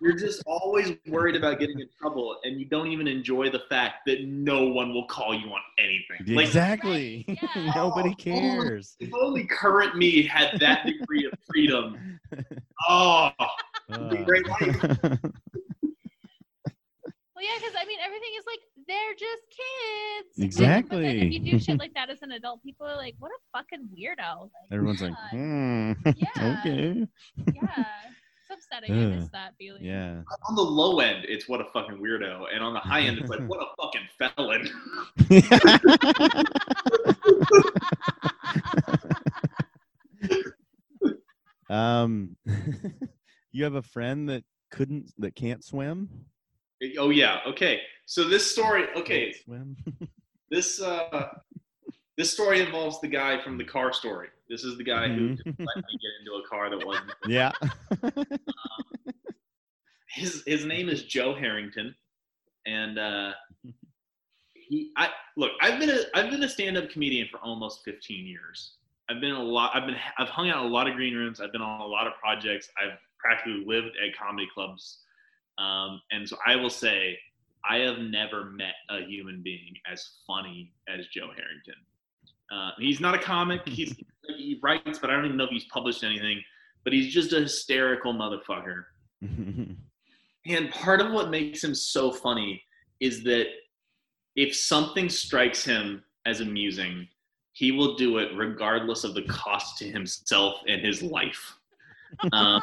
you're 0.00 0.16
just 0.16 0.42
always 0.46 0.92
worried 1.08 1.36
about 1.36 1.58
getting 1.58 1.78
in 1.78 1.86
trouble, 2.00 2.38
and 2.44 2.58
you 2.58 2.64
don't 2.64 2.86
even 2.86 3.06
enjoy 3.06 3.50
the 3.50 3.60
fact 3.68 4.06
that 4.06 4.24
no 4.24 4.66
one 4.68 4.94
will 4.94 5.04
call 5.08 5.34
you 5.34 5.46
on 5.48 5.60
anything. 5.78 6.34
Like 6.34 6.46
exactly. 6.46 7.26
Right, 7.28 7.38
yeah. 7.54 7.72
Nobody 7.76 8.12
Oh, 8.12 8.14
cares. 8.14 8.96
if 8.98 9.12
only 9.12 9.44
current 9.44 9.94
me 9.94 10.22
had 10.22 10.58
that 10.60 10.86
degree 10.86 11.26
of 11.26 11.32
freedom. 11.46 12.18
Oh, 12.88 13.30
Uh, 13.90 14.10
be 14.10 14.22
great 14.24 14.46
life. 14.46 14.60
well, 14.82 15.00
yeah, 17.40 17.56
because 17.56 17.74
I 17.74 17.86
mean, 17.86 17.98
everything 18.04 18.32
is 18.36 18.44
like 18.46 18.60
they're 18.88 19.14
just 19.14 19.42
kids. 19.50 20.28
But 20.36 20.36
then 20.36 20.44
Exactly. 20.46 21.20
if 21.26 21.32
you 21.34 21.52
do 21.52 21.58
shit 21.58 21.78
like 21.78 21.94
that 21.94 22.10
as 22.10 22.22
an 22.22 22.32
adult, 22.32 22.62
people 22.62 22.86
are 22.86 22.96
like, 22.96 23.14
"What 23.18 23.30
a 23.30 23.38
fucking 23.56 23.88
weirdo!" 23.94 24.42
Like, 24.42 24.50
Everyone's 24.72 25.02
like, 25.02 25.12
God. 25.12 25.30
hmm, 25.30 25.92
Yeah. 26.16 26.58
okay. 26.60 27.06
yeah, 27.54 27.84
it's 28.06 28.50
upsetting. 28.50 28.92
I 28.92 29.16
miss 29.16 29.28
that 29.28 29.54
feeling. 29.58 29.84
Yeah. 29.84 30.22
on 30.48 30.54
the 30.56 30.62
low 30.62 31.00
end, 31.00 31.26
it's 31.28 31.48
what 31.48 31.60
a 31.60 31.64
fucking 31.72 31.98
weirdo, 31.98 32.46
and 32.52 32.64
on 32.64 32.72
the 32.72 32.80
high 32.80 33.02
end, 33.02 33.18
it's 33.18 33.28
like 33.30 33.40
what 33.46 33.60
a 33.60 33.68
fucking 33.80 34.08
felon. 34.18 34.68
um, 41.70 42.36
you 43.52 43.64
have 43.64 43.74
a 43.74 43.82
friend 43.82 44.28
that 44.28 44.44
couldn't, 44.70 45.12
that 45.18 45.34
can't 45.34 45.64
swim. 45.64 46.08
Oh 46.98 47.10
yeah, 47.10 47.40
okay. 47.46 47.80
So 48.06 48.24
this 48.28 48.50
story, 48.50 48.86
okay, 48.96 49.34
this 50.50 50.80
uh, 50.80 51.28
this 52.16 52.32
story 52.32 52.60
involves 52.60 53.00
the 53.00 53.08
guy 53.08 53.42
from 53.42 53.58
the 53.58 53.64
car 53.64 53.92
story. 53.92 54.28
This 54.48 54.64
is 54.64 54.78
the 54.78 54.84
guy 54.84 55.08
who 55.08 55.28
Mhm. 55.30 55.36
just 55.36 55.46
let 55.46 55.76
me 55.76 55.98
get 56.00 56.12
into 56.20 56.32
a 56.42 56.48
car 56.48 56.70
that 56.70 56.86
wasn't. 56.86 57.12
yeah. 57.26 57.52
His 60.10 60.42
his 60.46 60.64
name 60.64 60.88
is 60.88 61.04
Joe 61.04 61.34
Harrington, 61.34 61.94
and 62.66 62.98
uh, 62.98 63.32
he 64.54 64.90
I 64.96 65.10
look. 65.36 65.52
I've 65.60 65.78
been 65.78 65.90
a 65.90 65.98
I've 66.14 66.30
been 66.30 66.42
a 66.42 66.48
stand 66.48 66.76
up 66.78 66.88
comedian 66.90 67.28
for 67.30 67.38
almost 67.38 67.84
15 67.84 68.26
years. 68.26 68.76
I've 69.10 69.20
been 69.20 69.32
a 69.32 69.42
lot. 69.42 69.72
I've 69.74 69.86
been 69.86 69.96
I've 70.18 70.28
hung 70.28 70.48
out 70.48 70.64
a 70.64 70.68
lot 70.68 70.88
of 70.88 70.94
green 70.94 71.14
rooms. 71.14 71.40
I've 71.40 71.52
been 71.52 71.60
on 71.62 71.80
a 71.82 71.86
lot 71.86 72.06
of 72.06 72.14
projects. 72.14 72.70
I've 72.82 72.98
practically 73.18 73.64
lived 73.66 73.88
at 74.02 74.16
comedy 74.18 74.48
clubs, 74.52 75.00
um, 75.58 76.00
and 76.10 76.28
so 76.28 76.36
I 76.46 76.56
will 76.56 76.70
say 76.70 77.18
I 77.68 77.78
have 77.78 77.98
never 77.98 78.46
met 78.46 78.74
a 78.88 79.00
human 79.00 79.42
being 79.42 79.74
as 79.90 80.08
funny 80.26 80.72
as 80.88 81.06
Joe 81.08 81.28
Harrington. 81.36 81.74
Uh, 82.50 82.70
he's 82.78 83.00
not 83.00 83.14
a 83.14 83.18
comic. 83.18 83.60
He's 83.66 83.94
he 84.36 84.58
writes, 84.62 84.98
but 84.98 85.10
I 85.10 85.14
don't 85.14 85.24
even 85.24 85.36
know 85.36 85.44
if 85.44 85.50
he's 85.50 85.64
published 85.66 86.04
anything. 86.04 86.42
But 86.84 86.92
he's 86.92 87.12
just 87.12 87.32
a 87.32 87.40
hysterical 87.40 88.14
motherfucker. 88.14 88.84
And 90.48 90.70
part 90.70 91.00
of 91.00 91.12
what 91.12 91.30
makes 91.30 91.62
him 91.62 91.74
so 91.74 92.10
funny 92.10 92.62
is 93.00 93.22
that 93.24 93.46
if 94.34 94.56
something 94.56 95.08
strikes 95.08 95.64
him 95.64 96.02
as 96.26 96.40
amusing, 96.40 97.06
he 97.52 97.70
will 97.70 97.96
do 97.96 98.18
it 98.18 98.30
regardless 98.34 99.04
of 99.04 99.14
the 99.14 99.22
cost 99.22 99.78
to 99.78 99.84
himself 99.84 100.60
and 100.66 100.80
his 100.80 101.02
life. 101.02 101.54
Um, 102.32 102.62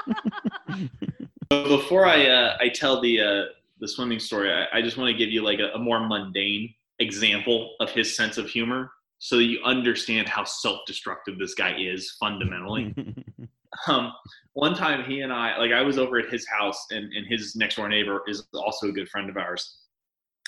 but 0.69 1.24
before 1.49 2.05
I 2.05 2.27
uh, 2.27 2.57
I 2.59 2.69
tell 2.69 3.01
the 3.01 3.21
uh, 3.21 3.43
the 3.79 3.87
swimming 3.87 4.19
story, 4.19 4.51
I, 4.51 4.79
I 4.79 4.81
just 4.81 4.97
want 4.97 5.11
to 5.11 5.17
give 5.17 5.29
you 5.29 5.43
like 5.43 5.59
a, 5.59 5.69
a 5.73 5.79
more 5.79 6.05
mundane 6.07 6.73
example 6.99 7.75
of 7.79 7.89
his 7.91 8.15
sense 8.15 8.37
of 8.37 8.49
humor, 8.49 8.91
so 9.19 9.37
that 9.37 9.43
you 9.43 9.59
understand 9.63 10.29
how 10.29 10.43
self-destructive 10.43 11.37
this 11.37 11.53
guy 11.53 11.75
is 11.77 12.15
fundamentally 12.19 12.93
um, 13.87 14.13
one 14.53 14.75
time 14.75 15.03
he 15.03 15.21
and 15.21 15.33
I, 15.33 15.57
like 15.57 15.71
I 15.71 15.81
was 15.81 15.97
over 15.97 16.17
at 16.17 16.29
his 16.29 16.47
house 16.47 16.85
and, 16.91 17.11
and 17.13 17.27
his 17.27 17.55
next 17.55 17.75
door 17.75 17.89
neighbor 17.89 18.21
is 18.27 18.47
also 18.53 18.87
a 18.87 18.91
good 18.91 19.09
friend 19.09 19.29
of 19.29 19.37
ours. 19.37 19.79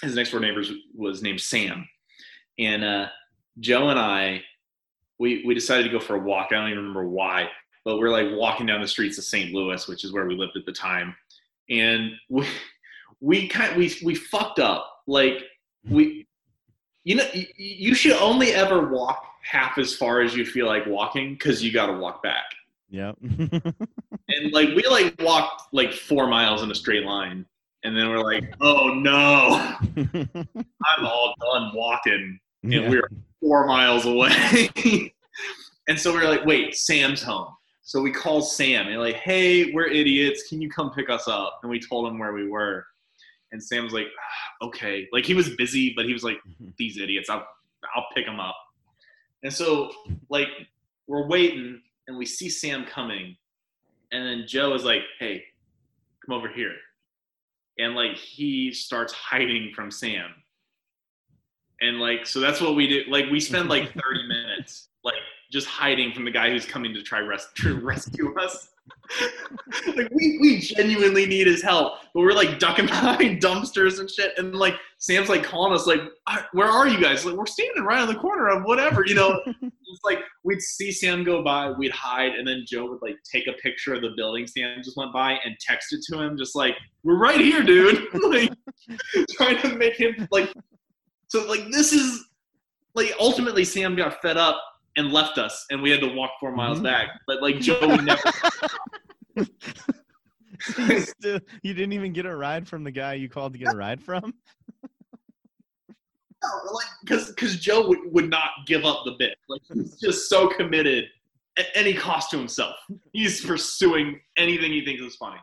His 0.02 0.16
next 0.16 0.32
door 0.32 0.40
neighbor 0.40 0.64
was 0.96 1.22
named 1.22 1.42
Sam. 1.42 1.88
And 2.60 2.84
uh, 2.84 3.08
Joe 3.60 3.90
and 3.90 4.00
I, 4.00 4.44
we, 5.20 5.44
we 5.46 5.54
decided 5.54 5.84
to 5.84 5.90
go 5.90 6.00
for 6.00 6.16
a 6.16 6.20
walk. 6.20 6.48
I 6.52 6.56
don't 6.56 6.70
even 6.70 6.80
remember 6.80 7.08
why, 7.08 7.50
but 7.88 8.00
we're 8.00 8.10
like 8.10 8.28
walking 8.38 8.66
down 8.66 8.82
the 8.82 8.88
streets 8.88 9.18
of 9.18 9.24
St. 9.24 9.54
Louis, 9.54 9.88
which 9.88 10.04
is 10.04 10.12
where 10.12 10.26
we 10.26 10.36
lived 10.36 10.58
at 10.58 10.66
the 10.66 10.74
time. 10.74 11.16
And 11.70 12.12
we, 12.28 12.46
we 13.22 13.48
kind 13.48 13.78
we, 13.78 13.96
we 14.04 14.14
fucked 14.14 14.60
up. 14.60 15.04
Like 15.08 15.46
hmm. 15.88 15.96
we, 15.96 16.28
you 17.06 17.16
know, 17.16 17.24
you, 17.34 17.46
you 17.56 17.96
should 17.96 18.12
only 18.22 18.52
ever 18.52 18.90
walk 18.90 19.26
half 19.42 19.78
as 19.78 19.96
far 19.96 20.20
as 20.20 20.36
you 20.36 20.46
feel 20.46 20.66
like 20.66 20.86
walking 20.86 21.36
because 21.36 21.64
you 21.64 21.72
got 21.72 21.86
to 21.86 21.94
walk 21.94 22.22
back 22.22 22.44
Yeah. 22.90 23.14
and 23.22 24.52
like 24.52 24.76
we 24.76 24.86
like 24.90 25.16
walked 25.22 25.74
like 25.74 25.94
four 25.94 26.28
miles 26.28 26.64
in 26.64 26.72
a 26.72 26.76
straight 26.76 27.06
line 27.06 27.46
And 27.84 27.96
then 27.96 28.10
we're 28.10 28.22
like, 28.22 28.54
oh 28.60 28.90
no, 28.90 29.78
I'm 29.96 31.06
all 31.06 31.34
done 31.40 31.72
walking. 31.74 32.38
And 32.64 32.74
Yeah. 32.74 32.90
we 32.90 32.98
were 32.98 33.10
four 33.40 33.66
miles 33.66 34.06
away. 34.06 34.70
and 35.88 35.98
so 35.98 36.12
we're 36.12 36.28
like, 36.28 36.44
wait, 36.44 36.76
Sam's 36.76 37.24
home. 37.24 37.54
So 37.88 38.02
we 38.02 38.12
called 38.12 38.46
Sam 38.46 38.90
and 38.90 39.00
like, 39.00 39.16
hey, 39.16 39.72
we're 39.72 39.88
idiots. 39.88 40.44
Can 40.50 40.62
you 40.62 40.70
come 40.70 40.92
pick 40.92 41.10
us 41.10 41.30
up? 41.30 41.62
And 41.64 41.72
we 41.72 41.80
told 41.80 42.12
him 42.12 42.20
where 42.20 42.34
we 42.34 42.50
were. 42.50 42.86
And 43.54 43.64
Sam 43.64 43.86
was 43.86 43.94
like, 43.94 44.08
"Ah, 44.08 44.66
okay. 44.66 45.08
Like 45.14 45.24
he 45.24 45.34
was 45.34 45.56
busy, 45.56 45.94
but 45.96 46.04
he 46.04 46.12
was 46.12 46.22
like, 46.22 46.36
these 46.78 46.98
idiots, 46.98 47.30
I'll 47.30 47.48
I'll 47.96 48.08
pick 48.14 48.26
them 48.26 48.42
up. 48.42 48.58
And 49.44 49.54
so 49.54 49.90
like 50.30 50.50
we're 51.08 51.28
waiting 51.30 51.82
and 52.10 52.18
we 52.18 52.26
see 52.26 52.50
Sam 52.50 52.84
coming. 52.84 53.38
And 54.12 54.28
then 54.28 54.48
Joe 54.50 54.74
is 54.74 54.84
like, 54.84 55.04
hey, 55.18 55.42
come 56.26 56.38
over 56.38 56.50
here. 56.50 56.76
And 57.80 57.96
like 57.96 58.18
he 58.18 58.74
starts 58.74 59.14
hiding 59.14 59.72
from 59.74 59.92
Sam. 59.92 60.32
And 61.80 62.02
like 62.02 62.26
so 62.26 62.42
that's 62.42 62.60
what 62.60 62.76
we 62.76 62.86
do. 62.86 63.04
Like 63.08 63.30
we 63.32 63.40
spend 63.40 63.70
like 63.70 63.94
30 63.94 64.28
minutes 64.28 64.90
like 65.06 65.16
just 65.52 65.68
hiding 65.68 66.12
from 66.12 66.26
the 66.26 66.32
guy 66.32 66.50
who's 66.50 66.66
coming 66.66 66.94
to 66.94 67.02
try 67.02 67.20
res- 67.20 67.48
to 67.58 67.80
rescue 67.80 68.34
us. 68.40 68.70
like 69.96 70.10
we, 70.12 70.38
we 70.42 70.60
genuinely 70.60 71.26
need 71.26 71.48
his 71.48 71.62
help, 71.62 71.94
but 72.14 72.22
we're 72.22 72.34
like 72.34 72.60
ducking 72.60 72.86
behind 72.88 73.42
dumpsters 73.42 74.00
and 74.00 74.10
shit. 74.10 74.34
And 74.38 74.56
like 74.56 74.76
Sam's 74.98 75.30
like 75.30 75.44
calling 75.44 75.74
us, 75.74 75.88
like, 75.88 76.02
"Ah, 76.28 76.48
"Where 76.54 76.68
are 76.68 76.88
you 76.88 77.00
guys?" 77.02 77.26
Like 77.26 77.36
we're 77.36 77.46
standing 77.46 77.84
right 77.84 78.00
on 78.00 78.08
the 78.08 78.16
corner 78.16 78.48
of 78.50 78.64
whatever, 78.64 79.04
you 79.06 79.16
know. 79.16 79.40
it's 79.46 80.04
like 80.04 80.20
we'd 80.44 80.62
see 80.62 80.92
Sam 80.92 81.24
go 81.24 81.44
by, 81.44 81.72
we'd 81.72 81.92
hide, 81.92 82.34
and 82.34 82.48
then 82.48 82.66
Joe 82.68 82.90
would 82.90 83.02
like 83.02 83.16
take 83.30 83.48
a 83.48 83.54
picture 83.62 83.94
of 83.94 84.02
the 84.02 84.12
building 84.16 84.48
Sam 84.48 84.82
just 84.84 84.98
went 84.98 85.14
by 85.14 85.34
and 85.44 85.56
text 85.60 85.94
it 85.94 86.02
to 86.10 86.22
him, 86.22 86.38
just 86.38 86.56
like, 86.56 86.76
"We're 87.04 87.18
right 87.18 87.40
here, 87.40 87.64
dude." 87.64 88.08
like 88.24 88.52
trying 89.32 89.58
to 89.62 89.76
make 89.76 89.96
him 89.96 90.28
like. 90.32 90.54
So 91.30 91.46
like 91.48 91.66
this 91.72 91.94
is 91.94 92.26
like 92.96 93.14
ultimately 93.20 93.64
Sam 93.64 93.96
got 93.96 94.22
fed 94.22 94.38
up 94.38 94.62
and 94.98 95.14
left 95.14 95.38
us, 95.38 95.66
and 95.72 95.82
we 95.82 95.90
had 95.92 96.02
to 96.02 96.08
walk 96.14 96.32
four 96.40 96.52
miles 96.52 96.80
Mhm. 96.80 96.84
back. 96.84 97.22
But 97.28 97.42
like 97.42 97.60
Joe 97.62 97.80
would 97.82 98.04
never. 98.04 98.22
you, 100.78 101.00
still, 101.02 101.40
you 101.62 101.74
didn't 101.74 101.94
even 101.94 102.12
get 102.12 102.26
a 102.26 102.36
ride 102.36 102.68
from 102.68 102.84
the 102.84 102.92
guy 102.92 103.14
you 103.14 103.30
called 103.30 103.54
to 103.54 103.60
get 103.60 103.74
a 103.74 103.78
ride 103.78 104.02
from? 104.02 104.34
No, 106.44 106.50
like 106.74 106.86
because 107.04 107.30
because 107.30 107.58
Joe 107.60 107.88
would, 107.88 108.00
would 108.12 108.30
not 108.30 108.50
give 108.66 108.86
up 108.86 109.04
the 109.06 109.14
bit. 109.18 109.38
Like 109.48 109.62
he's 109.74 109.96
just 110.00 110.30
so 110.30 110.48
committed 110.48 111.06
at 111.58 111.68
any 111.74 111.94
cost 111.94 112.30
to 112.32 112.38
himself. 112.38 112.76
He's 113.14 113.44
pursuing 113.44 114.20
anything 114.38 114.72
he 114.72 114.84
thinks 114.86 115.02
is 115.02 115.16
funny. 115.16 115.40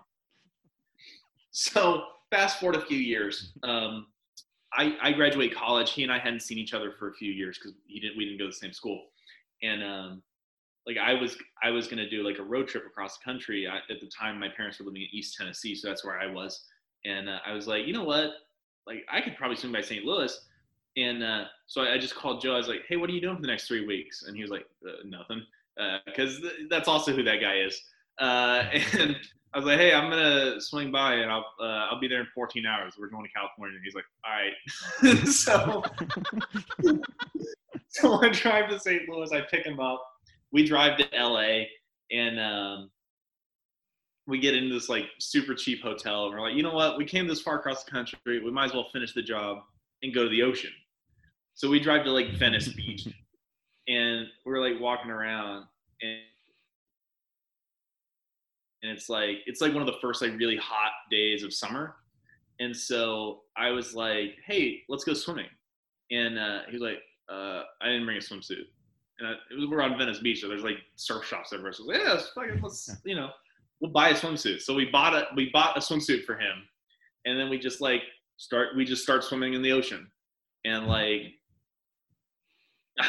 So 1.51 2.05
fast 2.31 2.61
forward 2.61 2.77
a 2.77 2.85
few 2.87 2.99
years. 2.99 3.53
Um, 3.65 4.07
I, 4.73 4.97
I 5.01 5.13
graduate 5.13 5.55
college. 5.55 5.93
He 5.93 6.03
and 6.05 6.13
I 6.13 6.19
hadn't 6.19 6.41
seen 6.41 6.59
each 6.59 6.75
other 6.75 6.93
for 6.99 7.11
a 7.11 7.15
few 7.15 7.33
years 7.33 7.59
because 7.59 7.77
he 7.87 8.01
didn't 8.01 8.17
we 8.17 8.25
didn't 8.25 8.39
go 8.39 8.45
to 8.45 8.51
the 8.51 8.55
same 8.55 8.73
school. 8.73 9.03
And 9.65 9.83
um, 9.83 10.23
like 10.87 10.97
I 10.99 11.15
was 11.15 11.37
I 11.63 11.71
was 11.71 11.87
gonna 11.87 12.09
do 12.09 12.23
like 12.23 12.39
a 12.39 12.43
road 12.43 12.69
trip 12.69 12.85
across 12.87 13.19
the 13.19 13.25
country. 13.25 13.67
I, 13.67 13.79
at 13.79 14.01
the 14.01 14.11
time, 14.17 14.39
my 14.39 14.49
parents 14.55 14.79
were 14.79 14.87
living 14.87 15.03
in 15.03 15.09
East 15.13 15.37
Tennessee, 15.37 15.75
so 15.75 15.89
that's 15.89 16.05
where 16.05 16.19
I 16.19 16.27
was. 16.27 16.65
And 17.05 17.29
uh, 17.29 17.39
I 17.47 17.53
was 17.53 17.67
like, 17.67 17.87
you 17.87 17.93
know 17.93 18.05
what? 18.05 18.31
Like 18.87 19.05
I 19.11 19.21
could 19.21 19.37
probably 19.37 19.57
swing 19.57 19.73
by 19.73 19.81
St. 19.81 20.05
Louis. 20.05 20.39
And 20.97 21.25
uh, 21.25 21.45
so 21.67 21.83
I, 21.83 21.95
I 21.95 21.99
just 21.99 22.15
called 22.15 22.41
Joe. 22.41 22.55
I 22.55 22.59
was 22.59 22.69
like, 22.69 22.83
"Hey, 22.89 22.97
what 22.97 23.11
are 23.11 23.13
you 23.13 23.21
doing 23.21 23.37
for 23.37 23.43
the 23.43 23.49
next 23.49 23.67
three 23.67 23.85
weeks?" 23.85 24.25
And 24.25 24.37
he 24.37 24.43
was 24.43 24.51
like, 24.51 24.67
uh, 24.87 24.93
"Nothing," 25.05 25.43
because 26.07 26.41
th- 26.41 26.69
that's 26.71 26.89
also 26.89 27.13
who 27.13 27.23
that 27.25 27.41
guy 27.41 27.57
is. 27.57 27.81
Uh, 28.21 28.65
and 28.99 29.17
I 29.53 29.59
was 29.59 29.67
like, 29.67 29.79
"Hey, 29.79 29.93
I'm 29.93 30.09
gonna 30.09 30.61
swing 30.61 30.93
by, 30.93 31.15
and 31.15 31.33
I'll 31.33 31.47
uh, 31.61 31.89
I'll 31.91 31.99
be 31.99 32.07
there 32.07 32.21
in 32.21 32.27
14 32.33 32.65
hours. 32.65 32.95
We're 32.99 33.09
going 33.09 33.25
to 33.25 33.33
California." 33.33 33.77
And 33.77 33.85
he's 33.85 33.95
like, 33.97 34.05
"All 34.25 34.33
right." 34.33 35.27
so 35.29 35.83
so 38.01 38.21
I 38.21 38.29
drive 38.31 38.71
to 38.71 38.79
St. 38.81 39.09
Louis. 39.09 39.31
I 39.31 39.43
pick 39.43 39.65
him 39.65 39.79
up. 39.79 40.05
We 40.51 40.67
drive 40.67 40.99
to 40.99 41.07
LA, 41.13 41.67
and 42.11 42.41
um, 42.41 42.91
we 44.27 44.41
get 44.41 44.55
into 44.55 44.75
this 44.75 44.89
like 44.89 45.07
super 45.21 45.55
cheap 45.55 45.81
hotel. 45.81 46.27
And 46.27 46.35
we're 46.35 46.41
like, 46.41 46.55
you 46.55 46.65
know 46.65 46.75
what? 46.75 46.99
We 46.99 47.05
came 47.05 47.29
this 47.29 47.41
far 47.41 47.57
across 47.57 47.85
the 47.85 47.93
country. 47.93 48.43
We 48.43 48.51
might 48.51 48.67
as 48.67 48.73
well 48.73 48.89
finish 48.93 49.15
the 49.15 49.23
job 49.23 49.59
and 50.03 50.13
go 50.13 50.25
to 50.25 50.29
the 50.29 50.43
ocean. 50.43 50.73
So 51.55 51.71
we 51.71 51.79
drive 51.79 52.05
to 52.05 52.11
like 52.11 52.31
Venice 52.33 52.67
Beach, 52.69 53.07
and 53.87 54.27
we're 54.45 54.59
like 54.59 54.81
walking 54.81 55.13
around, 55.13 55.67
and 56.03 56.19
and 58.83 58.91
it's 58.91 59.09
like 59.09 59.39
it's 59.47 59.61
like 59.61 59.73
one 59.73 59.83
of 59.83 59.87
the 59.87 60.01
first 60.01 60.21
like 60.21 60.37
really 60.37 60.57
hot 60.57 60.91
days 61.13 61.45
of 61.45 61.55
summer. 61.55 61.95
And 62.59 62.77
so 62.77 63.43
I 63.57 63.71
was 63.71 63.95
like, 63.95 64.35
"Hey, 64.45 64.83
let's 64.89 65.05
go 65.05 65.15
swimming." 65.15 65.47
And 66.11 66.39
uh, 66.39 66.61
he 66.67 66.73
was 66.73 66.83
like, 66.83 66.99
uh, 67.29 67.63
"I 67.81 67.87
didn't 67.87 68.05
bring 68.05 68.17
a 68.17 68.21
swimsuit." 68.21 68.67
And 69.19 69.29
I, 69.29 69.33
it 69.51 69.59
was, 69.59 69.69
we're 69.69 69.83
on 69.83 69.97
Venice 69.97 70.19
Beach, 70.19 70.41
so 70.41 70.49
there's 70.49 70.65
like 70.65 70.79
surf 70.97 71.25
shops 71.25 71.53
everywhere. 71.53 71.73
So 71.73 71.85
I 71.85 71.87
was 71.87 71.97
like, 71.97 72.07
"Yeah, 72.07 72.13
let's, 72.13 72.29
fucking, 72.31 72.63
let's 72.63 72.97
you 73.05 73.15
know, 73.15 73.31
we'll 73.81 73.93
buy 73.93 74.11
a 74.11 74.15
swimsuit." 74.15 74.61
So 74.61 74.75
we 74.75 74.87
bought 74.87 75.15
a 75.15 75.27
we 75.37 75.51
bought 75.53 75.77
a 75.77 75.81
swimsuit 75.81 76.25
for 76.25 76.35
him, 76.35 76.67
and 77.25 77.39
then 77.39 77.49
we 77.49 77.59
just 77.59 77.81
like 77.81 78.03
start 78.37 78.77
we 78.77 78.85
just 78.85 79.03
start 79.03 79.25
swimming 79.25 79.55
in 79.55 79.63
the 79.63 79.73
ocean, 79.73 80.11
and 80.65 80.87
like 80.87 81.35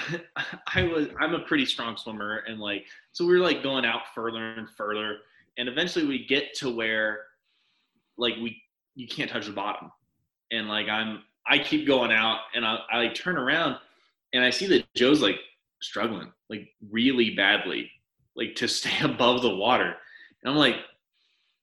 I 0.76 0.84
was 0.84 1.08
I'm 1.20 1.36
a 1.36 1.40
pretty 1.40 1.66
strong 1.66 1.98
swimmer, 1.98 2.44
and 2.48 2.60
like 2.60 2.86
so 3.12 3.26
we 3.26 3.34
were 3.34 3.44
like 3.44 3.64
going 3.64 3.86
out 3.86 4.02
further 4.14 4.54
and 4.54 4.70
further, 4.70 5.18
and 5.58 5.70
eventually 5.70 6.06
we 6.06 6.26
get 6.26 6.54
to 6.56 6.70
where 6.74 7.20
like 8.18 8.36
we 8.36 8.62
you 8.96 9.08
can't 9.08 9.30
touch 9.30 9.46
the 9.46 9.52
bottom, 9.52 9.92
and 10.52 10.68
like 10.68 10.88
I'm 10.88 11.24
I 11.48 11.60
keep 11.60 11.86
going 11.86 12.12
out, 12.12 12.40
and 12.56 12.66
I 12.66 12.80
I 12.92 12.98
like 12.98 13.14
turn 13.14 13.38
around, 13.38 13.78
and 14.36 14.44
I 14.44 14.50
see 14.50 14.68
that 14.68 14.86
Joe's 14.96 15.22
like 15.22 15.40
struggling 15.82 16.32
like 16.50 16.68
really 16.92 17.32
badly, 17.32 17.90
like 18.36 18.56
to 18.56 18.68
stay 18.80 19.04
above 19.04 19.42
the 19.42 19.56
water, 19.56 19.96
and 20.44 20.52
I'm 20.52 20.58
like 20.58 20.78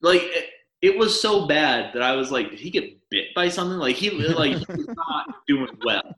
like. 0.01 0.21
It, 0.21 0.49
it 0.83 0.97
was 0.97 1.21
so 1.21 1.47
bad 1.47 1.93
that 1.93 2.03
I 2.03 2.13
was 2.13 2.29
like, 2.29 2.49
did 2.49 2.59
he 2.59 2.69
get 2.69 3.09
bit 3.09 3.33
by 3.33 3.47
something? 3.47 3.77
Like 3.77 3.95
he 3.95 4.09
like 4.09 4.57
he 4.57 4.65
was 4.75 4.87
not 4.97 5.47
doing 5.47 5.69
well. 5.85 6.13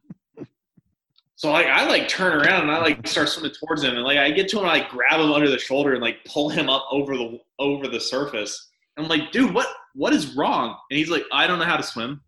So 1.35 1.51
like 1.51 1.67
I 1.67 1.87
like 1.87 2.07
turn 2.07 2.33
around 2.33 2.63
and 2.63 2.71
I 2.71 2.79
like 2.79 3.05
start 3.07 3.29
swimming 3.29 3.51
towards 3.51 3.83
him 3.83 3.93
and 3.93 4.03
like 4.03 4.17
I 4.17 4.31
get 4.31 4.49
to 4.49 4.57
him 4.57 4.63
and 4.63 4.71
I 4.71 4.79
like 4.79 4.89
grab 4.89 5.19
him 5.19 5.31
under 5.31 5.51
the 5.51 5.59
shoulder 5.59 5.93
and 5.93 6.01
like 6.01 6.17
pull 6.25 6.49
him 6.49 6.67
up 6.67 6.87
over 6.89 7.15
the 7.15 7.39
over 7.59 7.87
the 7.87 7.99
surface. 7.99 8.69
And 8.97 9.05
I'm 9.05 9.09
like, 9.09 9.31
dude, 9.31 9.53
what 9.53 9.67
what 9.93 10.13
is 10.13 10.35
wrong? 10.35 10.75
And 10.89 10.97
he's 10.97 11.09
like, 11.09 11.25
I 11.31 11.45
don't 11.45 11.59
know 11.59 11.65
how 11.65 11.77
to 11.77 11.83
swim. 11.83 12.21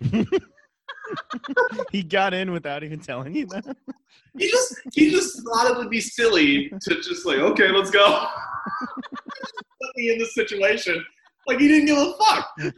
he 1.92 2.02
got 2.02 2.34
in 2.34 2.52
without 2.52 2.82
even 2.82 3.00
telling 3.00 3.34
you 3.34 3.46
that. 3.46 3.64
He 4.38 4.50
just 4.50 4.74
he 4.92 5.10
just 5.10 5.42
thought 5.44 5.70
it 5.70 5.76
would 5.76 5.90
be 5.90 6.00
silly 6.00 6.68
to 6.68 6.94
just 7.00 7.26
like, 7.26 7.38
okay, 7.38 7.70
let's 7.70 7.90
go. 7.90 8.26
Put 9.82 9.96
me 9.96 10.12
in 10.12 10.18
this 10.18 10.34
situation. 10.34 11.04
Like 11.46 11.60
he 11.60 11.68
didn't 11.68 11.86
give 11.86 11.98
a 11.98 12.12
fuck. 12.18 12.50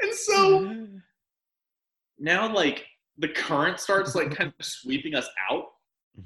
and 0.00 0.14
so 0.14 0.86
now 2.18 2.52
like 2.52 2.84
the 3.18 3.28
current 3.28 3.78
starts 3.80 4.14
like 4.14 4.34
kind 4.34 4.52
of 4.58 4.64
sweeping 4.64 5.14
us 5.14 5.28
out. 5.50 5.64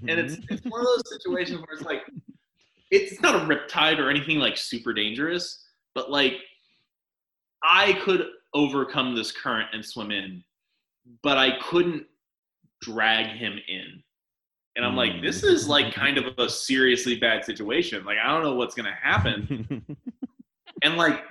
and 0.09 0.21
it's 0.21 0.37
it's 0.51 0.65
one 0.67 0.81
of 0.81 0.87
those 0.87 1.03
situations 1.11 1.59
where 1.59 1.77
it's 1.77 1.83
like 1.83 2.03
it's 2.91 3.21
not 3.23 3.35
a 3.35 3.41
riptide 3.47 3.99
or 3.99 4.11
anything 4.11 4.39
like 4.39 4.57
super 4.57 4.93
dangerous, 4.93 5.62
but 5.95 6.11
like 6.11 6.35
I 7.63 7.95
could 8.05 8.27
overcome 8.55 9.15
this 9.15 9.33
current 9.33 9.69
and 9.73 9.85
swim 9.85 10.11
in, 10.11 10.43
but 11.23 11.39
I 11.39 11.59
couldn't 11.63 12.07
drag 12.81 13.27
him 13.37 13.59
in. 13.69 14.03
And 14.75 14.85
I'm 14.87 14.97
like, 14.97 15.21
this 15.23 15.43
is 15.43 15.69
like 15.69 15.87
mm. 15.87 15.95
kind 15.95 16.19
of 16.19 16.39
a 16.39 16.49
seriously 16.49 17.19
bad 17.19 17.45
situation. 17.45 18.05
Like 18.05 18.19
I 18.23 18.29
don't 18.29 18.43
know 18.43 18.55
what's 18.55 18.75
gonna 18.75 18.97
happen. 19.01 19.85
And 20.83 20.97
like 20.97 21.23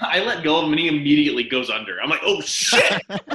I 0.00 0.22
let 0.24 0.44
go 0.44 0.58
of 0.58 0.64
him 0.64 0.72
and 0.72 0.80
he 0.80 0.88
immediately 0.88 1.44
goes 1.44 1.70
under. 1.70 2.00
I'm 2.00 2.10
like, 2.10 2.20
oh 2.24 2.40
shit! 2.42 3.00
like 3.08 3.30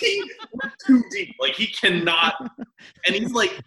he 0.00 0.22
went 0.52 0.74
too 0.86 1.02
deep. 1.10 1.36
Like 1.40 1.54
he 1.54 1.66
cannot. 1.66 2.34
And 3.06 3.14
he's 3.14 3.32
like, 3.32 3.60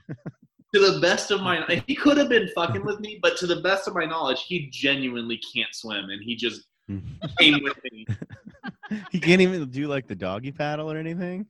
to 0.73 0.79
the 0.79 0.99
best 1.01 1.31
of 1.31 1.41
my, 1.41 1.83
he 1.85 1.95
could 1.95 2.17
have 2.17 2.29
been 2.29 2.47
fucking 2.55 2.85
with 2.85 2.99
me, 2.99 3.19
but 3.21 3.37
to 3.37 3.47
the 3.47 3.57
best 3.57 3.87
of 3.87 3.95
my 3.95 4.05
knowledge, 4.05 4.43
he 4.43 4.69
genuinely 4.71 5.39
can't 5.53 5.73
swim, 5.73 6.09
and 6.09 6.21
he 6.23 6.35
just 6.35 6.63
came 7.39 7.61
with 7.63 7.77
me. 7.91 8.05
he 9.11 9.19
can't 9.19 9.41
even 9.41 9.69
do 9.69 9.87
like 9.87 10.07
the 10.07 10.15
doggy 10.15 10.51
paddle 10.51 10.91
or 10.91 10.97
anything. 10.97 11.45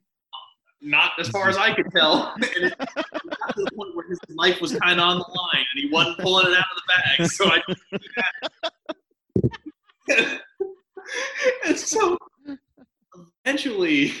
Not 0.80 1.12
as 1.20 1.28
far 1.28 1.48
as 1.48 1.56
I 1.56 1.72
could 1.72 1.92
tell. 1.92 2.34
And 2.56 2.64
it 2.64 2.76
got 2.78 2.88
to 3.56 3.62
the 3.62 3.70
point 3.76 3.94
where 3.94 4.08
his 4.08 4.18
life 4.30 4.60
was 4.60 4.74
kind 4.78 4.98
of 4.98 5.06
on 5.06 5.18
the 5.18 5.24
line, 5.24 5.64
and 5.72 5.80
he 5.80 5.88
wasn't 5.90 6.18
pulling 6.18 6.46
it 6.48 6.58
out 6.58 6.64
of 6.64 6.76
the 6.76 6.82
bag. 6.88 7.30
So 7.30 7.50
I. 10.08 10.38
and 11.66 11.78
so 11.78 12.18
eventually, 13.44 14.12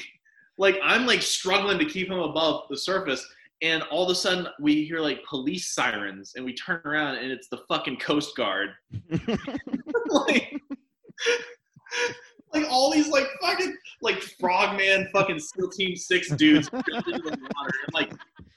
like 0.56 0.78
I'm 0.82 1.04
like 1.06 1.22
struggling 1.22 1.78
to 1.80 1.84
keep 1.84 2.08
him 2.08 2.20
above 2.20 2.68
the 2.70 2.76
surface, 2.76 3.26
and 3.62 3.82
all 3.84 4.04
of 4.04 4.10
a 4.10 4.14
sudden 4.14 4.48
we 4.60 4.84
hear 4.84 5.00
like 5.00 5.24
police 5.24 5.72
sirens, 5.72 6.32
and 6.36 6.44
we 6.44 6.52
turn 6.54 6.80
around 6.84 7.16
and 7.16 7.30
it's 7.30 7.48
the 7.48 7.58
fucking 7.68 7.96
Coast 7.98 8.36
Guard. 8.36 8.70
like, 10.08 10.52
like 12.52 12.66
all 12.68 12.90
these 12.92 13.08
like 13.08 13.28
fucking 13.40 13.74
like 14.02 14.20
frogman 14.40 15.08
fucking 15.12 15.38
SEAL 15.38 15.70
Team 15.70 15.96
Six 15.96 16.28
dudes 16.30 16.68
the 16.72 17.38
and 17.38 17.94
like 17.94 18.12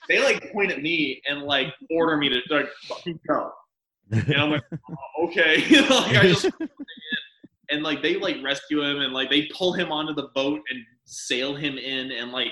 they 0.09 0.23
like 0.23 0.51
point 0.51 0.71
at 0.71 0.81
me 0.81 1.21
and 1.27 1.43
like 1.43 1.73
order 1.91 2.17
me 2.17 2.29
to 2.29 2.41
like 2.49 2.67
fucking 2.87 3.19
go. 3.27 3.51
And 4.11 4.35
I'm 4.35 4.51
like, 4.51 4.63
oh, 4.73 5.25
okay, 5.27 5.57
like 5.89 6.17
I 6.17 6.27
just 6.27 6.49
and 7.69 7.83
like 7.83 8.01
they 8.01 8.17
like 8.17 8.37
rescue 8.43 8.81
him 8.81 9.01
and 9.01 9.13
like 9.13 9.29
they 9.29 9.47
pull 9.55 9.73
him 9.73 9.91
onto 9.91 10.13
the 10.13 10.29
boat 10.33 10.61
and 10.69 10.79
sail 11.05 11.55
him 11.55 11.77
in 11.77 12.11
and 12.11 12.31
like 12.31 12.51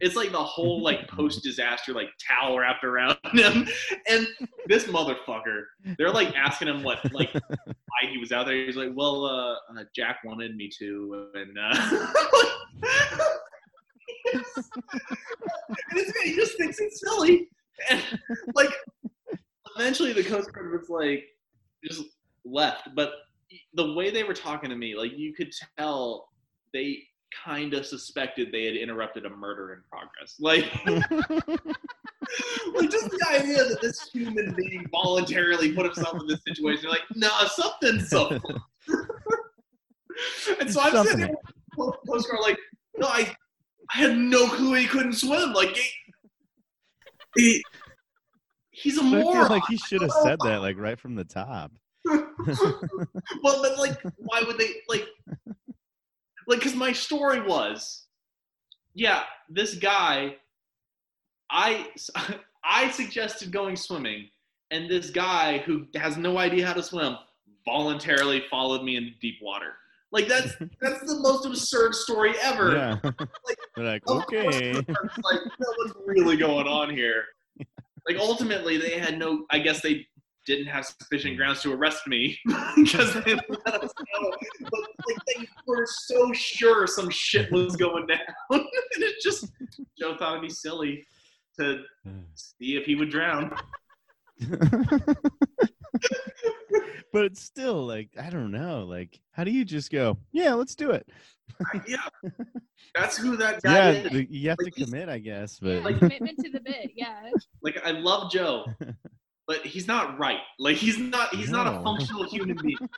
it's 0.00 0.16
like 0.16 0.32
the 0.32 0.42
whole 0.42 0.82
like 0.82 1.08
post 1.16 1.42
disaster 1.42 1.92
like 1.92 2.08
towel 2.26 2.58
wrapped 2.58 2.84
around 2.84 3.16
him. 3.32 3.68
And 4.08 4.26
this 4.66 4.84
motherfucker 4.84 5.62
they're 5.98 6.10
like 6.10 6.34
asking 6.36 6.68
him 6.68 6.82
what 6.82 7.12
like 7.12 7.32
why 7.48 8.10
he 8.10 8.18
was 8.18 8.32
out 8.32 8.46
there. 8.46 8.56
He's 8.56 8.76
like 8.76 8.92
well 8.94 9.24
uh, 9.24 9.54
uh 9.78 9.84
jack 9.94 10.18
wanted 10.24 10.56
me 10.56 10.70
to 10.78 11.28
and 11.34 11.58
uh 11.58 12.08
and 14.32 14.44
this 15.92 16.12
guy 16.12 16.24
he 16.24 16.34
just 16.34 16.56
thinks 16.56 16.78
it's 16.80 17.00
silly. 17.00 17.48
And 17.90 18.02
like 18.54 18.70
eventually 19.76 20.12
the 20.12 20.24
coast 20.24 20.52
guard 20.52 20.72
was 20.72 20.88
like 20.88 21.24
just 21.84 22.04
left. 22.44 22.88
But 22.94 23.12
the 23.74 23.92
way 23.92 24.10
they 24.10 24.24
were 24.24 24.34
talking 24.34 24.70
to 24.70 24.76
me 24.76 24.96
like 24.96 25.12
you 25.16 25.32
could 25.32 25.52
tell 25.78 26.28
they 26.72 27.02
kind 27.44 27.74
of 27.74 27.86
suspected 27.86 28.52
they 28.52 28.64
had 28.64 28.76
interrupted 28.76 29.26
a 29.26 29.30
murder 29.30 29.72
in 29.72 29.80
progress. 29.90 30.36
Like 30.40 30.64
like 32.74 32.90
just 32.90 33.10
the 33.10 33.26
idea 33.30 33.64
that 33.64 33.78
this 33.80 34.08
human 34.12 34.54
being 34.54 34.86
voluntarily 34.90 35.72
put 35.72 35.86
himself 35.86 36.20
in 36.20 36.26
this 36.26 36.40
situation 36.46 36.82
you're 36.84 36.92
like 36.92 37.02
nah 37.14 37.46
something's 37.46 38.12
up. 38.12 38.32
And 40.58 40.72
so 40.72 40.80
i'm 40.80 41.04
sitting 41.04 41.20
there 41.20 41.34
postcard 42.06 42.40
like 42.40 42.58
no 42.96 43.06
i 43.06 43.30
i 43.92 43.98
had 43.98 44.16
no 44.16 44.48
clue 44.48 44.72
he 44.72 44.86
couldn't 44.86 45.12
swim. 45.12 45.52
Like 45.52 45.76
he, 45.76 45.90
he 47.36 47.62
he's 48.70 48.98
a 48.98 49.00
feel 49.00 49.22
moron. 49.22 49.50
like 49.50 49.64
he 49.68 49.76
should 49.76 50.02
have 50.02 50.12
said 50.22 50.38
that 50.44 50.62
like 50.62 50.78
right 50.78 50.98
from 50.98 51.14
the 51.14 51.24
top. 51.24 51.72
well, 52.06 53.62
but 53.62 53.78
like, 53.78 53.98
why 54.18 54.42
would 54.46 54.58
they 54.58 54.68
like, 54.88 55.06
like? 56.46 56.58
Because 56.58 56.74
my 56.74 56.92
story 56.92 57.40
was, 57.40 58.04
yeah, 58.94 59.22
this 59.48 59.74
guy, 59.74 60.36
I, 61.50 61.88
I 62.64 62.90
suggested 62.90 63.52
going 63.52 63.76
swimming, 63.76 64.28
and 64.70 64.90
this 64.90 65.10
guy 65.10 65.58
who 65.58 65.86
has 65.94 66.16
no 66.16 66.38
idea 66.38 66.66
how 66.66 66.72
to 66.72 66.82
swim 66.82 67.16
voluntarily 67.64 68.44
followed 68.50 68.82
me 68.82 68.96
into 68.96 69.10
deep 69.20 69.38
water. 69.42 69.74
Like 70.12 70.28
that's 70.28 70.54
that's 70.80 71.00
the 71.00 71.18
most 71.20 71.44
absurd 71.46 71.94
story 71.94 72.32
ever. 72.42 72.72
Yeah. 72.74 72.96
They're 73.76 73.84
like, 73.84 74.08
okay. 74.08 74.72
like, 74.72 75.40
what's 75.58 75.94
really 76.04 76.36
going 76.36 76.66
on 76.66 76.90
here? 76.90 77.24
Like, 78.08 78.16
ultimately, 78.18 78.76
they 78.76 78.98
had 78.98 79.18
no. 79.18 79.44
I 79.50 79.58
guess 79.58 79.82
they 79.82 80.06
didn't 80.46 80.66
have 80.66 80.86
sufficient 80.86 81.34
hmm. 81.34 81.38
grounds 81.38 81.62
to 81.62 81.72
arrest 81.72 82.06
me 82.06 82.38
because 82.76 83.12
they 83.24 83.34
let 83.34 83.82
us 83.82 83.92
know. 84.14 84.32
But 84.60 84.80
like, 85.06 85.18
they 85.26 85.48
were 85.66 85.86
so 85.86 86.32
sure 86.32 86.86
some 86.86 87.10
shit 87.10 87.50
was 87.52 87.76
going 87.76 88.06
down, 88.06 88.20
and 88.50 88.62
it 88.96 89.16
just 89.22 89.48
Joe 89.98 90.16
thought 90.16 90.36
it'd 90.36 90.42
be 90.42 90.48
silly 90.48 91.04
to 91.58 91.82
hmm. 92.04 92.20
see 92.34 92.76
if 92.76 92.84
he 92.86 92.94
would 92.94 93.10
drown. 93.10 93.54
but 97.12 97.24
it's 97.24 97.42
still 97.42 97.86
like 97.86 98.10
I 98.20 98.30
don't 98.30 98.50
know. 98.50 98.84
Like, 98.84 99.18
how 99.32 99.44
do 99.44 99.50
you 99.50 99.64
just 99.64 99.90
go? 99.90 100.18
Yeah, 100.32 100.54
let's 100.54 100.74
do 100.74 100.90
it. 100.90 101.08
yeah, 101.86 102.06
that's 102.94 103.16
who 103.16 103.36
that 103.36 103.62
guy 103.62 103.92
Yeah, 103.92 104.08
is. 104.08 104.26
you 104.28 104.48
have 104.50 104.58
Like, 104.62 104.74
to 104.74 104.84
commit, 104.84 105.08
I 105.08 105.18
guess. 105.18 105.58
Yeah, 105.62 105.80
But 105.82 105.98
commitment 105.98 106.38
to 106.44 106.50
the 106.50 106.60
bit. 106.60 106.90
Yeah. 106.94 107.30
Like, 107.62 107.78
I 107.84 107.92
love 107.92 108.30
Joe. 108.30 108.66
But 109.46 109.64
he's 109.64 109.86
not 109.86 110.18
right. 110.18 110.40
Like 110.58 110.76
he's 110.76 110.98
not. 110.98 111.34
He's 111.34 111.50
not 111.50 111.66
a 111.66 111.82
functional 111.82 112.24
human 112.24 112.56
being. 112.56 112.78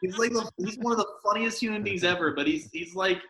He's 0.00 0.18
like 0.18 0.32
the, 0.32 0.50
he's 0.56 0.78
one 0.78 0.90
of 0.90 0.98
the 0.98 1.06
funniest 1.22 1.60
human 1.60 1.84
beings 1.84 2.02
ever, 2.02 2.32
but 2.32 2.44
he's 2.44 2.68
he's 2.72 2.92
like 2.92 3.22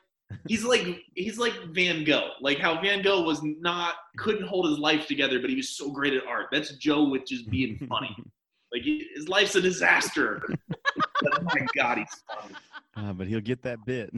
he's 0.49 0.65
like 0.65 0.87
he's 1.15 1.37
like 1.37 1.53
Van 1.73 2.03
Gogh. 2.03 2.31
Like 2.41 2.59
how 2.59 2.81
Van 2.81 3.03
Gogh 3.03 3.25
was 3.25 3.43
not 3.43 3.95
couldn't 4.17 4.47
hold 4.47 4.67
his 4.71 4.79
life 4.79 5.07
together, 5.07 5.39
but 5.39 5.51
he 5.51 5.57
was 5.57 5.69
so 5.77 5.91
great 5.91 6.15
at 6.15 6.27
art. 6.27 6.47
That's 6.51 6.73
Joe 6.77 7.09
with 7.09 7.27
just 7.27 7.49
being 7.51 7.79
funny. 7.89 8.17
Like 8.75 8.85
he, 8.85 9.07
his 9.15 9.29
life's 9.29 9.55
a 9.55 9.61
disaster. 9.61 10.43
but 11.21 11.45
my 11.45 11.67
God, 11.77 11.99
he's 11.99 12.23
funny. 12.27 12.55
Uh, 12.97 13.13
but 13.13 13.27
he'll 13.27 13.43
get 13.43 13.61
that 13.65 13.85
bit. 13.85 14.11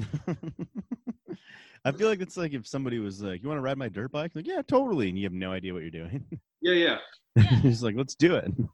I 1.85 1.93
feel 1.93 2.09
like 2.09 2.21
it's 2.21 2.37
like 2.37 2.55
if 2.55 2.67
somebody 2.67 2.99
was 2.99 3.21
like, 3.23 3.43
"You 3.43 3.49
want 3.49 3.59
to 3.59 3.63
ride 3.63 3.77
my 3.77 3.89
dirt 3.89 4.11
bike?" 4.11 4.33
Like, 4.35 4.47
yeah, 4.47 4.63
totally, 4.67 5.09
and 5.11 5.19
you 5.19 5.25
have 5.25 5.33
no 5.33 5.53
idea 5.53 5.73
what 5.75 5.83
you're 5.83 5.91
doing. 5.91 6.25
Yeah, 6.63 6.73
yeah. 6.73 6.97
Yeah. 7.37 7.43
He's 7.61 7.83
like, 7.83 7.95
"Let's 7.95 8.15
do 8.15 8.37
it." 8.37 8.51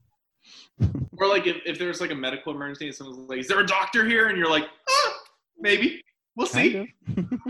Or 1.19 1.27
like 1.27 1.47
if, 1.47 1.57
if 1.67 1.79
there's 1.79 2.01
like 2.01 2.13
a 2.13 2.15
medical 2.15 2.55
emergency 2.55 2.87
and 2.87 2.95
someone's 2.95 3.29
like, 3.29 3.41
"Is 3.41 3.49
there 3.49 3.59
a 3.59 3.67
doctor 3.67 4.07
here?" 4.07 4.29
and 4.29 4.39
you're 4.39 4.49
like, 4.49 4.65
ah, 4.89 5.19
"Maybe, 5.59 6.03
we'll 6.37 6.47
see." 6.47 6.89
Kind 7.17 7.41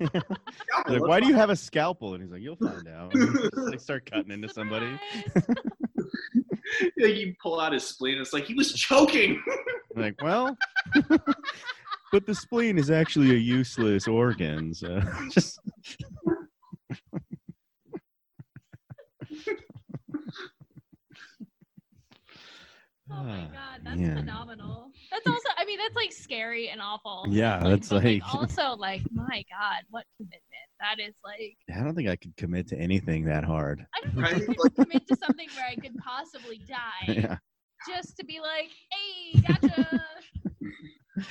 of. 0.00 0.12
like, 0.88 1.02
why 1.02 1.20
do 1.20 1.26
you 1.26 1.34
have 1.34 1.50
a 1.50 1.56
scalpel? 1.56 2.14
And 2.14 2.22
he's 2.22 2.32
like, 2.32 2.40
"You'll 2.40 2.56
find 2.56 2.88
out." 2.88 3.12
And 3.12 3.34
just, 3.38 3.56
like 3.56 3.80
start 3.80 4.08
cutting 4.10 4.30
into 4.30 4.48
somebody. 4.48 4.86
Surprise. 5.24 5.56
Like 6.98 7.16
you 7.16 7.34
pull 7.42 7.60
out 7.60 7.72
his 7.72 7.84
spleen. 7.84 8.18
It's 8.18 8.32
like 8.32 8.44
he 8.44 8.54
was 8.54 8.72
choking. 8.72 9.42
Like, 9.94 10.20
well, 10.22 10.56
but 12.12 12.26
the 12.26 12.34
spleen 12.34 12.78
is 12.78 12.90
actually 12.90 13.30
a 13.30 13.38
useless 13.38 14.06
organ. 14.06 14.74
So 14.74 15.00
just 15.30 15.58
Oh 23.10 23.24
my 23.24 23.40
Ah, 23.40 23.48
god, 23.52 23.80
that's 23.84 24.00
man. 24.00 24.16
phenomenal. 24.16 24.90
That's 25.10 25.26
also, 25.26 25.48
I 25.58 25.64
mean, 25.66 25.78
that's 25.78 25.94
like 25.96 26.12
scary 26.12 26.68
and 26.68 26.80
awful. 26.80 27.26
Yeah, 27.28 27.56
Like, 27.56 27.64
that's 27.64 27.88
but, 27.88 28.04
like- 28.04 28.22
also 28.34 28.74
like, 28.76 29.02
my 29.12 29.44
god, 29.50 29.82
what 29.90 30.04
commitment? 30.16 30.42
That 30.80 30.98
is 31.00 31.14
like, 31.24 31.56
I 31.74 31.82
don't 31.84 31.94
think 31.94 32.08
I 32.08 32.16
could 32.16 32.36
commit 32.36 32.68
to 32.68 32.76
anything 32.78 33.24
that 33.26 33.44
hard. 33.44 33.84
I 33.94 34.00
don't 34.04 34.14
know 34.16 34.22
Right? 34.22 34.34
I 34.34 34.38
could 34.54 34.74
commit 34.76 35.06
to 35.08 35.16
something 35.16 35.48
where 35.54 35.66
I 35.66 35.74
could 35.76 35.96
possibly 35.98 36.58
die 36.68 37.12
Yeah. 37.12 37.36
just 37.88 38.16
to 38.18 38.24
be 38.24 38.40
like, 38.40 38.70
hey, 38.90 39.40
gotcha. 39.42 40.00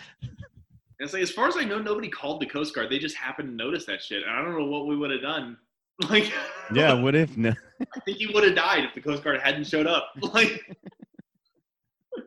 And 1.01 1.07
it's 1.07 1.13
like, 1.13 1.23
as 1.23 1.31
far 1.31 1.47
as 1.47 1.57
I 1.57 1.63
know, 1.63 1.79
nobody 1.79 2.07
called 2.07 2.39
the 2.39 2.45
Coast 2.45 2.75
Guard. 2.75 2.91
They 2.91 2.99
just 2.99 3.15
happened 3.15 3.49
to 3.49 3.55
notice 3.55 3.87
that 3.87 4.03
shit. 4.03 4.21
And 4.21 4.31
I 4.31 4.43
don't 4.43 4.55
know 4.55 4.65
what 4.65 4.85
we 4.85 4.95
would 4.95 5.09
have 5.09 5.23
done. 5.23 5.57
Like, 6.09 6.31
Yeah. 6.73 6.93
What 6.93 7.13
if 7.15 7.37
no? 7.37 7.53
I 7.95 7.99
think 8.01 8.17
he 8.17 8.25
would 8.27 8.43
have 8.43 8.55
died 8.55 8.83
if 8.85 8.93
the 8.95 9.01
Coast 9.01 9.23
Guard 9.23 9.39
hadn't 9.41 9.65
showed 9.65 9.85
up. 9.87 10.11
Like, 10.21 10.61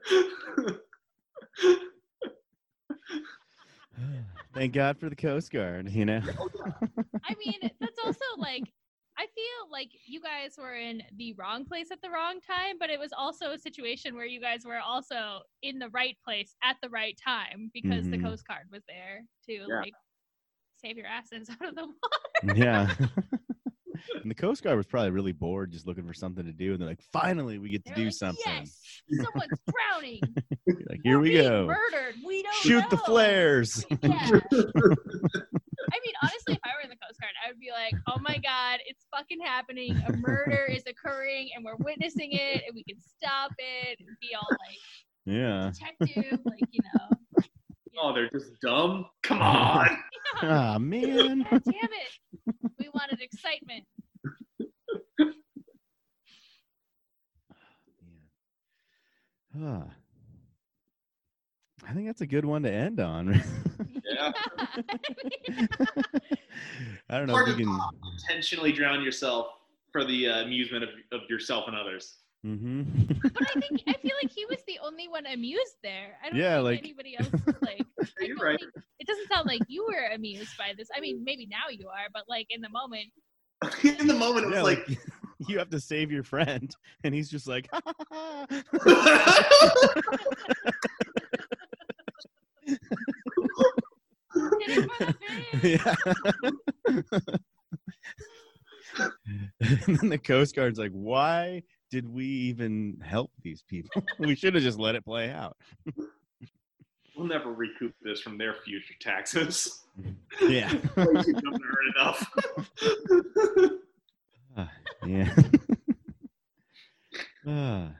Thank 4.55 4.74
God 4.74 4.98
for 4.98 5.09
the 5.09 5.16
Coast 5.16 5.51
Guard. 5.52 5.88
You 5.90 6.05
know. 6.05 6.20
I 7.24 7.34
mean, 7.44 7.70
that's 7.80 7.98
also 8.05 8.24
like, 8.38 8.64
I 9.16 9.26
feel 9.26 9.70
like 9.70 9.90
you 10.06 10.20
guys 10.20 10.54
were 10.58 10.74
in 10.74 11.02
the 11.16 11.34
wrong 11.34 11.64
place 11.64 11.90
at 11.92 12.02
the 12.02 12.10
wrong 12.10 12.40
time, 12.40 12.76
but 12.80 12.90
it 12.90 12.98
was 12.98 13.12
also 13.16 13.52
a 13.52 13.58
situation 13.58 14.14
where 14.16 14.26
you 14.26 14.40
guys 14.40 14.64
were 14.64 14.80
also 14.80 15.40
in 15.62 15.78
the 15.78 15.88
right 15.90 16.16
place 16.24 16.54
at 16.62 16.76
the 16.82 16.88
right 16.88 17.16
time 17.22 17.70
because 17.72 18.06
Mhm. 18.06 18.10
the 18.10 18.18
Coast 18.18 18.46
Guard 18.46 18.66
was 18.72 18.82
there 18.88 19.22
to 19.46 19.52
Yeah. 19.52 19.80
like 19.80 19.94
save 20.76 20.96
your 20.96 21.06
asses 21.06 21.48
out 21.50 21.68
of 21.68 21.74
the 21.76 21.86
water. 21.86 22.58
Yeah. 22.58 22.92
and 24.22 24.30
the 24.30 24.34
Coast 24.34 24.62
Guard 24.64 24.76
was 24.76 24.86
probably 24.86 25.10
really 25.12 25.32
bored, 25.32 25.70
just 25.70 25.86
looking 25.86 26.06
for 26.06 26.12
something 26.12 26.44
to 26.44 26.52
do, 26.52 26.72
and 26.72 26.80
they're 26.80 26.88
like, 26.88 27.02
"Finally, 27.12 27.58
we 27.58 27.68
get 27.68 27.84
to 27.84 27.90
They're 27.90 27.96
do 27.96 28.04
like, 28.06 28.14
something." 28.14 28.42
Yes, 28.44 29.00
someone's 29.10 29.60
drowning. 29.90 30.20
Like, 30.90 31.00
here 31.04 31.18
We're 31.18 31.22
we 31.22 31.32
go. 31.34 31.66
Murdered. 31.68 32.16
We 32.26 32.42
don't 32.42 32.54
Shoot 32.56 32.90
the 32.90 32.96
flares. 32.98 33.86
Yeah. 34.02 34.40
I 35.92 36.00
mean, 36.04 36.14
honestly, 36.22 36.54
if 36.54 36.58
I 36.64 36.70
were 36.76 36.82
in 36.82 36.90
the 36.90 36.96
Coast 36.96 37.13
Guard, 37.13 37.13
I 37.44 37.50
would 37.50 37.60
be 37.60 37.70
like, 37.70 37.94
"Oh 38.06 38.18
my 38.20 38.38
God, 38.38 38.80
it's 38.86 39.06
fucking 39.10 39.40
happening! 39.44 39.96
A 40.08 40.12
murder 40.16 40.66
is 40.70 40.82
occurring, 40.86 41.50
and 41.54 41.64
we're 41.64 41.76
witnessing 41.76 42.32
it, 42.32 42.62
and 42.66 42.74
we 42.74 42.84
can 42.84 42.96
stop 43.00 43.52
it." 43.58 43.98
And 44.00 44.08
be 44.20 44.34
all 44.34 44.48
like 44.66 44.78
yeah. 45.26 45.70
detective, 45.72 46.40
like 46.46 46.64
you 46.70 46.80
know. 46.82 47.42
oh, 48.00 48.14
they're 48.14 48.30
just 48.30 48.58
dumb? 48.60 49.06
Come 49.22 49.42
on. 49.42 49.88
Ah 50.42 50.78
man. 50.78 51.46
God 51.50 51.62
damn 51.64 51.92
it! 51.92 52.54
We 52.78 52.88
wanted 52.94 53.20
excitement. 53.20 53.84
Ah. 59.60 59.86
I 61.89 61.93
think 61.93 62.06
that's 62.06 62.20
a 62.23 62.27
good 62.27 62.44
one 62.44 62.62
to 62.62 62.73
end 62.73 63.01
on. 63.01 63.43
Yeah. 64.05 64.32
I 67.11 67.19
don't 67.19 67.27
know 67.27 67.35
Hard 67.35 67.48
if 67.48 67.56
to 67.56 67.59
we 67.59 67.65
can. 67.65 67.78
Intentionally 68.20 68.73
drown 68.73 69.02
yourself 69.02 69.48
for 69.93 70.05
the 70.05 70.28
uh, 70.28 70.43
amusement 70.43 70.85
of, 70.85 70.90
of 71.12 71.20
yourself 71.28 71.65
and 71.69 71.77
others. 71.77 72.16
Mm-hmm. 72.47 72.82
But 73.23 73.43
I 73.56 73.61
think 73.61 73.82
I 73.86 73.93
feel 73.94 74.12
like 74.23 74.31
he 74.31 74.44
was 74.47 74.59
the 74.66 74.78
only 74.85 75.09
one 75.09 75.24
amused 75.27 75.77
there. 75.82 76.19
I 76.23 76.28
don't 76.31 76.39
Yeah, 76.39 76.56
think 76.56 76.65
like- 76.65 76.78
anybody 76.81 77.16
else 77.19 77.31
was 77.47 77.55
like. 77.62 77.82
You're 78.20 78.36
right. 78.36 78.59
think- 78.61 78.73
it 78.98 79.06
doesn't 79.06 79.28
sound 79.32 79.47
like 79.47 79.62
you 79.69 79.85
were 79.85 80.09
amused 80.15 80.56
by 80.59 80.73
this. 80.77 80.89
I 80.94 81.01
mean, 81.01 81.23
maybe 81.24 81.47
now 81.47 81.69
you 81.70 81.89
are, 81.89 82.09
but 82.12 82.24
like 82.28 82.47
in 82.51 82.61
the 82.61 82.69
moment, 82.70 83.06
in 84.01 84.06
the 84.06 84.15
moment, 84.15 84.44
it 84.47 84.48
was 84.48 84.56
Yeah, 84.56 84.62
like, 84.62 84.86
like 84.89 84.98
you 85.48 85.59
have 85.59 85.70
to 85.70 85.81
save 85.81 86.11
your 86.12 86.23
friend, 86.23 86.74
and 87.02 87.15
he's 87.15 87.31
just 87.31 87.47
like, 87.48 87.70
did 87.70 88.59
it 88.59 88.66
for 88.70 88.78
the 88.78 90.02
fans. 90.05 90.20
Yeah. 95.62 95.94
and 99.60 99.98
then 99.98 100.08
the 100.08 100.18
Coast 100.18 100.54
Guard's 100.54 100.78
like, 100.78 100.92
why 100.92 101.62
did 101.90 102.08
we 102.08 102.24
even 102.24 102.98
help 103.02 103.30
these 103.42 103.62
people? 103.62 104.02
we 104.18 104.34
should 104.34 104.54
have 104.54 104.62
just 104.62 104.78
let 104.78 104.94
it 104.94 105.04
play 105.04 105.30
out. 105.30 105.56
we'll 107.16 107.26
never 107.26 107.52
recoup 107.52 107.94
this 108.02 108.20
from 108.20 108.38
their 108.38 108.54
future 108.64 108.94
taxes. 109.00 109.84
Yeah. 110.42 110.72
You've 110.72 110.96
never 110.96 111.56
earned 111.56 111.94
enough. 111.96 112.26
Ah, 114.56 114.70
yeah. 115.04 115.34
Ah. 117.44 117.90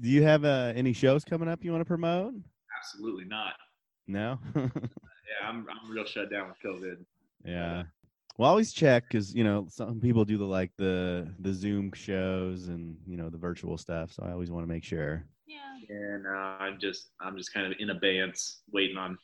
do 0.00 0.08
you 0.08 0.22
have 0.22 0.46
uh, 0.46 0.72
any 0.74 0.94
shows 0.94 1.26
coming 1.26 1.46
up 1.46 1.62
you 1.62 1.70
want 1.72 1.82
to 1.82 1.84
promote? 1.84 2.32
Absolutely 2.78 3.26
not. 3.26 3.52
No. 4.06 4.38
Yeah, 5.40 5.48
I'm 5.48 5.66
I'm 5.70 5.90
real 5.90 6.04
shut 6.04 6.30
down 6.30 6.48
with 6.48 6.58
COVID. 6.62 6.98
yeah. 7.46 7.84
Well, 8.36 8.50
always 8.50 8.72
check 8.72 9.04
because 9.08 9.34
you 9.34 9.42
know 9.42 9.66
some 9.70 9.98
people 10.00 10.24
do 10.24 10.36
the 10.36 10.44
like 10.44 10.70
the 10.76 11.32
the 11.40 11.52
Zoom 11.52 11.92
shows 11.94 12.68
and 12.68 12.96
you 13.06 13.16
know 13.16 13.30
the 13.30 13.38
virtual 13.38 13.78
stuff. 13.78 14.12
So 14.12 14.22
I 14.22 14.32
always 14.32 14.50
want 14.50 14.64
to 14.64 14.68
make 14.72 14.84
sure. 14.84 15.24
Yeah. 15.46 15.58
And 15.88 16.26
uh, 16.26 16.56
I'm 16.60 16.78
just 16.78 17.08
I'm 17.20 17.36
just 17.38 17.54
kind 17.54 17.66
of 17.66 17.72
in 17.78 17.88
abeyance, 17.90 18.60
waiting 18.70 18.98
on 18.98 19.16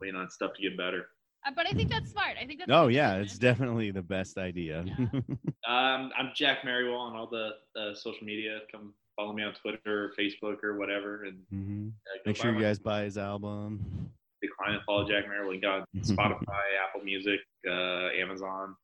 waiting 0.00 0.16
on 0.16 0.28
stuff 0.28 0.52
to 0.54 0.62
get 0.62 0.76
better. 0.76 1.06
Uh, 1.46 1.52
but 1.54 1.66
I 1.66 1.70
think 1.70 1.90
that's 1.90 2.10
smart. 2.10 2.36
I 2.40 2.44
think 2.44 2.58
that's. 2.58 2.70
a 2.70 2.74
Oh 2.74 2.88
yeah, 2.88 3.14
it's 3.16 3.38
definitely 3.38 3.92
the 3.92 4.02
best 4.02 4.36
idea. 4.36 4.84
Um, 5.68 6.10
I'm 6.18 6.32
Jack 6.34 6.62
Merriwell 6.62 6.98
on 6.98 7.14
all 7.14 7.28
the 7.28 7.50
uh, 7.78 7.94
social 7.94 8.24
media. 8.26 8.60
Come 8.72 8.94
follow 9.20 9.32
me 9.34 9.42
on 9.42 9.52
Twitter, 9.54 9.80
or 9.86 10.12
Facebook, 10.18 10.64
or 10.64 10.78
whatever, 10.78 11.24
and 11.24 11.38
hmm 11.50 11.88
uh, 12.06 12.18
Make 12.26 12.36
sure 12.36 12.50
you 12.50 12.56
my- 12.56 12.62
guys 12.62 12.78
buy 12.78 13.02
his 13.02 13.18
album. 13.18 14.10
decline 14.42 14.74
and 14.74 14.82
follow 14.84 15.06
Jack 15.06 15.24
Merriwell. 15.26 15.54
You 15.54 15.60
got 15.60 15.86
Spotify, 15.98 16.64
Apple 16.88 17.04
Music, 17.04 17.40
uh, 17.68 18.08
Amazon, 18.18 18.74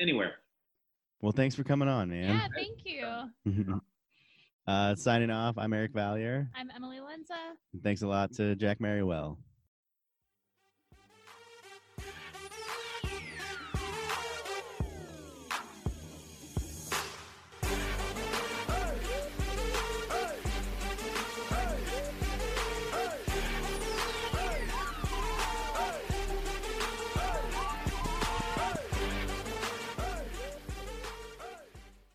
anywhere. 0.00 0.32
Well, 1.20 1.32
thanks 1.32 1.54
for 1.54 1.62
coming 1.64 1.88
on, 1.88 2.10
man. 2.10 2.28
Yeah. 2.34 2.48
Thank 2.54 2.78
you. 2.84 3.80
uh, 4.66 4.94
signing 4.96 5.30
off. 5.30 5.56
I'm 5.56 5.72
Eric 5.72 5.92
Valier. 5.94 6.48
I'm 6.56 6.70
Emily 6.74 6.98
Lenza. 6.98 7.54
Thanks 7.82 8.02
a 8.02 8.06
lot 8.08 8.32
to 8.34 8.56
Jack 8.56 8.78
Merriwell. 8.80 9.36